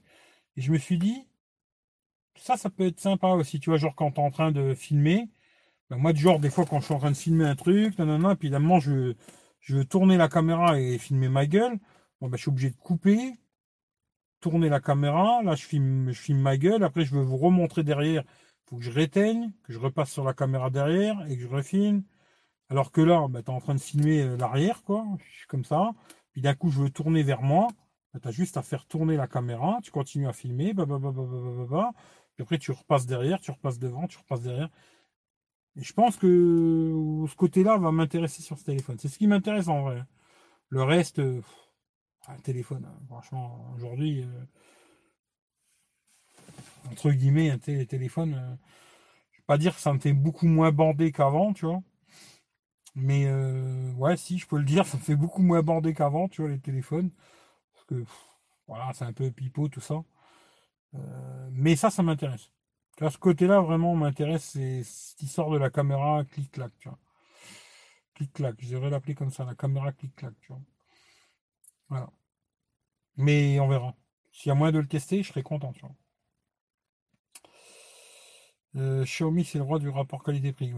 Et 0.57 0.61
je 0.61 0.71
me 0.71 0.77
suis 0.77 0.97
dit, 0.97 1.27
ça, 2.41 2.57
ça 2.57 2.69
peut 2.69 2.87
être 2.87 2.99
sympa 2.99 3.27
aussi, 3.29 3.59
tu 3.59 3.69
vois, 3.69 3.77
genre 3.77 3.95
quand 3.95 4.11
tu 4.13 4.21
es 4.21 4.23
en 4.23 4.31
train 4.31 4.51
de 4.51 4.73
filmer. 4.73 5.29
Ben, 5.89 5.97
moi, 5.97 6.13
genre, 6.13 6.39
des 6.39 6.49
fois, 6.49 6.65
quand 6.65 6.79
je 6.79 6.85
suis 6.85 6.93
en 6.95 6.99
train 6.99 7.11
de 7.11 7.17
filmer 7.17 7.45
un 7.45 7.55
truc, 7.55 7.97
nanana, 7.99 8.35
puis 8.35 8.47
évidemment, 8.47 8.79
je, 8.79 9.15
je 9.61 9.77
veux 9.77 9.85
tourner 9.85 10.17
la 10.17 10.29
caméra 10.29 10.79
et 10.79 10.97
filmer 10.97 11.29
ma 11.29 11.45
gueule. 11.47 11.79
Bon, 12.21 12.29
ben, 12.29 12.37
je 12.37 12.43
suis 12.43 12.49
obligé 12.49 12.71
de 12.71 12.77
couper, 12.77 13.37
tourner 14.41 14.69
la 14.69 14.79
caméra. 14.79 15.41
Là, 15.43 15.55
je 15.55 15.65
filme, 15.65 16.11
je 16.11 16.19
filme 16.19 16.39
ma 16.41 16.57
gueule. 16.57 16.83
Après, 16.83 17.05
je 17.05 17.15
veux 17.15 17.21
vous 17.21 17.37
remontrer 17.37 17.83
derrière. 17.83 18.23
Il 18.67 18.69
faut 18.69 18.77
que 18.77 18.83
je 18.83 18.91
réteigne, 18.91 19.51
que 19.63 19.73
je 19.73 19.79
repasse 19.79 20.11
sur 20.11 20.23
la 20.23 20.33
caméra 20.33 20.69
derrière 20.69 21.15
et 21.29 21.35
que 21.37 21.41
je 21.43 21.47
refilme. 21.47 22.03
Alors 22.69 22.91
que 22.91 23.01
là, 23.01 23.27
ben, 23.29 23.43
tu 23.43 23.51
es 23.51 23.53
en 23.53 23.59
train 23.61 23.75
de 23.75 23.81
filmer 23.81 24.21
euh, 24.21 24.37
l'arrière, 24.37 24.83
quoi. 24.83 25.05
Je 25.19 25.39
suis 25.39 25.47
comme 25.47 25.65
ça. 25.65 25.91
Puis 26.33 26.41
d'un 26.41 26.55
coup, 26.55 26.71
je 26.71 26.81
veux 26.81 26.89
tourner 26.89 27.23
vers 27.23 27.41
moi. 27.41 27.67
Ben, 28.13 28.19
tu 28.21 28.27
as 28.29 28.31
juste 28.31 28.57
à 28.57 28.63
faire 28.63 28.85
tourner 28.87 29.17
la 29.17 29.27
caméra. 29.27 29.79
Tu 29.83 29.91
continues 29.91 30.27
à 30.27 30.33
filmer. 30.33 30.73
Bah, 30.73 30.85
bah, 30.85 30.97
bah, 30.99 31.91
Puis 32.35 32.43
après, 32.43 32.57
tu 32.57 32.71
repasses 32.71 33.05
derrière, 33.05 33.39
tu 33.39 33.51
repasses 33.51 33.79
devant, 33.79 34.07
tu 34.07 34.17
repasses 34.17 34.41
derrière. 34.41 34.69
Et 35.77 35.83
je 35.83 35.93
pense 35.93 36.17
que 36.17 37.25
ce 37.29 37.35
côté-là 37.35 37.77
va 37.77 37.91
m'intéresser 37.91 38.41
sur 38.41 38.57
ce 38.59 38.65
téléphone. 38.65 38.97
C'est 38.99 39.07
ce 39.07 39.17
qui 39.17 39.27
m'intéresse 39.27 39.67
en 39.67 39.81
vrai. 39.83 40.03
Le 40.69 40.83
reste, 40.83 41.19
euh, 41.19 41.41
un 42.27 42.37
téléphone, 42.37 42.85
hein, 42.85 42.99
franchement, 43.07 43.71
aujourd'hui, 43.75 44.23
euh, 44.23 44.45
entre 46.91 47.11
guillemets, 47.11 47.51
un 47.51 47.57
téléphone, 47.57 48.35
euh, 48.35 48.55
je 49.31 49.39
vais 49.39 49.45
pas 49.47 49.57
dire 49.57 49.75
que 49.75 49.81
ça 49.81 49.93
me 49.93 49.99
fait 49.99 50.13
beaucoup 50.13 50.47
moins 50.47 50.71
bandé 50.71 51.11
qu'avant, 51.11 51.53
tu 51.53 51.65
vois. 51.65 51.81
Mais 52.95 53.31
ouais, 53.97 54.17
si, 54.17 54.37
je 54.37 54.47
peux 54.47 54.57
le 54.57 54.65
dire, 54.65 54.85
ça 54.87 54.97
me 54.97 55.03
fait 55.03 55.15
beaucoup 55.15 55.41
moins 55.41 55.61
bandé 55.61 55.93
qu'avant, 55.93 56.27
tu 56.27 56.41
vois, 56.41 56.51
les 56.51 56.59
téléphones. 56.59 57.11
Parce 57.73 57.85
que 57.85 58.05
voilà, 58.67 58.91
c'est 58.93 59.05
un 59.05 59.13
peu 59.13 59.31
pipeau 59.31 59.67
tout 59.69 59.81
ça. 59.81 60.03
Euh, 60.95 61.49
mais 61.53 61.75
ça, 61.75 61.89
ça 61.89 62.03
m'intéresse. 62.03 62.51
ce 62.99 63.17
côté-là, 63.17 63.61
vraiment, 63.61 63.95
m'intéresse, 63.95 64.43
c'est 64.51 64.83
ce 64.83 65.25
sort 65.27 65.51
de 65.51 65.57
la 65.57 65.69
caméra 65.69 66.23
clic-clac, 66.25 66.71
tu 66.79 66.89
vois. 66.89 66.99
Clic-clac, 68.15 68.55
je 68.59 68.71
devrais 68.75 68.89
l'appeler 68.89 69.15
comme 69.15 69.31
ça, 69.31 69.45
la 69.45 69.55
caméra 69.55 69.91
clic-clac, 69.91 70.33
tu 70.41 70.49
vois. 70.49 70.61
Voilà. 71.89 72.09
Mais 73.17 73.59
on 73.59 73.67
verra. 73.67 73.95
S'il 74.31 74.49
y 74.49 74.51
a 74.51 74.55
moyen 74.55 74.71
de 74.73 74.79
le 74.79 74.87
tester, 74.87 75.23
je 75.23 75.29
serai 75.29 75.43
content, 75.43 75.73
tu 75.73 75.81
vois. 75.81 75.95
Euh, 78.75 79.03
Xiaomi, 79.03 79.43
c'est 79.45 79.57
le 79.57 79.63
roi 79.63 79.79
du 79.79 79.89
rapport 79.89 80.23
qualité-prix. 80.23 80.73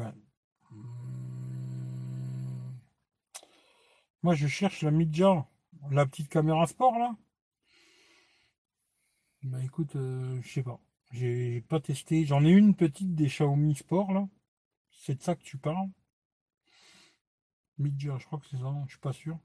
Moi, 4.23 4.35
je 4.35 4.47
cherche 4.47 4.81
la 4.81 4.91
Midja, 4.91 5.45
la 5.91 6.05
petite 6.05 6.29
caméra 6.29 6.65
sport, 6.67 6.97
là. 6.97 7.15
Bah 9.43 9.61
écoute, 9.63 9.95
euh, 9.97 10.39
je 10.41 10.53
sais 10.53 10.63
pas. 10.63 10.79
J'ai 11.11 11.61
pas 11.61 11.79
testé. 11.81 12.25
J'en 12.25 12.45
ai 12.45 12.51
une 12.51 12.75
petite 12.75 13.13
des 13.13 13.27
Xiaomi 13.27 13.75
Sport, 13.75 14.13
là. 14.13 14.27
C'est 14.91 15.15
de 15.15 15.21
ça 15.21 15.35
que 15.35 15.43
tu 15.43 15.57
parles. 15.57 15.89
Midja, 17.77 18.17
je 18.19 18.25
crois 18.25 18.39
que 18.39 18.45
c'est 18.49 18.57
ça, 18.57 18.73
je 18.85 18.91
suis 18.91 18.99
pas 18.99 19.13
sûr. 19.13 19.37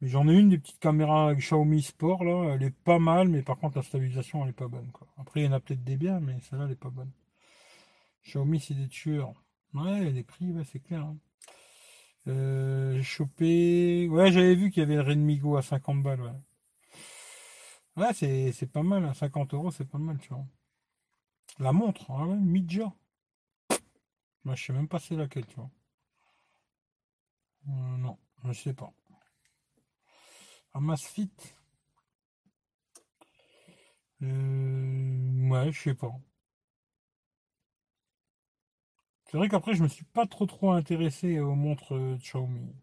Mais 0.00 0.08
j'en 0.08 0.28
ai 0.28 0.34
une 0.34 0.50
des 0.50 0.58
petites 0.58 0.80
caméras 0.80 1.34
Xiaomi 1.34 1.82
Sport, 1.82 2.24
là. 2.24 2.54
Elle 2.54 2.64
est 2.64 2.70
pas 2.70 2.98
mal, 2.98 3.28
mais 3.28 3.42
par 3.42 3.58
contre, 3.58 3.78
la 3.78 3.82
stabilisation, 3.82 4.42
elle 4.44 4.50
est 4.50 4.52
pas 4.52 4.68
bonne, 4.68 4.90
quoi. 4.92 5.08
Après, 5.18 5.40
il 5.40 5.44
y 5.46 5.48
en 5.48 5.52
a 5.52 5.60
peut-être 5.60 5.84
des 5.84 5.96
biens, 5.96 6.20
mais 6.20 6.38
celle-là, 6.40 6.66
elle 6.66 6.72
est 6.72 6.76
pas 6.76 6.90
bonne. 6.90 7.12
Xiaomi, 8.24 8.60
c'est 8.60 8.74
des 8.74 8.88
tueurs. 8.88 9.32
Ouais, 9.74 10.10
les 10.10 10.24
prix, 10.24 10.52
ouais, 10.52 10.64
c'est 10.64 10.80
clair. 10.80 11.04
Hein. 11.04 11.16
Euh, 12.28 12.96
j'ai 12.96 13.02
chopé. 13.02 14.08
Ouais, 14.10 14.32
j'avais 14.32 14.54
vu 14.54 14.70
qu'il 14.70 14.82
y 14.82 14.86
avait 14.86 14.96
le 14.96 15.02
Redmi 15.02 15.40
à 15.56 15.62
50 15.62 16.02
balles, 16.02 16.20
ouais. 16.20 16.30
Ouais, 17.96 18.12
c'est, 18.14 18.66
pas 18.72 18.82
mal, 18.82 19.04
hein. 19.04 19.14
50 19.14 19.54
euros, 19.54 19.70
c'est 19.70 19.84
pas 19.84 19.98
mal, 19.98 20.18
tu 20.18 20.30
vois. 20.30 20.44
La 21.60 21.72
montre, 21.72 22.10
hein, 22.10 22.34
Midja. 22.34 22.92
Moi, 24.44 24.54
je 24.54 24.64
sais 24.66 24.72
même 24.74 24.86
pas 24.88 24.98
c'est 24.98 25.16
laquelle, 25.16 25.46
tu 25.46 25.54
vois. 25.56 25.70
Euh, 27.68 27.96
non, 27.96 28.18
je 28.44 28.52
sais 28.52 28.74
pas. 28.74 28.92
Amazfit. 30.74 31.30
Euh, 34.22 35.48
ouais, 35.48 35.72
je 35.72 35.80
sais 35.82 35.94
pas. 35.94 36.12
C'est 39.24 39.38
vrai 39.38 39.48
qu'après, 39.48 39.72
je 39.74 39.82
me 39.82 39.88
suis 39.88 40.04
pas 40.04 40.26
trop 40.26 40.44
trop 40.44 40.72
intéressé 40.72 41.40
aux 41.40 41.54
montres 41.54 41.94
de 41.94 42.16
Xiaomi. 42.18 42.74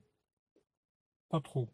Pas 1.30 1.40
trop. 1.40 1.70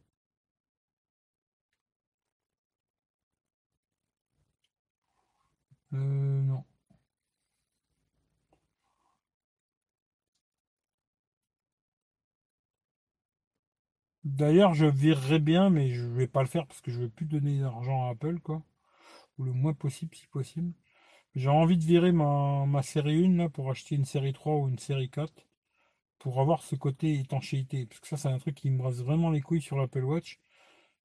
Euh, 5.93 5.97
non. 6.43 6.65
D'ailleurs, 14.25 14.73
je 14.73 14.85
virerai 14.85 15.39
bien, 15.39 15.69
mais 15.69 15.89
je 15.91 16.03
vais 16.05 16.27
pas 16.27 16.41
le 16.41 16.47
faire 16.47 16.65
parce 16.67 16.81
que 16.81 16.91
je 16.91 16.99
veux 17.01 17.09
plus 17.09 17.25
donner 17.25 17.59
d'argent 17.61 18.07
à 18.07 18.11
Apple, 18.11 18.39
quoi. 18.39 18.61
Ou 19.37 19.45
le 19.45 19.53
moins 19.53 19.73
possible, 19.73 20.15
si 20.15 20.27
possible. 20.27 20.73
J'ai 21.35 21.49
envie 21.49 21.77
de 21.77 21.85
virer 21.85 22.11
ma, 22.13 22.83
série 22.83 23.25
1 23.25 23.37
là, 23.37 23.49
pour 23.49 23.71
acheter 23.71 23.95
une 23.95 24.05
série 24.05 24.33
3 24.33 24.55
ou 24.57 24.69
une 24.69 24.79
série 24.79 25.09
4 25.09 25.33
pour 26.19 26.41
avoir 26.41 26.63
ce 26.63 26.75
côté 26.75 27.19
étanchéité. 27.19 27.87
Parce 27.87 28.01
que 28.01 28.07
ça, 28.09 28.17
c'est 28.17 28.29
un 28.29 28.39
truc 28.39 28.55
qui 28.55 28.71
me 28.71 28.79
brasse 28.79 28.97
vraiment 29.03 29.31
les 29.31 29.41
couilles 29.41 29.61
sur 29.61 29.77
l'Apple 29.77 30.03
Watch, 30.05 30.39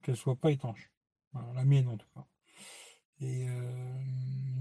qu'elle 0.02 0.16
soit 0.16 0.36
pas 0.36 0.52
étanche. 0.52 0.90
la 1.54 1.64
mienne 1.64 1.88
en 1.88 1.98
tout 1.98 2.08
cas. 2.14 2.26
Et 3.20 3.48
euh, 3.48 3.98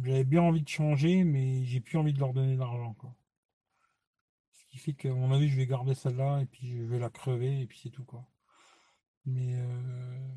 j'avais 0.04 0.24
bien 0.24 0.42
envie 0.42 0.64
de 0.64 0.70
changer, 0.70 1.24
mais 1.24 1.64
j'ai 1.66 1.80
plus 1.80 1.98
envie 1.98 2.14
de 2.14 2.20
leur 2.20 2.34
donner 2.34 2.58
d'argent. 2.58 2.96
Ce 4.54 4.66
qui 4.66 4.78
fait 4.80 4.94
qu'à 4.94 5.14
mon 5.14 5.32
avis, 5.32 5.50
je 5.50 5.58
vais 5.58 5.68
garder 5.68 5.94
celle-là 5.96 6.42
et 6.42 6.46
puis 6.46 6.68
je 6.70 6.84
vais 6.84 7.00
la 7.00 7.10
crever 7.10 7.62
et 7.62 7.68
puis 7.68 7.80
c'est 7.84 7.90
tout 7.90 8.04
quoi. 8.04 8.28
Mais 9.26 9.56
euh, 9.56 10.28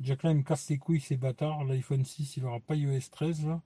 Jack 0.00 0.22
là, 0.22 0.30
il 0.30 0.38
me 0.38 0.42
casse 0.42 0.68
les 0.68 0.78
couilles, 0.78 1.00
ces 1.00 1.16
bâtards. 1.16 1.64
L'iPhone 1.64 2.04
6, 2.04 2.36
il 2.36 2.42
n'aura 2.42 2.60
pas 2.60 2.74
iOS 2.74 3.08
13, 3.10 3.46
là. 3.46 3.62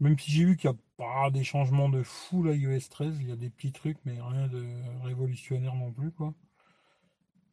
Même 0.00 0.18
si 0.18 0.30
j'ai 0.30 0.44
vu 0.44 0.56
qu'il 0.56 0.70
n'y 0.70 0.76
a 0.76 0.78
pas 0.96 1.30
des 1.30 1.44
changements 1.44 1.88
de 1.88 2.02
fou, 2.02 2.42
là, 2.42 2.54
iOS 2.54 2.88
13. 2.90 3.18
Il 3.20 3.28
y 3.28 3.32
a 3.32 3.36
des 3.36 3.50
petits 3.50 3.72
trucs, 3.72 3.98
mais 4.04 4.20
rien 4.20 4.48
de 4.48 4.66
révolutionnaire 5.02 5.74
non 5.74 5.92
plus, 5.92 6.10
quoi. 6.12 6.34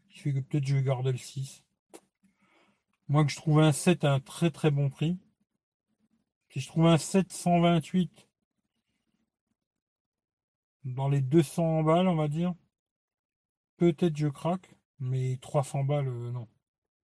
Ce 0.09 0.15
qui 0.15 0.19
fait 0.19 0.33
que 0.33 0.39
peut-être 0.39 0.65
je 0.67 0.75
vais 0.75 0.83
garder 0.83 1.11
le 1.11 1.17
6. 1.17 1.63
Moi, 3.11 3.25
que 3.25 3.31
je 3.31 3.35
trouve 3.35 3.59
un 3.59 3.73
7 3.73 4.05
à 4.05 4.13
un 4.13 4.19
très 4.21 4.51
très 4.51 4.71
bon 4.71 4.89
prix. 4.89 5.17
Si 6.47 6.61
je 6.61 6.67
trouve 6.69 6.87
un 6.87 6.97
7 6.97 7.29
128 7.29 8.25
dans 10.85 11.09
les 11.09 11.19
200 11.19 11.83
balles, 11.83 12.07
on 12.07 12.15
va 12.15 12.29
dire, 12.29 12.55
peut-être 13.75 14.15
je 14.15 14.29
craque, 14.29 14.77
mais 14.99 15.37
300 15.41 15.83
balles, 15.83 16.07
euh, 16.07 16.31
non. 16.31 16.47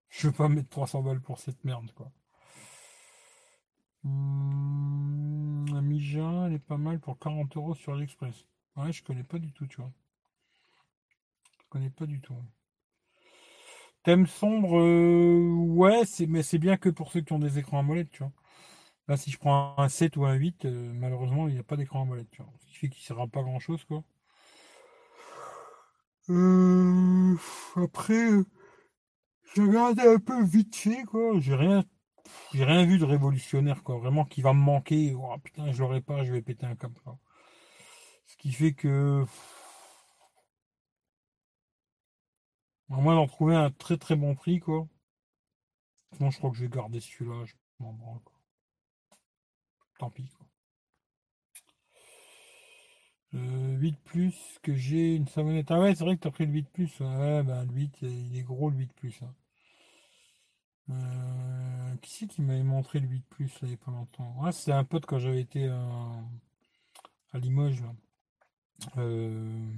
Je 0.08 0.28
veux 0.28 0.34
pas 0.34 0.48
mettre 0.48 0.70
300 0.70 1.04
balles 1.04 1.20
pour 1.20 1.40
cette 1.40 1.62
merde, 1.66 1.92
quoi. 1.92 2.10
Hum, 4.06 5.66
elle 5.76 6.54
est 6.54 6.60
pas 6.60 6.78
mal 6.78 7.02
pour 7.02 7.20
40 7.20 7.58
euros 7.58 7.76
sur 7.76 7.96
l'Express. 7.96 8.46
Ouais, 8.78 8.94
je 8.94 9.04
connais 9.04 9.26
pas 9.26 9.40
du 9.40 9.52
tout, 9.52 9.68
tu 9.68 9.82
vois. 9.82 9.92
Je 11.60 11.66
connais 11.70 11.90
pas 11.90 12.06
du 12.06 12.22
tout. 12.22 12.34
Thème 14.08 14.26
sombre, 14.26 14.80
euh, 14.80 15.52
ouais, 15.68 16.06
c'est, 16.06 16.28
mais 16.28 16.42
c'est 16.42 16.60
bien 16.60 16.78
que 16.78 16.88
pour 16.88 17.12
ceux 17.12 17.20
qui 17.20 17.34
ont 17.34 17.40
des 17.40 17.60
écrans 17.60 17.80
à 17.80 17.82
molette, 17.84 18.10
tu 18.10 18.20
vois. 18.24 18.32
Là, 19.10 19.18
si 19.18 19.32
je 19.32 19.38
prends 19.38 19.76
un 19.78 19.90
7 19.90 20.16
ou 20.16 20.26
un 20.26 20.34
8, 20.34 20.64
euh, 20.64 20.94
malheureusement, 20.96 21.50
il 21.50 21.56
n'y 21.56 21.60
a 21.60 21.64
pas 21.64 21.76
d'écran 21.76 22.04
à 22.04 22.06
molette, 22.06 22.32
tu 22.32 22.42
vois. 22.42 22.54
Ce 22.62 22.68
qui 22.68 22.76
fait 22.76 22.90
qu'il 22.90 23.02
ne 23.02 23.18
sert 23.18 23.30
pas 23.30 23.44
grand 23.44 23.60
chose, 23.60 23.84
quoi. 23.84 24.06
Euh, 26.30 27.36
après, 27.76 28.30
j'ai 29.54 29.62
regardé 29.62 30.04
un 30.04 30.20
peu 30.20 30.42
vite 30.42 30.76
fait, 30.76 31.04
quoi. 31.04 31.38
J'ai 31.40 31.56
rien, 31.56 31.84
j'ai 32.54 32.64
rien 32.64 32.86
vu 32.86 33.00
de 33.00 33.06
révolutionnaire, 33.06 33.84
quoi. 33.84 33.98
Vraiment 33.98 34.24
qui 34.26 34.42
va 34.42 34.54
me 34.54 34.62
manquer. 34.62 35.16
Oh, 35.18 35.36
putain, 35.44 35.72
je 35.74 35.80
l'aurai 35.80 36.00
pas, 36.02 36.24
je 36.24 36.32
vais 36.32 36.42
péter 36.42 36.66
un 36.66 36.76
câble. 36.76 36.96
Ce 38.26 38.38
qui 38.38 38.52
fait 38.52 38.74
que. 38.74 39.26
À 42.92 42.96
moins 42.96 43.16
d'en 43.16 43.28
trouver 43.28 43.56
un 43.56 43.72
très 43.72 43.98
très 43.98 44.16
bon 44.16 44.36
prix, 44.36 44.60
quoi. 44.60 44.88
Sinon, 46.14 46.32
je 46.32 46.38
crois 46.38 46.50
que 46.52 46.58
je 46.58 46.64
vais 46.64 46.70
garder 46.70 47.00
celui-là. 47.00 47.46
Je 47.46 47.54
m'en 47.80 47.94
branle. 47.94 48.20
Tant 50.00 50.10
pis, 50.10 50.30
quoi. 50.30 50.46
8 53.34 53.38
euh, 53.38 53.98
plus 54.06 54.36
que 54.64 54.74
j'ai 54.76 55.16
une 55.16 55.28
savonnette. 55.28 55.72
Ah 55.72 55.80
ouais, 55.80 55.96
c'est 55.96 56.04
vrai 56.04 56.16
que 56.16 56.22
t'as 56.22 56.32
pris 56.32 56.46
le 56.46 56.54
8 56.54 56.70
plus. 56.70 57.00
Ouais, 57.00 57.44
ben 57.44 57.66
le 57.66 57.74
8, 57.74 57.98
il 58.02 58.38
est 58.38 58.44
gros 58.44 58.70
le 58.70 58.78
8 58.78 58.94
plus. 58.94 59.22
Hein. 59.22 59.34
Euh, 60.90 61.96
qui 62.02 62.12
c'est 62.12 62.28
qui 62.28 62.42
m'avait 62.42 62.64
montré 62.64 63.00
le 63.00 63.08
8 63.08 63.26
plus 63.30 63.52
là, 63.56 63.60
il 63.64 63.68
n'y 63.70 63.74
a 63.74 63.78
pas 63.78 63.92
longtemps? 63.92 64.36
Ah, 64.44 64.52
c'était 64.52 64.72
un 64.72 64.86
pote 64.86 65.06
quand 65.06 65.20
j'avais 65.20 65.42
été 65.42 65.68
à 65.68 67.38
Limoges. 67.40 67.84
Euh, 68.98 69.74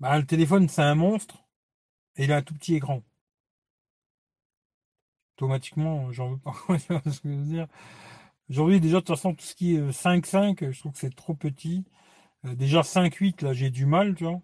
bah, 0.00 0.18
le 0.18 0.26
téléphone, 0.26 0.68
c'est 0.68 0.82
un 0.82 0.94
monstre. 0.94 1.44
Il 2.24 2.32
a 2.32 2.36
un 2.36 2.42
tout 2.42 2.54
petit 2.54 2.74
écran. 2.74 3.02
Automatiquement, 5.36 6.12
j'en 6.12 6.30
veux 6.30 6.38
pas. 6.38 6.52
ce 6.78 7.20
que 7.20 7.30
je 7.30 7.34
veux 7.34 7.44
dire. 7.44 7.66
Aujourd'hui, 8.50 8.80
déjà, 8.80 8.96
de 8.96 9.00
toute 9.00 9.16
façon, 9.16 9.34
tout 9.34 9.44
ce 9.44 9.54
qui 9.54 9.76
est 9.76 9.90
5.5, 9.90 10.70
je 10.70 10.78
trouve 10.80 10.92
que 10.92 10.98
c'est 10.98 11.14
trop 11.14 11.34
petit. 11.34 11.84
Euh, 12.44 12.54
déjà 12.54 12.82
5.8, 12.82 13.44
là, 13.44 13.52
j'ai 13.54 13.70
du 13.70 13.86
mal, 13.86 14.14
tu 14.14 14.24
vois. 14.24 14.40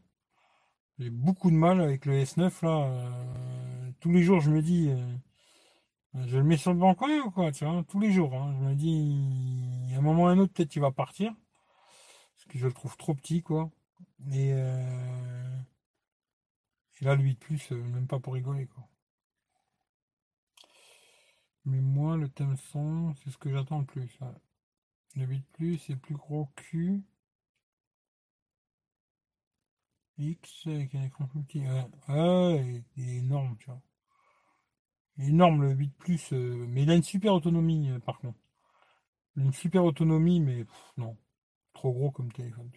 J'ai 0.99 1.11
beaucoup 1.11 1.51
de 1.51 1.57
mal 1.57 1.81
avec 1.83 2.07
le 2.07 2.15
S9, 2.23 2.65
là. 2.65 2.87
Euh, 2.87 3.91
tous 4.01 4.11
les 4.11 4.23
jours, 4.23 4.41
je 4.41 4.51
me 4.51 4.63
dis, 4.63 4.89
euh, 4.89 6.25
je 6.27 6.39
le 6.39 6.45
mets 6.45 6.57
sur 6.57 6.73
le 6.73 6.79
banc 6.79 6.97
ou 7.27 7.31
quoi, 7.31 7.53
tu 7.53 7.67
vois, 7.67 7.85
tous 7.89 8.01
les 8.01 8.11
jours. 8.11 8.35
Hein. 8.35 8.55
je 8.59 8.65
me 8.69 8.75
dis, 8.75 9.93
à 9.95 9.99
un 9.99 10.01
moment 10.01 10.25
ou 10.25 10.27
à 10.29 10.31
un 10.31 10.39
autre, 10.39 10.53
peut-être 10.55 10.71
qu'il 10.71 10.83
va 10.83 10.93
partir. 10.93 11.35
Parce 12.37 12.47
que 12.49 12.59
je 12.59 12.67
le 12.67 12.73
trouve 12.73 12.97
trop 12.97 13.15
petit, 13.15 13.43
quoi. 13.43 13.71
Et, 14.33 14.55
et 17.01 17.05
là, 17.05 17.15
le 17.15 17.23
8 17.23 17.39
plus, 17.39 17.71
même 17.71 18.07
pas 18.07 18.19
pour 18.19 18.35
rigoler, 18.35 18.67
quoi. 18.67 18.89
Mais 21.67 21.81
moi, 21.81 22.17
le 22.17 22.29
thème 22.29 22.57
son, 22.57 23.15
c'est 23.17 23.31
ce 23.31 23.39
que 23.39 23.51
j'attends 23.51 23.81
le 23.81 23.85
plus. 23.85 24.19
Le 25.17 25.25
8 25.27 25.45
plus, 25.53 25.79
c'est 25.79 25.97
plus 25.97 26.15
gros 26.15 26.49
Q. 26.57 27.03
X 30.19 30.67
avec 30.67 30.95
un 30.95 31.05
écran 31.05 31.27
plus 31.27 31.43
petit. 31.43 31.61
Ouais, 32.09 32.85
il 32.97 33.09
est 33.09 33.17
énorme, 33.19 33.57
tu 33.59 33.67
vois. 33.67 33.83
énorme 35.19 35.63
le 35.63 35.73
8 35.73 35.91
Plus, 35.99 36.33
euh, 36.33 36.65
mais 36.69 36.85
il 36.85 36.91
a 36.91 36.95
une 36.95 37.03
super 37.03 37.35
autonomie 37.35 37.91
euh, 37.91 37.99
par 37.99 38.19
contre. 38.21 38.39
Une 39.37 39.53
super 39.53 39.85
autonomie, 39.85 40.41
mais 40.41 40.65
non. 40.97 41.17
Trop 41.75 41.93
gros 41.93 42.11
comme 42.11 42.33
téléphone. 42.33 42.71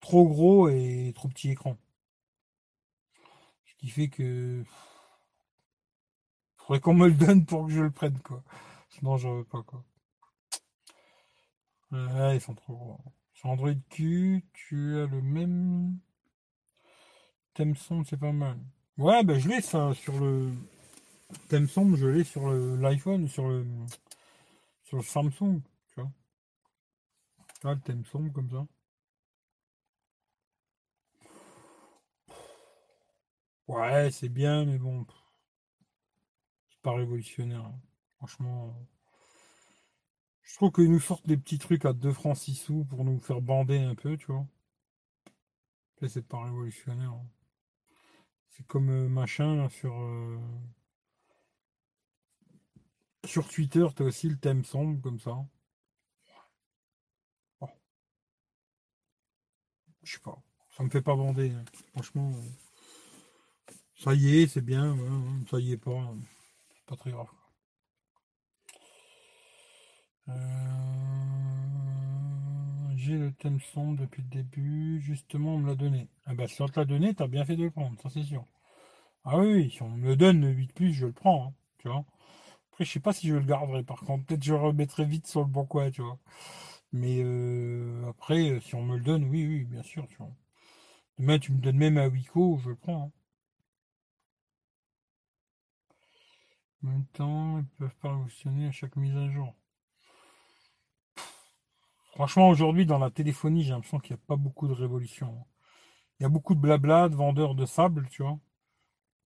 Trop 0.00 0.26
gros 0.28 0.68
et 0.68 1.12
trop 1.14 1.28
petit 1.28 1.50
écran. 1.50 1.76
Qui 3.80 3.88
fait 3.88 4.08
que. 4.08 4.62
Faudrait 6.58 6.80
qu'on 6.80 6.92
me 6.92 7.08
le 7.08 7.14
donne 7.14 7.46
pour 7.46 7.66
que 7.66 7.72
je 7.72 7.80
le 7.80 7.90
prenne, 7.90 8.20
quoi. 8.20 8.44
Sinon, 8.90 9.16
je 9.16 9.26
veux 9.26 9.44
pas, 9.44 9.62
quoi. 9.62 9.82
Ouais, 11.90 12.36
ils 12.36 12.40
sont 12.42 12.54
trop 12.54 12.76
gros. 12.76 13.00
Sur 13.32 13.48
Android 13.48 13.72
Q, 13.88 14.44
tu 14.52 14.98
as 14.98 15.06
le 15.06 15.22
même 15.22 15.98
thème 17.54 17.74
sombre, 17.74 18.06
c'est 18.06 18.18
pas 18.18 18.32
mal. 18.32 18.58
Ouais, 18.98 19.24
ben 19.24 19.38
je 19.38 19.48
l'ai 19.48 19.62
ça 19.62 19.94
sur 19.94 20.20
le 20.20 20.52
thème 21.48 21.66
sombre, 21.66 21.96
je 21.96 22.06
l'ai 22.06 22.24
sur 22.24 22.50
l'iPhone, 22.50 23.28
sur 23.28 23.48
le 23.48 23.66
sur 24.84 24.98
le 24.98 25.02
Samsung, 25.02 25.62
tu 25.88 26.00
vois. 26.00 26.10
Ah, 27.64 27.74
le 27.74 27.80
thème 27.80 28.04
sombre 28.04 28.32
comme 28.32 28.50
ça. 28.50 28.66
Ouais, 33.70 34.10
c'est 34.10 34.28
bien, 34.28 34.66
mais 34.66 34.76
bon. 34.76 35.06
C'est 36.68 36.80
pas 36.82 36.94
révolutionnaire. 36.96 37.64
hein. 37.66 37.80
Franchement. 38.16 38.74
Je 40.42 40.54
trouve 40.56 40.70
qu'ils 40.72 40.90
nous 40.90 41.00
sortent 41.00 41.26
des 41.26 41.38
petits 41.38 41.56
trucs 41.56 41.86
à 41.86 41.94
2 41.94 42.12
francs 42.12 42.36
6 42.36 42.54
sous 42.54 42.84
pour 42.84 43.04
nous 43.06 43.18
faire 43.20 43.40
bander 43.40 43.78
un 43.78 43.94
peu, 43.94 44.18
tu 44.18 44.26
vois. 44.26 44.46
C'est 46.08 46.26
pas 46.26 46.42
révolutionnaire. 46.42 47.12
hein. 47.12 47.26
C'est 48.50 48.66
comme 48.66 48.90
euh, 48.90 49.08
machin 49.08 49.56
là, 49.56 49.70
sur. 49.70 49.94
euh, 49.98 50.38
Sur 53.24 53.48
Twitter, 53.48 53.86
t'as 53.96 54.04
aussi 54.04 54.28
le 54.28 54.36
thème 54.36 54.62
sombre 54.62 55.00
comme 55.00 55.18
ça. 55.20 55.38
Bon. 57.60 57.70
Je 60.02 60.12
sais 60.12 60.18
pas. 60.20 60.38
Ça 60.76 60.82
me 60.84 60.90
fait 60.90 61.00
pas 61.00 61.16
bander. 61.16 61.52
hein. 61.52 61.64
Franchement. 61.94 62.32
euh, 62.34 62.69
Ça 64.02 64.14
y 64.14 64.38
est, 64.40 64.48
c'est 64.48 64.62
bien. 64.64 64.96
Ça 65.48 65.60
y 65.60 65.70
est 65.72 65.76
pas. 65.76 66.12
C'est 66.74 66.84
pas 66.86 66.96
très 66.96 67.12
grave. 67.12 67.28
Euh, 70.28 70.32
J'ai 72.96 73.16
le 73.18 73.32
thème 73.32 73.60
sombre 73.60 73.98
depuis 74.00 74.22
le 74.22 74.28
début. 74.28 75.00
Justement, 75.00 75.54
on 75.54 75.58
me 75.58 75.68
l'a 75.68 75.74
donné. 75.74 76.08
Ah 76.26 76.34
bah, 76.34 76.46
si 76.48 76.60
on 76.62 76.68
te 76.68 76.78
l'a 76.78 76.84
donné, 76.86 77.14
t'as 77.14 77.26
bien 77.26 77.44
fait 77.44 77.56
de 77.56 77.64
le 77.64 77.70
prendre, 77.70 77.98
ça 78.02 78.10
c'est 78.10 78.22
sûr. 78.22 78.44
Ah 79.24 79.38
oui, 79.38 79.70
si 79.70 79.82
on 79.82 79.90
me 79.90 80.08
le 80.08 80.16
donne 80.16 80.42
le 80.42 80.50
8 80.50 80.72
je 80.92 81.06
le 81.06 81.12
prends. 81.12 81.48
hein, 81.48 81.54
tu 81.78 81.88
vois. 81.88 82.04
Après, 82.72 82.84
je 82.86 82.92
sais 82.92 83.00
pas 83.00 83.12
si 83.14 83.28
je 83.28 83.36
le 83.36 83.44
garderai. 83.44 83.84
Par 83.84 84.00
contre, 84.02 84.26
peut-être 84.26 84.44
je 84.44 84.54
remettrai 84.54 85.04
vite 85.06 85.26
sur 85.28 85.40
le 85.42 85.46
bon 85.48 85.66
coin, 85.66 85.90
tu 85.90 86.02
vois. 86.02 86.18
Mais 86.92 87.20
euh, 87.24 88.08
après, 88.10 88.50
euh, 88.52 88.60
si 88.60 88.74
on 88.76 88.82
me 88.84 88.96
le 88.98 89.04
donne, 89.04 89.24
oui, 89.26 89.46
oui, 89.46 89.64
bien 89.64 89.82
sûr, 89.84 90.06
tu 90.08 90.16
vois. 90.18 90.30
Demain, 91.18 91.38
tu 91.40 91.52
me 91.52 91.58
donnes 91.60 91.78
même 91.78 91.98
un 91.98 92.08
Wico, 92.08 92.58
je 92.64 92.70
le 92.70 92.76
prends. 92.76 93.04
hein. 93.06 93.12
En 96.84 96.88
même 96.88 97.06
temps, 97.14 97.58
ils 97.58 97.64
peuvent 97.78 97.96
pas 98.02 98.10
révolutionner 98.10 98.66
à 98.66 98.70
chaque 98.70 98.96
mise 98.96 99.16
à 99.16 99.30
jour. 99.30 99.54
Franchement, 102.14 102.48
aujourd'hui, 102.48 102.86
dans 102.86 102.98
la 103.00 103.10
téléphonie, 103.10 103.64
j'ai 103.64 103.70
l'impression 103.70 103.98
qu'il 103.98 104.14
n'y 104.14 104.20
a 104.20 104.24
pas 104.28 104.36
beaucoup 104.36 104.68
de 104.68 104.72
révolution. 104.72 105.44
Il 106.20 106.24
y 106.24 106.26
a 106.26 106.30
beaucoup 106.30 106.54
de 106.54 106.60
blabla, 106.60 107.08
de 107.08 107.16
vendeurs 107.16 107.54
de 107.54 107.66
sable, 107.66 108.08
tu 108.10 108.22
vois. 108.22 108.38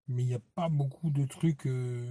Mais 0.08 0.24
il 0.24 0.28
n'y 0.28 0.36
a 0.36 0.42
pas 0.56 0.70
beaucoup 0.70 1.10
de 1.10 1.26
trucs. 1.26 1.66
euh, 1.68 2.06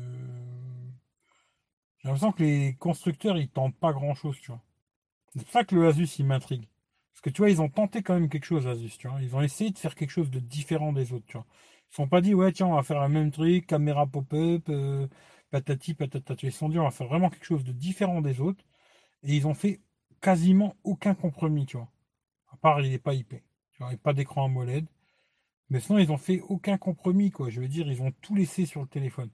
J'ai 1.99 2.09
l'impression 2.09 2.33
que 2.33 2.43
les 2.43 2.75
constructeurs, 2.79 3.39
ils 3.39 3.49
tentent 3.49 3.77
pas 3.77 3.93
grand-chose, 3.93 4.39
tu 4.41 4.51
vois. 4.51 4.63
C'est 5.35 5.43
pour 5.45 5.53
ça 5.53 5.65
que 5.65 5.75
le 5.77 5.89
Asus, 5.89 6.19
il 6.21 6.27
m'intrigue. 6.27 6.69
Parce 7.13 7.23
que 7.23 7.31
tu 7.31 7.43
vois, 7.43 7.51
ils 7.51 7.63
ont 7.63 7.69
tenté 7.71 8.03
quand 8.03 8.15
même 8.15 8.29
quelque 8.31 8.47
chose, 8.47 8.67
Asus, 8.69 8.99
tu 8.99 9.09
vois. 9.09 9.23
Ils 9.23 9.37
ont 9.37 9.43
essayé 9.43 9.71
de 9.71 9.79
faire 9.79 9.95
quelque 9.97 10.11
chose 10.11 10.31
de 10.31 10.41
différent 10.41 10.93
des 10.95 11.13
autres, 11.13 11.27
tu 11.27 11.37
vois. 11.39 11.47
Ils 11.93 11.97
sont 11.97 12.09
pas 12.09 12.21
dit, 12.21 12.35
ouais, 12.35 12.53
tiens, 12.53 12.67
on 12.69 12.75
va 12.77 12.83
faire 12.83 13.03
le 13.03 13.09
même 13.09 13.31
truc, 13.31 13.67
caméra 13.67 14.07
pop-up, 14.07 14.69
euh, 14.69 15.09
patati, 15.51 15.95
patata. 15.95 16.35
Ils 16.43 16.53
se 16.53 16.59
sont 16.59 16.69
dit, 16.69 16.79
on 16.79 16.85
va 16.85 16.91
faire 16.91 17.09
vraiment 17.09 17.31
quelque 17.31 17.45
chose 17.47 17.65
de 17.65 17.73
différent 17.73 18.21
des 18.23 18.41
autres. 18.41 18.65
Et 19.25 19.37
ils 19.37 19.47
ont 19.47 19.55
fait 19.55 19.81
quasiment 20.21 20.77
aucun 20.85 21.15
compromis, 21.15 21.67
tu 21.67 21.77
vois. 21.79 21.91
À 22.53 22.57
part, 22.59 22.81
il 22.83 22.91
n'est 22.93 22.99
pas 22.99 23.15
IP. 23.15 23.37
Tu 23.73 23.79
vois, 23.83 23.91
a 23.93 23.97
pas 23.99 24.15
d'écran 24.15 24.47
AMOLED. 24.47 24.87
Mais 25.71 25.81
sinon, 25.81 25.99
ils 25.99 26.13
ont 26.13 26.19
fait 26.19 26.41
aucun 26.43 26.79
compromis, 26.79 27.31
quoi. 27.31 27.51
Je 27.51 27.61
veux 27.61 27.69
dire, 27.69 27.89
ils 27.91 28.03
ont 28.03 28.13
tout 28.23 28.35
laissé 28.37 28.67
sur 28.67 28.83
le 28.83 28.89
téléphone. 28.89 29.31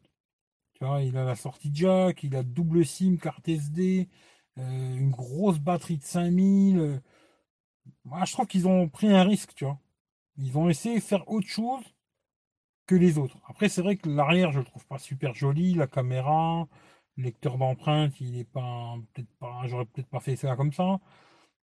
Tu 0.74 0.84
vois, 0.84 1.02
il 1.02 1.16
a 1.16 1.24
la 1.24 1.36
sortie 1.36 1.70
jack, 1.74 2.22
il 2.24 2.36
a 2.36 2.42
double 2.44 2.84
SIM, 2.86 3.16
carte 3.18 3.48
SD, 3.48 4.08
euh, 4.58 4.96
une 4.96 5.10
grosse 5.10 5.58
batterie 5.58 5.98
de 5.98 6.04
5000. 6.04 6.78
euh. 6.78 7.00
Moi, 8.04 8.24
je 8.24 8.32
trouve 8.32 8.46
qu'ils 8.46 8.68
ont 8.68 8.88
pris 8.88 9.08
un 9.08 9.22
risque, 9.24 9.54
tu 9.54 9.64
vois. 9.64 9.78
Ils 10.38 10.58
ont 10.58 10.68
essayé 10.70 10.96
de 10.96 11.00
faire 11.04 11.28
autre 11.28 11.48
chose 11.48 11.84
que 12.86 12.94
les 12.94 13.18
autres. 13.18 13.38
Après, 13.48 13.68
c'est 13.68 13.82
vrai 13.82 13.96
que 13.96 14.08
l'arrière, 14.08 14.52
je 14.52 14.58
le 14.60 14.64
trouve 14.64 14.86
pas 14.86 14.98
super 14.98 15.34
joli, 15.34 15.74
la 15.74 15.86
caméra, 15.86 16.68
le 17.16 17.24
lecteur 17.24 17.58
d'empreintes, 17.58 18.20
il 18.20 18.38
est 18.38 18.44
pas, 18.44 18.94
peut-être 19.14 19.30
pas, 19.38 19.62
j'aurais 19.66 19.86
peut-être 19.86 20.08
pas 20.08 20.20
fait 20.20 20.36
ça 20.36 20.56
comme 20.56 20.72
ça. 20.72 21.00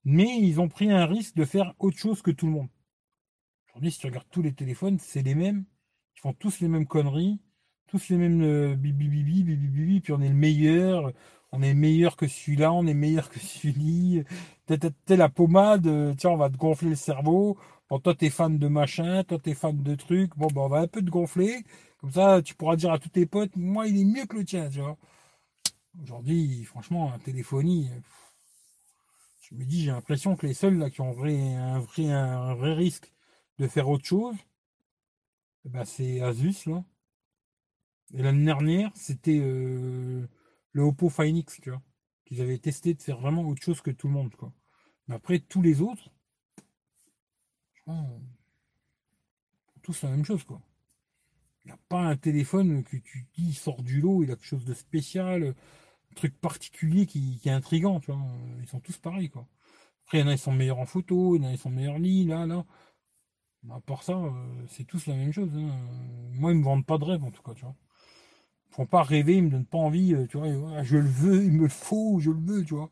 Mais 0.05 0.39
ils 0.39 0.61
ont 0.61 0.69
pris 0.69 0.91
un 0.91 1.05
risque 1.05 1.35
de 1.35 1.45
faire 1.45 1.73
autre 1.79 1.97
chose 1.97 2.21
que 2.21 2.31
tout 2.31 2.47
le 2.47 2.53
monde. 2.53 2.69
Aujourd'hui, 3.69 3.91
si 3.91 3.99
tu 3.99 4.07
regardes 4.07 4.29
tous 4.29 4.41
les 4.41 4.53
téléphones, 4.53 4.99
c'est 4.99 5.21
les 5.23 5.35
mêmes. 5.35 5.65
Ils 6.15 6.21
font 6.21 6.33
tous 6.33 6.59
les 6.59 6.67
mêmes 6.67 6.85
conneries, 6.87 7.39
tous 7.87 8.09
les 8.09 8.17
mêmes 8.17 8.41
euh, 8.43 8.75
bibi 8.75 9.07
bibi 9.07 9.43
bibi 9.43 9.67
bibi, 9.67 10.01
puis 10.01 10.13
on 10.13 10.21
est 10.21 10.29
le 10.29 10.35
meilleur, 10.35 11.11
on 11.51 11.61
est 11.61 11.73
meilleur 11.73 12.15
que 12.15 12.27
celui-là, 12.27 12.71
on 12.73 12.85
est 12.87 12.93
meilleur 12.93 13.29
que 13.29 13.39
celui. 13.39 14.23
T'es 14.65 14.77
t'es- 14.77 14.91
t'es 15.05 15.17
la 15.17 15.29
pommade, 15.29 15.87
euh, 15.87 16.13
tiens, 16.15 16.31
on 16.31 16.37
va 16.37 16.49
te 16.49 16.57
gonfler 16.57 16.89
le 16.89 16.95
cerveau. 16.95 17.57
Bon, 17.89 17.99
toi, 17.99 18.15
t'es 18.15 18.29
fan 18.29 18.57
de 18.57 18.67
machin, 18.67 19.23
toi, 19.23 19.39
t'es 19.39 19.53
fan 19.53 19.81
de 19.83 19.95
trucs. 19.95 20.35
Bon, 20.37 20.47
ben, 20.47 20.61
on 20.61 20.67
va 20.69 20.79
un 20.79 20.87
peu 20.87 21.01
te 21.01 21.09
gonfler. 21.09 21.63
Comme 21.99 22.11
ça, 22.11 22.41
tu 22.41 22.55
pourras 22.55 22.75
dire 22.75 22.91
à 22.91 22.99
tous 22.99 23.09
tes 23.09 23.25
potes, 23.25 23.55
moi, 23.55 23.87
il 23.87 23.99
est 23.99 24.05
mieux 24.05 24.25
que 24.25 24.37
le 24.37 24.45
tien, 24.45 24.69
tu. 24.69 24.79
Aujourd'hui, 26.01 26.63
franchement, 26.65 27.09
la 27.11 27.19
téléphonie, 27.19 27.89
je 29.41 29.55
me 29.55 29.63
dis, 29.65 29.83
j'ai 29.83 29.91
l'impression 29.91 30.35
que 30.35 30.47
les 30.47 30.53
seuls 30.53 30.77
là 30.77 30.89
qui 30.89 31.01
ont 31.01 31.09
un, 31.09 31.13
vrai, 31.13 32.11
un 32.11 32.55
vrai 32.55 32.73
risque 32.73 33.13
de 33.59 33.67
faire 33.67 33.87
autre 33.89 34.05
chose, 34.05 34.35
eh 35.65 35.69
ben, 35.69 35.85
c'est 35.85 36.21
Asus, 36.21 36.65
là. 36.67 36.83
Et 38.13 38.21
l'année 38.21 38.45
dernière, 38.45 38.91
c'était 38.95 39.39
euh, 39.41 40.27
le 40.71 40.81
Oppo 40.83 41.09
Find 41.09 41.37
X, 41.37 41.59
tu 41.61 41.69
vois. 41.71 41.81
Qu'ils 42.25 42.41
avaient 42.41 42.57
testé 42.59 42.93
de 42.93 43.01
faire 43.01 43.19
vraiment 43.19 43.43
autre 43.47 43.61
chose 43.61 43.81
que 43.81 43.91
tout 43.91 44.07
le 44.07 44.13
monde, 44.13 44.35
quoi. 44.35 44.53
Mais 45.07 45.15
après, 45.15 45.39
tous 45.39 45.61
les 45.61 45.81
autres, 45.81 46.09
tous 49.83 50.01
la 50.03 50.09
même 50.09 50.25
chose, 50.25 50.43
quoi. 50.43 50.61
Il 51.65 51.69
n'y 51.69 51.73
a 51.73 51.79
pas 51.89 52.01
un 52.01 52.17
téléphone 52.17 52.83
que 52.83 52.97
tu 52.97 53.27
dis 53.37 53.53
sort 53.53 53.83
du 53.83 54.01
lot, 54.01 54.23
il 54.23 54.31
a 54.31 54.35
quelque 54.35 54.45
chose 54.45 54.65
de 54.65 54.73
spécial, 54.73 55.55
un 56.11 56.15
truc 56.15 56.39
particulier 56.39 57.05
qui, 57.05 57.39
est 57.45 57.49
intrigant, 57.49 57.99
tu 57.99 58.11
vois. 58.11 58.21
Ils 58.61 58.67
sont 58.67 58.79
tous 58.79 58.97
pareils, 58.97 59.29
quoi. 59.29 59.47
Après, 60.05 60.19
il 60.19 60.21
y 60.21 60.23
en 60.25 60.27
a, 60.29 60.33
ils 60.33 60.37
sont 60.37 60.51
meilleurs 60.53 60.79
en 60.79 60.85
photo, 60.85 61.35
il 61.35 61.43
y 61.43 61.45
en 61.45 61.49
a, 61.49 61.51
ils 61.53 61.57
sont 61.57 61.69
meilleurs 61.69 61.99
lit, 61.99 62.25
là, 62.25 62.45
là. 62.45 62.65
Mais 63.63 63.73
à 63.75 63.79
part 63.81 64.03
ça, 64.03 64.13
euh, 64.13 64.65
c'est 64.69 64.83
tous 64.85 65.07
la 65.07 65.15
même 65.15 65.31
chose. 65.31 65.49
hein. 65.55 65.69
Moi, 66.33 66.51
ils 66.51 66.57
me 66.57 66.63
vendent 66.63 66.85
pas 66.85 66.97
de 66.97 67.05
rêve, 67.05 67.23
en 67.23 67.31
tout 67.31 67.41
cas, 67.43 67.53
tu 67.53 67.61
vois. 67.61 67.75
Ils 68.71 68.75
font 68.75 68.85
pas 68.87 69.03
rêver, 69.03 69.37
ils 69.37 69.43
me 69.43 69.49
donnent 69.49 69.65
pas 69.65 69.77
envie, 69.77 70.13
euh, 70.15 70.27
tu 70.27 70.37
vois. 70.37 70.83
je 70.83 70.97
le 70.97 71.07
veux, 71.09 71.43
il 71.45 71.53
me 71.53 71.63
le 71.63 71.69
faut, 71.69 72.19
je 72.19 72.31
le 72.31 72.39
veux, 72.41 72.65
tu 72.65 72.75
vois. 72.75 72.91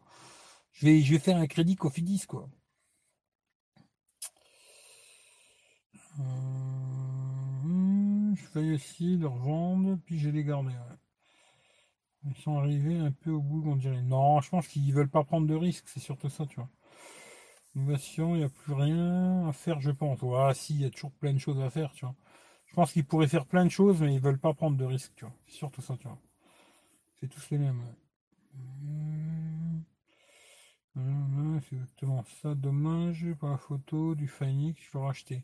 Je 0.73 0.85
vais, 0.88 1.01
je 1.01 1.13
vais 1.13 1.19
faire 1.19 1.38
un 1.38 1.47
crédit 1.47 1.76
Cofidis, 1.76 2.26
quoi. 2.27 2.49
Je 8.35 8.59
vais 8.59 8.67
essayer 8.75 9.17
de 9.17 9.25
revendre, 9.25 9.97
puis 10.05 10.19
je 10.19 10.29
les 10.29 10.43
garder. 10.43 10.69
ouais. 10.69 10.97
Ils 12.25 12.35
sont 12.35 12.57
arrivés 12.57 12.97
un 12.97 13.11
peu 13.11 13.29
au 13.29 13.41
bout, 13.43 13.61
on 13.69 13.75
dirait. 13.75 14.01
Non, 14.01 14.41
je 14.41 14.49
pense 14.49 14.67
qu'ils 14.67 14.91
veulent 14.91 15.07
pas 15.07 15.23
prendre 15.23 15.45
de 15.45 15.53
risques, 15.53 15.87
c'est 15.87 15.99
surtout 15.99 16.29
ça, 16.29 16.47
tu 16.47 16.55
vois. 16.55 16.67
Innovation, 17.75 18.35
il 18.35 18.39
n'y 18.39 18.43
a 18.45 18.49
plus 18.49 18.71
rien 18.73 19.45
à 19.47 19.51
faire, 19.53 19.81
je 19.81 19.91
pense. 19.91 20.21
Ouais, 20.21 20.53
si, 20.53 20.73
il 20.75 20.81
y 20.81 20.85
a 20.85 20.89
toujours 20.89 21.11
plein 21.11 21.33
de 21.33 21.37
choses 21.39 21.59
à 21.61 21.69
faire, 21.69 21.91
tu 21.93 22.05
vois. 22.05 22.15
Je 22.67 22.73
pense 22.75 22.93
qu'ils 22.93 23.05
pourraient 23.05 23.27
faire 23.27 23.45
plein 23.45 23.65
de 23.65 23.71
choses, 23.71 24.01
mais 24.01 24.13
ils 24.15 24.21
veulent 24.21 24.39
pas 24.39 24.53
prendre 24.53 24.77
de 24.77 24.85
risques, 24.85 25.13
tu 25.15 25.25
vois. 25.25 25.33
C'est 25.47 25.55
surtout 25.57 25.81
ça, 25.81 25.97
tu 25.97 26.07
vois. 26.07 26.19
C'est 27.21 27.29
tous 27.29 27.49
les 27.51 27.57
mêmes. 27.57 27.79
ouais. 27.79 27.95
Hum. 28.55 29.85
Hum, 30.95 31.59
C'est 31.67 31.75
exactement 31.75 32.23
ça. 32.41 32.55
Dommage 32.55 33.27
pour 33.39 33.49
la 33.49 33.57
photo 33.57 34.15
du 34.15 34.29
Phoenix, 34.29 34.81
je 34.81 34.97
veux 34.97 35.03
racheter. 35.03 35.43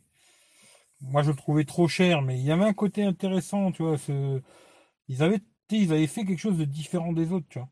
Moi, 1.02 1.22
je 1.24 1.32
le 1.32 1.36
trouvais 1.38 1.65
trop 1.65 1.88
cher, 1.88 2.22
mais 2.22 2.40
il 2.40 2.45
y 2.45 2.52
avait 2.52 2.65
un 2.65 2.74
côté 2.74 3.03
intéressant, 3.03 3.72
tu 3.72 3.84
vois. 3.84 3.98
Ils 5.07 5.24
avaient, 5.24 5.41
ils 5.69 5.91
avaient 5.94 6.07
fait 6.07 6.26
quelque 6.26 6.40
chose 6.40 6.57
de 6.57 6.65
différent 6.65 7.14
des 7.14 7.32
autres, 7.32 7.48
tu 7.49 7.60
vois. 7.60 7.69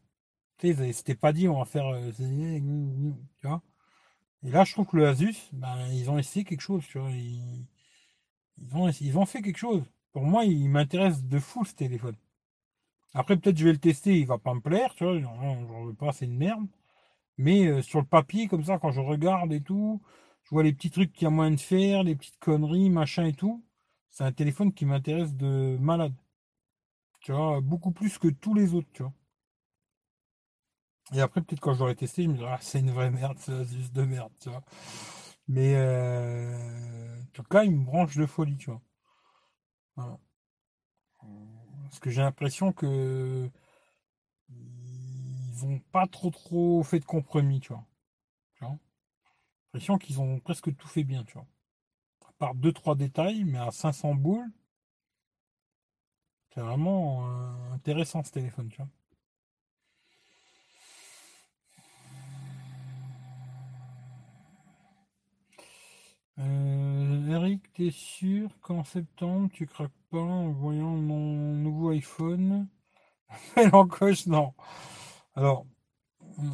C'était 0.94 1.16
pas 1.16 1.34
dit, 1.34 1.48
on 1.48 1.60
va 1.60 1.66
faire, 1.66 1.88
euh, 1.88 2.12
tu 2.12 3.48
vois. 3.48 3.62
Et 4.44 4.50
là, 4.52 4.64
je 4.64 4.74
trouve 4.74 4.88
que 4.88 4.98
le 4.98 5.08
Asus, 5.08 5.36
ben, 5.54 5.88
ils 5.92 6.10
ont 6.10 6.18
essayé 6.18 6.46
quelque 6.46 6.62
chose, 6.62 6.86
tu 6.88 7.00
vois. 7.00 7.10
Ils, 7.12 7.68
ont, 8.74 8.90
ils 8.90 9.26
fait 9.26 9.42
quelque 9.42 9.58
chose. 9.58 9.84
Pour 10.14 10.24
moi, 10.24 10.46
il 10.46 10.70
m'intéresse 10.70 11.24
de 11.24 11.40
fou 11.40 11.66
ce 11.66 11.74
téléphone. 11.74 12.16
Après, 13.14 13.38
peut-être 13.38 13.58
je 13.58 13.66
vais 13.66 13.72
le 13.74 13.80
tester, 13.80 14.20
il 14.20 14.28
va 14.28 14.38
pas 14.38 14.54
me 14.54 14.62
plaire, 14.62 14.94
tu 14.96 15.04
vois. 15.06 15.20
J'en 15.20 15.86
veux 15.86 15.94
pas, 15.94 16.12
c'est 16.14 16.26
une 16.26 16.38
merde. 16.38 16.68
Mais 17.38 17.68
euh, 17.68 17.82
sur 17.82 18.00
le 18.00 18.06
papier, 18.06 18.48
comme 18.48 18.64
ça, 18.66 18.80
quand 18.80 18.92
je 18.92 19.02
regarde 19.02 19.52
et 19.54 19.62
tout, 19.62 20.02
je 20.46 20.52
vois 20.52 20.64
les 20.64 20.74
petits 20.74 20.92
trucs 20.92 21.12
qu'il 21.14 21.24
y 21.24 21.28
a 21.28 21.32
moyen 21.32 21.52
de 21.52 21.60
faire, 21.60 22.04
les 22.04 22.16
petites 22.16 22.40
conneries, 22.40 22.90
machin 22.90 23.26
et 23.26 23.34
tout. 23.34 23.64
c'est 24.12 24.24
un 24.24 24.32
téléphone 24.32 24.74
qui 24.74 24.86
m'intéresse 24.86 25.36
de 25.36 25.78
malade. 25.80 26.14
Tu 27.22 27.32
vois, 27.32 27.62
beaucoup 27.62 27.92
plus 27.92 28.18
que 28.20 28.28
tous 28.30 28.54
les 28.54 28.74
autres, 28.76 28.90
tu 28.94 29.04
vois. 29.04 29.14
Et 31.14 31.22
après, 31.22 31.42
peut-être 31.42 31.60
quand 31.60 31.74
je 31.74 31.80
l'aurais 31.80 31.96
testé, 31.96 32.24
je 32.24 32.30
me 32.30 32.38
dirais, 32.38 32.52
ah, 32.54 32.60
c'est 32.62 32.80
une 32.80 32.92
vraie 32.92 33.12
merde, 33.12 33.38
c'est 33.40 33.66
juste 33.66 33.94
de 33.94 34.04
merde, 34.04 34.32
tu 34.40 34.50
vois. 34.50 34.64
Mais 35.48 35.76
euh, 35.76 37.22
en 37.22 37.26
tout 37.34 37.44
cas, 37.44 37.64
il 37.64 37.72
me 37.72 37.86
branche 37.86 38.18
de 38.18 38.26
folie, 38.26 38.58
tu 38.58 38.70
vois. 38.72 38.82
Voilà. 39.96 40.20
Parce 41.84 42.00
que 42.00 42.10
j'ai 42.10 42.22
l'impression 42.22 42.72
que 42.74 43.50
ils 44.50 45.66
ont 45.66 45.80
pas 45.92 46.08
trop 46.08 46.30
trop 46.30 46.84
fait 46.84 47.00
de 47.00 47.06
compromis, 47.06 47.60
tu 47.60 47.74
vois. 47.74 47.86
L'impression 49.76 49.98
qu'ils 49.98 50.22
ont 50.22 50.40
presque 50.40 50.74
tout 50.78 50.88
fait 50.88 51.04
bien, 51.04 51.26
tu 51.26 51.34
vois. 51.34 51.46
À 52.30 52.32
part 52.40 52.56
deux 52.56 52.72
trois 52.72 52.96
détails, 52.96 53.44
mais 53.44 53.58
à 53.58 53.72
500 53.72 54.16
boules, 54.16 54.50
c'est 56.54 56.62
vraiment 56.62 57.28
euh, 57.28 57.74
intéressant 57.74 58.24
ce 58.24 58.32
téléphone, 58.32 58.70
tu 58.70 58.78
vois. 58.78 58.88
Euh, 66.40 67.28
Eric, 67.30 67.74
t'es 67.74 67.92
sûr 67.92 68.58
qu'en 68.62 68.86
septembre 68.86 69.50
tu 69.52 69.68
craques 69.68 69.92
pas 70.10 70.20
en 70.20 70.52
voyant 70.52 70.96
mon 70.96 71.54
nouveau 71.54 71.90
iPhone? 71.90 72.70
L'encoche, 73.74 74.28
non. 74.28 74.54
Alors, 75.36 75.66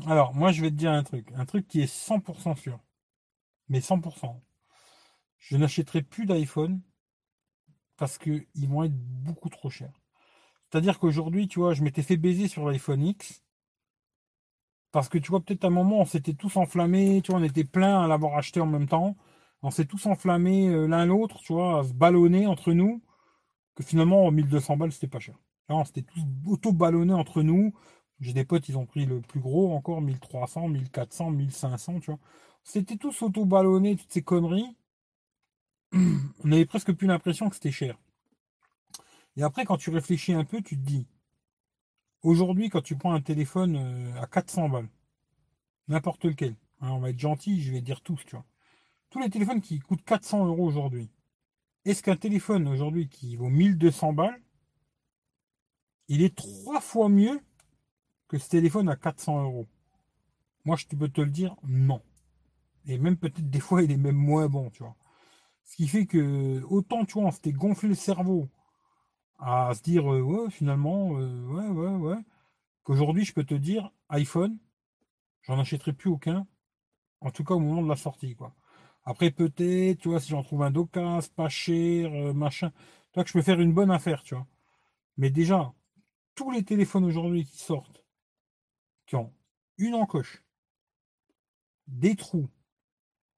alors, 0.07 0.33
moi 0.35 0.51
je 0.51 0.61
vais 0.61 0.71
te 0.71 0.75
dire 0.75 0.91
un 0.91 1.03
truc, 1.03 1.27
un 1.35 1.45
truc 1.45 1.67
qui 1.67 1.81
est 1.81 1.87
100% 1.87 2.55
sûr, 2.55 2.79
mais 3.71 3.79
100%. 3.79 4.39
Je 5.39 5.57
n'achèterai 5.57 6.03
plus 6.03 6.27
d'iPhone 6.27 6.81
parce 7.97 8.19
qu'ils 8.19 8.45
vont 8.67 8.83
être 8.83 8.95
beaucoup 8.95 9.49
trop 9.49 9.71
chers. 9.71 9.99
C'est-à-dire 10.69 10.99
qu'aujourd'hui, 10.99 11.47
tu 11.47 11.59
vois, 11.59 11.73
je 11.73 11.83
m'étais 11.83 12.03
fait 12.03 12.17
baiser 12.17 12.47
sur 12.47 12.69
l'iPhone 12.69 13.03
X. 13.03 13.43
Parce 14.91 15.09
que 15.09 15.17
tu 15.17 15.29
vois, 15.31 15.41
peut-être 15.41 15.63
à 15.63 15.67
un 15.67 15.71
moment, 15.71 16.01
on 16.01 16.05
s'était 16.05 16.33
tous 16.33 16.57
enflammés, 16.57 17.21
tu 17.23 17.31
vois, 17.31 17.39
on 17.39 17.43
était 17.43 17.63
plein 17.63 18.03
à 18.03 18.07
l'avoir 18.07 18.37
acheté 18.37 18.59
en 18.61 18.67
même 18.67 18.87
temps 18.87 19.15
on 19.63 19.71
s'est 19.71 19.85
tous 19.85 20.05
enflammés 20.05 20.69
euh, 20.69 20.87
l'un 20.87 21.05
l'autre, 21.05 21.39
tu 21.41 21.53
vois, 21.53 21.79
à 21.79 21.83
se 21.83 21.93
ballonner 21.93 22.47
entre 22.47 22.73
nous, 22.73 23.01
que 23.75 23.83
finalement, 23.83 24.31
1200 24.31 24.77
balles, 24.77 24.91
c'était 24.91 25.07
pas 25.07 25.19
cher. 25.19 25.35
on 25.69 25.85
s'était 25.85 26.03
tous 26.03 26.21
auto-ballonnés 26.47 27.13
entre 27.13 27.43
nous. 27.43 27.73
J'ai 28.19 28.33
des 28.33 28.45
potes, 28.45 28.69
ils 28.69 28.77
ont 28.77 28.85
pris 28.85 29.05
le 29.05 29.21
plus 29.21 29.39
gros 29.39 29.73
encore, 29.73 30.01
1300, 30.01 30.67
1400, 30.69 31.31
1500, 31.31 31.99
tu 31.99 32.11
vois. 32.11 32.19
C'était 32.63 32.97
tous 32.97 33.21
auto-ballonnés, 33.21 33.97
toutes 33.97 34.11
ces 34.11 34.21
conneries. 34.21 34.75
On 35.93 36.51
avait 36.51 36.65
presque 36.65 36.93
plus 36.93 37.07
l'impression 37.07 37.49
que 37.49 37.55
c'était 37.55 37.71
cher. 37.71 37.97
Et 39.37 39.43
après, 39.43 39.65
quand 39.65 39.77
tu 39.77 39.89
réfléchis 39.89 40.33
un 40.33 40.45
peu, 40.45 40.61
tu 40.61 40.77
te 40.77 40.83
dis, 40.83 41.07
aujourd'hui, 42.23 42.69
quand 42.69 42.81
tu 42.81 42.95
prends 42.95 43.13
un 43.13 43.21
téléphone 43.21 43.75
euh, 43.77 44.21
à 44.21 44.27
400 44.27 44.69
balles, 44.69 44.89
n'importe 45.87 46.25
lequel, 46.25 46.55
hein, 46.81 46.91
on 46.91 46.99
va 46.99 47.09
être 47.09 47.19
gentil, 47.19 47.61
je 47.61 47.71
vais 47.71 47.81
dire 47.81 48.01
tous, 48.01 48.23
tu 48.25 48.35
vois 48.35 48.45
tous 49.11 49.19
les 49.19 49.29
téléphones 49.29 49.61
qui 49.61 49.79
coûtent 49.79 50.03
400 50.03 50.47
euros 50.47 50.65
aujourd'hui, 50.65 51.09
est-ce 51.85 52.01
qu'un 52.01 52.15
téléphone 52.15 52.67
aujourd'hui 52.67 53.09
qui 53.09 53.35
vaut 53.35 53.49
1200 53.49 54.13
balles, 54.13 54.41
il 56.07 56.23
est 56.23 56.35
trois 56.35 56.79
fois 56.79 57.09
mieux 57.09 57.39
que 58.27 58.37
ce 58.37 58.49
téléphone 58.49 58.89
à 58.89 58.95
400 58.95 59.43
euros? 59.43 59.67
Moi, 60.63 60.77
je 60.77 60.85
peux 60.87 61.09
te 61.09 61.21
le 61.21 61.29
dire, 61.29 61.55
non. 61.63 62.01
Et 62.87 62.97
même 62.97 63.17
peut-être 63.17 63.49
des 63.49 63.59
fois, 63.59 63.83
il 63.83 63.91
est 63.91 63.97
même 63.97 64.15
moins 64.15 64.47
bon, 64.49 64.69
tu 64.71 64.83
vois. 64.83 64.95
Ce 65.65 65.75
qui 65.77 65.87
fait 65.87 66.05
que 66.05 66.61
autant, 66.63 67.05
tu 67.05 67.13
vois, 67.13 67.25
on 67.25 67.31
s'était 67.31 67.53
gonflé 67.53 67.89
le 67.89 67.95
cerveau 67.95 68.49
à 69.39 69.73
se 69.75 69.81
dire, 69.81 70.11
euh, 70.13 70.21
ouais, 70.21 70.49
finalement, 70.51 71.17
euh, 71.19 71.45
ouais, 71.47 71.67
ouais, 71.67 71.95
ouais, 71.95 72.23
qu'aujourd'hui, 72.83 73.25
je 73.25 73.33
peux 73.33 73.43
te 73.43 73.55
dire, 73.55 73.91
iPhone, 74.09 74.57
j'en 75.43 75.59
achèterai 75.59 75.93
plus 75.93 76.09
aucun, 76.11 76.47
en 77.21 77.31
tout 77.31 77.43
cas 77.43 77.55
au 77.55 77.59
moment 77.59 77.83
de 77.83 77.89
la 77.89 77.95
sortie, 77.95 78.35
quoi. 78.35 78.55
Après, 79.05 79.31
peut-être, 79.31 79.99
tu 79.99 80.09
vois, 80.09 80.19
si 80.19 80.29
j'en 80.29 80.43
trouve 80.43 80.63
un 80.63 80.71
d'occasion, 80.71 81.31
pas 81.35 81.49
cher, 81.49 82.11
euh, 82.13 82.33
machin, 82.33 82.71
tu 82.71 83.15
vois, 83.15 83.23
que 83.23 83.29
je 83.29 83.33
peux 83.33 83.41
faire 83.41 83.59
une 83.59 83.73
bonne 83.73 83.91
affaire, 83.91 84.23
tu 84.23 84.35
vois. 84.35 84.47
Mais 85.17 85.29
déjà, 85.31 85.73
tous 86.35 86.51
les 86.51 86.63
téléphones 86.63 87.05
aujourd'hui 87.05 87.45
qui 87.45 87.57
sortent, 87.57 88.03
qui 89.07 89.15
ont 89.15 89.33
une 89.77 89.95
encoche, 89.95 90.43
des 91.87 92.15
trous, 92.15 92.49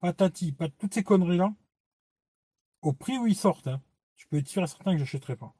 patati, 0.04 0.52
pas 0.52 0.68
toutes 0.68 0.92
ces 0.92 1.02
conneries-là, 1.02 1.54
au 2.82 2.92
prix 2.92 3.16
où 3.16 3.26
ils 3.26 3.34
sortent, 3.34 3.68
hein, 3.68 3.80
tu 4.16 4.28
peux 4.28 4.36
être 4.36 4.48
sûr 4.48 4.62
et 4.62 4.66
certain 4.66 4.92
que 4.92 4.98
j'achèterai 4.98 5.34
pas. 5.34 5.54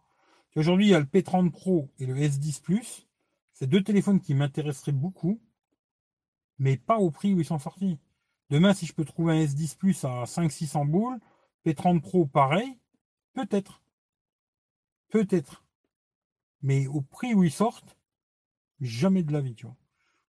Aujourd'hui, 0.55 0.89
il 0.89 0.91
y 0.91 0.95
a 0.95 1.01
le 1.01 1.07
P30 1.07 1.51
Pro 1.51 1.91
et 1.99 2.05
le 2.05 2.15
S10 2.15 2.61
Plus. 2.61 3.09
C'est 3.55 3.67
deux 3.67 3.83
téléphones 3.83 4.21
qui 4.21 4.35
m'intéresseraient 4.35 4.93
beaucoup, 4.93 5.41
mais 6.59 6.77
pas 6.77 6.99
au 6.99 7.11
prix 7.11 7.33
où 7.33 7.41
ils 7.41 7.47
sont 7.47 7.59
sortis. 7.59 7.99
Demain, 8.51 8.75
si 8.75 8.85
je 8.85 8.93
peux 8.93 9.07
trouver 9.07 9.33
un 9.33 9.47
S10 9.47 9.79
Plus 9.79 10.05
à 10.05 10.25
500-600 10.25 10.91
boules, 10.91 11.19
P30 11.65 12.03
Pro 12.03 12.27
pareil, 12.27 12.79
peut-être. 13.33 13.81
Peut-être. 15.09 15.65
Mais 16.61 16.87
au 16.87 17.01
prix 17.01 17.33
où 17.33 17.45
ils 17.45 17.51
sortent, 17.51 17.97
jamais 18.79 19.23
de 19.23 19.33
la 19.33 19.41
vie, 19.41 19.55
tu 19.55 19.65
vois. 19.65 19.77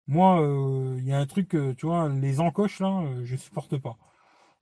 Moi, 0.07 0.41
euh, 0.41 0.95
il 0.99 1.05
y 1.05 1.13
a 1.13 1.19
un 1.19 1.25
truc, 1.25 1.55
euh, 1.55 1.73
tu 1.75 1.87
vois, 1.87 2.09
les 2.09 2.39
encoches 2.39 2.79
là, 2.79 3.01
euh, 3.01 3.25
je 3.25 3.35
supporte 3.35 3.77
pas. 3.77 3.97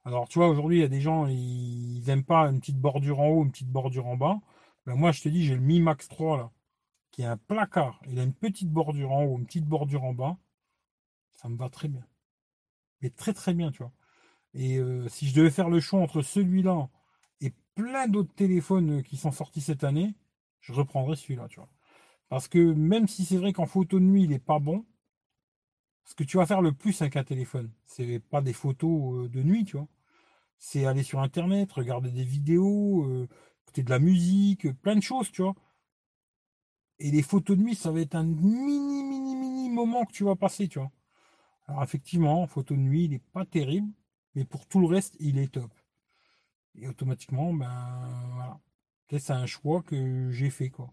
Alors, 0.05 0.27
tu 0.29 0.39
vois, 0.39 0.49
aujourd'hui, 0.49 0.77
il 0.79 0.81
y 0.81 0.85
a 0.85 0.87
des 0.89 1.01
gens, 1.01 1.27
ils 1.27 2.03
n'aiment 2.07 2.25
pas 2.25 2.43
une 2.49 2.59
petite 2.59 2.79
bordure 2.79 3.19
en 3.21 3.29
haut, 3.29 3.43
une 3.43 3.51
petite 3.51 3.69
bordure 3.71 4.07
en 4.07 4.17
bas. 4.17 4.39
Ben, 4.85 4.95
moi, 4.95 5.11
je 5.11 5.21
te 5.23 5.29
dis, 5.29 5.45
j'ai 5.45 5.55
le 5.55 5.61
Mi 5.61 5.79
Max 5.81 6.09
3 6.09 6.37
là, 6.37 6.51
qui 7.11 7.23
est 7.23 7.25
un 7.25 7.37
placard. 7.37 8.01
Il 8.09 8.19
a 8.19 8.23
une 8.23 8.33
petite 8.33 8.71
bordure 8.71 9.11
en 9.11 9.23
haut, 9.25 9.37
une 9.37 9.45
petite 9.45 9.65
bordure 9.67 10.03
en 10.05 10.13
bas. 10.13 10.37
Ça 11.31 11.49
me 11.49 11.57
va 11.57 11.69
très 11.69 11.87
bien 11.89 12.05
très 13.09 13.33
très 13.33 13.53
bien, 13.53 13.71
tu 13.71 13.79
vois. 13.79 13.91
Et 14.53 14.79
si 15.09 15.27
je 15.27 15.35
devais 15.35 15.49
faire 15.49 15.69
le 15.69 15.79
choix 15.79 15.99
entre 15.99 16.21
celui-là 16.21 16.89
et 17.41 17.51
plein 17.75 18.07
d'autres 18.07 18.33
téléphones 18.35 19.03
qui 19.03 19.17
sont 19.17 19.31
sortis 19.31 19.61
cette 19.61 19.83
année, 19.83 20.15
je 20.61 20.73
reprendrais 20.73 21.15
celui-là, 21.15 21.47
tu 21.49 21.59
vois. 21.59 21.69
Parce 22.29 22.47
que 22.47 22.59
même 22.73 23.07
si 23.07 23.25
c'est 23.25 23.37
vrai 23.37 23.53
qu'en 23.53 23.65
photo 23.65 23.99
de 23.99 24.05
nuit, 24.05 24.23
il 24.23 24.33
est 24.33 24.39
pas 24.39 24.59
bon, 24.59 24.85
ce 26.05 26.15
que 26.15 26.23
tu 26.23 26.37
vas 26.37 26.45
faire 26.45 26.61
le 26.61 26.73
plus 26.73 27.01
avec 27.01 27.15
un 27.15 27.23
téléphone, 27.23 27.71
c'est 27.85 28.19
pas 28.19 28.41
des 28.41 28.53
photos 28.53 29.25
euh, 29.25 29.29
de 29.29 29.41
nuit, 29.43 29.65
tu 29.65 29.77
vois. 29.77 29.87
C'est 30.59 30.85
aller 30.85 31.03
sur 31.03 31.19
Internet, 31.21 31.71
regarder 31.71 32.11
des 32.11 32.23
vidéos, 32.23 33.05
euh, 33.05 33.27
écouter 33.63 33.83
de 33.83 33.89
la 33.89 33.99
musique, 33.99 34.71
plein 34.81 34.95
de 34.95 35.01
choses, 35.01 35.31
tu 35.31 35.41
vois. 35.41 35.55
Et 36.99 37.11
les 37.11 37.21
photos 37.23 37.57
de 37.57 37.63
nuit, 37.63 37.75
ça 37.75 37.91
va 37.91 38.01
être 38.01 38.15
un 38.15 38.23
mini, 38.23 39.03
mini, 39.03 39.35
mini 39.35 39.69
moment 39.69 40.05
que 40.05 40.13
tu 40.13 40.23
vas 40.23 40.35
passer, 40.35 40.67
tu 40.67 40.79
vois. 40.79 40.91
Alors 41.67 41.83
effectivement, 41.83 42.45
photo 42.47 42.75
de 42.75 42.79
nuit, 42.79 43.05
il 43.05 43.11
n'est 43.11 43.19
pas 43.19 43.45
terrible, 43.45 43.91
mais 44.35 44.45
pour 44.45 44.67
tout 44.67 44.79
le 44.79 44.87
reste, 44.87 45.15
il 45.19 45.37
est 45.39 45.53
top. 45.53 45.71
Et 46.75 46.87
automatiquement, 46.87 47.53
ben 47.53 48.29
voilà. 48.33 48.59
C'est 49.09 49.31
un 49.31 49.45
choix 49.45 49.83
que 49.83 50.31
j'ai 50.31 50.49
fait 50.49 50.69
quoi. 50.69 50.91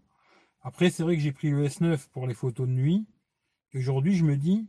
Après, 0.61 0.91
c'est 0.91 1.01
vrai 1.03 1.15
que 1.15 1.21
j'ai 1.21 1.31
pris 1.31 1.49
le 1.49 1.65
S9 1.67 2.07
pour 2.09 2.27
les 2.27 2.35
photos 2.35 2.67
de 2.67 2.73
nuit. 2.73 3.07
Et 3.73 3.79
aujourd'hui, 3.79 4.15
je 4.15 4.25
me 4.25 4.37
dis, 4.37 4.67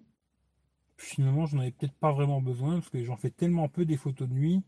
finalement, 0.97 1.47
je 1.47 1.57
n'en 1.57 1.63
peut-être 1.71 1.95
pas 1.95 2.13
vraiment 2.13 2.41
besoin 2.41 2.75
parce 2.75 2.91
que 2.91 3.03
j'en 3.05 3.17
fais 3.17 3.31
tellement 3.31 3.69
peu 3.69 3.85
des 3.85 3.97
photos 3.97 4.29
de 4.29 4.35
nuit. 4.35 4.63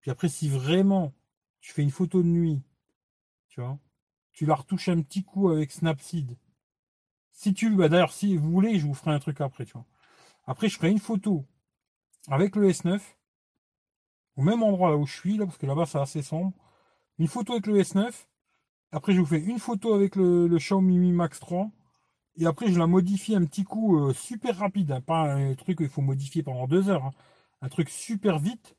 Puis 0.00 0.10
après, 0.10 0.28
si 0.28 0.48
vraiment 0.48 1.12
tu 1.60 1.72
fais 1.72 1.82
une 1.82 1.90
photo 1.90 2.22
de 2.22 2.28
nuit, 2.28 2.62
tu 3.48 3.60
vois, 3.60 3.78
tu 4.32 4.46
la 4.46 4.54
retouches 4.54 4.88
un 4.88 5.00
petit 5.02 5.24
coup 5.24 5.50
avec 5.50 5.72
Snapseed. 5.72 6.36
Si 7.32 7.54
tu, 7.54 7.74
bah 7.74 7.88
d'ailleurs, 7.88 8.12
si 8.12 8.36
vous 8.36 8.50
voulez, 8.50 8.78
je 8.78 8.86
vous 8.86 8.94
ferai 8.94 9.12
un 9.12 9.18
truc 9.18 9.40
après, 9.40 9.64
tu 9.64 9.72
vois. 9.72 9.86
Après, 10.46 10.68
je 10.68 10.76
ferai 10.76 10.90
une 10.90 10.98
photo 10.98 11.46
avec 12.28 12.56
le 12.56 12.68
S9, 12.70 13.00
au 14.36 14.42
même 14.42 14.62
endroit 14.62 14.90
là 14.90 14.96
où 14.96 15.06
je 15.06 15.14
suis, 15.14 15.36
là, 15.36 15.46
parce 15.46 15.58
que 15.58 15.66
là-bas 15.66 15.86
c'est 15.86 15.98
assez 15.98 16.22
sombre. 16.22 16.52
Une 17.18 17.28
photo 17.28 17.52
avec 17.52 17.66
le 17.66 17.80
S9. 17.80 18.26
Après, 18.92 19.12
je 19.12 19.20
vous 19.20 19.26
fais 19.26 19.40
une 19.40 19.58
photo 19.58 19.94
avec 19.94 20.16
le, 20.16 20.48
Xiaomi 20.56 20.98
Mi 20.98 21.12
Max 21.12 21.40
3. 21.40 21.70
Et 22.36 22.46
après, 22.46 22.72
je 22.72 22.78
la 22.78 22.86
modifie 22.86 23.34
un 23.34 23.44
petit 23.44 23.64
coup 23.64 23.98
euh, 23.98 24.14
super 24.14 24.56
rapide. 24.58 24.92
Hein. 24.92 25.00
pas 25.00 25.34
un 25.34 25.54
truc 25.54 25.78
qu'il 25.78 25.88
faut 25.88 26.02
modifier 26.02 26.42
pendant 26.42 26.66
deux 26.66 26.88
heures. 26.88 27.04
Hein. 27.04 27.12
Un 27.60 27.68
truc 27.68 27.90
super 27.90 28.38
vite 28.38 28.76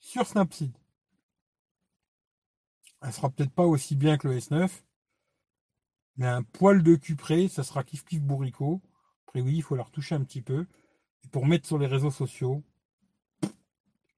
sur 0.00 0.26
Snapseed. 0.26 0.76
Elle 3.02 3.12
sera 3.12 3.30
peut-être 3.30 3.52
pas 3.52 3.66
aussi 3.66 3.96
bien 3.96 4.18
que 4.18 4.28
le 4.28 4.38
S9. 4.38 4.70
Mais 6.16 6.26
un 6.26 6.42
poil 6.42 6.82
de 6.82 6.94
cul 6.96 7.16
près, 7.16 7.48
ça 7.48 7.62
sera 7.62 7.84
kiff 7.84 8.04
kiff 8.04 8.22
bourricot 8.22 8.80
oui, 9.42 9.56
il 9.56 9.62
faut 9.62 9.76
la 9.76 9.82
retoucher 9.82 10.14
un 10.14 10.22
petit 10.22 10.42
peu. 10.42 10.66
Et 11.24 11.28
pour 11.28 11.46
mettre 11.46 11.66
sur 11.66 11.78
les 11.78 11.86
réseaux 11.86 12.10
sociaux, 12.10 12.62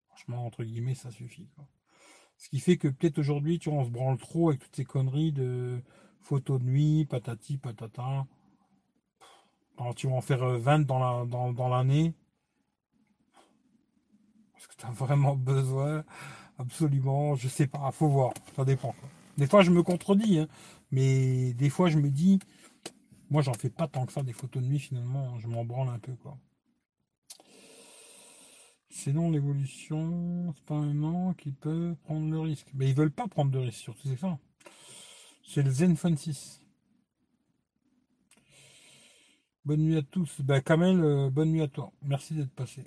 franchement, 0.08 0.46
entre 0.46 0.64
guillemets, 0.64 0.94
ça 0.94 1.10
suffit. 1.10 1.48
Ce 2.36 2.48
qui 2.48 2.60
fait 2.60 2.76
que 2.76 2.88
peut-être 2.88 3.18
aujourd'hui, 3.18 3.58
tu 3.58 3.70
vois, 3.70 3.80
on 3.80 3.84
se 3.84 3.90
branle 3.90 4.18
trop 4.18 4.50
avec 4.50 4.60
toutes 4.60 4.76
ces 4.76 4.84
conneries 4.84 5.32
de 5.32 5.82
photos 6.20 6.60
de 6.60 6.66
nuit, 6.66 7.06
patati, 7.06 7.56
patata. 7.56 8.26
Alors, 9.78 9.94
tu 9.94 10.06
vas 10.06 10.14
en 10.14 10.20
faire 10.20 10.44
20 10.44 10.80
euh, 10.80 10.84
dans 10.84 10.98
l'année. 10.98 11.26
Dans, 11.26 11.52
dans 11.52 11.88
Est-ce 14.56 14.68
que 14.68 14.76
tu 14.76 14.86
as 14.86 14.90
vraiment 14.92 15.36
besoin? 15.36 16.04
Absolument, 16.58 17.34
je 17.34 17.48
sais 17.48 17.66
pas, 17.66 17.90
faut 17.90 18.08
voir, 18.08 18.32
ça 18.54 18.64
dépend. 18.64 18.94
Des 19.36 19.46
fois, 19.46 19.62
je 19.62 19.70
me 19.70 19.82
contredis, 19.82 20.38
hein, 20.38 20.48
mais 20.90 21.52
des 21.52 21.68
fois, 21.68 21.90
je 21.90 21.98
me 21.98 22.08
dis, 22.08 22.38
moi, 23.28 23.42
j'en 23.42 23.52
fais 23.52 23.68
pas 23.68 23.88
tant 23.88 24.06
que 24.06 24.12
ça 24.12 24.22
des 24.22 24.32
photos 24.32 24.62
de 24.62 24.68
nuit, 24.68 24.78
finalement, 24.78 25.38
je 25.38 25.48
m'en 25.48 25.64
branle 25.64 25.90
un 25.90 25.98
peu, 25.98 26.14
quoi. 26.14 26.38
Sinon, 28.88 29.30
l'évolution, 29.30 30.54
c'est 30.56 30.64
pas 30.64 30.76
un 30.76 31.34
qui 31.34 31.52
peut 31.52 31.94
prendre 32.04 32.30
le 32.30 32.40
risque. 32.40 32.68
Mais 32.72 32.88
ils 32.88 32.94
veulent 32.94 33.10
pas 33.10 33.28
prendre 33.28 33.50
de 33.50 33.58
risque, 33.58 33.80
surtout, 33.80 34.08
c'est 34.08 34.16
ça. 34.16 34.38
C'est 35.44 35.62
le 35.62 35.70
Zenfone 35.70 36.16
6. 36.16 36.62
Bonne 39.66 39.80
nuit 39.80 39.96
à 39.96 40.02
tous. 40.02 40.40
Ben, 40.42 40.60
Kamel, 40.60 41.00
euh, 41.00 41.28
bonne 41.28 41.50
nuit 41.50 41.60
à 41.60 41.66
toi. 41.66 41.92
Merci 42.02 42.34
d'être 42.34 42.52
passé. 42.52 42.84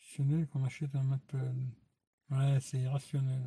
Irrationnel 0.00 0.48
qu'on 0.48 0.64
achète 0.64 0.92
un 0.96 1.12
Apple. 1.12 1.54
Ouais, 2.30 2.58
c'est 2.60 2.78
irrationnel. 2.78 3.40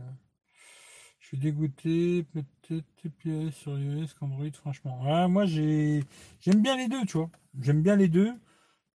Je 1.20 1.28
suis 1.28 1.38
dégoûté, 1.38 2.24
peut-être 2.24 3.52
sur 3.52 3.78
iOS 3.78 4.08
qu'Android, 4.18 4.50
franchement. 4.54 5.28
Moi, 5.28 5.46
j'ai, 5.46 6.06
j'aime 6.40 6.62
bien 6.62 6.78
les 6.78 6.88
deux, 6.88 7.06
tu 7.06 7.18
vois. 7.18 7.30
J'aime 7.60 7.84
bien 7.84 7.98
les 7.98 8.08
deux, 8.08 8.32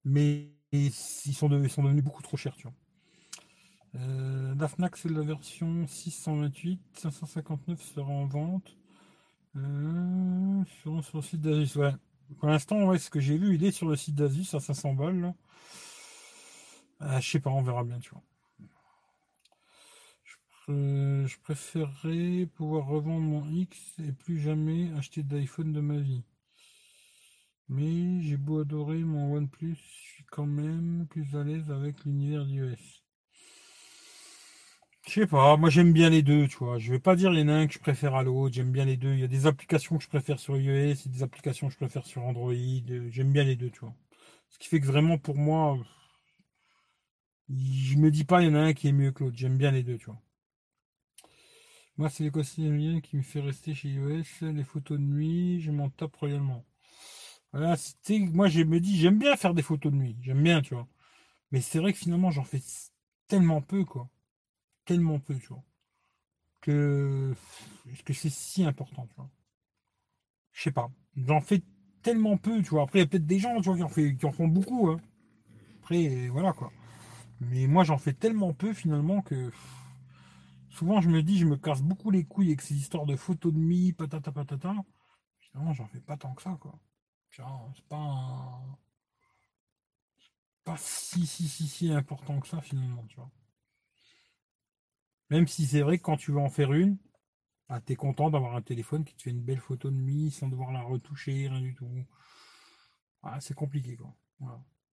mais 0.06 0.48
ils 0.72 0.90
sont, 0.90 1.51
ils 1.51 1.68
sont 1.70 1.82
devenus 1.82 2.02
beaucoup 2.02 2.22
trop 2.22 2.39
chers, 2.39 2.56
tu 2.56 2.62
vois. 2.62 2.74
Euh, 3.97 4.55
la 4.55 4.68
Fnac, 4.68 4.97
c'est 4.97 5.10
la 5.10 5.20
version 5.20 5.86
628. 5.86 6.81
559 6.94 7.82
sera 7.82 8.10
en 8.10 8.24
vente. 8.24 8.74
Euh, 9.56 10.64
sur, 10.82 11.01
le 11.14 11.22
site 11.22 11.40
d'Asus. 11.40 11.78
Ouais. 11.78 11.93
Pour 12.39 12.48
l'instant, 12.48 12.85
ouais, 12.86 12.98
ce 12.98 13.10
que 13.10 13.20
j'ai 13.20 13.36
vu, 13.36 13.55
il 13.55 13.64
est 13.64 13.70
sur 13.72 13.89
le 13.89 13.97
site 13.97 14.14
d'Asus 14.14 14.55
à 14.55 14.60
500 14.60 14.94
balles. 14.94 15.35
Euh, 17.02 17.20
je 17.20 17.31
sais 17.31 17.40
pas, 17.40 17.51
on 17.51 17.62
verra 17.62 17.85
bien, 17.85 17.98
tu 17.98 18.10
vois. 18.10 18.22
Je, 20.66 21.26
je, 21.26 21.39
préférerais 21.40 22.47
pouvoir 22.47 22.86
revendre 22.86 23.20
mon 23.20 23.48
X 23.51 23.98
et 23.98 24.12
plus 24.12 24.39
jamais 24.39 24.90
acheter 24.97 25.22
d'iPhone 25.22 25.72
de 25.72 25.81
ma 25.81 25.98
vie. 25.98 26.24
Mais 27.68 28.22
j'ai 28.22 28.36
beau 28.36 28.60
adorer 28.60 28.98
mon 28.98 29.35
OnePlus, 29.35 29.76
je 29.76 30.12
suis 30.14 30.24
quand 30.24 30.47
même 30.47 31.06
plus 31.09 31.35
à 31.36 31.44
l'aise 31.44 31.70
avec 31.70 32.05
l'univers 32.05 32.44
d'iOS. 32.44 33.03
Je 35.06 35.12
sais 35.20 35.26
pas, 35.26 35.56
moi 35.56 35.70
j'aime 35.70 35.93
bien 35.93 36.10
les 36.10 36.22
deux, 36.22 36.48
tu 36.48 36.56
vois. 36.59 36.78
Je 36.78 36.90
vais 36.90 36.98
pas 36.98 37.14
dire 37.16 37.32
il 37.32 37.40
y 37.40 37.43
en 37.43 37.48
a 37.48 37.52
un 37.52 37.66
que 37.66 37.74
je 37.74 37.78
préfère 37.78 38.14
à 38.14 38.22
l'autre, 38.22 38.55
j'aime 38.55 38.70
bien 38.72 38.85
les 38.85 38.97
deux. 38.97 39.12
Il 39.12 39.20
y 39.20 39.24
a 39.24 39.28
des 39.28 39.47
applications 39.47 39.97
que 39.98 40.02
je 40.05 40.09
préfère 40.09 40.39
sur 40.39 40.56
iOS, 40.56 40.93
et 41.06 41.09
des 41.09 41.22
applications 41.22 41.66
que 41.68 41.72
je 41.74 41.78
préfère 41.78 42.06
sur 42.06 42.22
Android. 42.24 42.52
J'aime 43.10 43.32
bien 43.32 43.44
les 43.44 43.56
deux, 43.56 43.70
tu 43.70 43.81
vois. 43.81 43.94
Ce 44.51 44.59
qui 44.59 44.68
fait 44.68 44.81
que 44.81 44.86
vraiment 44.86 45.18
pour 45.18 45.36
moi, 45.36 45.78
je 47.48 47.97
me 47.97 48.10
dis 48.10 48.24
pas 48.24 48.43
il 48.43 48.48
y 48.48 48.51
en 48.51 48.55
a 48.55 48.60
un 48.60 48.72
qui 48.74 48.89
est 48.89 48.93
mieux 48.93 49.10
que 49.12 49.24
l'autre. 49.24 49.36
J'aime 49.39 49.56
bien 49.59 49.70
les 49.70 49.82
deux, 49.82 49.98
tu 49.98 50.06
vois. 50.06 50.20
Moi, 51.97 52.09
c'est 52.09 52.24
l'écosystème 52.24 53.01
qui 53.02 53.16
me 53.16 53.22
fait 53.22 53.40
rester 53.40 53.74
chez 53.74 53.89
iOS. 53.89 54.22
Les 54.43 54.64
photos 54.64 54.98
de 54.98 55.05
nuit, 55.05 55.60
je 55.60 55.70
m'en 55.70 55.90
tape 55.90 56.14
royalement. 56.16 56.64
Voilà, 57.52 57.76
moi 58.32 58.48
je 58.48 58.62
me 58.62 58.81
dis 58.81 58.98
j'aime 58.98 59.18
bien 59.18 59.36
faire 59.36 59.55
des 59.55 59.62
photos 59.62 59.93
de 59.93 59.97
nuit, 59.97 60.16
j'aime 60.22 60.43
bien, 60.43 60.60
tu 60.60 60.74
vois. 60.74 60.89
Mais 61.52 61.60
c'est 61.60 61.78
vrai 61.78 61.93
que 61.93 61.98
finalement 61.98 62.31
j'en 62.32 62.44
fais 62.44 62.62
tellement 63.28 63.62
peu, 63.62 63.85
quoi 63.85 64.10
tellement 64.85 65.19
peu, 65.19 65.35
tu 65.39 65.48
vois. 65.48 65.65
Que, 66.61 67.35
que 68.05 68.12
c'est 68.12 68.31
si 68.31 68.65
important, 68.65 69.06
tu 69.06 69.15
vois. 69.16 69.31
Je 70.52 70.62
sais 70.62 70.73
pas. 70.73 70.90
J'en 71.16 71.40
fais 71.40 71.62
tellement 72.02 72.36
peu, 72.36 72.62
tu 72.62 72.70
vois. 72.70 72.85
Après, 72.85 73.01
il 73.01 73.02
y 73.02 73.05
a 73.05 73.09
peut-être 73.09 73.27
des 73.27 73.39
gens, 73.39 73.61
tu 73.61 73.69
vois, 73.69 73.77
qui 73.77 74.27
en, 74.27 74.32
font 74.32 74.48
beaucoup. 74.48 74.89
Hein. 74.89 75.01
Après, 75.81 76.28
voilà, 76.28 76.52
quoi. 76.52 76.73
Mais 77.40 77.66
moi, 77.66 77.85
j'en 77.85 77.98
fais 77.98 78.15
tellement 78.15 78.55
peu, 78.55 78.73
finalement, 78.73 79.20
que 79.23 79.51
souvent, 80.70 81.01
je 81.01 81.11
me 81.11 81.23
dis, 81.23 81.39
je 81.39 81.47
me 81.47 81.56
casse 81.56 81.82
beaucoup 81.82 82.11
les 82.11 82.24
couilles 82.24 82.48
avec 82.48 82.62
ces 82.62 82.74
histoires 82.74 83.06
de 83.06 83.16
photos 83.16 83.52
de 83.52 83.59
nuit, 83.59 83.93
patata 83.93 84.32
patata. 84.32 84.74
Finalement, 85.40 85.73
j'en 85.74 85.86
fais 85.86 86.01
pas 86.01 86.16
tant 86.16 86.35
que 86.35 86.43
ça, 86.43 86.56
quoi. 86.61 86.78
C'est 87.31 87.43
pas 87.89 88.62
pas 90.65 90.77
si, 90.78 91.27
si, 91.27 91.47
si, 91.48 91.69
si 91.69 91.93
important 91.93 92.40
que 92.40 92.48
ça, 92.48 92.61
finalement, 92.61 93.05
tu 93.09 93.16
vois. 93.16 93.31
Même 95.31 95.47
si 95.47 95.67
c'est 95.67 95.81
vrai 95.83 95.99
que 95.99 96.03
quand 96.03 96.17
tu 96.17 96.33
veux 96.33 96.39
en 96.39 96.51
faire 96.51 96.73
une, 96.73 96.99
bah, 97.69 97.81
tu 97.85 97.93
es 97.93 97.97
content 97.97 98.31
d'avoir 98.31 98.57
un 98.57 98.63
téléphone 98.63 99.05
qui 99.05 99.15
te 99.15 99.23
fait 99.23 99.31
une 99.31 99.43
belle 99.43 99.61
photo 99.61 99.91
de 99.91 99.97
nuit 99.97 100.31
sans 100.31 100.49
devoir 100.49 100.73
la 100.73 100.83
retoucher, 100.83 101.49
rien 101.49 101.61
du 101.61 101.75
tout. 101.75 101.89
Ah, 103.23 103.41
c'est 103.41 103.55
compliqué, 103.55 103.97
quoi. 103.97 104.15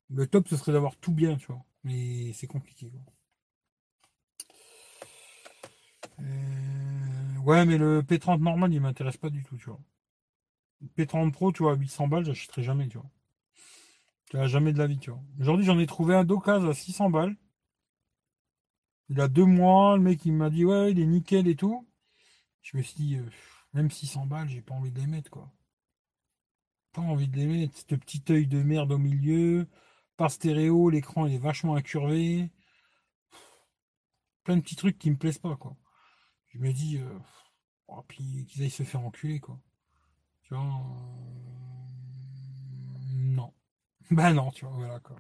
Le 0.10 0.28
top, 0.28 0.48
ce 0.48 0.58
serait 0.58 0.72
d'avoir 0.72 0.95
tout 0.98 1.14
bien, 1.14 1.38
tu 1.38 1.48
vois. 1.48 1.64
Mais 1.84 2.32
c'est 2.34 2.48
compliqué, 2.48 2.90
quoi. 2.90 3.02
Euh, 6.20 7.38
ouais, 7.44 7.66
mais 7.66 7.78
le 7.78 8.02
P30 8.02 8.41
normal, 8.41 8.74
il 8.74 8.82
m'intéresse 8.82 9.18
pas 9.18 9.30
du 9.30 9.44
tout, 9.44 9.58
tu 9.58 9.66
vois. 9.66 9.80
Le 10.82 10.88
P30 10.88 11.32
Pro, 11.32 11.52
tu 11.52 11.64
vois, 11.64 11.74
à 11.74 11.76
800 11.76 12.08
balles, 12.08 12.26
j'achèterai 12.26 12.64
jamais, 12.64 12.88
tu 12.88 12.98
vois. 12.98 13.10
Tu 14.30 14.38
jamais 14.48 14.72
de 14.72 14.78
la 14.78 14.88
vie, 14.88 14.98
tu 14.98 15.12
vois. 15.12 15.22
Aujourd'hui, 15.40 15.66
j'en 15.66 15.78
ai 15.78 15.86
trouvé 15.86 16.16
un 16.16 16.24
d'occasion 16.24 16.70
à 16.70 16.74
600 16.74 17.10
balles. 17.10 17.36
Il 19.11 19.19
a 19.19 19.27
deux 19.27 19.43
mois, 19.45 19.97
le 19.97 20.03
mec 20.03 20.25
il 20.25 20.31
m'a 20.31 20.49
dit 20.49 20.63
ouais, 20.63 20.91
il 20.93 20.99
est 20.99 21.05
nickel 21.05 21.45
et 21.49 21.55
tout. 21.57 21.85
Je 22.61 22.77
me 22.77 22.81
suis 22.81 22.95
dit, 22.95 23.17
euh, 23.17 23.29
même 23.73 23.91
600 23.91 24.25
balles, 24.25 24.47
j'ai 24.47 24.61
pas 24.61 24.73
envie 24.73 24.91
de 24.91 24.99
les 25.01 25.07
mettre 25.07 25.29
quoi. 25.29 25.51
Pas 26.93 27.01
envie 27.01 27.27
de 27.27 27.35
les 27.35 27.45
mettre. 27.45 27.77
Ce 27.77 27.95
petit 27.95 28.23
œil 28.29 28.47
de 28.47 28.63
merde 28.63 28.93
au 28.93 28.97
milieu, 28.97 29.67
pas 30.15 30.29
stéréo, 30.29 30.89
l'écran 30.89 31.25
il 31.25 31.33
est 31.33 31.39
vachement 31.39 31.75
incurvé. 31.75 32.51
Plein 34.45 34.55
de 34.55 34.61
petits 34.61 34.77
trucs 34.77 34.97
qui 34.97 35.11
me 35.11 35.17
plaisent 35.17 35.39
pas 35.39 35.57
quoi. 35.57 35.75
Je 36.47 36.59
me 36.59 36.71
dis, 36.71 36.97
euh, 36.97 37.19
oh, 37.88 38.03
puis 38.07 38.45
qu'ils 38.45 38.63
aillent 38.63 38.69
se 38.69 38.83
faire 38.83 39.01
enculer 39.01 39.41
quoi. 39.41 39.59
Tu 40.43 40.53
vois, 40.55 40.63
euh, 40.63 40.69
non. 43.13 43.53
Ben 44.11 44.33
non, 44.33 44.51
tu 44.51 44.63
vois, 44.65 44.73
voilà 44.75 45.01
quoi. 45.01 45.17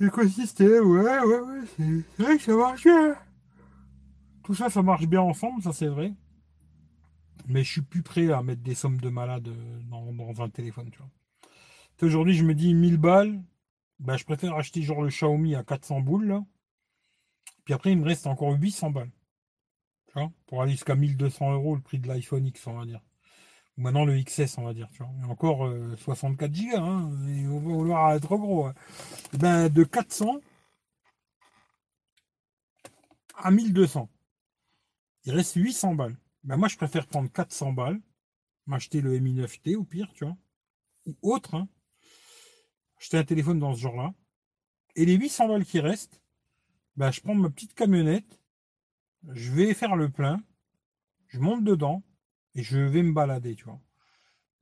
L'écosystème, 0.00 0.90
ouais, 0.90 1.20
ouais, 1.20 1.40
ouais, 1.40 1.64
c'est 1.76 2.22
vrai 2.22 2.36
que 2.36 2.42
ça 2.42 2.56
marche 2.56 2.82
bien. 2.82 3.16
Tout 4.42 4.54
ça, 4.54 4.68
ça 4.68 4.82
marche 4.82 5.06
bien 5.06 5.20
ensemble, 5.20 5.62
ça 5.62 5.72
c'est 5.72 5.86
vrai. 5.86 6.12
Mais 7.46 7.62
je 7.62 7.70
suis 7.70 7.82
plus 7.82 8.02
prêt 8.02 8.32
à 8.32 8.42
mettre 8.42 8.62
des 8.62 8.74
sommes 8.74 9.00
de 9.00 9.08
malade 9.08 9.48
euh, 9.48 9.80
dans, 9.90 10.42
un 10.42 10.48
téléphone, 10.48 10.90
tu 10.90 10.98
vois. 10.98 11.10
Aujourd'hui, 12.02 12.34
je 12.34 12.44
me 12.44 12.54
dis 12.54 12.74
1000 12.74 12.98
balles, 12.98 13.40
bah, 14.00 14.16
je 14.16 14.24
préfère 14.24 14.56
acheter 14.56 14.82
genre 14.82 15.02
le 15.02 15.08
Xiaomi 15.10 15.54
à 15.54 15.62
400 15.62 16.00
boules, 16.00 16.26
là. 16.26 16.44
Puis 17.64 17.72
après, 17.72 17.92
il 17.92 17.98
me 17.98 18.04
reste 18.04 18.26
encore 18.26 18.52
800 18.52 18.90
balles. 18.90 19.12
Tu 20.08 20.14
vois, 20.14 20.30
pour 20.46 20.60
aller 20.60 20.72
jusqu'à 20.72 20.96
1200 20.96 21.52
euros 21.52 21.76
le 21.76 21.80
prix 21.80 21.98
de 22.00 22.08
l'iPhone 22.08 22.46
X, 22.46 22.66
on 22.66 22.78
va 22.78 22.84
dire 22.84 23.00
maintenant 23.76 24.04
le 24.04 24.20
XS, 24.22 24.58
on 24.58 24.64
va 24.64 24.74
dire. 24.74 24.88
Tu 24.92 25.02
vois. 25.02 25.12
Et 25.22 25.24
encore 25.24 25.70
64 25.98 26.50
euh, 26.50 26.54
Go, 26.54 26.76
hein, 26.76 27.10
on 27.48 27.58
va 27.58 27.74
vouloir 27.74 28.12
être 28.12 28.36
gros. 28.36 28.68
Eh 29.32 29.38
ben, 29.38 29.68
de 29.68 29.84
400 29.84 30.40
à 33.36 33.50
1200. 33.50 34.08
Il 35.24 35.32
reste 35.32 35.54
800 35.54 35.94
balles. 35.94 36.16
Ben, 36.44 36.56
moi, 36.56 36.68
je 36.68 36.76
préfère 36.76 37.06
prendre 37.06 37.30
400 37.30 37.72
balles, 37.72 38.00
m'acheter 38.66 39.00
le 39.00 39.18
Mi 39.18 39.34
9T 39.34 39.76
au 39.76 39.84
pire, 39.84 40.12
tu 40.14 40.24
vois, 40.24 40.36
ou 41.06 41.16
autre. 41.34 41.54
Hein. 41.54 41.68
Acheter 42.98 43.18
un 43.18 43.24
téléphone 43.24 43.58
dans 43.58 43.74
ce 43.74 43.80
genre-là. 43.80 44.12
Et 44.96 45.04
les 45.04 45.14
800 45.14 45.48
balles 45.48 45.64
qui 45.64 45.80
restent, 45.80 46.22
ben, 46.96 47.10
je 47.10 47.20
prends 47.20 47.34
ma 47.34 47.50
petite 47.50 47.74
camionnette, 47.74 48.38
je 49.32 49.50
vais 49.52 49.74
faire 49.74 49.96
le 49.96 50.10
plein, 50.10 50.42
je 51.28 51.40
monte 51.40 51.64
dedans, 51.64 52.02
et 52.54 52.62
je 52.62 52.78
vais 52.78 53.02
me 53.02 53.12
balader, 53.12 53.54
tu 53.54 53.64
vois. 53.64 53.80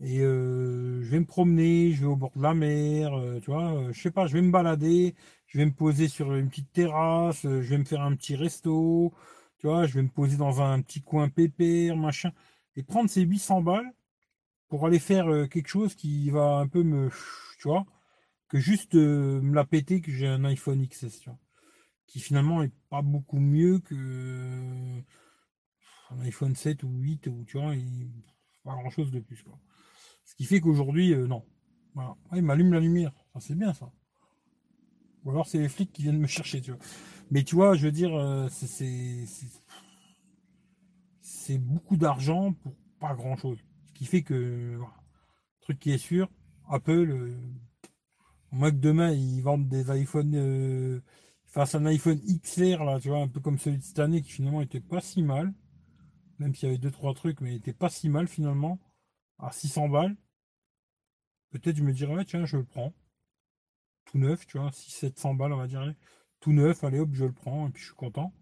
Et 0.00 0.20
euh, 0.20 1.00
je 1.02 1.10
vais 1.10 1.20
me 1.20 1.26
promener, 1.26 1.92
je 1.92 2.00
vais 2.00 2.06
au 2.06 2.16
bord 2.16 2.32
de 2.34 2.42
la 2.42 2.54
mer, 2.54 3.14
euh, 3.14 3.38
tu 3.40 3.52
vois, 3.52 3.72
euh, 3.74 3.92
je 3.92 4.00
sais 4.02 4.10
pas, 4.10 4.26
je 4.26 4.34
vais 4.34 4.42
me 4.42 4.50
balader, 4.50 5.14
je 5.46 5.58
vais 5.58 5.66
me 5.66 5.72
poser 5.72 6.08
sur 6.08 6.34
une 6.34 6.48
petite 6.48 6.72
terrasse, 6.72 7.42
je 7.42 7.48
vais 7.48 7.78
me 7.78 7.84
faire 7.84 8.00
un 8.02 8.16
petit 8.16 8.34
resto, 8.34 9.12
tu 9.58 9.68
vois, 9.68 9.86
je 9.86 9.94
vais 9.94 10.02
me 10.02 10.08
poser 10.08 10.36
dans 10.36 10.60
un 10.60 10.82
petit 10.82 11.02
coin 11.02 11.28
pépère, 11.28 11.96
machin, 11.96 12.32
et 12.76 12.82
prendre 12.82 13.08
ces 13.08 13.22
800 13.22 13.62
balles 13.62 13.92
pour 14.68 14.86
aller 14.86 14.98
faire 14.98 15.48
quelque 15.48 15.68
chose 15.68 15.94
qui 15.94 16.30
va 16.30 16.56
un 16.58 16.68
peu 16.68 16.82
me, 16.82 17.10
tu 17.58 17.68
vois, 17.68 17.86
que 18.48 18.58
juste 18.58 18.94
me 18.94 19.54
la 19.54 19.64
péter 19.64 20.00
que 20.00 20.12
j'ai 20.12 20.26
un 20.26 20.44
iPhone 20.44 20.86
XS, 20.86 21.20
tu 21.20 21.30
vois, 21.30 21.38
qui 22.06 22.20
finalement 22.20 22.62
est 22.62 22.72
pas 22.90 23.02
beaucoup 23.02 23.40
mieux 23.40 23.78
que 23.80 25.02
un 26.12 26.20
iPhone 26.20 26.54
7 26.54 26.82
ou 26.82 26.90
8 26.90 27.26
ou 27.28 27.44
tu 27.46 27.58
vois, 27.58 27.74
il, 27.74 28.10
pas 28.64 28.74
grand 28.74 28.90
chose 28.90 29.10
de 29.10 29.20
plus 29.20 29.42
quoi. 29.42 29.58
Ce 30.24 30.34
qui 30.34 30.44
fait 30.44 30.60
qu'aujourd'hui, 30.60 31.12
euh, 31.12 31.26
non. 31.26 31.44
Voilà. 31.94 32.16
il 32.34 32.42
m'allume 32.42 32.72
la 32.72 32.80
lumière. 32.80 33.12
c'est 33.38 33.56
bien 33.56 33.74
ça. 33.74 33.92
Ou 35.24 35.30
alors 35.30 35.46
c'est 35.46 35.58
les 35.58 35.68
flics 35.68 35.92
qui 35.92 36.02
viennent 36.02 36.18
me 36.18 36.26
chercher, 36.26 36.60
tu 36.60 36.72
vois. 36.72 36.80
Mais 37.30 37.44
tu 37.44 37.54
vois, 37.54 37.74
je 37.74 37.86
veux 37.86 37.92
dire, 37.92 38.14
euh, 38.14 38.48
c'est 41.20 41.58
beaucoup 41.58 41.96
d'argent 41.96 42.52
pour 42.52 42.74
pas 42.98 43.14
grand 43.14 43.36
chose. 43.36 43.58
Ce 43.86 43.92
qui 43.92 44.06
fait 44.06 44.22
que, 44.22 44.78
truc 45.60 45.78
qui 45.78 45.90
est 45.92 45.98
sûr, 45.98 46.30
Apple, 46.68 47.10
euh, 47.10 47.36
Moi 48.52 48.70
que 48.70 48.76
demain 48.76 49.12
ils 49.12 49.40
vendent 49.42 49.68
des 49.68 49.90
iPhones, 49.90 51.02
face 51.46 51.74
à 51.74 51.78
un 51.78 51.86
iPhone 51.86 52.20
XR 52.42 52.84
là, 52.84 52.98
tu 53.00 53.08
vois, 53.08 53.18
un 53.18 53.28
peu 53.28 53.40
comme 53.40 53.58
celui 53.58 53.78
de 53.78 53.82
cette 53.82 53.98
année 53.98 54.22
qui 54.22 54.30
finalement 54.30 54.62
était 54.62 54.80
pas 54.80 55.00
si 55.00 55.22
mal, 55.22 55.52
même 56.38 56.54
s'il 56.54 56.68
y 56.68 56.72
avait 56.72 56.78
deux 56.78 56.90
trois 56.90 57.14
trucs, 57.14 57.40
mais 57.40 57.52
il 57.54 57.56
était 57.56 57.72
pas 57.72 57.88
si 57.90 58.08
mal 58.08 58.28
finalement, 58.28 58.78
à 59.38 59.52
600 59.52 59.88
balles. 59.88 60.16
Peut-être 61.50 61.76
je 61.76 61.82
me 61.84 61.92
dirais 61.92 62.14
ouais, 62.14 62.24
tiens 62.24 62.44
je 62.46 62.56
le 62.56 62.64
prends, 62.64 62.92
tout 64.06 64.18
neuf, 64.18 64.46
tu 64.46 64.58
vois, 64.58 64.70
600-700 64.70 65.36
balles 65.36 65.52
on 65.52 65.58
va 65.58 65.66
dire, 65.66 65.94
tout 66.40 66.52
neuf, 66.52 66.84
allez 66.84 66.98
hop 67.00 67.10
je 67.14 67.24
le 67.26 67.32
prends 67.32 67.68
et 67.68 67.70
puis 67.70 67.82
je 67.82 67.88
suis 67.88 67.96
content. 67.96 68.32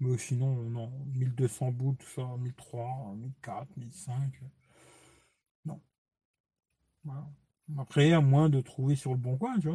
Mais 0.00 0.16
sinon 0.18 0.54
non, 0.70 0.90
1200 1.14 1.72
boules 1.72 1.96
tout 1.96 2.06
ça, 2.08 2.22
1300, 2.38 3.16
1400, 3.16 3.66
1500. 3.76 4.12
Non. 5.64 5.80
Voilà. 7.04 7.26
Après, 7.78 8.12
à 8.12 8.20
moins 8.20 8.48
de 8.48 8.60
trouver 8.60 8.96
sur 8.96 9.12
le 9.12 9.18
bon 9.18 9.36
coin, 9.38 9.58
tu 9.58 9.68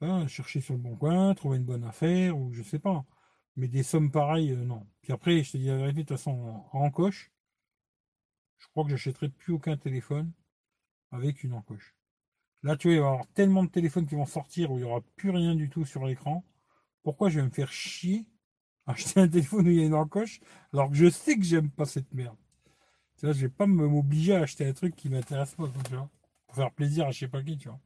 vois. 0.00 0.26
chercher 0.28 0.60
sur 0.60 0.74
le 0.74 0.80
bon 0.80 0.96
coin, 0.96 1.34
trouver 1.34 1.58
une 1.58 1.64
bonne 1.64 1.84
affaire, 1.84 2.38
ou 2.38 2.52
je 2.52 2.62
sais 2.62 2.78
pas. 2.78 3.04
Mais 3.56 3.68
des 3.68 3.82
sommes 3.82 4.10
pareilles, 4.10 4.52
euh, 4.52 4.64
non. 4.64 4.86
Puis 5.02 5.12
après, 5.12 5.42
je 5.42 5.52
te 5.52 5.56
dis 5.56 5.66
la 5.66 5.76
vérité, 5.76 6.02
de 6.02 6.08
toute 6.08 6.16
façon, 6.16 6.64
en 6.72 6.80
encoche, 6.80 7.30
je 8.58 8.66
crois 8.68 8.84
que 8.84 8.90
j'achèterai 8.90 9.28
plus 9.28 9.52
aucun 9.54 9.76
téléphone 9.76 10.32
avec 11.10 11.42
une 11.44 11.54
encoche. 11.54 11.94
Là, 12.62 12.76
tu 12.76 12.88
vois, 12.88 12.94
il 12.94 13.00
va 13.00 13.06
y 13.06 13.08
avoir 13.08 13.26
tellement 13.28 13.64
de 13.64 13.70
téléphones 13.70 14.06
qui 14.06 14.14
vont 14.14 14.26
sortir 14.26 14.70
où 14.70 14.76
il 14.78 14.82
n'y 14.82 14.84
aura 14.84 15.00
plus 15.16 15.30
rien 15.30 15.54
du 15.54 15.70
tout 15.70 15.84
sur 15.84 16.06
l'écran. 16.06 16.44
Pourquoi 17.02 17.30
je 17.30 17.40
vais 17.40 17.46
me 17.46 17.50
faire 17.50 17.72
chier 17.72 18.26
à 18.86 18.92
acheter 18.92 19.20
un 19.20 19.28
téléphone 19.28 19.66
où 19.66 19.70
il 19.70 19.78
y 19.78 19.82
a 19.82 19.86
une 19.86 19.94
encoche 19.94 20.40
alors 20.72 20.90
que 20.90 20.96
je 20.96 21.08
sais 21.10 21.36
que 21.36 21.44
j'aime 21.44 21.70
pas 21.70 21.86
cette 21.86 22.12
merde? 22.14 22.36
Tu 23.18 23.26
vois, 23.26 23.34
je 23.34 23.40
vais 23.42 23.48
pas 23.48 23.66
m'obliger 23.66 24.34
à 24.34 24.42
acheter 24.42 24.66
un 24.66 24.72
truc 24.72 24.96
qui 24.96 25.08
m'intéresse 25.10 25.54
pas, 25.54 25.68
pour 26.46 26.56
faire 26.56 26.72
plaisir 26.72 27.06
à 27.06 27.10
je 27.12 27.20
sais 27.20 27.28
pas 27.28 27.42
qui, 27.42 27.58
tu 27.58 27.68
vois. 27.68 27.80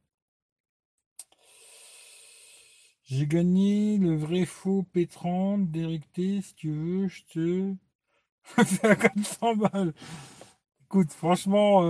J'ai 3.04 3.26
gagné 3.26 3.98
le 3.98 4.16
vrai 4.16 4.46
faux 4.46 4.86
P30 4.94 5.70
d'Eric 5.70 6.10
T. 6.12 6.40
Si 6.40 6.54
tu 6.54 6.70
veux, 6.70 7.08
je 7.08 7.22
te 7.24 7.74
fais 8.64 8.88
à 8.88 8.96
400 8.96 9.56
balles. 9.56 9.94
Écoute, 10.84 11.12
franchement, 11.12 11.82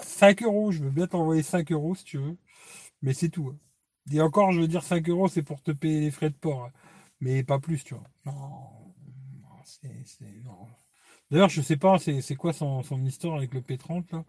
5 0.00 0.42
euh, 0.42 0.46
euros. 0.46 0.72
Je 0.72 0.82
veux 0.84 0.90
bien 0.90 1.06
t'envoyer 1.06 1.42
5 1.42 1.72
euros 1.72 1.94
si 1.94 2.04
tu 2.04 2.18
veux. 2.18 2.36
Mais 3.02 3.12
c'est 3.12 3.28
tout. 3.28 3.50
Hein. 3.50 3.58
Et 4.12 4.20
encore, 4.22 4.52
je 4.52 4.60
veux 4.62 4.68
dire 4.68 4.82
5 4.82 5.08
euros, 5.10 5.28
c'est 5.28 5.42
pour 5.42 5.62
te 5.62 5.72
payer 5.72 6.00
les 6.00 6.10
frais 6.10 6.30
de 6.30 6.34
port. 6.36 6.64
Hein. 6.64 6.72
Mais 7.20 7.44
pas 7.44 7.58
plus, 7.58 7.84
tu 7.84 7.94
vois. 7.94 8.04
Non. 8.24 8.34
D'ailleurs, 11.30 11.50
je 11.50 11.60
sais 11.60 11.76
pas, 11.76 11.98
c'est 11.98 12.36
quoi 12.36 12.52
son, 12.54 12.82
son 12.82 13.04
histoire 13.04 13.36
avec 13.36 13.52
le 13.54 13.60
P30 13.60 14.04
là? 14.12 14.24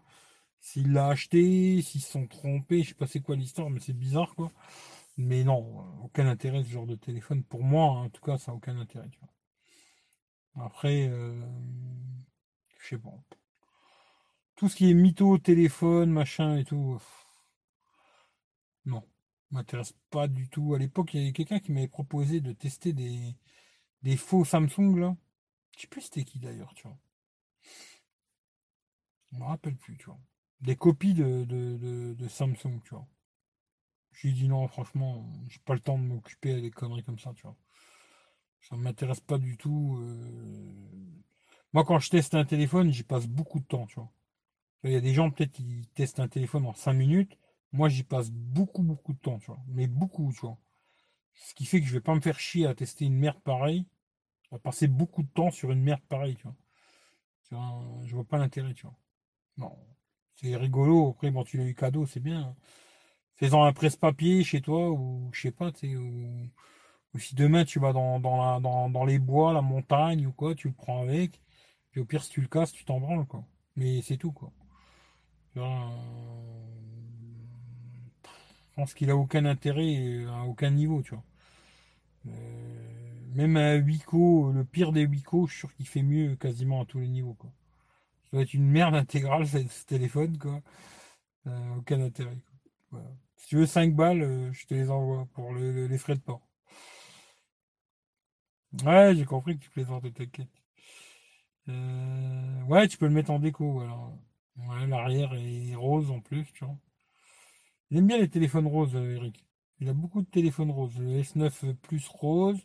S'il 0.60 0.92
l'a 0.92 1.08
acheté, 1.08 1.80
s'ils 1.80 2.02
se 2.02 2.12
sont 2.12 2.26
trompés, 2.26 2.82
je 2.82 2.90
sais 2.90 2.94
pas 2.94 3.06
c'est 3.06 3.20
quoi 3.20 3.34
l'histoire, 3.34 3.70
mais 3.70 3.80
c'est 3.80 3.94
bizarre 3.94 4.34
quoi. 4.34 4.52
Mais 5.20 5.44
non, 5.44 6.02
aucun 6.02 6.26
intérêt 6.26 6.64
ce 6.64 6.70
genre 6.70 6.86
de 6.86 6.94
téléphone. 6.94 7.44
Pour 7.44 7.62
moi, 7.62 7.84
en 7.84 8.08
tout 8.10 8.22
cas, 8.22 8.38
ça 8.38 8.52
n'a 8.52 8.56
aucun 8.56 8.78
intérêt. 8.78 9.10
Après, 10.56 11.08
euh, 11.08 11.40
je 12.78 12.88
sais 12.88 12.98
pas. 12.98 13.12
Tout 14.56 14.68
ce 14.68 14.76
qui 14.76 14.90
est 14.90 14.94
mytho, 14.94 15.38
téléphone, 15.38 16.10
machin 16.10 16.56
et 16.56 16.64
tout, 16.64 16.98
non, 18.86 19.06
m'intéresse 19.50 19.94
pas 20.10 20.28
du 20.28 20.48
tout. 20.48 20.74
À 20.74 20.78
l'époque, 20.78 21.14
il 21.14 21.20
y 21.20 21.22
avait 21.24 21.32
quelqu'un 21.32 21.60
qui 21.60 21.72
m'avait 21.72 21.88
proposé 21.88 22.40
de 22.40 22.52
tester 22.52 22.92
des, 22.92 23.36
des 24.02 24.16
faux 24.16 24.44
Samsung 24.44 24.96
là. 24.96 25.16
Je 25.76 25.82
sais 25.82 25.88
plus 25.88 26.02
c'était 26.02 26.24
qui 26.24 26.38
d'ailleurs, 26.38 26.74
tu 26.74 26.86
vois. 26.88 26.98
Je 29.32 29.38
me 29.38 29.44
rappelle 29.44 29.76
plus, 29.76 29.96
tu 29.98 30.06
vois 30.06 30.20
des 30.60 30.76
copies 30.76 31.14
de, 31.14 31.44
de, 31.44 32.28
Samsung, 32.28 32.80
tu 32.84 32.94
vois. 32.94 33.06
J'ai 34.12 34.32
dit 34.32 34.48
non, 34.48 34.66
franchement, 34.68 35.30
j'ai 35.48 35.60
pas 35.60 35.74
le 35.74 35.80
temps 35.80 35.98
de 35.98 36.04
m'occuper 36.04 36.60
des 36.60 36.70
conneries 36.70 37.04
comme 37.04 37.18
ça, 37.18 37.32
tu 37.34 37.42
vois. 37.42 37.56
Ça 38.60 38.76
ne 38.76 38.82
m'intéresse 38.82 39.20
pas 39.20 39.38
du 39.38 39.56
tout. 39.56 39.98
Euh. 40.00 40.72
Moi, 41.72 41.84
quand 41.84 41.98
je 41.98 42.10
teste 42.10 42.34
un 42.34 42.44
téléphone, 42.44 42.92
j'y 42.92 43.02
passe 43.02 43.26
beaucoup 43.26 43.60
de 43.60 43.64
temps, 43.64 43.86
tu 43.86 43.96
vois. 43.96 44.10
Il 44.84 44.92
y 44.92 44.96
a 44.96 45.00
des 45.00 45.14
gens, 45.14 45.30
peut-être, 45.30 45.52
qui 45.52 45.88
testent 45.94 46.20
un 46.20 46.28
téléphone 46.28 46.66
en 46.66 46.74
5 46.74 46.92
minutes. 46.94 47.38
Moi, 47.72 47.88
j'y 47.88 48.02
passe 48.02 48.30
beaucoup, 48.30 48.82
beaucoup 48.82 49.12
de 49.12 49.18
temps, 49.18 49.38
tu 49.38 49.46
vois. 49.46 49.60
Mais 49.68 49.86
beaucoup, 49.86 50.32
tu 50.32 50.40
vois. 50.40 50.58
Ce 51.34 51.54
qui 51.54 51.66
fait 51.66 51.80
que 51.80 51.86
je 51.86 51.92
vais 51.92 52.00
pas 52.00 52.14
me 52.14 52.20
faire 52.20 52.38
chier 52.38 52.66
à 52.66 52.74
tester 52.74 53.06
une 53.06 53.16
merde 53.16 53.40
pareille. 53.42 53.86
Vais 54.52 54.58
passer 54.58 54.88
beaucoup 54.88 55.22
de 55.22 55.28
temps 55.28 55.50
sur 55.50 55.70
une 55.70 55.82
merde 55.82 56.02
pareille, 56.08 56.36
tu 56.36 56.44
vois. 56.44 56.56
Je 58.04 58.14
vois 58.14 58.24
pas 58.24 58.38
l'intérêt, 58.38 58.74
tu 58.74 58.82
vois. 58.86 58.96
Non, 59.56 59.78
c'est 60.34 60.56
rigolo. 60.56 61.10
Après, 61.10 61.30
bon, 61.30 61.44
tu 61.44 61.56
l'as 61.58 61.64
eu 61.64 61.74
cadeau, 61.74 62.06
c'est 62.06 62.20
bien. 62.20 62.56
Faisant 63.40 63.64
un 63.64 63.72
presse-papier 63.72 64.44
chez 64.44 64.60
toi, 64.60 64.90
ou 64.90 65.30
je 65.32 65.40
sais 65.40 65.50
pas, 65.50 65.72
tu 65.72 65.96
ou, 65.96 66.50
ou, 67.14 67.18
si 67.18 67.34
demain 67.34 67.64
tu 67.64 67.80
vas 67.80 67.92
dans, 67.94 68.20
dans, 68.20 68.90
dans, 68.90 69.04
les 69.06 69.18
bois, 69.18 69.52
la 69.54 69.62
montagne 69.62 70.26
ou 70.26 70.32
quoi, 70.32 70.54
tu 70.54 70.68
le 70.68 70.74
prends 70.74 71.02
avec. 71.02 71.40
Puis 71.90 72.00
au 72.00 72.04
pire, 72.04 72.22
si 72.22 72.30
tu 72.30 72.42
le 72.42 72.48
casses, 72.48 72.72
tu 72.72 72.84
t'en 72.84 73.00
branles, 73.00 73.26
quoi. 73.26 73.44
Mais 73.76 74.02
c'est 74.02 74.18
tout, 74.18 74.32
quoi. 74.32 74.52
je 75.56 75.62
pense 78.76 78.94
qu'il 78.94 79.10
a 79.10 79.16
aucun 79.16 79.44
intérêt 79.46 80.24
à 80.26 80.44
aucun 80.44 80.70
niveau, 80.70 81.02
tu 81.02 81.14
vois. 81.14 81.24
Euh, 82.26 82.90
même 83.34 83.56
à 83.56 83.76
Wico, 83.76 84.52
le 84.52 84.64
pire 84.64 84.92
des 84.92 85.06
Wico, 85.06 85.46
je 85.46 85.52
suis 85.52 85.60
sûr 85.60 85.74
qu'il 85.74 85.86
fait 85.88 86.02
mieux 86.02 86.36
quasiment 86.36 86.82
à 86.82 86.86
tous 86.86 87.00
les 87.00 87.08
niveaux, 87.08 87.34
quoi. 87.34 87.50
Ça 88.30 88.36
va 88.36 88.42
être 88.42 88.54
une 88.54 88.68
merde 88.68 88.94
intégrale, 88.94 89.46
ce 89.48 89.86
téléphone, 89.86 90.38
quoi. 90.38 90.62
Euh, 91.46 91.76
aucun 91.76 92.00
intérêt. 92.02 92.38
Si 93.40 93.48
tu 93.48 93.56
veux 93.56 93.66
5 93.66 93.94
balles, 93.96 94.22
euh, 94.22 94.52
je 94.52 94.66
te 94.66 94.74
les 94.74 94.90
envoie 94.90 95.26
pour 95.32 95.52
les 95.54 95.98
frais 95.98 96.14
de 96.14 96.20
port. 96.20 96.46
Ouais, 98.84 99.14
j'ai 99.16 99.24
compris 99.24 99.56
que 99.58 99.64
tu 99.64 99.70
plaisantes, 99.70 100.12
t'inquiète. 100.12 100.48
Euh, 101.68 102.62
ouais, 102.64 102.88
tu 102.88 102.98
peux 102.98 103.06
le 103.06 103.12
mettre 103.12 103.30
en 103.30 103.38
déco, 103.38 103.80
alors. 103.80 104.12
L'arrière 104.88 105.32
est 105.34 105.74
rose 105.74 106.10
en 106.10 106.20
plus, 106.20 106.44
tu 106.52 106.64
vois. 106.64 106.76
Il 107.90 107.98
aime 107.98 108.06
bien 108.06 108.18
les 108.18 108.28
téléphones 108.28 108.66
roses, 108.66 108.94
Eric. 108.94 109.44
Il 109.80 109.88
a 109.88 109.94
beaucoup 109.94 110.22
de 110.22 110.26
téléphones 110.28 110.70
roses. 110.70 110.98
Le 110.98 111.20
S9 111.22 111.74
Plus 111.76 112.06
rose. 112.08 112.60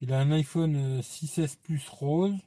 Il 0.00 0.12
a 0.12 0.20
un 0.20 0.30
iPhone 0.32 1.00
6S 1.00 1.56
Plus 1.56 1.88
rose. 1.88 2.38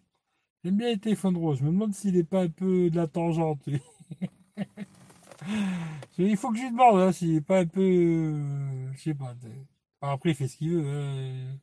J'aime 0.63 0.77
bien 0.77 0.89
les 0.89 0.99
téléphones 0.99 1.37
roses. 1.37 1.59
Je 1.59 1.65
me 1.65 1.71
demande 1.71 1.93
s'il 1.93 2.15
n'est 2.15 2.23
pas 2.23 2.43
un 2.43 2.49
peu 2.49 2.89
de 2.89 2.95
la 2.95 3.07
tangente. 3.07 3.61
il 6.17 6.37
faut 6.37 6.51
que 6.51 6.57
je 6.57 6.63
lui 6.63 6.71
demande 6.71 6.99
hein, 6.99 7.11
s'il 7.11 7.33
n'est 7.33 7.41
pas 7.41 7.59
un 7.59 7.65
peu. 7.67 7.81
Euh, 7.81 8.93
je 8.93 8.99
sais 9.01 9.13
pas. 9.13 9.35
après, 10.01 10.31
il 10.31 10.35
fait 10.35 10.47
ce 10.47 10.57
qu'il 10.57 10.71
veut. 10.71 10.85
Hein. 10.87 11.57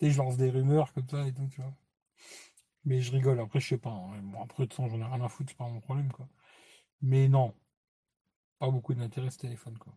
je 0.00 0.18
lance 0.18 0.36
des 0.36 0.50
rumeurs 0.50 0.92
comme 0.92 1.08
ça 1.08 1.26
et 1.26 1.32
tout, 1.32 1.46
tu 1.48 1.60
vois. 1.60 1.74
Mais 2.84 3.00
je 3.00 3.12
rigole. 3.12 3.40
Après, 3.40 3.60
je 3.60 3.68
sais 3.68 3.78
pas. 3.78 3.90
Hein. 3.90 4.20
Bon, 4.22 4.42
après, 4.42 4.66
de 4.66 4.72
façon, 4.72 4.88
j'en 4.88 5.00
ai 5.00 5.04
rien 5.04 5.24
à 5.24 5.28
foutre. 5.28 5.50
C'est 5.50 5.58
pas 5.58 5.68
mon 5.68 5.80
problème, 5.80 6.12
quoi. 6.12 6.28
Mais 7.02 7.28
non. 7.28 7.54
Pas 8.60 8.70
beaucoup 8.70 8.94
d'intérêt 8.94 9.30
ce 9.30 9.38
téléphone, 9.38 9.78
quoi. 9.78 9.94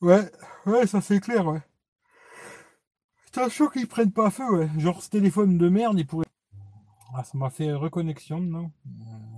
Ouais, 0.00 0.30
ouais, 0.66 0.86
ça 0.86 1.00
c'est 1.02 1.20
clair, 1.20 1.46
ouais. 1.46 1.60
Attention 3.36 3.68
qu'ils 3.68 3.86
prennent 3.86 4.12
pas 4.12 4.30
feu, 4.30 4.50
ouais. 4.50 4.70
Genre 4.78 5.02
ce 5.02 5.10
téléphone 5.10 5.58
de 5.58 5.68
merde, 5.68 5.98
il 5.98 6.06
pourrait. 6.06 6.24
Ah, 7.14 7.22
ça 7.22 7.36
m'a 7.36 7.50
fait 7.50 7.74
reconnexion, 7.74 8.40
non 8.40 8.72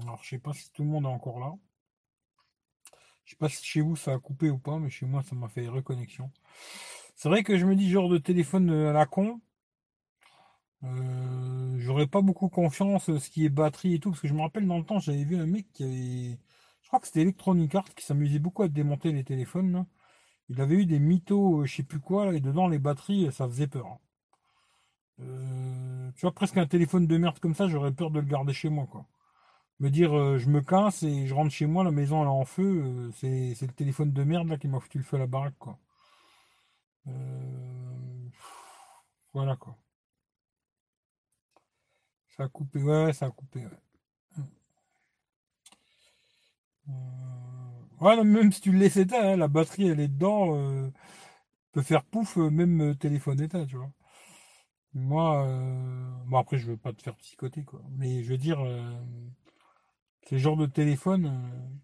Alors 0.03 0.23
je 0.23 0.29
sais 0.29 0.39
pas 0.39 0.53
si 0.53 0.71
tout 0.73 0.85
le 0.85 0.89
monde 0.89 1.05
est 1.05 1.09
encore 1.09 1.41
là. 1.41 1.53
Je 3.25 3.33
sais 3.33 3.37
pas 3.37 3.49
si 3.49 3.65
chez 3.65 3.81
vous 3.81 3.97
ça 3.97 4.13
a 4.13 4.19
coupé 4.21 4.51
ou 4.51 4.59
pas, 4.59 4.79
mais 4.79 4.89
chez 4.89 5.05
moi 5.05 5.23
ça 5.25 5.35
m'a 5.35 5.49
fait 5.49 5.67
reconnexion. 5.67 6.31
C'est 7.17 7.29
vrai 7.29 7.43
que 7.43 7.59
je 7.59 7.67
me 7.67 7.75
dis 7.75 7.91
genre 7.91 8.09
de 8.09 8.19
téléphone 8.19 8.71
à 8.71 8.93
la 8.93 9.05
con. 9.05 9.41
Euh, 10.85 11.77
J'aurais 11.79 12.07
pas 12.07 12.23
beaucoup 12.23 12.49
confiance 12.49 13.07
ce 13.07 13.31
qui 13.31 13.47
est 13.47 13.49
batterie 13.49 13.95
et 13.95 13.99
tout, 13.99 14.11
parce 14.11 14.21
que 14.21 14.29
je 14.29 14.35
me 14.35 14.43
rappelle 14.43 14.67
dans 14.69 14.79
le 14.79 14.85
temps, 14.85 15.01
j'avais 15.01 15.25
vu 15.25 15.37
un 15.37 15.47
mec 15.47 15.67
qui 15.73 15.83
avait. 15.83 16.39
Je 16.83 16.87
crois 16.87 17.01
que 17.01 17.07
c'était 17.09 17.23
Electronic 17.23 17.75
Arts 17.75 17.95
qui 17.97 18.05
s'amusait 18.05 18.39
beaucoup 18.39 18.63
à 18.63 18.69
démonter 18.69 19.11
les 19.11 19.25
téléphones. 19.25 19.87
Il 20.49 20.61
avait 20.61 20.77
eu 20.77 20.87
des 20.87 20.99
mythos, 20.99 21.61
euh, 21.63 21.67
je 21.67 21.77
sais 21.77 21.83
plus 21.83 22.01
quoi, 22.01 22.35
et 22.35 22.41
dedans 22.41 22.69
les 22.69 22.79
batteries, 22.79 23.31
ça 23.33 23.47
faisait 23.47 23.67
peur. 23.67 23.87
Hein. 23.87 23.99
Euh, 25.21 26.11
tu 26.13 26.23
vois, 26.23 26.33
presque 26.33 26.57
un 26.57 26.67
téléphone 26.67 27.07
de 27.07 27.17
merde 27.19 27.39
comme 27.41 27.55
ça, 27.55 27.69
j'aurais 27.69 27.93
peur 27.93 28.11
de 28.11 28.21
le 28.21 28.27
garder 28.27 28.53
chez 28.53 28.69
moi, 28.71 28.87
quoi. 28.87 29.07
Me 29.81 29.91
dire, 29.91 30.17
euh, 30.17 30.39
je 30.39 30.49
me 30.51 30.61
casse 30.63 31.03
et 31.05 31.27
je 31.27 31.35
rentre 31.35 31.53
chez 31.53 31.67
moi, 31.67 31.85
la 31.85 31.91
maison 31.93 32.23
elle 32.23 32.29
est 32.29 32.31
en 32.31 32.45
feu, 32.45 33.11
c'est, 33.17 33.55
le 33.61 33.73
téléphone 33.75 34.13
de 34.13 34.25
merde 34.25 34.49
là 34.49 34.59
qui 34.59 34.69
m'a 34.69 34.81
foutu 34.81 34.99
le 34.99 35.05
feu 35.05 35.17
à 35.17 35.21
la 35.21 35.27
baraque, 35.27 35.59
quoi. 35.59 35.79
voilà, 39.33 39.57
quoi. 39.57 39.77
Ça 42.37 42.45
a 42.45 42.49
coupé, 42.49 42.83
ouais, 42.83 43.13
ça 43.13 43.27
a 43.27 43.31
coupé, 43.31 43.61
ouais. 43.67 43.71
Ouais, 48.01 48.23
même 48.25 48.51
si 48.53 48.61
tu 48.61 48.73
le 48.73 48.79
laisses 48.79 48.97
éteint, 48.97 49.33
hein, 49.33 49.37
la 49.37 49.47
batterie 49.49 49.89
elle 49.89 50.01
est 50.01 50.09
dedans, 50.09 50.57
euh, 50.57 50.91
peut 51.73 51.83
faire 51.83 52.05
pouf, 52.05 52.39
euh, 52.39 52.51
même 52.51 52.81
euh, 52.83 52.95
téléphone 52.95 53.41
éteint, 53.43 53.67
tu 53.67 53.77
vois. 53.77 53.91
Moi, 54.93 55.47
euh, 55.47 56.11
bon 56.27 56.37
après 56.39 56.59
je 56.59 56.67
veux 56.67 56.77
pas 56.77 56.93
te 56.93 57.03
faire 57.03 57.17
psychoter 57.17 57.65
quoi, 57.65 57.81
mais 57.97 58.23
je 58.23 58.31
veux 58.33 58.39
dire, 58.39 58.61
euh, 58.61 58.83
le 60.31 60.39
genre 60.39 60.57
de 60.57 60.67
téléphone, 60.67 61.27
euh, 61.27 61.79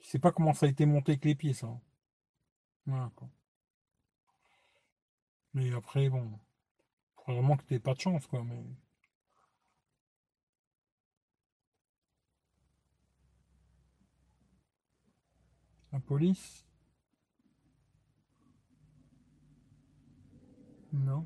je 0.00 0.06
sais 0.08 0.18
pas 0.18 0.32
comment 0.32 0.54
ça 0.54 0.64
a 0.64 0.70
été 0.70 0.86
monté 0.86 1.12
avec 1.12 1.26
les 1.26 1.34
pieds 1.34 1.52
ça. 1.52 1.68
Voilà, 2.86 3.10
quoi. 3.14 3.28
Mais 5.54 5.72
après 5.74 6.08
bon, 6.08 6.38
faut 7.24 7.32
vraiment 7.34 7.56
que 7.56 7.64
t'aies 7.64 7.80
pas 7.80 7.94
de 7.94 8.00
chance 8.00 8.26
quoi. 8.28 8.44
Mais 8.44 8.64
la 15.96 16.00
police, 16.00 16.66
non. 20.92 21.24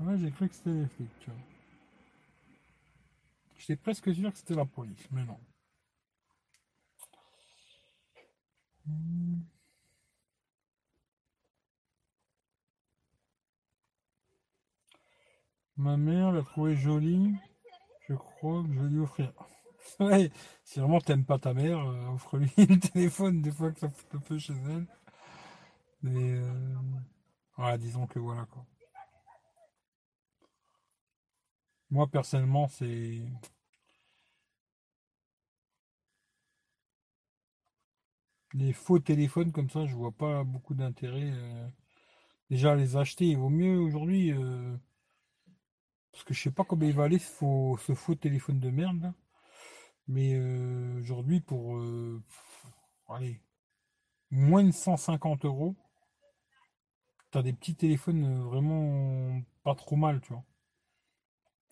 Ouais, 0.00 0.16
j'ai 0.16 0.30
cru 0.30 0.48
que 0.48 0.54
c'était 0.54 0.72
les 0.72 0.86
flics. 0.86 1.28
J'étais 3.58 3.76
presque 3.76 4.14
sûr 4.14 4.32
que 4.32 4.38
c'était 4.38 4.54
la 4.54 4.64
police, 4.64 5.06
mais 5.10 5.24
non. 5.24 5.38
Ma 15.76 15.96
mère 15.98 16.32
l'a 16.32 16.42
trouvé 16.42 16.74
jolie. 16.74 17.34
Je 18.08 18.14
crois 18.14 18.62
que 18.62 18.72
je 18.72 18.80
vais 18.80 18.88
lui 18.88 19.00
offrir. 19.00 19.32
Ouais, 20.00 20.30
si 20.64 20.80
vraiment 20.80 21.00
t'aimes 21.00 21.24
pas 21.24 21.38
ta 21.38 21.54
mère, 21.54 21.78
euh, 21.78 22.08
offre-lui 22.14 22.50
le 22.56 22.78
téléphone 22.78 23.42
des 23.42 23.50
fois 23.52 23.70
que 23.72 23.80
ça 23.80 23.88
fout 23.88 24.14
un 24.14 24.18
peu 24.18 24.38
chez 24.38 24.54
elle. 24.68 24.86
Mais 26.02 26.38
euh, 27.58 27.76
disons 27.78 28.06
que 28.06 28.18
voilà 28.18 28.44
quoi. 28.46 28.66
Moi 31.90 32.08
personnellement, 32.08 32.66
c'est 32.68 33.20
les 38.54 38.72
faux 38.72 39.00
téléphones 39.00 39.50
comme 39.50 39.70
ça, 39.70 39.86
je 39.86 39.94
vois 39.96 40.12
pas 40.12 40.44
beaucoup 40.44 40.74
d'intérêt. 40.74 41.32
euh, 41.32 41.66
Déjà 42.50 42.76
les 42.76 42.96
acheter, 42.96 43.26
il 43.26 43.38
vaut 43.38 43.50
mieux 43.50 43.78
aujourd'hui. 43.78 44.32
euh, 44.32 44.76
Parce 46.12 46.22
que 46.22 46.34
je 46.34 46.40
sais 46.42 46.52
pas 46.52 46.62
combien 46.62 46.88
il 46.88 46.94
va 46.94 47.02
aller 47.02 47.18
ce 47.18 47.28
faux, 47.28 47.76
ce 47.84 47.94
faux 47.96 48.14
téléphone 48.14 48.60
de 48.60 48.70
merde 48.70 49.02
là. 49.02 49.14
Mais 50.10 50.34
euh, 50.34 50.98
aujourd'hui 50.98 51.40
pour 51.40 51.76
euh, 51.76 52.20
allez, 53.08 53.40
moins 54.32 54.64
de 54.64 54.72
150 54.72 55.44
euros, 55.44 55.76
t'as 57.30 57.42
des 57.42 57.52
petits 57.52 57.76
téléphones 57.76 58.24
euh, 58.24 58.42
vraiment 58.42 59.40
pas 59.62 59.76
trop 59.76 59.94
mal, 59.94 60.20
tu 60.20 60.32
vois. 60.32 60.42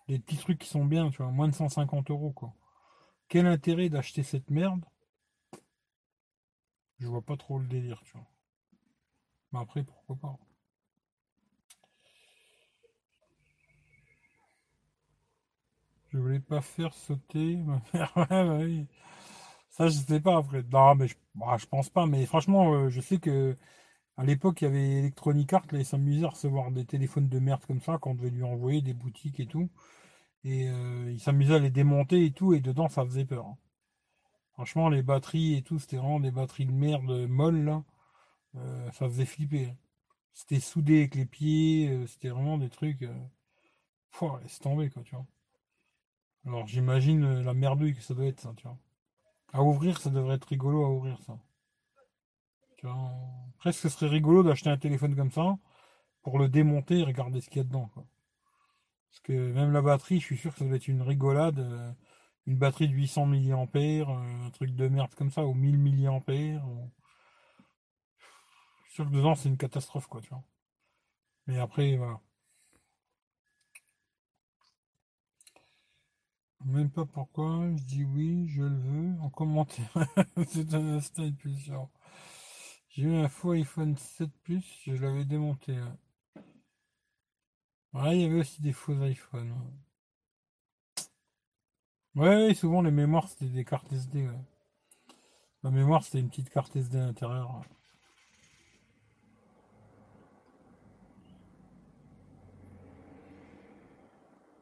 Des 0.06 0.20
petits 0.20 0.36
trucs 0.36 0.60
qui 0.60 0.69
sont 0.69 0.85
bien, 0.85 1.10
tu 1.10 1.16
vois, 1.16 1.32
moins 1.32 1.48
de 1.48 1.55
150 1.55 2.12
euros 2.12 2.31
quoi. 2.31 2.55
Quel 3.27 3.47
intérêt 3.47 3.89
d'acheter 3.89 4.23
cette 4.23 4.51
merde? 4.51 4.85
Je 7.01 7.09
vois 7.09 7.23
pas 7.23 7.36
trop 7.36 7.59
le 7.59 7.66
délire, 7.66 8.01
tu 8.05 8.12
vois. 8.12 8.31
Mais 9.51 9.59
après, 9.59 9.82
pourquoi 9.82 10.15
pas. 10.15 10.39
Je 16.13 16.19
voulais 16.19 16.41
pas 16.41 16.61
faire 16.61 16.93
sauter 16.95 17.57
ma 17.57 17.81
mère. 17.95 18.13
Ouais, 18.17 18.27
bah 18.29 18.59
oui. 18.61 18.87
Ça, 19.71 19.89
je 19.89 19.93
sais 19.99 20.21
pas 20.21 20.39
après. 20.39 20.63
Non, 20.65 20.95
mais 20.97 21.09
je, 21.09 21.17
bah, 21.35 21.57
je 21.59 21.67
pense 21.67 21.91
pas. 21.91 22.07
Mais 22.07 22.27
franchement, 22.27 22.75
euh, 22.75 22.89
je 22.91 23.01
sais 23.01 23.19
que 23.19 23.57
à 24.19 24.25
l'époque, 24.25 24.63
il 24.63 24.65
y 24.67 24.69
avait 24.69 24.99
Electronic 25.01 25.53
Arts, 25.55 25.67
là, 25.73 25.81
ils 25.81 25.87
s'amusaient 25.87 26.27
à 26.27 26.31
recevoir 26.31 26.71
des 26.73 26.87
téléphones 26.87 27.29
de 27.29 27.39
merde 27.41 27.65
comme 27.67 27.81
ça, 27.83 27.99
qu'on 27.99 28.15
devait 28.15 28.31
lui 28.31 28.45
envoyer 28.45 28.83
des 28.83 28.95
boutiques 28.95 29.41
et 29.41 29.47
tout. 29.47 29.71
Et 30.45 30.69
euh, 30.71 31.11
ils 31.13 31.21
s'amusaient 31.21 31.57
à 31.57 31.61
les 31.61 31.71
démonter 31.71 32.25
et 32.27 32.33
tout, 32.33 32.55
et 32.55 32.61
dedans, 32.61 32.89
ça 32.89 33.05
faisait 33.07 33.25
peur. 33.27 33.47
hein. 33.47 33.59
Franchement, 34.55 34.89
les 34.91 35.03
batteries 35.03 35.55
et 35.57 35.63
tout, 35.63 35.79
c'était 35.79 35.97
vraiment 35.97 36.21
des 36.21 36.31
batteries 36.33 36.67
de 36.67 36.73
merde 36.73 37.27
molles, 37.29 37.65
là. 37.65 37.85
Euh, 38.57 38.91
ça 38.93 39.09
faisait 39.09 39.27
flipper. 39.27 39.67
hein. 39.67 39.77
C'était 40.35 40.61
soudé 40.61 41.01
avec 41.01 41.17
les 41.17 41.27
pieds, 41.27 41.91
euh, 41.91 42.07
c'était 42.09 42.31
vraiment 42.31 42.59
des 42.59 42.71
trucs. 42.71 43.03
Euh... 43.03 43.15
Pouah, 44.11 44.41
laisse 44.43 44.59
tomber, 44.61 44.91
quoi, 44.91 45.03
tu 45.03 45.15
vois. 45.17 45.27
Alors, 46.44 46.66
j'imagine 46.66 47.23
euh, 47.23 47.43
la 47.44 47.55
merdouille 47.55 47.94
que 47.94 48.02
ça 48.02 48.12
doit 48.12 48.27
être, 48.27 48.40
ça, 48.40 48.52
tu 48.56 48.65
vois. 48.65 48.77
À 49.52 49.62
ouvrir, 49.62 50.01
ça 50.01 50.10
devrait 50.10 50.36
être 50.36 50.48
rigolo 50.48 50.85
à 50.85 50.90
ouvrir, 50.90 51.20
ça. 51.23 51.39
Tu 52.78 52.86
vois. 52.86 53.12
Presque, 53.59 53.81
ce 53.82 53.89
serait 53.90 54.09
rigolo 54.09 54.43
d'acheter 54.43 54.70
un 54.70 54.78
téléphone 54.78 55.15
comme 55.15 55.31
ça 55.31 55.59
pour 56.23 56.39
le 56.39 56.48
démonter 56.48 57.01
et 57.01 57.05
regarder 57.05 57.40
ce 57.40 57.48
qu'il 57.51 57.59
y 57.59 57.60
a 57.60 57.65
dedans, 57.65 57.90
quoi. 57.94 58.06
Parce 59.10 59.20
que 59.20 59.52
même 59.52 59.73
la 59.73 59.82
batterie, 59.82 60.19
je 60.19 60.24
suis 60.24 60.39
sûr 60.39 60.52
que 60.55 60.60
ça 60.60 60.65
doit 60.65 60.77
être 60.77 60.89
une 60.89 61.02
rigolade. 61.02 61.59
euh, 61.59 61.93
une 62.47 62.56
batterie 62.56 62.89
de 62.89 62.94
800 62.94 63.27
milliampères, 63.27 64.09
euh, 64.09 64.47
un 64.47 64.51
truc 64.51 64.70
de 64.74 64.89
merde 64.89 65.15
comme 65.15 65.31
ça, 65.31 65.44
ou 65.44 65.52
1000 65.52 65.77
milliampères. 65.77 66.66
ou- 66.66 66.90
Je 68.86 68.89
suis 68.89 68.94
sûr 68.97 69.05
que 69.09 69.15
dedans, 69.15 69.36
c'est 69.36 69.48
une 69.48 69.56
catastrophe, 69.56 70.09
quoi, 70.09 70.20
tu 70.20 70.31
vois. 70.31 70.43
Mais 71.48 71.59
après, 71.59 71.97
voilà. 71.97 72.20
Même 76.65 76.91
pas 76.91 77.05
pourquoi, 77.07 77.69
je 77.77 77.83
dis 77.85 78.05
oui, 78.05 78.49
je 78.49 78.63
le 78.63 78.77
veux, 78.77 79.21
en 79.21 79.31
commentaire. 79.31 79.93
C'est 80.49 80.75
un 80.75 80.97
instinct 80.97 81.25
impulsion. 81.25 81.89
J'ai 82.91 83.03
eu 83.05 83.15
un 83.15 83.29
faux 83.29 83.53
iPhone 83.53 83.97
7 83.97 84.31
Plus, 84.43 84.65
je 84.87 84.93
l'avais 84.95 85.25
démonté. 85.25 85.77
Ouais, 87.93 88.17
il 88.17 88.23
y 88.23 88.25
avait 88.25 88.41
aussi 88.41 88.63
des 88.63 88.73
faux 88.73 88.95
iPhones. 89.05 89.55
Ouais, 92.15 92.53
souvent 92.55 92.83
les 92.83 92.91
mémoires 92.91 93.29
c'était 93.29 93.47
des 93.47 93.65
cartes 93.65 93.93
SD. 93.93 94.29
Ma 95.63 95.71
mémoire 95.71 96.03
c'était 96.03 96.21
une 96.21 96.29
petite 96.29 96.51
carte 96.51 96.75
SD 96.77 96.99
à 96.99 97.07
l'intérieur. 97.07 97.63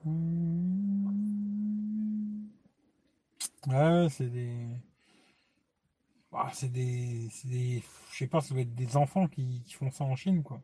ouais. 0.05 1.06
Ouais, 3.67 4.09
c'est 4.11 4.29
des. 4.31 4.67
C'est 6.53 6.69
des. 6.69 7.29
C'est. 7.31 7.83
Je 8.13 8.17
sais 8.17 8.27
pas, 8.29 8.41
ça 8.41 8.55
doit 8.55 8.63
être 8.63 8.75
des 8.75 8.97
enfants 8.97 9.27
qui, 9.29 9.63
font 9.73 9.91
ça 9.91 10.05
en 10.05 10.15
Chine, 10.17 10.43
quoi. 10.43 10.63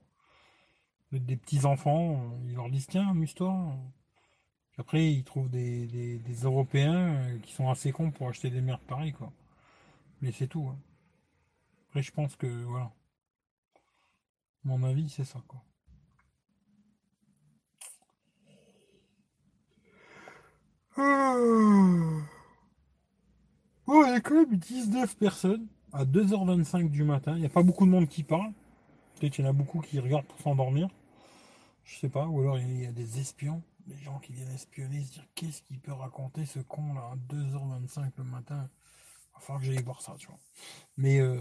Des 1.12 1.36
petits 1.36 1.64
enfants, 1.66 2.32
euh, 2.32 2.48
ils 2.48 2.54
leur 2.56 2.68
disent 2.70 2.86
tiens, 2.88 3.08
amuse-toi. 3.10 3.76
Après, 4.78 5.10
ils 5.12 5.24
trouvent 5.24 5.48
des 5.50 6.20
Européens 6.44 7.14
euh, 7.16 7.38
qui 7.40 7.52
sont 7.52 7.70
assez 7.70 7.92
cons 7.92 8.10
pour 8.10 8.28
acheter 8.28 8.50
des 8.50 8.60
merdes 8.60 8.82
pareilles, 8.82 9.12
quoi. 9.12 9.32
Mais 10.22 10.32
c'est 10.32 10.48
tout. 10.48 10.68
hein. 10.70 10.78
Après, 11.88 12.02
je 12.02 12.12
pense 12.12 12.36
que, 12.36 12.46
voilà. 12.64 12.92
Mon 14.64 14.82
avis, 14.82 15.08
c'est 15.08 15.24
ça, 15.24 15.40
quoi. 15.46 15.62
Ah. 20.96 22.31
Oh, 23.86 24.04
il 24.06 24.10
y 24.12 24.14
a 24.14 24.20
quand 24.20 24.34
même 24.34 24.56
19 24.56 25.16
personnes 25.16 25.66
à 25.92 26.04
2h25 26.04 26.90
du 26.90 27.04
matin. 27.04 27.34
Il 27.36 27.40
n'y 27.40 27.46
a 27.46 27.50
pas 27.50 27.62
beaucoup 27.62 27.84
de 27.84 27.90
monde 27.90 28.08
qui 28.08 28.22
parle. 28.22 28.52
Peut-être 29.16 29.34
qu'il 29.34 29.44
y 29.44 29.48
en 29.48 29.50
a 29.50 29.54
beaucoup 29.54 29.80
qui 29.80 29.98
regardent 29.98 30.26
pour 30.26 30.40
s'endormir. 30.40 30.88
Je 31.84 31.98
sais 31.98 32.08
pas. 32.08 32.26
Ou 32.26 32.40
alors 32.40 32.58
il 32.58 32.82
y 32.82 32.86
a 32.86 32.92
des 32.92 33.18
espions. 33.18 33.62
Des 33.86 33.98
gens 33.98 34.20
qui 34.20 34.32
viennent 34.32 34.52
espionner, 34.52 35.02
se 35.02 35.12
dire 35.14 35.26
qu'est-ce 35.34 35.60
qu'il 35.62 35.80
peut 35.80 35.92
raconter 35.92 36.46
ce 36.46 36.60
con 36.60 36.94
là 36.94 37.00
à 37.12 37.16
2h25 37.34 38.12
le 38.16 38.24
matin? 38.24 38.70
Il 38.70 39.34
va 39.34 39.40
falloir 39.40 39.60
que 39.60 39.66
j'aille 39.66 39.82
voir 39.82 40.00
ça, 40.00 40.14
tu 40.18 40.28
vois. 40.28 40.38
Mais 40.96 41.18
euh, 41.18 41.36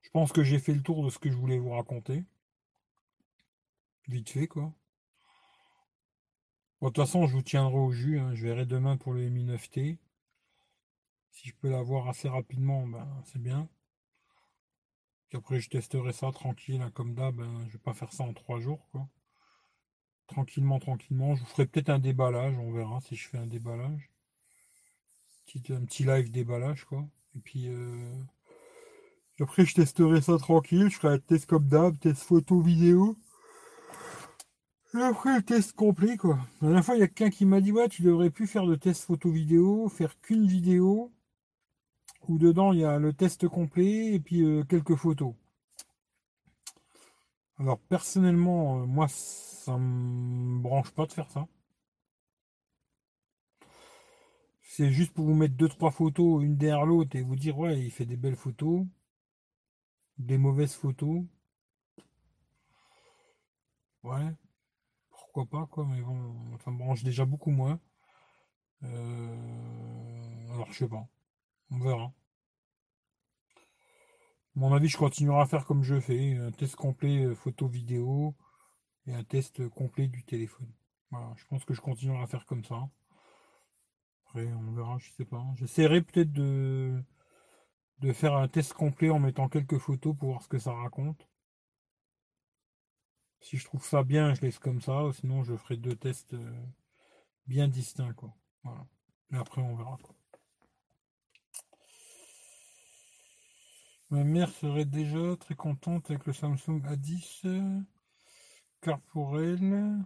je 0.00 0.08
pense 0.10 0.32
que 0.32 0.42
j'ai 0.42 0.58
fait 0.58 0.72
le 0.72 0.80
tour 0.80 1.04
de 1.04 1.10
ce 1.10 1.18
que 1.18 1.30
je 1.30 1.36
voulais 1.36 1.58
vous 1.58 1.70
raconter. 1.72 2.24
Vite 4.08 4.30
fait, 4.30 4.46
quoi. 4.46 4.72
Bon, 6.80 6.88
de 6.88 6.92
toute 6.94 7.04
façon, 7.04 7.26
je 7.26 7.34
vous 7.34 7.42
tiendrai 7.42 7.76
au 7.76 7.92
jus. 7.92 8.18
hein. 8.18 8.34
Je 8.34 8.44
verrai 8.46 8.64
demain 8.64 8.96
pour 8.96 9.12
le 9.12 9.28
Mi 9.28 9.44
9T. 9.44 9.98
Si 11.34 11.48
je 11.48 11.54
peux 11.60 11.68
l'avoir 11.68 12.08
assez 12.08 12.28
rapidement, 12.28 12.86
ben, 12.86 13.06
c'est 13.24 13.42
bien. 13.42 13.68
Après, 15.32 15.58
je 15.58 15.68
testerai 15.68 16.12
ça 16.12 16.30
tranquille, 16.30 16.80
hein, 16.80 16.92
comme 16.94 17.14
d'hab. 17.14 17.40
hein. 17.40 17.64
Je 17.66 17.72
vais 17.72 17.78
pas 17.80 17.92
faire 17.92 18.12
ça 18.12 18.22
en 18.22 18.32
trois 18.32 18.60
jours, 18.60 18.86
quoi. 18.92 19.08
Tranquillement, 20.28 20.78
tranquillement. 20.78 21.34
Je 21.34 21.40
vous 21.40 21.46
ferai 21.48 21.66
peut-être 21.66 21.90
un 21.90 21.98
déballage. 21.98 22.56
On 22.56 22.70
verra 22.70 23.00
si 23.00 23.16
je 23.16 23.28
fais 23.28 23.38
un 23.38 23.46
déballage. 23.46 24.10
Un 25.70 25.84
petit 25.84 26.04
live 26.04 26.30
déballage, 26.30 26.84
quoi. 26.84 27.04
Et 27.36 27.40
puis, 27.40 27.66
euh, 27.66 28.14
puis 29.34 29.42
après, 29.42 29.64
je 29.66 29.74
testerai 29.74 30.20
ça 30.20 30.38
tranquille. 30.38 30.88
Je 30.88 30.98
ferai 30.98 31.14
un 31.14 31.18
test 31.18 31.46
comme 31.46 31.66
d'hab, 31.66 31.98
test 31.98 32.22
photo, 32.22 32.60
vidéo. 32.60 33.16
Et 34.94 35.02
après, 35.02 35.36
le 35.36 35.42
test 35.42 35.72
complet, 35.72 36.16
quoi. 36.16 36.38
La 36.60 36.68
dernière 36.68 36.84
fois, 36.84 36.94
il 36.94 37.00
y 37.00 37.02
a 37.02 37.08
quelqu'un 37.08 37.30
qui 37.30 37.44
m'a 37.44 37.60
dit, 37.60 37.72
ouais, 37.72 37.88
tu 37.88 38.02
devrais 38.02 38.30
plus 38.30 38.46
faire 38.46 38.66
de 38.66 38.76
test 38.76 39.04
photo 39.04 39.30
vidéo, 39.30 39.88
faire 39.88 40.20
qu'une 40.20 40.46
vidéo, 40.46 41.10
dedans, 42.38 42.72
il 42.72 42.80
y 42.80 42.84
a 42.84 42.98
le 42.98 43.12
test 43.12 43.46
complet 43.48 44.14
et 44.14 44.20
puis 44.20 44.42
euh, 44.42 44.64
quelques 44.64 44.96
photos. 44.96 45.34
Alors 47.58 47.80
personnellement, 47.80 48.82
euh, 48.82 48.86
moi, 48.86 49.08
ça 49.08 49.76
me 49.76 50.60
branche 50.62 50.90
pas 50.92 51.06
de 51.06 51.12
faire 51.12 51.30
ça. 51.30 51.46
C'est 54.62 54.90
juste 54.90 55.14
pour 55.14 55.24
vous 55.26 55.34
mettre 55.34 55.54
deux 55.54 55.68
trois 55.68 55.90
photos 55.90 56.42
une 56.42 56.56
derrière 56.56 56.84
l'autre 56.84 57.14
et 57.16 57.22
vous 57.22 57.36
dire 57.36 57.56
ouais, 57.58 57.80
il 57.80 57.90
fait 57.90 58.04
des 58.04 58.16
belles 58.16 58.36
photos, 58.36 58.84
des 60.18 60.38
mauvaises 60.38 60.74
photos. 60.74 61.22
Ouais, 64.04 64.32
pourquoi 65.10 65.46
pas 65.46 65.66
quoi, 65.66 65.86
mais 65.86 66.02
bon, 66.02 66.58
ça 66.64 66.70
me 66.70 66.78
branche 66.78 67.04
déjà 67.04 67.24
beaucoup 67.24 67.50
moins. 67.50 67.80
Euh, 68.84 70.52
alors 70.52 70.72
je 70.72 70.78
sais 70.78 70.88
pas, 70.88 71.08
on 71.70 71.78
verra. 71.78 72.12
À 74.56 74.60
mon 74.60 74.72
avis, 74.72 74.88
je 74.88 74.96
continuerai 74.96 75.40
à 75.40 75.46
faire 75.46 75.66
comme 75.66 75.82
je 75.82 75.98
fais, 75.98 76.36
un 76.36 76.52
test 76.52 76.76
complet 76.76 77.24
euh, 77.24 77.34
photo 77.34 77.66
vidéo 77.66 78.34
et 79.06 79.14
un 79.14 79.24
test 79.24 79.68
complet 79.68 80.06
du 80.06 80.22
téléphone. 80.24 80.72
Voilà, 81.10 81.32
je 81.36 81.44
pense 81.46 81.64
que 81.64 81.74
je 81.74 81.80
continuerai 81.80 82.22
à 82.22 82.26
faire 82.26 82.46
comme 82.46 82.64
ça. 82.64 82.88
Après, 84.26 84.46
on 84.52 84.72
verra, 84.72 84.98
je 84.98 85.10
sais 85.12 85.24
pas. 85.24 85.44
J'essaierai 85.56 86.02
peut-être 86.02 86.32
de, 86.32 87.02
faire 88.12 88.34
un 88.34 88.48
test 88.48 88.74
complet 88.74 89.10
en 89.10 89.18
mettant 89.18 89.48
quelques 89.48 89.78
photos 89.78 90.16
pour 90.16 90.28
voir 90.28 90.42
ce 90.42 90.48
que 90.48 90.58
ça 90.58 90.72
raconte. 90.72 91.28
Si 93.40 93.56
je 93.56 93.64
trouve 93.64 93.84
ça 93.84 94.04
bien, 94.04 94.34
je 94.34 94.40
laisse 94.40 94.58
comme 94.58 94.80
ça, 94.80 95.10
sinon 95.12 95.42
je 95.42 95.56
ferai 95.56 95.76
deux 95.76 95.96
tests 95.96 96.34
euh, 96.34 96.66
bien 97.46 97.68
distincts. 97.68 98.14
Voilà. 98.62 98.86
Et 99.32 99.36
après, 99.36 99.62
on 99.62 99.76
verra. 99.76 99.98
Ma 104.14 104.22
mère 104.22 104.48
serait 104.48 104.84
déjà 104.84 105.36
très 105.40 105.56
contente 105.56 106.08
avec 106.08 106.24
le 106.24 106.32
Samsung 106.32 106.80
A10, 106.84 107.82
car 108.80 109.00
pour 109.00 109.40
elle, 109.40 110.04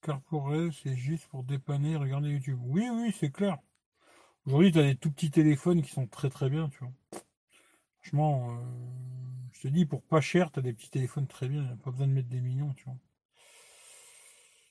car 0.00 0.22
pour 0.22 0.54
elle, 0.54 0.72
c'est 0.72 0.96
juste 0.96 1.26
pour 1.26 1.44
dépanner, 1.44 1.96
regarder 1.96 2.30
YouTube. 2.30 2.58
Oui, 2.62 2.88
oui, 2.90 3.14
c'est 3.20 3.30
clair. 3.30 3.58
Aujourd'hui, 4.46 4.72
tu 4.72 4.78
as 4.78 4.84
des 4.84 4.96
tout 4.96 5.10
petits 5.10 5.30
téléphones 5.30 5.82
qui 5.82 5.90
sont 5.90 6.06
très 6.06 6.30
très 6.30 6.48
bien, 6.48 6.70
tu 6.70 6.78
vois. 6.78 6.92
Franchement, 7.98 8.56
euh, 8.56 8.62
je 9.52 9.60
te 9.60 9.68
dis, 9.68 9.84
pour 9.84 10.02
pas 10.02 10.22
cher, 10.22 10.50
tu 10.50 10.60
as 10.60 10.62
des 10.62 10.72
petits 10.72 10.88
téléphones 10.88 11.26
très 11.26 11.48
bien. 11.48 11.76
pas 11.84 11.90
besoin 11.90 12.06
de 12.06 12.12
mettre 12.12 12.30
des 12.30 12.40
millions, 12.40 12.72
tu 12.72 12.84
vois. 12.84 12.96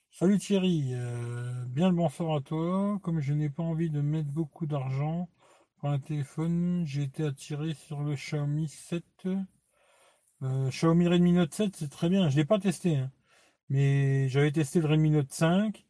Salut 0.09 0.39
Thierry, 0.39 0.93
euh, 0.95 1.63
bien 1.67 1.89
le 1.89 1.95
bonsoir 1.95 2.37
à 2.37 2.41
toi. 2.41 2.97
Comme 3.03 3.19
je 3.19 3.33
n'ai 3.33 3.51
pas 3.51 3.61
envie 3.61 3.91
de 3.91 4.01
mettre 4.01 4.31
beaucoup 4.31 4.65
d'argent, 4.65 5.29
un 5.83 5.99
téléphone, 5.99 6.83
j'ai 6.85 7.03
été 7.03 7.23
attiré 7.23 7.73
sur 7.73 8.01
le 8.01 8.15
Xiaomi 8.15 8.67
7. 8.67 9.03
Euh, 10.43 10.69
Xiaomi 10.69 11.07
Redmi 11.07 11.33
Note 11.33 11.53
7, 11.53 11.75
c'est 11.75 11.89
très 11.89 12.09
bien. 12.09 12.29
Je 12.29 12.35
l'ai 12.35 12.45
pas 12.45 12.59
testé, 12.59 12.97
hein. 12.97 13.11
mais 13.69 14.29
j'avais 14.29 14.51
testé 14.51 14.81
le 14.81 14.87
Redmi 14.87 15.11
Note 15.11 15.31
5. 15.31 15.85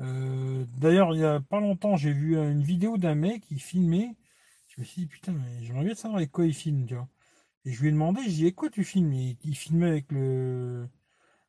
Euh, 0.00 0.66
d'ailleurs, 0.78 1.14
il 1.14 1.20
y 1.20 1.24
a 1.24 1.40
pas 1.40 1.60
longtemps, 1.60 1.96
j'ai 1.96 2.12
vu 2.12 2.36
une 2.36 2.62
vidéo 2.62 2.98
d'un 2.98 3.14
mec 3.14 3.42
qui 3.42 3.58
filmait. 3.58 4.16
Je 4.68 4.80
me 4.80 4.86
suis 4.86 5.02
dit 5.02 5.06
putain, 5.08 5.34
j'aimerais 5.60 5.84
bien 5.84 5.94
savoir 5.94 6.18
avec 6.18 6.32
quoi 6.32 6.46
il 6.46 6.54
filme. 6.54 6.86
Et 7.64 7.72
je 7.72 7.80
lui 7.80 7.88
ai 7.88 7.92
demandé, 7.92 8.20
je 8.22 8.28
lui 8.28 8.40
ai 8.42 8.50
dit, 8.50 8.54
quoi 8.54 8.70
tu 8.70 8.84
filmes? 8.84 9.12
Il 9.12 9.56
filmait 9.56 9.88
avec 9.88 10.12
le, 10.12 10.88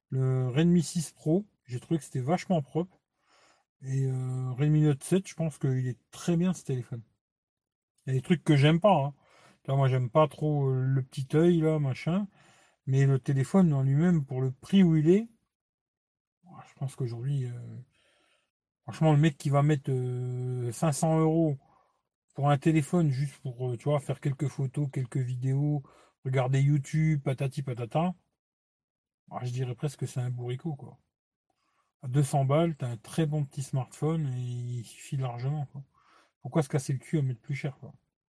le 0.10 0.50
Redmi 0.50 0.84
6 0.84 1.12
Pro. 1.12 1.46
J'ai 1.68 1.80
trouvé 1.80 1.98
que 2.00 2.06
c'était 2.06 2.22
vachement 2.22 2.62
propre. 2.62 3.00
Et 3.84 4.06
euh, 4.08 4.52
Redmi 4.54 4.82
Note 4.82 5.04
7, 5.04 5.28
je 5.28 5.36
pense 5.36 5.58
qu'il 5.58 5.88
est 5.88 5.98
très 6.12 6.38
bien 6.38 6.54
ce 6.54 6.64
téléphone. 6.64 7.02
Il 8.06 8.14
y 8.14 8.18
a 8.18 8.20
des 8.20 8.22
trucs 8.22 8.44
que 8.44 8.56
j'aime 8.56 8.80
pas. 8.80 9.06
Hein. 9.06 9.14
Moi, 9.76 9.88
j'aime 9.88 10.10
pas 10.10 10.28
trop 10.28 10.70
euh, 10.70 10.84
le 10.86 11.02
petit 11.04 11.28
œil, 11.36 11.62
là, 11.62 11.80
machin. 11.80 12.28
Mais 12.88 13.06
le 13.06 13.20
téléphone 13.20 13.74
en 13.74 13.82
lui-même, 13.84 14.26
pour 14.26 14.42
le 14.42 14.52
prix 14.52 14.84
où 14.84 14.96
il 14.96 15.10
est, 15.10 15.28
je 16.68 16.74
pense 16.76 16.96
qu'aujourd'hui, 16.96 17.46
euh, 17.46 17.52
franchement, 18.84 19.12
le 19.14 19.20
mec 19.20 19.38
qui 19.38 19.50
va 19.50 19.64
mettre 19.64 19.92
500 20.72 21.18
euh, 21.18 21.22
euros 21.22 21.58
pour 22.36 22.50
un 22.52 22.58
téléphone 22.58 23.10
juste 23.12 23.38
pour, 23.40 23.76
tu 23.78 23.86
vois, 23.86 24.00
faire 24.00 24.20
quelques 24.20 24.48
photos, 24.48 24.90
quelques 24.92 25.18
vidéos, 25.18 25.84
regarder 26.26 26.62
YouTube, 26.62 27.24
patati 27.24 27.64
patata, 27.64 28.14
je 29.44 29.52
dirais 29.52 29.76
presque 29.76 30.02
que 30.02 30.06
c'est 30.06 30.20
un 30.20 30.30
bourricot, 30.30 30.76
quoi. 30.76 30.98
À 32.04 32.08
200 32.08 32.46
balles, 32.46 32.76
t'as 32.76 32.88
un 32.88 32.98
très 32.98 33.26
bon 33.26 33.44
petit 33.46 33.64
smartphone 33.64 34.28
et 34.28 34.42
il 34.42 34.84
suffit 34.86 35.18
largement, 35.18 35.68
pourquoi 36.46 36.62
se 36.62 36.70
casser 36.70 36.94
le 36.94 37.00
cul 37.00 37.18
à 37.18 37.24
mettre 37.24 37.40
plus 37.40 37.56
cher 37.56 37.76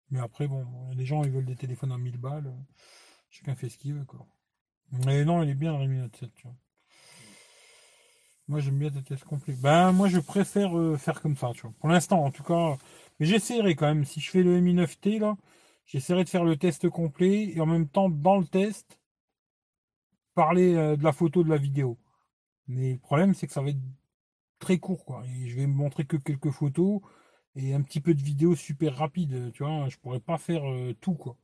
Mais 0.09 0.21
après, 0.21 0.47
bon, 0.47 0.65
les 0.95 1.05
gens 1.05 1.25
ils 1.25 1.31
veulent 1.31 1.43
des 1.43 1.57
téléphones 1.57 1.91
à 1.91 1.97
1000 1.97 2.17
balles, 2.17 2.49
chacun 3.29 3.55
fait 3.55 3.67
ce 3.67 3.77
qu'il 3.77 3.93
veut. 3.93 4.05
Mais 5.05 5.25
non, 5.25 5.43
il 5.43 5.49
est 5.49 5.53
bien 5.53 5.77
Redmi 5.77 5.97
Note 5.97 6.15
7, 6.15 6.33
tu 6.33 6.43
vois. 6.43 6.55
Moi 8.47 8.61
j'aime 8.61 8.79
bien 8.79 8.89
des 8.89 9.03
tests 9.03 9.25
complets. 9.25 9.57
Ben 9.61 9.91
moi 9.91 10.07
je 10.07 10.21
préfère 10.21 10.77
euh, 10.77 10.95
faire 10.95 11.21
comme 11.21 11.35
ça, 11.35 11.51
tu. 11.53 11.67
Pour 11.71 11.89
l'instant 11.89 12.23
en 12.23 12.31
tout 12.31 12.43
cas. 12.43 12.77
Mais 13.19 13.25
j'essaierai 13.25 13.75
quand 13.75 13.87
même. 13.87 14.05
Si 14.05 14.21
je 14.21 14.31
fais 14.31 14.43
le 14.43 14.61
Mi 14.61 14.73
9T 14.73 15.19
là, 15.19 15.35
j'essaierai 15.85 16.23
de 16.23 16.29
faire 16.29 16.45
le 16.45 16.55
test 16.55 16.87
complet 16.87 17.51
et 17.53 17.59
en 17.59 17.65
même 17.65 17.89
temps 17.89 18.07
dans 18.09 18.37
le 18.37 18.45
test 18.45 18.97
parler 20.35 20.73
euh, 20.75 20.95
de 20.95 21.03
la 21.03 21.11
photo, 21.11 21.43
de 21.43 21.49
la 21.49 21.57
vidéo. 21.57 21.97
Mais 22.69 22.93
le 22.93 22.99
problème 22.99 23.33
c'est 23.33 23.45
que 23.45 23.51
ça 23.51 23.61
va 23.61 23.71
être 23.71 23.81
très 24.59 24.77
court 24.77 25.03
quoi. 25.03 25.25
Et 25.25 25.49
je 25.49 25.57
vais 25.57 25.67
me 25.67 25.73
montrer 25.73 26.05
que 26.05 26.15
quelques 26.15 26.51
photos 26.51 27.01
et 27.55 27.73
un 27.73 27.81
petit 27.81 28.01
peu 28.01 28.13
de 28.13 28.21
vidéo 28.21 28.55
super 28.55 28.95
rapide, 28.97 29.51
tu 29.53 29.63
vois, 29.63 29.87
je 29.89 29.97
pourrais 29.97 30.19
pas 30.19 30.37
faire 30.37 30.69
euh, 30.69 30.93
tout 31.01 31.15
quoi. 31.15 31.37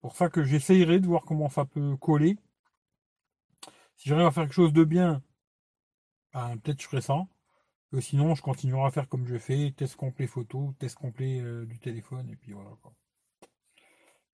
Pour 0.00 0.16
ça 0.16 0.28
que 0.28 0.44
j'essayerai 0.44 1.00
de 1.00 1.06
voir 1.06 1.24
comment 1.24 1.48
ça 1.48 1.64
peut 1.64 1.96
coller. 1.96 2.36
Si 3.96 4.08
j'arrive 4.08 4.26
à 4.26 4.30
faire 4.30 4.44
quelque 4.44 4.54
chose 4.54 4.72
de 4.72 4.84
bien, 4.84 5.22
ben, 6.32 6.56
peut-être 6.58 6.80
je 6.82 6.86
ferai 6.86 7.00
ça. 7.02 7.26
sinon, 8.00 8.34
je 8.34 8.42
continuerai 8.42 8.86
à 8.86 8.90
faire 8.90 9.08
comme 9.08 9.26
je 9.26 9.38
fais, 9.38 9.72
test 9.76 9.96
complet 9.96 10.26
photo, 10.26 10.74
test 10.78 10.96
complet 10.96 11.40
euh, 11.40 11.66
du 11.66 11.78
téléphone, 11.78 12.28
et 12.30 12.36
puis 12.36 12.52
voilà 12.52 12.70
quoi. 12.82 12.94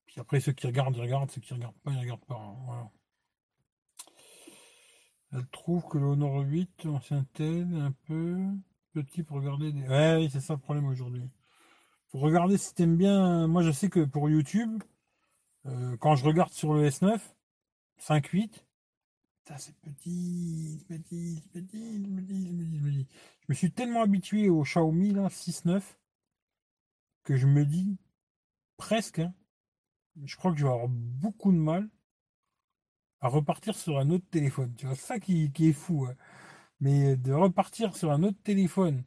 Puis 0.07 0.21
après, 0.21 0.41
ceux 0.41 0.53
qui 0.53 0.67
regardent, 0.67 0.97
ils 0.97 1.03
regardent, 1.03 1.31
ceux 1.31 1.41
qui 1.41 1.55
regardent 1.55 1.79
pas, 1.83 1.93
ils 1.93 2.01
regardent 2.01 2.27
pas. 2.27 2.37
Hein, 2.37 2.57
voilà. 2.67 2.91
Elle 5.33 5.47
trouve 5.49 5.87
que 5.89 5.97
le 5.97 6.05
Honor 6.05 6.41
8 6.41 6.87
ancien 6.87 7.25
tel 7.33 7.75
un 7.75 7.93
peu 8.07 8.37
petit 8.93 9.23
pour 9.23 9.39
regarder 9.39 9.73
des. 9.73 9.83
Ouais, 9.83 10.29
c'est 10.31 10.41
ça 10.41 10.55
le 10.55 10.61
problème 10.61 10.87
aujourd'hui. 10.87 11.29
Pour 12.11 12.21
regarder 12.21 12.59
si 12.59 12.75
t'aimes 12.75 12.97
bien. 12.97 13.47
Moi, 13.49 13.63
je 13.63 13.71
sais 13.71 13.89
que 13.89 14.05
pour 14.05 14.29
YouTube, 14.29 14.83
euh, 15.67 15.97
quand 15.99 16.17
je 16.17 16.25
regarde 16.25 16.53
sur 16.53 16.75
le 16.75 16.89
S9, 16.89 17.19
5.8, 18.01 18.65
c'est 19.59 19.75
petit, 19.77 20.85
petit, 20.89 21.43
petit, 21.53 21.53
petit, 21.53 22.09
petit, 22.17 22.79
petit. 22.79 23.07
Je 23.41 23.47
me 23.49 23.55
suis 23.55 23.73
tellement 23.73 24.03
habitué 24.03 24.49
au 24.49 24.63
Xiaomi 24.63 25.13
là, 25.13 25.29
6.9 25.29 25.83
que 27.25 27.37
je 27.37 27.47
me 27.47 27.65
dis 27.65 27.99
presque, 28.77 29.21
hein, 29.21 29.33
je 30.25 30.37
crois 30.37 30.53
que 30.53 30.59
je 30.59 30.65
vais 30.65 30.73
avoir 30.73 30.89
beaucoup 30.89 31.53
de 31.53 31.59
mal 31.59 31.89
à 33.21 33.29
repartir 33.29 33.77
sur 33.77 33.99
un 33.99 34.11
autre 34.11 34.27
téléphone. 34.31 34.75
Tu 34.77 34.87
vois, 34.87 34.97
ça 34.97 35.21
qui, 35.21 35.51
est 35.57 35.73
fou. 35.73 36.07
Hein. 36.07 36.15
Mais 36.83 37.17
de 37.17 37.33
repartir 37.33 37.97
sur 37.97 38.11
un 38.11 38.25
autre 38.25 38.43
téléphone 38.43 39.05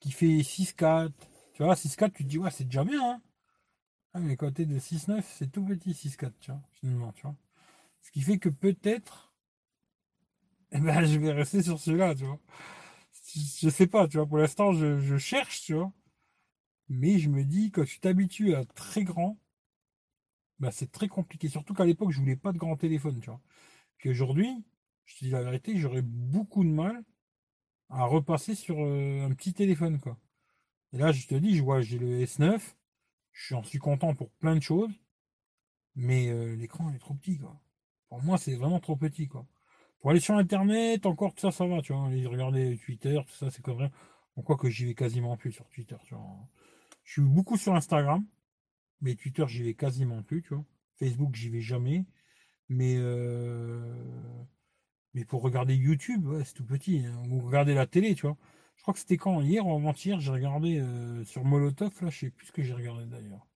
qui 0.00 0.10
fait 0.10 0.42
6.4, 0.42 1.12
tu 1.54 1.62
vois, 1.62 1.76
6.4, 1.76 2.12
tu 2.12 2.24
te 2.24 2.28
dis, 2.28 2.38
ouais, 2.38 2.50
c'est 2.50 2.64
déjà 2.64 2.84
bien, 2.84 3.00
hein. 3.02 3.22
Ah, 4.14 4.20
mais 4.20 4.36
côté 4.36 4.66
de 4.66 4.78
6.9, 4.80 5.24
c'est 5.38 5.50
tout 5.52 5.64
petit 5.64 5.92
6.4, 5.92 6.32
tu 6.40 6.50
vois, 6.50 6.60
finalement, 6.72 7.12
tu 7.12 7.22
vois. 7.22 7.36
Ce 8.02 8.10
qui 8.10 8.20
fait 8.20 8.38
que 8.38 8.48
peut-être, 8.48 9.32
eh 10.72 10.80
ben, 10.80 11.04
je 11.06 11.18
vais 11.18 11.32
rester 11.32 11.62
sur 11.62 11.78
celui-là, 11.78 12.16
tu 12.16 12.24
vois. 12.24 12.40
Je 13.62 13.68
sais 13.68 13.86
pas, 13.86 14.08
tu 14.08 14.16
vois, 14.18 14.26
pour 14.26 14.38
l'instant, 14.38 14.72
je, 14.72 15.16
cherche, 15.18 15.62
tu 15.62 15.74
vois. 15.74 15.92
Mais 16.88 17.18
je 17.20 17.30
me 17.30 17.44
dis, 17.44 17.70
quand 17.70 17.84
tu 17.84 18.00
t'habitues 18.00 18.54
à 18.56 18.64
très 18.64 19.04
grand, 19.04 19.38
bah, 20.58 20.70
c'est 20.72 20.90
très 20.90 21.08
compliqué. 21.08 21.48
Surtout 21.48 21.74
qu'à 21.74 21.84
l'époque, 21.84 22.10
je 22.10 22.18
voulais 22.20 22.36
pas 22.36 22.52
de 22.52 22.58
grand 22.58 22.76
téléphone, 22.76 23.20
tu 23.20 23.30
vois. 23.30 23.40
Puis 23.98 24.10
aujourd'hui, 24.10 24.64
je 25.04 25.16
te 25.16 25.24
dis 25.24 25.30
la 25.30 25.42
vérité, 25.42 25.76
j'aurais 25.76 26.02
beaucoup 26.02 26.64
de 26.64 26.70
mal 26.70 27.04
à 27.90 28.04
repasser 28.04 28.54
sur 28.54 28.76
euh, 28.80 29.26
un 29.26 29.34
petit 29.34 29.54
téléphone, 29.54 30.00
quoi. 30.00 30.18
Et 30.92 30.98
là, 30.98 31.12
je 31.12 31.26
te 31.26 31.34
dis, 31.34 31.56
je 31.56 31.62
vois, 31.62 31.80
j'ai 31.80 31.98
le 31.98 32.20
S9, 32.24 32.60
j'en 33.32 33.62
suis 33.62 33.78
content 33.78 34.14
pour 34.14 34.30
plein 34.30 34.54
de 34.56 34.62
choses, 34.62 34.92
mais 35.94 36.28
euh, 36.28 36.54
l'écran 36.56 36.92
est 36.92 36.98
trop 36.98 37.14
petit, 37.14 37.38
quoi. 37.38 37.60
Pour 38.08 38.22
moi, 38.22 38.38
c'est 38.38 38.54
vraiment 38.54 38.80
trop 38.80 38.96
petit, 38.96 39.28
quoi. 39.28 39.46
Pour 40.00 40.10
aller 40.10 40.20
sur 40.20 40.36
Internet, 40.36 41.06
encore 41.06 41.34
tout 41.34 41.40
ça, 41.40 41.50
ça 41.50 41.66
va, 41.66 41.82
tu 41.82 41.92
vois. 41.92 42.06
Aller 42.06 42.26
regarder 42.26 42.78
Twitter, 42.78 43.20
tout 43.26 43.34
ça, 43.34 43.50
c'est 43.50 43.62
comme 43.62 43.76
vrai. 43.76 43.90
Bon, 44.36 44.42
quoi 44.42 44.56
que 44.56 44.68
j'y 44.68 44.84
vais 44.84 44.94
quasiment 44.94 45.36
plus 45.36 45.52
sur 45.52 45.68
Twitter. 45.68 45.96
Je 47.04 47.12
suis 47.12 47.22
beaucoup 47.22 47.56
sur 47.56 47.74
Instagram, 47.74 48.24
mais 49.00 49.14
Twitter, 49.14 49.44
j'y 49.48 49.62
vais 49.62 49.74
quasiment 49.74 50.22
plus, 50.22 50.42
tu 50.42 50.54
vois. 50.54 50.64
Facebook, 50.98 51.34
j'y 51.34 51.48
vais 51.50 51.60
jamais. 51.60 52.06
Mais 52.68 52.96
euh, 52.96 53.94
mais 55.14 55.24
pour 55.24 55.42
regarder 55.42 55.74
YouTube, 55.74 56.28
c'est 56.44 56.54
tout 56.54 56.64
petit. 56.64 57.04
Hein. 57.06 57.22
Ou 57.30 57.40
regarder 57.40 57.74
la 57.74 57.86
télé, 57.86 58.14
tu 58.14 58.22
vois. 58.26 58.36
Je 58.76 58.82
crois 58.82 58.94
que 58.94 59.00
c'était 59.00 59.16
quand 59.16 59.40
Hier 59.40 59.66
ou 59.66 59.74
avant-hier, 59.74 60.20
j'ai 60.20 60.32
regardé 60.32 60.78
euh, 60.78 61.24
sur 61.24 61.44
Molotov, 61.44 61.92
là, 62.02 62.10
je 62.10 62.18
sais 62.18 62.30
plus 62.30 62.46
ce 62.46 62.52
que 62.52 62.62
j'ai 62.62 62.74
regardé 62.74 63.06
d'ailleurs. 63.06 63.46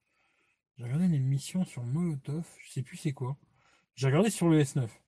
J'ai 0.76 0.84
regardé 0.84 1.06
une 1.06 1.14
émission 1.14 1.64
sur 1.64 1.82
Molotov, 1.82 2.46
je 2.64 2.70
sais 2.70 2.82
plus 2.82 2.96
c'est 2.96 3.12
quoi. 3.12 3.36
J'ai 3.96 4.06
regardé 4.06 4.30
sur 4.30 4.48
le 4.48 4.62
S9. 4.62 4.88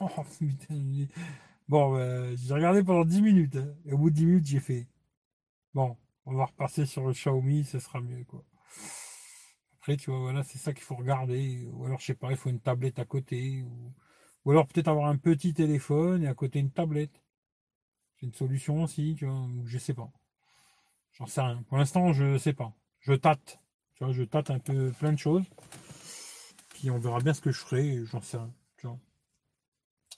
Oh, 0.00 0.08
bon, 1.68 1.92
bah, 1.92 2.34
j'ai 2.34 2.54
regardé 2.54 2.82
pendant 2.82 3.04
10 3.04 3.22
minutes. 3.22 3.54
Hein. 3.54 3.72
et 3.84 3.92
au 3.92 3.98
bout 3.98 4.10
de 4.10 4.16
10 4.16 4.26
minutes, 4.26 4.46
j'ai 4.46 4.58
fait. 4.58 4.88
Bon, 5.74 5.96
on 6.26 6.34
va 6.34 6.46
repasser 6.46 6.86
sur 6.86 7.06
le 7.06 7.12
Xiaomi, 7.12 7.62
ce 7.64 7.78
sera 7.78 8.00
mieux, 8.00 8.24
quoi. 8.24 8.44
Après, 9.78 9.96
tu 9.96 10.10
vois, 10.10 10.18
voilà, 10.18 10.42
c'est 10.42 10.58
ça 10.58 10.72
qu'il 10.72 10.82
faut 10.82 10.96
regarder. 10.96 11.68
Ou 11.72 11.84
alors, 11.84 12.00
je 12.00 12.06
sais 12.06 12.14
pas, 12.14 12.32
il 12.32 12.36
faut 12.36 12.50
une 12.50 12.60
tablette 12.60 12.98
à 12.98 13.04
côté. 13.04 13.64
Alors 14.50 14.66
peut-être 14.66 14.88
avoir 14.88 15.06
un 15.08 15.16
petit 15.16 15.54
téléphone 15.54 16.24
et 16.24 16.28
à 16.28 16.34
côté 16.34 16.58
une 16.58 16.70
tablette. 16.70 17.22
C'est 18.16 18.26
une 18.26 18.34
solution 18.34 18.82
aussi, 18.82 19.14
tu 19.16 19.26
vois, 19.26 19.46
je 19.64 19.78
sais 19.78 19.94
pas. 19.94 20.10
J'en 21.12 21.26
sais 21.26 21.40
rien. 21.40 21.62
Pour 21.68 21.78
l'instant, 21.78 22.12
je 22.12 22.38
sais 22.38 22.52
pas. 22.52 22.72
Je 23.00 23.12
tâte. 23.12 23.58
Tu 23.94 24.04
vois, 24.04 24.12
je 24.12 24.22
tâte 24.22 24.50
un 24.50 24.58
peu 24.58 24.90
plein 24.92 25.12
de 25.12 25.18
choses. 25.18 25.44
Puis 26.70 26.90
on 26.90 26.98
verra 26.98 27.20
bien 27.20 27.34
ce 27.34 27.40
que 27.40 27.52
je 27.52 27.58
ferai, 27.58 28.04
j'en 28.04 28.20
sais 28.22 28.38
rien. 28.38 28.52
Tu 28.78 28.86
vois. 28.86 28.98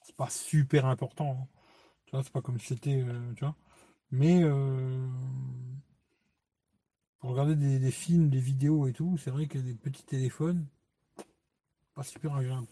C'est 0.02 0.16
pas 0.16 0.30
super 0.30 0.86
important. 0.86 1.38
Hein. 1.40 1.48
Tu 2.06 2.12
vois, 2.12 2.22
c'est 2.22 2.32
pas 2.32 2.42
comme 2.42 2.58
si 2.58 2.68
c'était. 2.68 3.02
Euh. 3.02 3.50
Mais 4.10 4.42
euh, 4.44 5.08
pour 7.18 7.30
regarder 7.30 7.56
des, 7.56 7.90
films, 7.90 8.30
des 8.30 8.38
vidéos 8.38 8.86
et 8.86 8.92
tout, 8.92 9.18
c'est 9.18 9.30
vrai 9.30 9.46
que 9.46 9.58
des 9.58 9.74
petits 9.74 10.04
téléphones, 10.04 10.66
pas 11.94 12.02
super 12.02 12.34
agréable. 12.34 12.66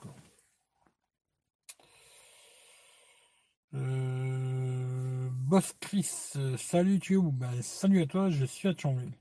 Euh, 3.75 5.31
Boss 5.31 5.75
Chris, 5.81 6.35
salut 6.59 7.01
où? 7.17 7.33
Ben, 7.33 7.63
Salut 7.63 8.03
à 8.03 8.07
toi, 8.07 8.31
je 8.31 8.45
suis 8.45 8.69
à 8.69 8.75
Thionville. 8.75 9.13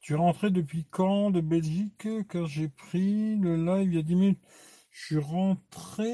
Tu 0.00 0.14
es 0.14 0.16
rentré 0.16 0.50
depuis 0.50 0.84
quand 0.90 1.30
de 1.30 1.40
Belgique? 1.40 2.08
Car 2.28 2.46
j'ai 2.46 2.68
pris 2.68 3.36
le 3.36 3.56
live 3.56 3.92
il 3.92 3.96
y 3.96 3.98
a 3.98 4.02
10 4.02 4.14
minutes. 4.16 4.42
Je 4.90 5.04
suis 5.04 5.18
rentré, 5.18 6.12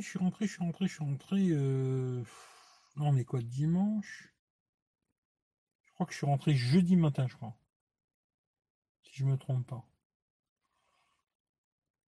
je 0.00 0.06
suis 0.06 0.18
rentré, 0.18 0.46
je 0.46 0.52
suis 0.52 0.62
rentré, 0.62 0.86
je 0.86 0.92
suis 0.92 1.04
rentré. 1.04 1.48
Euh... 1.50 2.22
Là, 2.96 3.04
on 3.04 3.24
quoi 3.24 3.40
Dimanche? 3.42 4.32
Je 5.86 5.92
crois 5.92 6.06
que 6.06 6.12
je 6.12 6.18
suis 6.18 6.26
rentré 6.26 6.54
jeudi 6.54 6.96
matin, 6.96 7.26
je 7.28 7.34
crois. 7.36 7.56
Si 9.02 9.14
je 9.14 9.24
me 9.24 9.36
trompe 9.36 9.66
pas. 9.66 9.84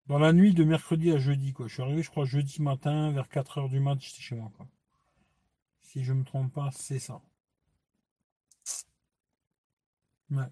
Dans 0.08 0.18
la 0.18 0.32
nuit 0.32 0.54
de 0.54 0.62
mercredi 0.62 1.10
à 1.10 1.18
jeudi, 1.18 1.52
quoi. 1.52 1.66
Je 1.66 1.74
suis 1.74 1.82
arrivé, 1.82 2.02
je 2.02 2.10
crois, 2.10 2.24
jeudi 2.24 2.62
matin, 2.62 3.10
vers 3.10 3.28
4h 3.28 3.68
du 3.68 3.80
mat, 3.80 3.98
j'étais 4.00 4.22
chez 4.22 4.36
moi, 4.36 4.52
quoi. 4.56 4.68
Si 5.80 6.04
je 6.04 6.12
me 6.12 6.24
trompe 6.24 6.52
pas, 6.52 6.70
c'est 6.72 6.98
ça. 7.00 7.20
Ouais. 10.30 10.48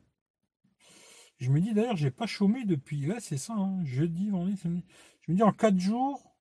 Je 1.39 1.51
me 1.51 1.61
dis 1.61 1.73
d'ailleurs, 1.75 1.97
j'ai 1.97 2.11
pas 2.11 2.27
chômé 2.27 2.65
depuis. 2.65 3.09
Ouais, 3.09 3.21
c'est 3.21 3.39
ça, 3.39 3.55
hein. 3.55 3.85
jeudi, 3.85 4.31
vendredi, 4.31 4.57
samedi. 4.57 4.85
Je 5.23 5.33
me 5.33 5.37
dis 5.37 5.43
en 5.43 5.53
4 5.53 5.79
jours, 5.79 6.35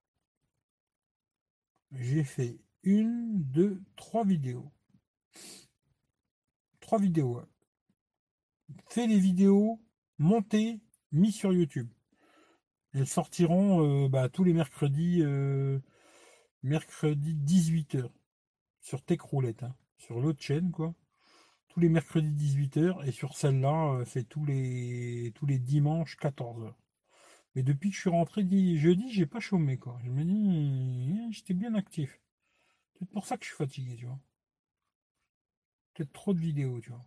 j'ai 1.92 2.24
fait 2.24 2.58
une, 2.84 3.44
deux, 3.44 3.82
trois 3.96 4.26
vidéos. 4.26 4.72
Trois 6.80 7.00
vidéos. 7.00 7.42
Fait 8.88 9.08
les 9.08 9.20
vidéos, 9.20 9.80
montées, 10.18 10.80
mis 11.12 11.32
sur 11.32 11.54
YouTube. 11.54 11.90
Elles 12.94 13.08
sortiront 13.08 14.06
euh, 14.06 14.10
bah, 14.10 14.30
tous 14.30 14.44
les 14.44 14.54
mercredis, 14.54 15.22
euh, 15.24 15.80
mercredi 16.64 17.36
18h 17.36 18.10
sur 18.82 19.04
Techroulette, 19.04 19.64
hein, 19.64 19.76
sur 19.98 20.20
l'autre 20.20 20.42
chaîne 20.42 20.72
quoi. 20.72 20.94
Tous 21.70 21.80
les 21.80 21.90
mercredis 21.90 22.30
18h 22.32 23.08
et 23.08 23.12
sur 23.12 23.36
celle-là, 23.36 23.94
euh, 23.96 24.06
c'est 24.06 24.26
tous 24.30 24.46
les 24.46 25.32
tous 25.36 25.48
les 25.48 25.60
dimanches 25.60 26.18
14h. 26.18 26.74
Mais 27.56 27.64
depuis 27.64 27.90
que 27.90 27.96
je 27.96 28.02
suis 28.02 28.10
rentré 28.10 28.44
jeudi, 28.78 29.12
j'ai 29.12 29.26
pas 29.26 29.40
chômé. 29.40 29.80
Je 30.04 30.10
me 30.10 30.24
dis, 30.24 31.28
eh, 31.30 31.32
j'étais 31.32 31.54
bien 31.54 31.76
actif. 31.76 32.20
C'est 33.00 33.10
pour 33.10 33.26
ça 33.26 33.38
que 33.38 33.44
je 33.46 33.50
suis 33.50 33.58
fatigué, 33.58 33.96
tu 33.98 34.06
vois. 34.06 34.20
Peut-être 35.94 36.12
trop 36.14 36.34
de 36.34 36.40
vidéos, 36.40 36.80
tu 36.82 36.90
vois. 36.90 37.06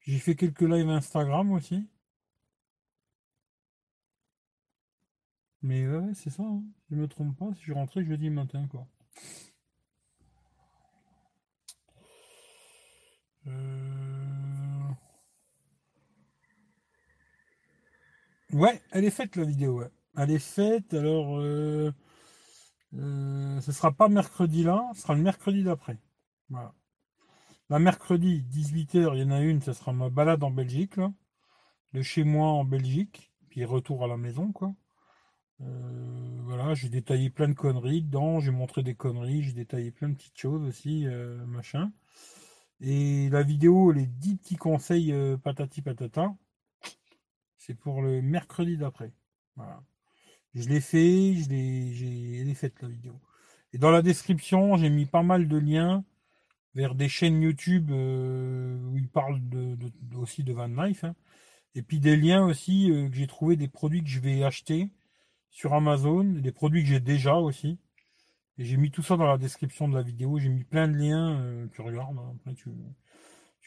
J'ai 0.00 0.18
fait 0.18 0.36
quelques 0.36 0.62
lives 0.62 0.88
Instagram 0.88 1.52
aussi. 1.52 1.86
Mais 5.62 5.86
ouais, 5.88 6.14
c'est 6.14 6.30
ça, 6.30 6.42
hein. 6.42 6.62
je 6.90 6.96
me 6.96 7.08
trompe 7.08 7.36
pas, 7.36 7.52
si 7.54 7.64
je 7.64 7.72
rentrais 7.72 8.04
jeudi 8.04 8.30
matin, 8.30 8.66
quoi. 8.70 8.86
Euh. 13.46 14.88
Ouais, 18.52 18.82
elle 18.92 19.04
est 19.04 19.10
faite 19.10 19.36
la 19.36 19.44
vidéo. 19.44 19.82
Elle 20.16 20.30
est 20.30 20.38
faite, 20.38 20.94
alors... 20.94 21.38
Euh... 21.40 21.92
Euh, 22.94 23.60
ce 23.60 23.72
sera 23.72 23.92
pas 23.92 24.08
mercredi 24.08 24.62
là, 24.62 24.90
ce 24.94 25.02
sera 25.02 25.14
le 25.14 25.22
mercredi 25.22 25.62
d'après. 25.62 25.98
Voilà. 26.48 26.74
La 27.70 27.78
mercredi, 27.78 28.44
18h, 28.50 29.14
il 29.14 29.20
y 29.20 29.24
en 29.24 29.30
a 29.30 29.40
une, 29.40 29.60
ce 29.60 29.72
sera 29.74 29.92
ma 29.92 30.08
balade 30.08 30.42
en 30.42 30.50
Belgique, 30.50 30.96
là. 30.96 31.12
De 31.94 32.02
chez 32.02 32.24
moi 32.24 32.48
en 32.48 32.64
Belgique, 32.64 33.30
puis 33.50 33.64
retour 33.64 34.04
à 34.04 34.08
la 34.08 34.16
maison, 34.16 34.52
quoi. 34.52 34.74
Euh, 35.60 36.38
voilà, 36.42 36.74
j'ai 36.74 36.88
détaillé 36.88 37.30
plein 37.30 37.48
de 37.48 37.54
conneries 37.54 38.02
dedans, 38.02 38.40
j'ai 38.40 38.50
montré 38.50 38.82
des 38.82 38.94
conneries, 38.94 39.42
j'ai 39.42 39.52
détaillé 39.52 39.90
plein 39.90 40.08
de 40.08 40.14
petites 40.14 40.38
choses 40.38 40.62
aussi, 40.62 41.06
euh, 41.06 41.44
machin. 41.46 41.92
Et 42.80 43.28
la 43.30 43.42
vidéo, 43.42 43.92
les 43.92 44.06
10 44.06 44.36
petits 44.36 44.56
conseils 44.56 45.12
patati 45.42 45.82
patata, 45.82 46.34
c'est 47.56 47.74
pour 47.74 48.02
le 48.02 48.22
mercredi 48.22 48.76
d'après. 48.76 49.12
Voilà. 49.56 49.82
Je 50.54 50.68
l'ai 50.68 50.80
fait, 50.80 51.34
je 51.34 51.48
l'ai, 51.50 51.92
j'ai, 51.92 52.54
faite 52.54 52.80
la 52.82 52.88
vidéo. 52.88 53.20
Et 53.72 53.78
dans 53.78 53.90
la 53.90 54.02
description, 54.02 54.76
j'ai 54.76 54.90
mis 54.90 55.06
pas 55.06 55.22
mal 55.22 55.48
de 55.48 55.56
liens 55.56 56.04
vers 56.74 56.94
des 56.94 57.08
chaînes 57.08 57.42
YouTube 57.42 57.90
euh, 57.90 58.78
où 58.88 58.96
ils 58.96 59.08
parlent 59.08 59.40
aussi 60.16 60.44
de 60.44 60.52
Van 60.52 60.68
Life. 60.68 61.04
Hein. 61.04 61.14
Et 61.74 61.82
puis 61.82 62.00
des 62.00 62.16
liens 62.16 62.44
aussi 62.44 62.90
euh, 62.90 63.08
que 63.08 63.16
j'ai 63.16 63.26
trouvé 63.26 63.56
des 63.56 63.68
produits 63.68 64.02
que 64.02 64.08
je 64.08 64.20
vais 64.20 64.42
acheter 64.42 64.90
sur 65.58 65.74
Amazon, 65.74 66.22
des 66.22 66.52
produits 66.52 66.84
que 66.84 66.88
j'ai 66.88 67.00
déjà 67.00 67.34
aussi. 67.34 67.80
Et 68.58 68.64
j'ai 68.64 68.76
mis 68.76 68.92
tout 68.92 69.02
ça 69.02 69.16
dans 69.16 69.26
la 69.26 69.38
description 69.38 69.88
de 69.88 69.96
la 69.96 70.02
vidéo. 70.02 70.38
J'ai 70.38 70.50
mis 70.50 70.62
plein 70.62 70.86
de 70.86 70.96
liens. 70.96 71.40
Euh, 71.40 71.66
tu 71.72 71.80
regardes. 71.80 72.16
Hein. 72.16 72.36
Après, 72.36 72.54
tu, 72.54 72.70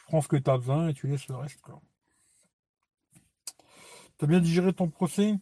prends 0.07 0.21
ce 0.21 0.29
que 0.29 0.37
tu 0.37 0.49
as 0.49 0.57
besoin 0.57 0.87
et 0.87 0.93
tu 0.93 1.07
laisses 1.07 1.27
le 1.27 1.35
reste. 1.35 1.59
Tu 4.17 4.23
as 4.23 4.27
bien 4.27 4.39
digéré 4.39 4.71
ton 4.71 4.87
procès? 4.87 5.35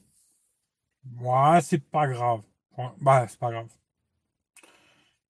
Ouais, 1.20 1.62
c'est 1.62 1.84
pas 1.84 2.08
grave. 2.08 2.42
Bah, 3.00 3.28
c'est 3.28 3.40
pas 3.40 3.52
grave. 3.52 3.68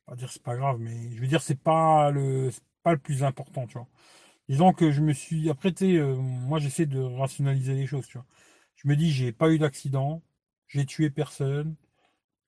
Pas 0.05 0.15
dire 0.15 0.31
c'est 0.31 0.41
pas 0.41 0.55
grave, 0.55 0.77
mais 0.79 1.11
je 1.11 1.19
veux 1.19 1.27
dire 1.27 1.41
c'est 1.41 1.59
pas 1.59 2.11
le 2.11 2.49
pas 2.83 2.93
le 2.93 2.97
plus 2.97 3.23
important, 3.25 3.67
tu 3.67 3.73
vois. 3.73 3.87
Disons 4.49 4.73
que 4.73 4.91
je 4.91 5.01
me 5.01 5.13
suis 5.13 5.49
après 5.49 5.73
tu 5.73 5.99
euh, 5.99 6.15
moi 6.15 6.59
j'essaie 6.59 6.85
de 6.85 6.99
rationaliser 7.01 7.73
les 7.75 7.87
choses, 7.87 8.07
tu 8.07 8.17
vois. 8.17 8.25
Je 8.75 8.87
me 8.87 8.95
dis 8.95 9.11
j'ai 9.11 9.31
pas 9.31 9.51
eu 9.51 9.59
d'accident, 9.59 10.21
j'ai 10.69 10.85
tué 10.87 11.11
personne, 11.11 11.75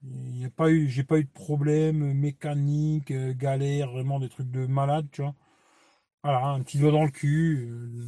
il 0.04 0.46
a 0.46 0.50
pas 0.52 0.72
eu 0.72 0.90
j'ai 0.90 1.04
pas 1.04 1.20
eu 1.20 1.26
de 1.26 1.32
problème 1.32 2.14
mécanique, 2.14 3.12
euh, 3.12 3.34
galère, 3.36 3.92
vraiment 3.92 4.20
des 4.20 4.30
trucs 4.30 4.52
de 4.52 4.66
malade, 4.68 5.08
tu 5.12 5.22
vois. 5.24 5.36
Voilà, 6.24 6.48
un 6.48 6.62
petit 6.64 6.80
doigt 6.80 6.92
dans 6.92 7.06
le 7.06 7.12
cul. 7.12 7.68
Euh, 7.70 8.06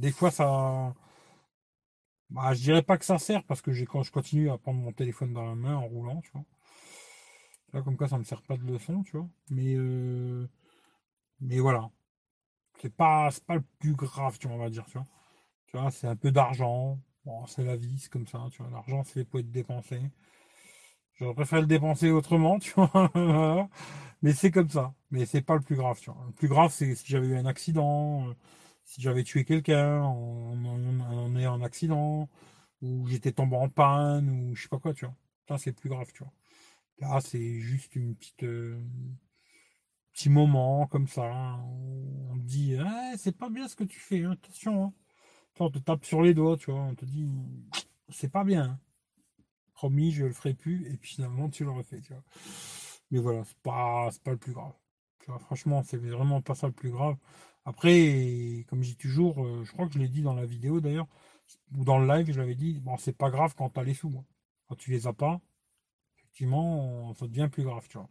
des 0.00 0.12
fois 0.12 0.30
ça 0.30 0.94
bah, 2.30 2.52
je 2.54 2.62
dirais 2.62 2.82
pas 2.82 2.98
que 2.98 3.04
ça 3.04 3.18
sert 3.18 3.44
parce 3.44 3.62
que 3.62 3.70
quand 3.84 4.02
je 4.02 4.10
continue 4.10 4.50
à 4.50 4.58
prendre 4.58 4.80
mon 4.80 4.92
téléphone 4.92 5.32
dans 5.32 5.46
la 5.46 5.54
main 5.54 5.76
en 5.76 5.86
roulant, 5.86 6.20
tu 6.22 6.30
vois. 6.32 6.44
Là, 7.72 7.82
comme 7.82 7.96
quoi, 7.96 8.08
ça 8.08 8.18
me 8.18 8.24
sert 8.24 8.42
pas 8.42 8.56
de 8.56 8.64
leçon, 8.64 9.02
tu 9.02 9.16
vois. 9.16 9.28
Mais, 9.50 9.74
euh, 9.76 10.46
mais 11.40 11.60
voilà. 11.60 11.90
C'est 12.80 12.94
pas, 12.94 13.30
pas 13.46 13.56
le 13.56 13.64
plus 13.80 13.94
grave, 13.94 14.38
tu 14.38 14.48
vois, 14.48 14.56
on 14.56 14.60
va 14.60 14.70
dire, 14.70 14.86
tu 14.86 14.98
vois. 14.98 15.06
Tu 15.68 15.78
vois, 15.78 15.90
c'est 15.90 16.08
un 16.08 16.16
peu 16.16 16.32
d'argent. 16.32 17.00
Bon, 17.24 17.46
c'est 17.46 17.64
la 17.64 17.76
vie, 17.76 17.98
c'est 17.98 18.10
comme 18.10 18.26
ça, 18.26 18.46
tu 18.50 18.62
vois. 18.62 18.70
L'argent, 18.70 19.04
c'est 19.04 19.24
pour 19.24 19.40
être 19.40 19.50
dépensé. 19.50 20.00
J'aurais 21.14 21.34
préféré 21.34 21.62
le 21.62 21.66
dépenser 21.66 22.10
autrement, 22.10 22.58
tu 22.60 22.72
vois. 22.74 23.68
Mais 24.22 24.32
c'est 24.32 24.50
comme 24.50 24.68
ça. 24.70 24.94
Mais 25.10 25.26
c'est 25.26 25.42
pas 25.42 25.54
le 25.54 25.60
plus 25.62 25.76
grave, 25.76 25.98
tu 26.00 26.10
vois. 26.10 26.24
Le 26.26 26.32
plus 26.32 26.48
grave, 26.48 26.72
c'est 26.72 26.94
si 26.94 27.06
j'avais 27.06 27.28
eu 27.28 27.36
un 27.36 27.46
accident, 27.46 28.28
euh, 28.28 28.34
si 28.84 29.00
j'avais 29.00 29.24
tué 29.24 29.44
quelqu'un 29.44 30.02
en, 30.02 31.36
ayant 31.36 31.54
un 31.54 31.62
accident, 31.62 32.28
ou 32.82 33.06
j'étais 33.08 33.32
tombé 33.32 33.56
en 33.56 33.68
panne, 33.68 34.30
ou 34.30 34.54
je 34.56 34.62
sais 34.62 34.68
pas 34.68 34.78
quoi, 34.78 34.94
tu 34.94 35.06
vois. 35.06 35.14
Ça, 35.48 35.58
c'est 35.58 35.72
plus 35.72 35.90
grave, 35.90 36.10
tu 36.14 36.24
vois. 36.24 36.32
Là, 37.00 37.20
c'est 37.20 37.60
juste 37.60 37.96
une 37.96 38.16
petite. 38.16 38.44
Euh, 38.44 38.80
petit 40.12 40.28
moment 40.30 40.86
comme 40.86 41.08
ça. 41.08 41.22
On 42.30 42.36
dit, 42.36 42.76
ah, 42.78 43.12
c'est 43.16 43.36
pas 43.36 43.48
bien 43.50 43.68
ce 43.68 43.76
que 43.76 43.84
tu 43.84 43.98
fais, 44.00 44.24
attention. 44.24 44.84
Hein. 44.86 44.92
On 45.60 45.70
te 45.70 45.78
tape 45.78 46.04
sur 46.04 46.22
les 46.22 46.34
doigts, 46.34 46.56
tu 46.56 46.70
vois. 46.70 46.80
On 46.80 46.94
te 46.94 47.04
dit, 47.04 47.28
c'est 48.08 48.30
pas 48.30 48.44
bien. 48.44 48.64
Hein. 48.64 48.80
Promis, 49.74 50.12
je 50.12 50.24
le 50.24 50.32
ferai 50.32 50.54
plus. 50.54 50.86
Et 50.92 50.96
puis 50.96 51.10
finalement, 51.14 51.48
tu 51.50 51.64
le 51.64 51.70
refais, 51.70 52.00
tu 52.00 52.12
vois. 52.12 52.22
Mais 53.10 53.18
voilà, 53.20 53.44
c'est 53.44 53.58
pas, 53.58 54.08
pas 54.24 54.30
le 54.32 54.38
plus 54.38 54.52
grave. 54.52 54.72
franchement, 55.40 55.82
c'est 55.82 55.98
vraiment 55.98 56.40
pas 56.42 56.54
ça 56.54 56.66
le 56.66 56.72
plus 56.72 56.90
grave. 56.90 57.16
Après, 57.64 58.64
comme 58.68 58.82
je 58.82 58.90
dis 58.90 58.96
toujours, 58.96 59.44
euh, 59.44 59.64
je 59.64 59.72
crois 59.72 59.86
que 59.86 59.94
je 59.94 59.98
l'ai 59.98 60.08
dit 60.08 60.22
dans 60.22 60.34
la 60.34 60.46
vidéo 60.46 60.80
d'ailleurs, 60.80 61.06
ou 61.76 61.84
dans 61.84 61.98
le 61.98 62.06
live, 62.06 62.32
je 62.32 62.38
l'avais 62.40 62.54
dit, 62.56 62.80
bon, 62.80 62.96
c'est 62.96 63.16
pas 63.16 63.30
grave 63.30 63.54
quand 63.56 63.70
tu 63.70 63.80
as 63.80 63.84
les 63.84 63.94
sous. 63.94 64.12
Hein. 64.18 64.24
Quand 64.68 64.76
tu 64.76 64.90
les 64.90 65.06
as 65.06 65.12
pas, 65.12 65.40
effectivement, 66.18 67.14
ça 67.14 67.26
devient 67.28 67.48
plus 67.50 67.64
grave, 67.64 67.86
tu 67.88 67.98
vois. 67.98 68.08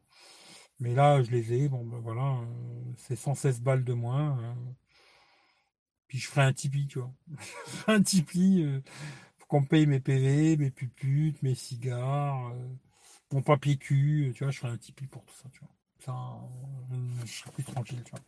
Mais 0.79 0.95
là, 0.95 1.21
je 1.23 1.31
les 1.31 1.53
ai, 1.53 1.69
bon, 1.69 1.85
ben 1.85 1.99
voilà, 1.99 2.39
euh, 2.41 2.93
c'est 2.97 3.15
116 3.15 3.61
balles 3.61 3.83
de 3.83 3.93
moins. 3.93 4.39
Hein. 4.39 4.55
Puis 6.11 6.19
je 6.19 6.27
ferai 6.27 6.41
un 6.41 6.51
Tipeee, 6.51 6.87
tu 6.87 6.99
vois. 6.99 7.13
un 7.87 8.01
Tipeee 8.03 8.63
euh, 8.63 8.81
pour 9.37 9.47
qu'on 9.47 9.63
paye 9.63 9.87
mes 9.87 10.01
PV, 10.01 10.57
mes 10.57 10.69
puputes, 10.69 11.41
mes 11.41 11.55
cigares, 11.55 12.53
mon 13.31 13.41
papier 13.41 13.77
cul, 13.77 14.33
tu 14.35 14.43
vois, 14.43 14.51
je 14.51 14.59
ferai 14.59 14.73
un 14.73 14.77
Tipeee 14.77 15.07
pour 15.07 15.23
tout 15.23 15.33
ça, 15.41 15.47
tu 15.53 15.61
vois. 15.61 15.69
Ça, 15.99 16.13
je 17.23 17.31
serai 17.31 17.51
plus 17.51 17.63
tranquille, 17.63 18.03
tu 18.03 18.11
vois. 18.11 18.19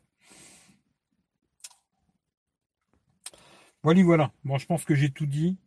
Voilà, 3.84 4.04
voilà. 4.04 4.32
Bon, 4.46 4.58
je 4.58 4.66
pense 4.66 4.86
que 4.86 4.96
j'ai 4.96 5.12
tout 5.12 5.26
dit. 5.26 5.58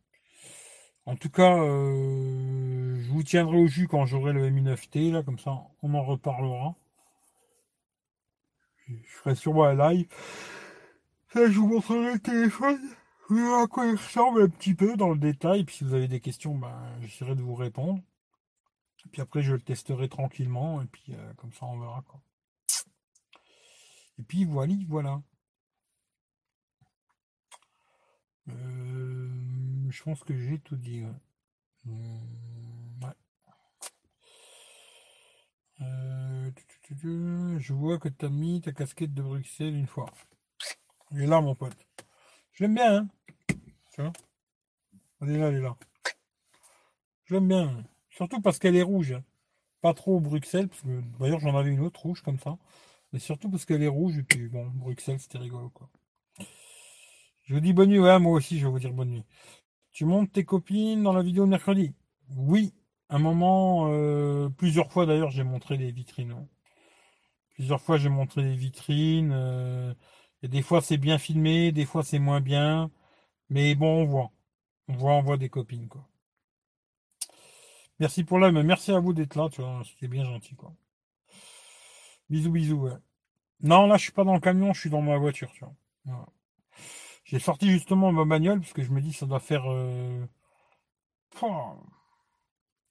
En 1.04 1.16
tout 1.16 1.28
cas, 1.28 1.58
euh, 1.58 2.96
je 2.98 3.10
vous 3.10 3.22
tiendrai 3.24 3.58
au 3.58 3.66
jus 3.66 3.88
quand 3.88 4.06
j'aurai 4.06 4.32
le 4.32 4.48
Mi9T, 4.48 5.12
là, 5.12 5.22
comme 5.22 5.38
ça, 5.38 5.64
on 5.82 5.92
en 5.92 6.02
reparlera. 6.02 6.76
Je 8.88 8.94
ferai 9.04 9.34
sûrement 9.34 9.64
un 9.64 9.74
live. 9.74 10.08
Je 11.34 11.58
vous 11.58 11.66
montrerai 11.66 12.14
le 12.14 12.18
téléphone. 12.18 12.80
Vous 13.28 13.36
verrez 13.36 13.62
à 13.62 13.66
quoi 13.66 13.86
il 13.86 13.96
ressemble 13.96 14.42
un 14.42 14.48
petit 14.48 14.74
peu 14.74 14.96
dans 14.96 15.10
le 15.10 15.18
détail. 15.18 15.64
Puis 15.64 15.76
si 15.76 15.84
vous 15.84 15.94
avez 15.94 16.08
des 16.08 16.20
questions, 16.20 16.54
ben, 16.54 16.74
j'essaierai 17.00 17.34
de 17.34 17.42
vous 17.42 17.54
répondre. 17.54 18.00
Puis 19.12 19.22
après, 19.22 19.42
je 19.42 19.52
le 19.54 19.60
testerai 19.60 20.08
tranquillement. 20.08 20.82
Et 20.82 20.86
puis, 20.86 21.14
euh, 21.14 21.34
comme 21.34 21.52
ça, 21.52 21.66
on 21.66 21.78
verra. 21.78 22.02
Quoi. 22.06 22.20
Et 24.18 24.22
puis, 24.22 24.44
voilà, 24.44 24.74
voilà. 24.88 25.22
Euh, 28.48 29.90
je 29.90 30.02
pense 30.02 30.22
que 30.22 30.36
j'ai 30.36 30.58
tout 30.60 30.76
dit. 30.76 31.04
Hmm, 31.84 33.02
euh, 35.82 36.50
je 37.58 37.72
vois 37.72 37.98
que 37.98 38.08
tu 38.08 38.24
as 38.24 38.30
mis 38.30 38.60
ta 38.60 38.72
casquette 38.72 39.12
de 39.12 39.22
Bruxelles 39.22 39.74
une 39.74 39.86
fois. 39.86 40.10
Elle 41.12 41.22
est 41.22 41.26
là, 41.26 41.40
mon 41.40 41.54
pote. 41.54 41.76
Je 42.52 42.64
l'aime 42.64 42.74
bien, 42.74 42.96
hein 42.96 43.08
tu 43.92 44.02
vois? 44.02 44.12
Elle 45.22 45.30
est 45.30 45.38
là, 45.38 45.48
elle 45.48 45.56
est 45.56 45.60
là. 45.60 45.76
Je 47.24 47.34
l'aime 47.34 47.48
bien. 47.48 47.84
Surtout 48.10 48.40
parce 48.40 48.58
qu'elle 48.58 48.76
est 48.76 48.82
rouge. 48.82 49.12
Hein. 49.12 49.24
Pas 49.80 49.94
trop 49.94 50.20
Bruxelles, 50.20 50.68
parce 50.68 50.82
que 50.82 51.00
d'ailleurs 51.18 51.40
j'en 51.40 51.56
avais 51.56 51.70
une 51.70 51.80
autre 51.80 52.02
rouge 52.02 52.22
comme 52.22 52.38
ça. 52.38 52.58
Mais 53.12 53.18
surtout 53.18 53.50
parce 53.50 53.64
qu'elle 53.64 53.82
est 53.82 53.88
rouge 53.88 54.18
et 54.18 54.22
puis 54.22 54.48
bon, 54.48 54.66
Bruxelles 54.74 55.20
c'était 55.20 55.38
rigolo 55.38 55.70
quoi. 55.70 55.88
Je 57.44 57.54
vous 57.54 57.60
dis 57.60 57.72
bonne 57.72 57.90
nuit, 57.90 58.00
ouais, 58.00 58.18
moi 58.18 58.32
aussi, 58.32 58.58
je 58.58 58.66
vais 58.66 58.72
vous 58.72 58.78
dire 58.80 58.92
bonne 58.92 59.10
nuit. 59.10 59.24
Tu 59.92 60.04
montes 60.04 60.32
tes 60.32 60.44
copines 60.44 61.02
dans 61.02 61.12
la 61.12 61.22
vidéo 61.22 61.46
mercredi? 61.46 61.94
Oui, 62.36 62.74
un 63.08 63.18
moment, 63.20 63.88
euh, 63.92 64.48
plusieurs 64.48 64.90
fois 64.92 65.06
d'ailleurs, 65.06 65.30
j'ai 65.30 65.44
montré 65.44 65.78
des 65.78 65.92
vitrines. 65.92 66.32
Hein. 66.32 66.48
Plusieurs 67.54 67.80
fois, 67.80 67.96
j'ai 67.98 68.08
montré 68.08 68.42
des 68.42 68.56
vitrines. 68.56 69.32
Euh, 69.32 69.94
et 70.42 70.48
des 70.48 70.62
fois, 70.62 70.80
c'est 70.82 70.98
bien 70.98 71.18
filmé, 71.18 71.72
des 71.72 71.86
fois, 71.86 72.02
c'est 72.04 72.18
moins 72.18 72.40
bien. 72.40 72.90
Mais 73.50 73.74
bon, 73.74 74.02
on 74.02 74.06
voit. 74.06 74.30
On 74.88 74.94
voit, 74.94 75.12
on 75.14 75.22
voit 75.22 75.36
des 75.38 75.48
copines, 75.50 75.88
quoi. 75.88 76.06
Merci 77.98 78.24
pour 78.24 78.38
l'âme. 78.38 78.62
Merci 78.62 78.92
à 78.92 79.00
vous 79.00 79.12
d'être 79.12 79.36
là, 79.36 79.48
tu 79.50 79.60
vois. 79.62 79.82
C'était 79.84 80.08
bien 80.08 80.24
gentil, 80.24 80.54
quoi. 80.54 80.72
Bisous, 82.30 82.50
bisous, 82.50 82.76
ouais. 82.82 82.92
Non, 83.60 83.86
là, 83.86 83.96
je 83.96 84.04
suis 84.04 84.12
pas 84.12 84.24
dans 84.24 84.34
le 84.34 84.40
camion, 84.40 84.72
je 84.72 84.80
suis 84.80 84.90
dans 84.90 85.02
ma 85.02 85.16
voiture, 85.18 85.50
tu 85.52 85.64
vois. 85.64 86.26
J'ai 87.24 87.38
sorti 87.40 87.70
justement 87.70 88.12
ma 88.12 88.24
bagnole 88.24 88.60
parce 88.60 88.72
que 88.72 88.82
je 88.82 88.90
me 88.92 89.00
dis 89.00 89.12
ça 89.12 89.26
doit 89.26 89.40
faire 89.40 89.64
euh, 89.70 90.24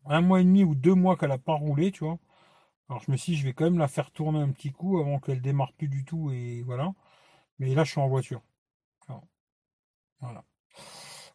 un 0.06 0.22
mois 0.22 0.42
et 0.42 0.44
demi 0.44 0.64
ou 0.64 0.76
deux 0.76 0.94
mois 0.94 1.16
qu'elle 1.18 1.30
n'a 1.30 1.38
pas 1.38 1.54
roulé, 1.54 1.92
tu 1.92 2.04
vois. 2.04 2.20
Alors 2.90 3.02
je 3.04 3.12
me 3.12 3.18
suis 3.18 3.34
dit, 3.34 3.40
je 3.40 3.46
vais 3.46 3.54
quand 3.54 3.66
même 3.66 3.80
la 3.80 3.88
faire 3.88 4.12
tourner 4.12 4.40
un 4.40 4.52
petit 4.52 4.72
coup 4.72 5.00
avant 5.00 5.20
qu'elle 5.20 5.42
démarre 5.42 5.74
plus 5.74 5.88
du 5.88 6.06
tout 6.06 6.32
et 6.32 6.64
voilà. 6.64 6.94
Mais 7.60 7.74
là, 7.74 7.84
je 7.84 7.92
suis 7.92 8.02
en 8.02 8.08
voiture. 8.08 8.42
Voilà. 10.20 10.44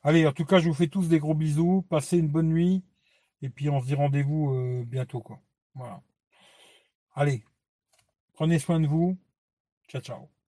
Allez, 0.02 0.26
en 0.26 0.32
tout 0.32 0.44
cas, 0.44 0.58
je 0.58 0.68
vous 0.68 0.74
fais 0.74 0.88
tous 0.88 1.08
des 1.08 1.18
gros 1.18 1.34
bisous. 1.34 1.82
Passez 1.88 2.18
une 2.18 2.28
bonne 2.28 2.48
nuit. 2.48 2.82
Et 3.42 3.50
puis, 3.50 3.70
on 3.70 3.80
se 3.80 3.86
dit 3.86 3.94
rendez-vous 3.94 4.54
euh, 4.54 4.84
bientôt, 4.84 5.20
quoi. 5.20 5.40
Voilà. 5.74 6.02
Allez. 7.14 7.44
Prenez 8.34 8.58
soin 8.58 8.80
de 8.80 8.86
vous. 8.86 9.18
Ciao, 9.88 10.00
ciao. 10.00 10.39